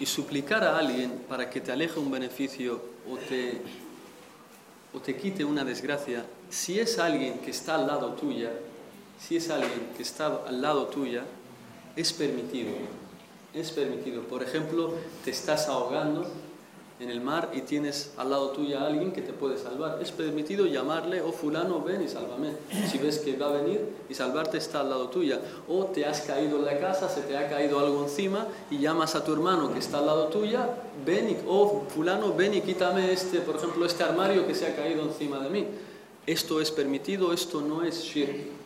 Y 0.00 0.06
suplicar 0.06 0.64
a 0.64 0.78
alguien 0.78 1.24
para 1.28 1.50
que 1.50 1.60
te 1.60 1.70
aleje 1.70 2.00
un 2.00 2.10
beneficio 2.10 2.82
o 3.08 3.18
te, 3.18 3.60
o 4.94 5.00
te 5.00 5.16
quite 5.16 5.44
una 5.44 5.64
desgracia, 5.64 6.24
si 6.48 6.80
es 6.80 6.98
alguien 6.98 7.40
que 7.40 7.50
está 7.50 7.74
al 7.74 7.86
lado 7.86 8.14
tuya, 8.14 8.50
si 9.20 9.36
es 9.36 9.50
alguien 9.50 9.90
que 9.94 10.02
está 10.02 10.40
al 10.46 10.62
lado 10.62 10.86
tuya, 10.86 11.24
es 11.96 12.12
permitido. 12.12 12.70
Es 13.52 13.70
permitido. 13.72 14.22
Por 14.22 14.42
ejemplo, 14.42 14.94
te 15.24 15.30
estás 15.30 15.68
ahogando 15.68 16.26
en 17.00 17.08
el 17.08 17.22
mar 17.22 17.50
y 17.54 17.62
tienes 17.62 18.12
al 18.18 18.30
lado 18.30 18.50
tuyo 18.50 18.78
a 18.78 18.86
alguien 18.86 19.10
que 19.10 19.22
te 19.22 19.32
puede 19.32 19.56
salvar. 19.58 19.98
Es 20.02 20.12
permitido 20.12 20.66
llamarle, 20.66 21.22
oh 21.22 21.32
fulano, 21.32 21.80
ven 21.82 22.02
y 22.02 22.08
sálvame. 22.08 22.52
Si 22.90 22.98
ves 22.98 23.18
que 23.18 23.36
va 23.36 23.46
a 23.46 23.52
venir 23.52 23.80
y 24.08 24.14
salvarte 24.14 24.58
está 24.58 24.80
al 24.80 24.90
lado 24.90 25.08
tuya. 25.08 25.40
O 25.66 25.86
te 25.86 26.04
has 26.04 26.20
caído 26.20 26.58
en 26.58 26.66
la 26.66 26.78
casa, 26.78 27.08
se 27.08 27.22
te 27.22 27.36
ha 27.36 27.48
caído 27.48 27.80
algo 27.80 28.04
encima 28.04 28.46
y 28.70 28.78
llamas 28.78 29.14
a 29.14 29.24
tu 29.24 29.32
hermano 29.32 29.72
que 29.72 29.78
está 29.78 29.98
al 29.98 30.06
lado 30.06 30.26
tuya, 30.26 30.68
ven 31.04 31.30
y, 31.30 31.36
oh 31.48 31.84
fulano, 31.88 32.34
ven 32.34 32.54
y 32.54 32.60
quítame 32.60 33.10
este, 33.10 33.40
por 33.40 33.56
ejemplo, 33.56 33.86
este 33.86 34.04
armario 34.04 34.46
que 34.46 34.54
se 34.54 34.66
ha 34.66 34.76
caído 34.76 35.02
encima 35.02 35.38
de 35.40 35.48
mí. 35.48 35.66
Esto 36.26 36.60
es 36.60 36.70
permitido, 36.70 37.32
esto 37.32 37.62
no 37.62 37.82
es 37.82 38.02
shirk. 38.02 38.59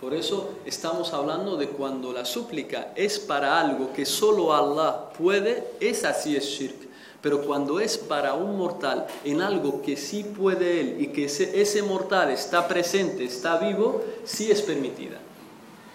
Por 0.00 0.14
eso 0.14 0.50
estamos 0.64 1.12
hablando 1.12 1.56
de 1.56 1.68
cuando 1.70 2.12
la 2.12 2.24
súplica 2.24 2.92
es 2.94 3.18
para 3.18 3.60
algo 3.60 3.92
que 3.92 4.06
solo 4.06 4.54
Allah 4.54 5.10
puede, 5.10 5.72
es 5.80 6.04
así 6.04 6.36
es 6.36 6.44
shirk. 6.44 6.88
Pero 7.20 7.42
cuando 7.42 7.80
es 7.80 7.98
para 7.98 8.34
un 8.34 8.56
mortal 8.56 9.08
en 9.24 9.42
algo 9.42 9.82
que 9.82 9.96
sí 9.96 10.22
puede 10.22 10.80
él 10.80 10.96
y 11.00 11.08
que 11.08 11.24
ese, 11.24 11.82
mortal 11.82 12.30
está 12.30 12.68
presente, 12.68 13.24
está 13.24 13.58
vivo, 13.58 14.04
sí 14.24 14.52
es 14.52 14.62
permitida. 14.62 15.18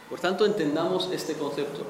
Por 0.10 0.20
tanto, 0.20 0.46
entendamos 0.46 1.10
este 1.14 1.36
concepto. 1.36 1.84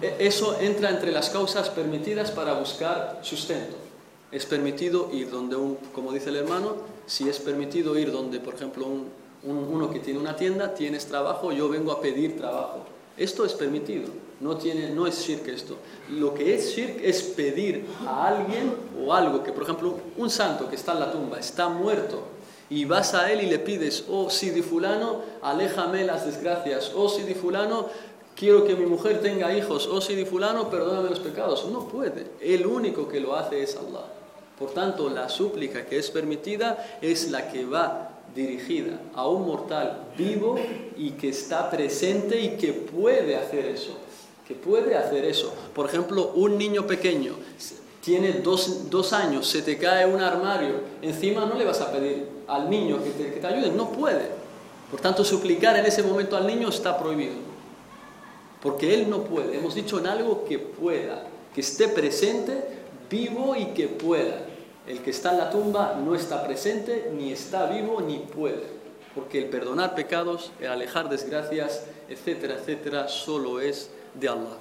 E, 0.00 0.16
eso 0.20 0.60
entra 0.60 0.90
entre 0.90 1.10
las 1.10 1.28
causas 1.28 1.68
permitidas 1.70 2.30
para 2.30 2.54
buscar 2.54 3.18
sustento. 3.22 3.76
Es 4.30 4.46
permitido 4.46 5.10
ir 5.12 5.28
donde 5.28 5.56
un, 5.56 5.74
como 5.92 6.12
dice 6.12 6.28
el 6.28 6.36
hermano, 6.36 6.93
si 7.06 7.28
es 7.28 7.38
permitido 7.38 7.98
ir 7.98 8.12
donde, 8.12 8.40
por 8.40 8.54
ejemplo, 8.54 8.86
uno 9.42 9.90
que 9.90 10.00
tiene 10.00 10.18
una 10.18 10.36
tienda, 10.36 10.74
tienes 10.74 11.06
trabajo, 11.06 11.52
yo 11.52 11.68
vengo 11.68 11.92
a 11.92 12.00
pedir 12.00 12.36
trabajo. 12.36 12.84
Esto 13.16 13.44
es 13.44 13.52
permitido. 13.52 14.08
No, 14.40 14.56
tiene, 14.56 14.90
no 14.90 15.06
es 15.06 15.24
shirk 15.24 15.46
esto. 15.48 15.76
Lo 16.10 16.34
que 16.34 16.54
es 16.54 16.74
shirk 16.74 16.98
es 17.02 17.22
pedir 17.22 17.86
a 18.06 18.28
alguien 18.28 18.74
o 19.00 19.14
algo 19.14 19.42
que, 19.42 19.52
por 19.52 19.62
ejemplo, 19.62 19.98
un 20.16 20.28
santo 20.30 20.68
que 20.68 20.76
está 20.76 20.92
en 20.92 21.00
la 21.00 21.12
tumba, 21.12 21.38
está 21.38 21.68
muerto, 21.68 22.24
y 22.70 22.84
vas 22.86 23.14
a 23.14 23.30
él 23.30 23.42
y 23.42 23.46
le 23.46 23.58
pides, 23.58 24.04
oh 24.08 24.30
Sidi 24.30 24.62
fulano, 24.62 25.20
aléjame 25.42 26.04
las 26.04 26.26
desgracias, 26.26 26.92
oh 26.96 27.08
Sidi 27.08 27.34
fulano, 27.34 27.88
quiero 28.34 28.64
que 28.64 28.74
mi 28.74 28.86
mujer 28.86 29.20
tenga 29.20 29.56
hijos, 29.56 29.86
oh 29.86 30.00
Sidi 30.00 30.24
fulano, 30.24 30.70
perdóname 30.70 31.10
los 31.10 31.20
pecados. 31.20 31.66
No 31.70 31.86
puede. 31.86 32.26
El 32.40 32.66
único 32.66 33.06
que 33.06 33.20
lo 33.20 33.36
hace 33.36 33.62
es 33.62 33.76
Allah. 33.76 34.06
Por 34.58 34.72
tanto, 34.72 35.10
la 35.10 35.28
súplica 35.28 35.84
que 35.84 35.98
es 35.98 36.10
permitida 36.10 36.98
es 37.00 37.30
la 37.30 37.50
que 37.50 37.64
va 37.64 38.10
dirigida 38.34 38.98
a 39.14 39.28
un 39.28 39.46
mortal 39.46 40.08
vivo 40.16 40.56
y 40.96 41.12
que 41.12 41.28
está 41.28 41.70
presente 41.70 42.40
y 42.40 42.56
que 42.56 42.72
puede 42.72 43.36
hacer 43.36 43.66
eso 43.66 43.96
que 44.46 44.54
puede 44.54 44.96
hacer 44.96 45.24
eso. 45.24 45.52
Por 45.74 45.86
ejemplo, 45.86 46.32
un 46.34 46.58
niño 46.58 46.86
pequeño 46.86 47.34
tiene 48.02 48.32
dos, 48.32 49.12
años, 49.12 49.48
se 49.48 49.62
te 49.62 49.78
cae 49.78 50.06
un 50.06 50.20
armario, 50.20 50.74
encima 51.00 51.46
no 51.46 51.54
le 51.54 51.64
vas 51.64 51.80
a 51.80 51.90
pedir 51.90 52.28
al 52.46 52.68
niño 52.68 53.02
que 53.02 53.10
te, 53.10 53.32
que 53.32 53.40
te 53.40 53.46
ayude, 53.46 53.70
no 53.70 53.90
puede. 53.90 54.28
Por 54.90 55.00
tanto, 55.00 55.24
suplicar 55.24 55.76
en 55.76 55.86
ese 55.86 56.02
momento 56.02 56.36
al 56.36 56.46
niño 56.46 56.68
está 56.68 56.98
prohibido. 56.98 57.32
Porque 58.62 58.92
él 58.94 59.08
no 59.08 59.24
puede. 59.24 59.56
Hemos 59.56 59.74
dicho 59.74 59.98
en 59.98 60.06
algo 60.06 60.44
que 60.44 60.58
pueda, 60.58 61.26
que 61.54 61.62
esté 61.62 61.88
presente, 61.88 62.62
vivo 63.10 63.56
y 63.56 63.66
que 63.66 63.88
pueda. 63.88 64.43
El 64.86 65.00
que 65.00 65.10
está 65.10 65.32
en 65.32 65.38
la 65.38 65.50
tumba 65.50 65.98
no 66.04 66.14
está 66.14 66.44
presente, 66.46 67.10
ni 67.16 67.32
está 67.32 67.66
vivo, 67.66 68.00
ni 68.00 68.18
puede. 68.18 68.64
Porque 69.14 69.38
el 69.38 69.48
perdonar 69.48 69.94
pecados, 69.94 70.50
el 70.60 70.68
alejar 70.68 71.08
desgracias, 71.08 71.84
etcétera, 72.08 72.56
etcétera, 72.56 73.08
solo 73.08 73.60
es 73.60 73.90
de 74.14 74.28
Allah. 74.28 74.58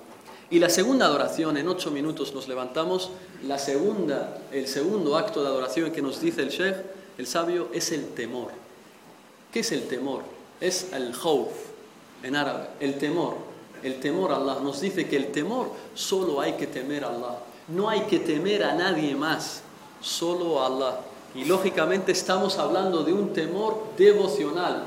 Y 0.49 0.59
la 0.59 0.69
segunda 0.69 1.07
adoración, 1.07 1.57
en 1.57 1.67
ocho 1.67 1.91
minutos 1.91 2.33
nos 2.33 2.47
levantamos, 2.47 3.09
la 3.43 3.57
segunda, 3.57 4.37
el 4.51 4.67
segundo 4.67 5.17
acto 5.17 5.41
de 5.41 5.47
adoración 5.47 5.91
que 5.91 6.01
nos 6.01 6.21
dice 6.21 6.43
el 6.43 6.49
Sheikh, 6.49 6.75
el 7.17 7.27
sabio, 7.27 7.69
es 7.73 7.91
el 7.91 8.09
temor. 8.09 8.51
¿Qué 9.51 9.59
es 9.61 9.71
el 9.71 9.87
temor? 9.87 10.21
Es 10.61 10.93
el 10.93 11.13
khawf, 11.13 11.51
en 12.21 12.35
árabe, 12.35 12.67
el 12.79 12.97
temor. 12.97 13.35
El 13.81 13.99
temor 13.99 14.31
a 14.31 14.37
Allah 14.37 14.59
nos 14.63 14.79
dice 14.79 15.07
que 15.07 15.17
el 15.17 15.31
temor 15.31 15.71
solo 15.93 16.39
hay 16.39 16.53
que 16.53 16.67
temer 16.67 17.03
a 17.03 17.09
Allah. 17.09 17.39
No 17.67 17.89
hay 17.89 18.01
que 18.01 18.19
temer 18.19 18.63
a 18.63 18.75
nadie 18.75 19.15
más, 19.15 19.61
solo 20.03 20.63
Allah. 20.63 20.99
Y 21.33 21.45
lógicamente 21.45 22.11
estamos 22.11 22.59
hablando 22.59 23.03
de 23.03 23.11
un 23.11 23.33
temor 23.33 23.85
devocional, 23.97 24.83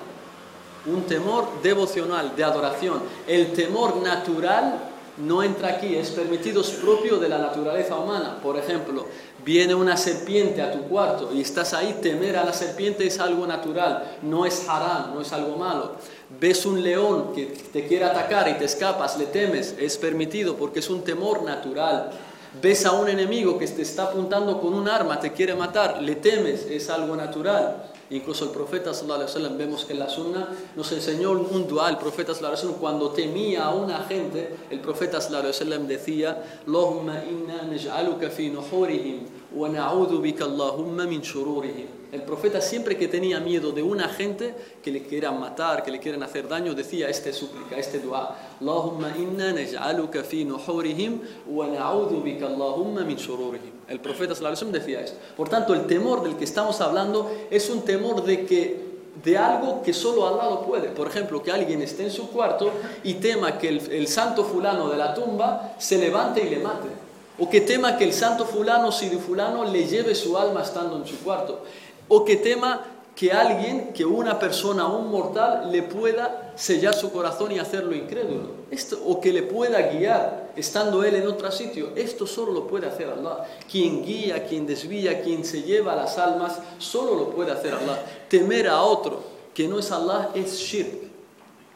un 0.87 1.03
temor 1.03 1.61
devocional, 1.63 2.37
de 2.37 2.45
adoración. 2.45 3.03
El 3.27 3.53
temor 3.53 3.97
natural 3.97 4.93
no 5.19 5.43
entra 5.43 5.69
aquí, 5.71 5.97
es 5.97 6.11
permitido, 6.11 6.61
es 6.61 6.71
propio 6.71 7.19
de 7.19 7.29
la 7.29 7.39
naturaleza 7.39 7.97
humana. 7.97 8.39
Por 8.41 8.57
ejemplo, 8.57 9.07
viene 9.45 9.75
una 9.75 9.97
serpiente 9.97 10.63
a 10.63 10.71
tu 10.71 10.83
cuarto 10.83 11.33
y 11.33 11.41
estás 11.41 11.73
ahí, 11.73 11.99
temer 12.03 12.37
a 12.37 12.45
la 12.45 12.53
serpiente 12.53 13.07
es 13.07 13.19
algo 13.19 13.47
natural, 13.47 14.19
no 14.23 14.47
es 14.47 14.69
haram, 14.69 15.15
no 15.15 15.23
es 15.23 15.33
algo 15.33 15.57
malo. 15.57 15.93
Ves 16.39 16.67
un 16.67 16.83
león 16.83 17.33
que 17.35 17.47
te 17.47 17.87
quiere 17.87 18.05
atacar 18.05 18.49
y 18.49 18.55
te 18.55 18.67
escapas, 18.67 19.19
le 19.19 19.27
temes, 19.27 19.75
es 19.79 19.97
permitido 19.97 20.57
porque 20.57 20.81
es 20.81 20.91
un 20.91 21.03
temor 21.03 21.43
natural. 21.43 22.11
Ves 22.63 22.87
a 22.87 22.93
un 22.93 23.09
enemigo 23.09 23.59
que 23.59 23.67
te 23.67 23.83
está 23.83 24.05
apuntando 24.05 24.61
con 24.61 24.73
un 24.73 24.89
arma, 24.89 25.21
te 25.21 25.33
quiere 25.33 25.55
matar, 25.55 26.01
le 26.03 26.17
temes, 26.17 26.67
es 26.71 26.89
algo 26.89 27.15
natural. 27.15 27.91
Incluso 28.09 28.45
el 28.45 28.51
profeta 28.51 28.95
sallallahu 28.95 29.23
alaihi 29.23 29.35
wasallam 29.35 29.59
vemos 29.59 29.85
que 29.85 29.93
en 29.93 29.99
la 29.99 30.09
sunna 30.09 30.49
nos 30.77 30.91
enseñó 30.93 31.33
un 31.33 31.67
dua, 31.67 31.91
el 31.91 31.99
profeta 31.99 32.33
sallallahu 32.33 32.55
alaihi 32.55 32.67
wasallam 32.67 32.81
cuando 32.81 33.11
temía 33.11 33.65
a 33.65 33.75
una 33.75 34.05
gente, 34.05 34.55
el 34.71 34.81
profeta 34.81 35.21
sallallahu 35.21 35.49
alaihi 35.49 35.59
wasallam 35.59 35.87
decía, 35.89 36.43
"Allahumma 36.67 37.25
inna 37.25 37.65
naj'aluka 37.65 38.31
fi 38.31 38.49
nuhurihim 38.51 39.27
wa 39.53 39.69
na'udhu 39.69 40.21
bika 40.21 40.45
Allahumma 40.45 41.07
min 41.07 41.23
shururihim." 41.23 41.87
El 42.13 42.23
profeta 42.23 42.61
siempre 42.61 42.97
que 42.97 43.09
tenía 43.09 43.41
miedo 43.41 43.73
de 43.73 43.83
una 43.83 44.09
gente 44.09 44.55
que 44.83 44.91
le 44.91 45.03
quieran 45.03 45.39
matar, 45.41 45.83
que 45.83 45.91
le 45.91 45.99
quieran 45.99 46.23
hacer 46.23 46.49
daño, 46.49 46.75
decía 46.75 47.09
esta 47.09 47.33
súplica, 47.33 47.77
este 47.77 47.99
dua, 47.99 48.37
"Allahumma 48.61 49.17
inna 49.17 49.53
naj'aluka 49.53 50.23
fi 50.23 50.45
nuhurihim 50.45 51.21
wa 51.49 51.67
na'udhu 51.67 52.23
bika 52.23 52.47
Allahumma 52.47 53.03
min 53.03 53.17
shururihim." 53.17 53.73
El 53.89 54.01
profeta 54.01 54.35
decía 54.35 55.01
esto. 55.01 55.19
Por 55.37 55.49
tanto, 55.49 55.75
el 55.75 55.87
temor 55.87 56.23
del 56.23 56.37
que 56.37 56.45
estamos 56.45 56.81
hablando 56.81 57.31
es 57.51 57.71
un 57.71 57.83
temor 57.83 58.25
de 58.25 58.45
que 58.47 58.87
de 59.23 59.39
algo 59.39 59.83
que 59.83 59.93
solo 59.93 60.27
Allah 60.27 60.51
lo 60.51 60.63
puede. 60.63 60.89
Por 60.89 61.07
ejemplo, 61.09 61.43
que 61.43 61.51
alguien 61.51 61.83
esté 61.83 62.05
en 62.05 62.11
su 62.11 62.31
cuarto 62.31 62.71
y 63.03 63.15
tema 63.15 63.59
que 63.59 63.69
el, 63.69 64.09
santo 64.09 64.45
fulano 64.45 64.89
de 64.89 64.97
la 64.97 65.15
tumba 65.15 65.75
se 65.79 65.99
levante 65.99 66.45
y 66.45 66.51
le 66.51 66.59
mate. 66.59 67.06
O 67.39 67.51
que 67.51 67.61
tema 67.61 67.97
que 67.99 68.05
el 68.05 68.13
santo 68.13 68.47
fulano, 68.47 68.91
si 68.91 69.09
de 69.09 69.19
fulano, 69.19 69.65
le 69.65 69.87
lleve 69.87 70.15
su 70.15 70.39
alma 70.39 70.63
estando 70.63 70.97
en 70.97 71.07
su 71.07 71.19
cuarto. 71.19 71.63
O 72.09 72.25
que 72.25 72.37
tema 72.37 72.85
que 73.15 73.33
alguien, 73.33 73.93
que 73.95 74.05
una 74.05 74.39
persona, 74.39 74.87
un 74.87 75.11
mortal, 75.11 75.73
le 75.73 75.83
pueda 75.83 76.53
sellar 76.55 76.95
su 76.95 77.11
corazón 77.11 77.51
y 77.51 77.59
hacerlo 77.59 77.95
incrédulo. 77.95 78.51
Esto, 78.71 78.99
o 79.07 79.21
que 79.21 79.33
le 79.33 79.43
pueda 79.43 79.81
guiar 79.83 80.53
estando 80.55 81.03
él 81.03 81.15
en 81.17 81.27
otro 81.27 81.51
sitio. 81.51 81.93
Esto 81.97 82.27
solo 82.27 82.53
lo 82.53 82.67
puede 82.67 82.87
hacer 82.87 83.09
Allah. 83.09 83.45
Quien 83.71 84.05
guía, 84.05 84.47
quien 84.47 84.67
desvía, 84.67 85.23
quien 85.23 85.45
se 85.45 85.63
lleva 85.63 85.97
las 85.97 86.19
almas, 86.19 86.59
solo 86.79 87.15
lo 87.15 87.31
puede 87.31 87.53
hacer 87.53 87.73
Allah. 87.75 88.03
Temer 88.29 88.69
a 88.69 88.83
otro 88.83 89.23
que 89.55 89.67
no 89.67 89.79
es 89.79 89.91
Allah 89.91 90.31
es 90.35 90.59
shirk. 90.59 91.06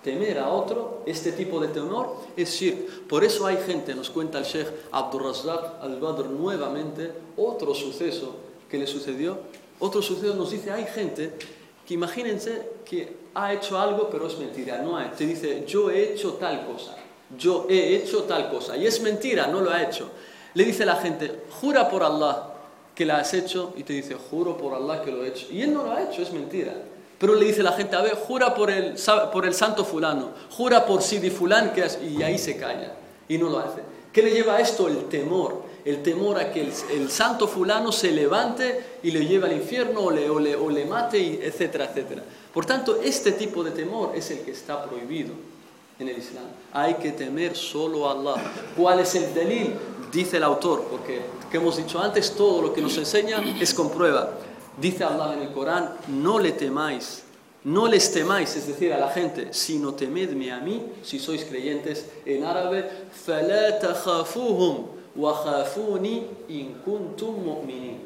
Temer 0.02 0.38
a 0.38 0.48
otro, 0.48 1.02
este 1.04 1.32
tipo 1.32 1.60
de 1.60 1.68
temor, 1.68 2.16
es 2.36 2.50
shirk. 2.50 3.06
Por 3.06 3.22
eso 3.22 3.46
hay 3.46 3.58
gente, 3.58 3.94
nos 3.94 4.10
cuenta 4.10 4.38
el 4.38 4.44
Sheikh 4.44 4.68
Abdurrazzaq 4.92 5.82
al-Badr 5.82 6.30
nuevamente, 6.30 7.12
otro 7.36 7.74
suceso 7.74 8.36
que 8.70 8.78
le 8.78 8.86
sucedió 8.86 9.38
otro 9.80 10.02
suceso 10.02 10.34
nos 10.34 10.50
dice, 10.50 10.70
hay 10.70 10.84
gente 10.84 11.32
que 11.86 11.94
imagínense 11.94 12.68
que 12.84 13.16
ha 13.34 13.52
hecho 13.52 13.78
algo 13.78 14.08
pero 14.10 14.26
es 14.26 14.38
mentira, 14.38 14.78
no 14.82 14.96
hay. 14.96 15.08
Te 15.16 15.26
dice, 15.26 15.64
yo 15.66 15.90
he 15.90 16.12
hecho 16.12 16.34
tal 16.34 16.66
cosa, 16.66 16.96
yo 17.36 17.66
he 17.68 17.96
hecho 17.96 18.24
tal 18.24 18.50
cosa. 18.50 18.76
Y 18.76 18.86
es 18.86 19.00
mentira, 19.00 19.46
no 19.46 19.60
lo 19.60 19.70
ha 19.70 19.82
hecho. 19.82 20.10
Le 20.54 20.64
dice 20.64 20.84
la 20.84 20.96
gente, 20.96 21.44
jura 21.60 21.88
por 21.88 22.02
Allah 22.02 22.52
que 22.94 23.06
la 23.06 23.18
has 23.18 23.32
hecho 23.32 23.72
y 23.76 23.82
te 23.82 23.94
dice, 23.94 24.14
juro 24.14 24.58
por 24.58 24.74
Allah 24.74 25.02
que 25.02 25.10
lo 25.10 25.24
he 25.24 25.28
hecho. 25.28 25.46
Y 25.50 25.62
él 25.62 25.72
no 25.72 25.84
lo 25.84 25.92
ha 25.92 26.02
hecho, 26.02 26.20
es 26.20 26.32
mentira. 26.32 26.74
Pero 27.20 27.36
le 27.36 27.46
dice 27.46 27.62
la 27.62 27.72
gente, 27.72 27.94
a 27.94 28.02
ver, 28.02 28.14
jura 28.14 28.52
por 28.54 28.70
el, 28.70 28.96
por 29.32 29.46
el 29.46 29.54
santo 29.54 29.84
fulano, 29.84 30.30
jura 30.50 30.84
por 30.84 31.02
Sidi 31.02 31.30
fulán, 31.30 31.72
que 31.72 31.86
y 32.02 32.22
ahí 32.22 32.38
se 32.38 32.56
calla 32.56 32.94
y 33.28 33.38
no 33.38 33.48
lo 33.48 33.60
hace. 33.60 33.82
¿Qué 34.12 34.22
le 34.22 34.32
lleva 34.32 34.56
a 34.56 34.60
esto? 34.60 34.88
El 34.88 35.04
temor 35.04 35.70
el 35.84 36.02
temor 36.02 36.38
a 36.38 36.52
que 36.52 36.72
el, 36.92 37.10
santo 37.10 37.48
fulano 37.48 37.92
se 37.92 38.10
levante 38.10 38.98
y 39.02 39.10
le 39.10 39.26
lleve 39.26 39.46
al 39.46 39.56
infierno 39.56 40.00
o 40.00 40.10
le, 40.10 40.28
o 40.28 40.38
le, 40.38 40.54
o 40.54 40.68
le 40.70 40.84
mate, 40.84 41.46
etcétera, 41.46 41.86
etcétera. 41.86 42.22
Por 42.52 42.66
tanto, 42.66 43.00
este 43.02 43.32
tipo 43.32 43.64
de 43.64 43.70
temor 43.70 44.12
es 44.14 44.30
el 44.30 44.40
que 44.40 44.50
está 44.50 44.84
prohibido 44.84 45.32
en 45.98 46.08
el 46.08 46.18
Islam. 46.18 46.44
Hay 46.72 46.94
que 46.94 47.12
temer 47.12 47.56
solo 47.56 48.08
a 48.08 48.12
Allah. 48.12 48.42
¿Cuál 48.76 49.00
es 49.00 49.14
el 49.14 49.32
delil? 49.32 49.74
Dice 50.12 50.38
el 50.38 50.42
autor, 50.42 50.86
porque 50.90 51.20
que 51.50 51.56
hemos 51.56 51.76
dicho 51.76 52.00
antes, 52.00 52.32
todo 52.32 52.62
lo 52.62 52.72
que 52.72 52.80
nos 52.80 52.96
enseña 52.96 53.42
es 53.60 53.72
con 53.74 53.90
prueba. 53.90 54.30
Dice 54.79 55.03
Allah 55.03 55.33
en 55.35 55.43
el 55.43 55.51
Corán, 55.51 55.95
no 56.07 56.39
le 56.39 56.51
temáis 56.51 57.25
No 57.65 57.87
les 57.87 58.11
temáis, 58.11 58.55
es 58.55 58.67
decir, 58.67 58.93
a 58.93 58.99
la 58.99 59.09
gente, 59.09 59.47
sino 59.51 59.95
temedme 59.95 60.51
a 60.51 60.59
mí, 60.59 60.83
si 61.01 61.17
sois 61.17 61.43
creyentes 61.43 62.05
en 62.23 62.45
árabe, 62.45 62.87
فَلَا 63.25 63.81
تَخَافُوهُمْ 63.81 64.85
وَخَافُونِي 65.17 66.23
إِن 66.49 66.75
كُنتُم 66.85 67.33
مُؤْمِنِينَ 67.33 67.99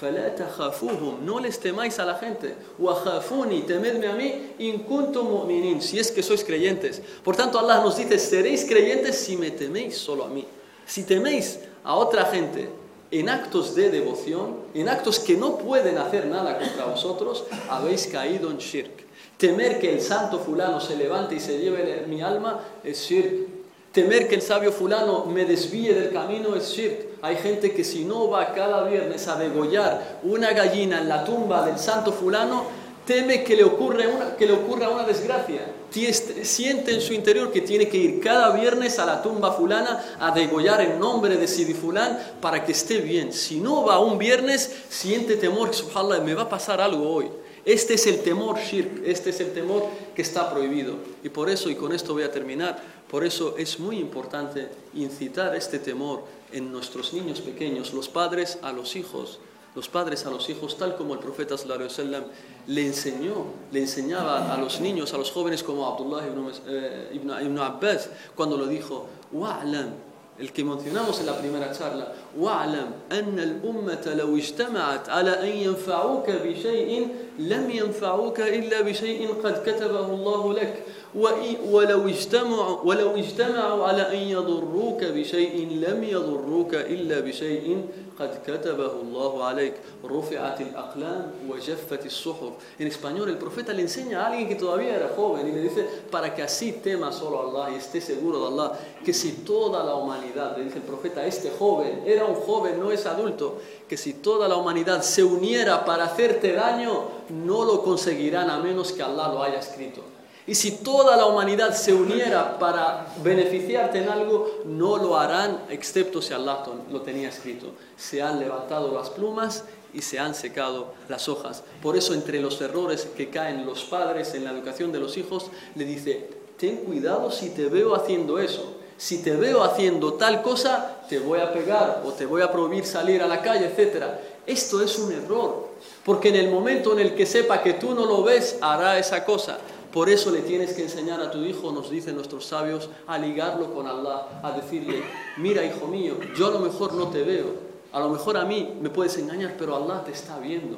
فَلَا 0.00 0.34
تَخَافُوهُمْ 0.34 1.22
No 1.22 1.38
les 1.38 1.60
temáis 1.60 2.00
a 2.00 2.04
la 2.04 2.14
gente. 2.18 2.56
وَخَافُونِي 2.80 3.62
Temedme 3.68 4.06
a 4.08 4.14
mí, 4.14 4.56
إِن 4.58 4.82
كُنتُم 4.82 5.22
مُؤْمِنِينَ 5.22 5.80
Si 5.80 6.00
es 6.00 6.10
que 6.10 6.22
sois 6.22 6.42
creyentes. 6.42 7.00
Por 7.22 7.36
tanto, 7.36 7.56
Allah 7.56 7.80
nos 7.84 7.98
dice, 7.98 8.18
seréis 8.18 8.64
creyentes 8.64 9.14
si 9.14 9.36
me 9.36 9.52
teméis 9.52 9.96
solo 9.96 10.24
a 10.24 10.28
mí. 10.28 10.44
Si 10.86 11.04
teméis 11.04 11.60
a 11.84 11.94
otra 11.94 12.24
gente 12.24 12.68
en 13.11 13.29
actos 13.29 13.75
de 13.75 13.89
devoción, 13.89 14.57
en 14.73 14.89
actos 14.89 15.19
que 15.19 15.37
no 15.37 15.57
pueden 15.57 15.97
hacer 15.97 16.27
nada 16.27 16.57
contra 16.57 16.85
vosotros, 16.85 17.45
habéis 17.69 18.07
caído 18.07 18.49
en 18.51 18.57
shirk. 18.57 19.05
Temer 19.37 19.79
que 19.79 19.93
el 19.93 20.01
santo 20.01 20.39
fulano 20.39 20.79
se 20.79 20.95
levante 20.95 21.35
y 21.35 21.39
se 21.39 21.59
lleve 21.59 22.05
mi 22.07 22.21
alma 22.21 22.59
es 22.83 23.01
shirk. 23.01 23.47
Temer 23.91 24.27
que 24.27 24.35
el 24.35 24.41
sabio 24.41 24.71
fulano 24.71 25.25
me 25.25 25.45
desvíe 25.45 25.93
del 25.93 26.11
camino 26.11 26.55
es 26.55 26.69
shirk. 26.69 27.15
Hay 27.21 27.37
gente 27.37 27.73
que 27.73 27.83
si 27.83 28.05
no 28.05 28.29
va 28.29 28.53
cada 28.53 28.83
viernes 28.83 29.27
a 29.27 29.37
degollar 29.37 30.19
una 30.23 30.51
gallina 30.51 30.99
en 30.99 31.09
la 31.09 31.23
tumba 31.23 31.65
del 31.65 31.77
santo 31.77 32.11
fulano, 32.11 32.65
teme 33.05 33.43
que 33.43 33.55
le, 33.55 33.63
ocurra 33.63 34.07
una, 34.07 34.35
que 34.35 34.45
le 34.45 34.53
ocurra 34.53 34.89
una 34.89 35.03
desgracia. 35.03 35.71
Siente 35.91 36.93
en 36.93 37.01
su 37.01 37.13
interior 37.13 37.51
que 37.51 37.61
tiene 37.61 37.87
que 37.87 37.97
ir 37.97 38.19
cada 38.19 38.51
viernes 38.51 38.99
a 38.99 39.05
la 39.05 39.21
tumba 39.21 39.53
fulana 39.53 40.17
a 40.19 40.31
degollar 40.31 40.81
en 40.81 40.99
nombre 40.99 41.37
de 41.37 41.47
Sidi 41.47 41.73
Fulán 41.73 42.19
para 42.41 42.65
que 42.65 42.73
esté 42.73 42.97
bien. 42.97 43.31
Si 43.31 43.59
no 43.59 43.85
va 43.85 43.99
un 43.99 44.17
viernes, 44.17 44.69
siente 44.89 45.37
temor, 45.37 45.73
subhanallah, 45.73 46.21
me 46.21 46.33
va 46.33 46.43
a 46.43 46.49
pasar 46.49 46.81
algo 46.81 47.09
hoy. 47.09 47.27
Este 47.63 47.95
es 47.95 48.05
el 48.05 48.21
temor 48.21 48.59
shirk, 48.59 49.01
este 49.05 49.31
es 49.31 49.39
el 49.39 49.53
temor 49.53 49.87
que 50.15 50.21
está 50.21 50.51
prohibido. 50.51 50.97
Y 51.23 51.29
por 51.29 51.49
eso, 51.49 51.69
y 51.69 51.75
con 51.75 51.93
esto 51.93 52.13
voy 52.13 52.23
a 52.23 52.31
terminar, 52.31 52.79
por 53.09 53.25
eso 53.25 53.55
es 53.57 53.79
muy 53.79 53.97
importante 53.97 54.67
incitar 54.93 55.55
este 55.55 55.79
temor 55.79 56.25
en 56.51 56.71
nuestros 56.71 57.13
niños 57.13 57.41
pequeños, 57.41 57.93
los 57.93 58.07
padres 58.07 58.59
a 58.61 58.71
los 58.71 58.95
hijos, 58.95 59.39
los 59.75 59.89
padres 59.89 60.25
a 60.25 60.31
los 60.31 60.49
hijos, 60.49 60.77
tal 60.77 60.95
como 60.95 61.13
el 61.13 61.19
profeta 61.19 61.55
alaihi 61.55 61.83
wasallam 61.83 62.23
le 62.67 62.85
enseñó, 62.87 63.45
le 63.71 63.81
enseñaba 63.81 64.53
a 64.53 64.57
los 64.57 64.79
niños, 64.79 65.13
a 65.13 65.17
los 65.17 65.31
jóvenes 65.31 65.63
como 65.63 65.85
Abdullah 65.85 66.25
ibn, 66.25 66.49
eh, 66.67 67.11
ibn, 67.13 67.31
ibn 67.41 67.59
Abbas, 67.59 68.09
cuando 68.35 68.57
lo 68.57 68.67
dijo, 68.67 69.07
wa'lam, 69.33 69.91
el 70.39 70.51
que 70.51 70.63
mencionamos 70.63 71.19
en 71.19 71.25
la 71.25 71.37
primera 71.37 71.71
charla, 71.71 72.13
wa'lam 72.37 72.93
anna 73.09 73.43
al-ummata 73.43 74.15
law 74.15 74.35
ijtama'at 74.35 75.09
ala 75.09 75.39
an 75.41 75.47
yanfa'uka 75.47 76.39
bi 76.43 76.55
shay'in 76.55 77.11
lam 77.39 77.69
yanfa'uka 77.69 78.47
illa 78.47 78.81
bi 78.83 78.93
shay'in 78.93 79.41
qad 79.41 79.63
katabahu 79.63 80.13
Allah 80.15 80.61
lak. 80.61 80.73
ولو 81.15 82.07
اجتمعوا 82.07 82.81
ولو 82.83 83.15
اجتمعوا 83.15 83.85
على 83.87 84.01
أن 84.01 84.29
يضروك 84.29 85.03
بشيء 85.03 85.67
لم 85.87 86.03
يضروك 86.03 86.75
إلا 86.75 87.19
بشيء 87.19 87.85
قد 88.18 88.42
كتبه 88.46 88.92
الله 88.92 89.44
عليك 89.44 89.74
رفعت 90.04 90.60
الأقلام 90.60 91.32
وجفت 91.48 92.06
الصحف 92.06 92.52
En 92.78 92.86
español 92.86 93.28
el 93.28 93.38
profeta 93.38 93.72
le 93.72 93.82
enseña 93.82 94.22
a 94.22 94.26
alguien 94.28 94.48
que 94.48 94.54
todavía 94.54 94.96
era 94.96 95.10
joven 95.16 95.48
y 95.48 95.52
le 95.52 95.62
dice 95.62 95.86
para 96.10 96.34
que 96.34 96.42
así 96.42 96.72
tema 96.72 97.12
solo 97.12 97.40
a 97.40 97.64
Allah 97.64 97.74
y 97.74 97.78
esté 97.78 98.00
seguro 98.00 98.40
de 98.40 98.46
Allah 98.48 98.78
que 99.04 99.12
si 99.12 99.32
toda 99.44 99.84
la 99.84 99.94
humanidad, 99.94 100.56
le 100.56 100.64
dice 100.64 100.78
el 100.78 100.84
profeta, 100.84 101.24
este 101.24 101.50
joven 101.50 102.02
era 102.06 102.24
un 102.24 102.34
joven, 102.34 102.78
no 102.78 102.90
es 102.90 103.06
adulto, 103.06 103.58
que 103.88 103.96
si 103.96 104.14
toda 104.14 104.48
la 104.48 104.56
humanidad 104.56 105.02
se 105.02 105.24
uniera 105.24 105.84
para 105.84 106.04
hacerte 106.04 106.52
daño, 106.52 107.04
no 107.30 107.64
lo 107.64 107.82
conseguirán 107.82 108.50
a 108.50 108.58
menos 108.58 108.92
que 108.92 109.02
Allah 109.02 109.28
lo 109.28 109.42
haya 109.42 109.58
escrito. 109.58 110.02
y 110.47 110.53
si 110.53 110.71
toda 110.71 111.17
la 111.17 111.25
humanidad 111.25 111.73
se 111.73 111.93
uniera 111.93 112.59
para 112.59 113.07
beneficiarte 113.23 114.03
en 114.03 114.09
algo, 114.09 114.61
no 114.65 114.97
lo 114.97 115.17
harán 115.17 115.63
excepto 115.69 116.21
si 116.21 116.33
Allah 116.33 116.63
lo 116.91 117.01
tenía 117.01 117.29
escrito. 117.29 117.71
Se 117.97 118.21
han 118.21 118.39
levantado 118.39 118.93
las 118.93 119.09
plumas 119.09 119.63
y 119.91 120.01
se 120.01 120.19
han 120.19 120.35
secado 120.35 120.93
las 121.09 121.27
hojas. 121.29 121.63
Por 121.81 121.97
eso 121.97 122.13
entre 122.13 122.39
los 122.39 122.61
errores 122.61 123.07
que 123.17 123.31
caen 123.31 123.65
los 123.65 123.85
padres 123.85 124.35
en 124.35 124.43
la 124.43 124.51
educación 124.51 124.91
de 124.91 124.99
los 124.99 125.17
hijos, 125.17 125.49
le 125.73 125.85
dice, 125.85 126.29
ten 126.57 126.77
cuidado 126.77 127.31
si 127.31 127.49
te 127.49 127.65
veo 127.65 127.95
haciendo 127.95 128.37
eso. 128.37 128.75
Si 128.97 129.23
te 129.23 129.35
veo 129.35 129.63
haciendo 129.63 130.13
tal 130.13 130.41
cosa, 130.41 131.01
te 131.09 131.19
voy 131.19 131.39
a 131.39 131.51
pegar 131.51 132.03
o 132.05 132.11
te 132.11 132.25
voy 132.25 132.41
a 132.41 132.51
prohibir 132.51 132.85
salir 132.85 133.21
a 133.21 133.27
la 133.27 133.41
calle, 133.41 133.65
etc. 133.65 134.03
Esto 134.45 134.81
es 134.81 134.97
un 134.99 135.11
error, 135.11 135.69
porque 136.05 136.29
en 136.29 136.35
el 136.35 136.49
momento 136.49 136.93
en 136.93 136.99
el 136.99 137.15
que 137.15 137.25
sepa 137.25 137.61
que 137.61 137.73
tú 137.73 137.93
no 137.93 138.05
lo 138.05 138.23
ves, 138.23 138.57
hará 138.61 138.97
esa 138.97 139.25
cosa. 139.25 139.57
Por 139.95 140.09
eso 140.09 140.29
le 140.29 140.41
tienes 140.41 140.73
que 140.73 140.83
enseñar 140.83 141.21
a 141.21 141.31
tu 141.31 141.37
hijo, 141.45 141.71
nos 141.71 141.89
dicen 141.89 142.15
nuestros 142.15 142.45
sabios, 142.45 142.89
a 143.07 143.17
ligarlo 143.17 143.73
con 143.73 143.87
Allah, 143.87 144.41
a 144.43 144.51
decirle, 144.51 145.01
mira 145.37 145.63
hijo 145.63 145.87
mío, 145.87 146.15
yo 146.37 146.47
a 146.47 146.51
lo 146.51 146.59
mejor 146.59 146.95
no 146.95 147.07
te 147.07 147.23
veo, 147.23 147.45
a 147.93 148.01
lo 148.01 148.09
mejor 148.09 148.35
a 148.35 148.43
mí 148.43 148.75
me 148.81 148.89
puedes 148.89 149.17
engañar, 149.17 149.55
pero 149.57 149.73
Allah 149.73 150.03
te 150.03 150.11
está 150.11 150.37
viendo. 150.37 150.75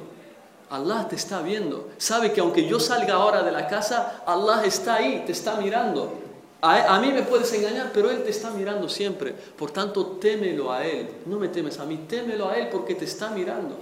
Allah 0.70 1.08
te 1.08 1.16
está 1.16 1.42
viendo. 1.42 1.88
Sabe 1.98 2.32
que 2.32 2.40
aunque 2.40 2.68
yo 2.68 2.78
salga 2.78 3.14
ahora 3.14 3.42
de 3.42 3.50
la 3.50 3.66
casa, 3.66 4.22
Allah 4.24 4.64
está 4.64 4.94
ahí, 4.94 5.24
te 5.26 5.32
está 5.32 5.56
mirando. 5.56 6.12
A, 6.60 7.00
mí 7.00 7.10
me 7.10 7.22
puedes 7.22 7.52
engañar, 7.52 7.90
pero 7.92 8.12
Él 8.12 8.22
te 8.22 8.30
está 8.30 8.50
mirando 8.50 8.88
siempre. 8.88 9.32
Por 9.32 9.72
tanto, 9.72 10.06
témelo 10.20 10.70
a 10.70 10.86
Él. 10.86 11.08
No 11.26 11.40
me 11.40 11.48
temes 11.48 11.80
a 11.80 11.84
mí, 11.86 12.04
témelo 12.08 12.48
a 12.48 12.56
Él 12.56 12.68
porque 12.70 12.94
te 12.94 13.04
está 13.04 13.30
mirando. 13.30 13.78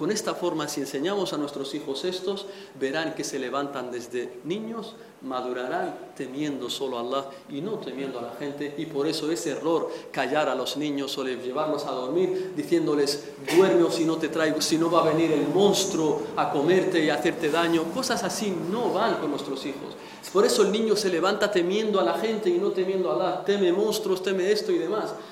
Con 0.00 0.10
esta 0.10 0.34
forma, 0.34 0.66
si 0.66 0.80
enseñamos 0.80 1.34
a 1.34 1.36
nuestros 1.36 1.74
hijos 1.74 2.06
estos, 2.06 2.46
verán 2.80 3.14
que 3.14 3.22
se 3.22 3.38
levantan 3.38 3.90
desde 3.90 4.40
niños, 4.44 4.94
madurarán 5.20 5.94
temiendo 6.16 6.70
solo 6.70 6.96
a 6.96 7.00
Allah 7.02 7.30
y 7.50 7.60
no 7.60 7.72
temiendo 7.72 8.18
a 8.18 8.22
la 8.22 8.32
gente. 8.32 8.74
Y 8.78 8.86
por 8.86 9.06
eso 9.06 9.30
es 9.30 9.46
error 9.46 9.90
callar 10.10 10.48
a 10.48 10.54
los 10.54 10.78
niños 10.78 11.18
o 11.18 11.24
llevarlos 11.24 11.84
a 11.84 11.90
dormir 11.90 12.54
diciéndoles, 12.56 13.28
duerme 13.54 13.82
o 13.82 13.90
si 13.90 14.06
no 14.06 14.16
te 14.16 14.30
traigo, 14.30 14.62
si 14.62 14.78
no 14.78 14.90
va 14.90 15.02
a 15.02 15.12
venir 15.12 15.32
el 15.32 15.46
monstruo 15.48 16.22
a 16.34 16.50
comerte 16.50 17.04
y 17.04 17.10
a 17.10 17.16
hacerte 17.16 17.50
daño. 17.50 17.84
Cosas 17.92 18.24
así 18.24 18.56
no 18.72 18.94
van 18.94 19.16
con 19.16 19.28
nuestros 19.28 19.66
hijos. 19.66 19.96
Por 20.32 20.46
eso 20.46 20.62
el 20.62 20.72
niño 20.72 20.96
se 20.96 21.10
levanta 21.10 21.50
temiendo 21.50 22.00
a 22.00 22.04
la 22.04 22.14
gente 22.14 22.48
y 22.48 22.56
no 22.56 22.70
temiendo 22.70 23.10
a 23.10 23.14
Allah, 23.16 23.44
teme 23.44 23.70
monstruos, 23.70 24.22
teme 24.22 24.50
esto 24.50 24.72
y 24.72 24.78
demás. 24.78 25.12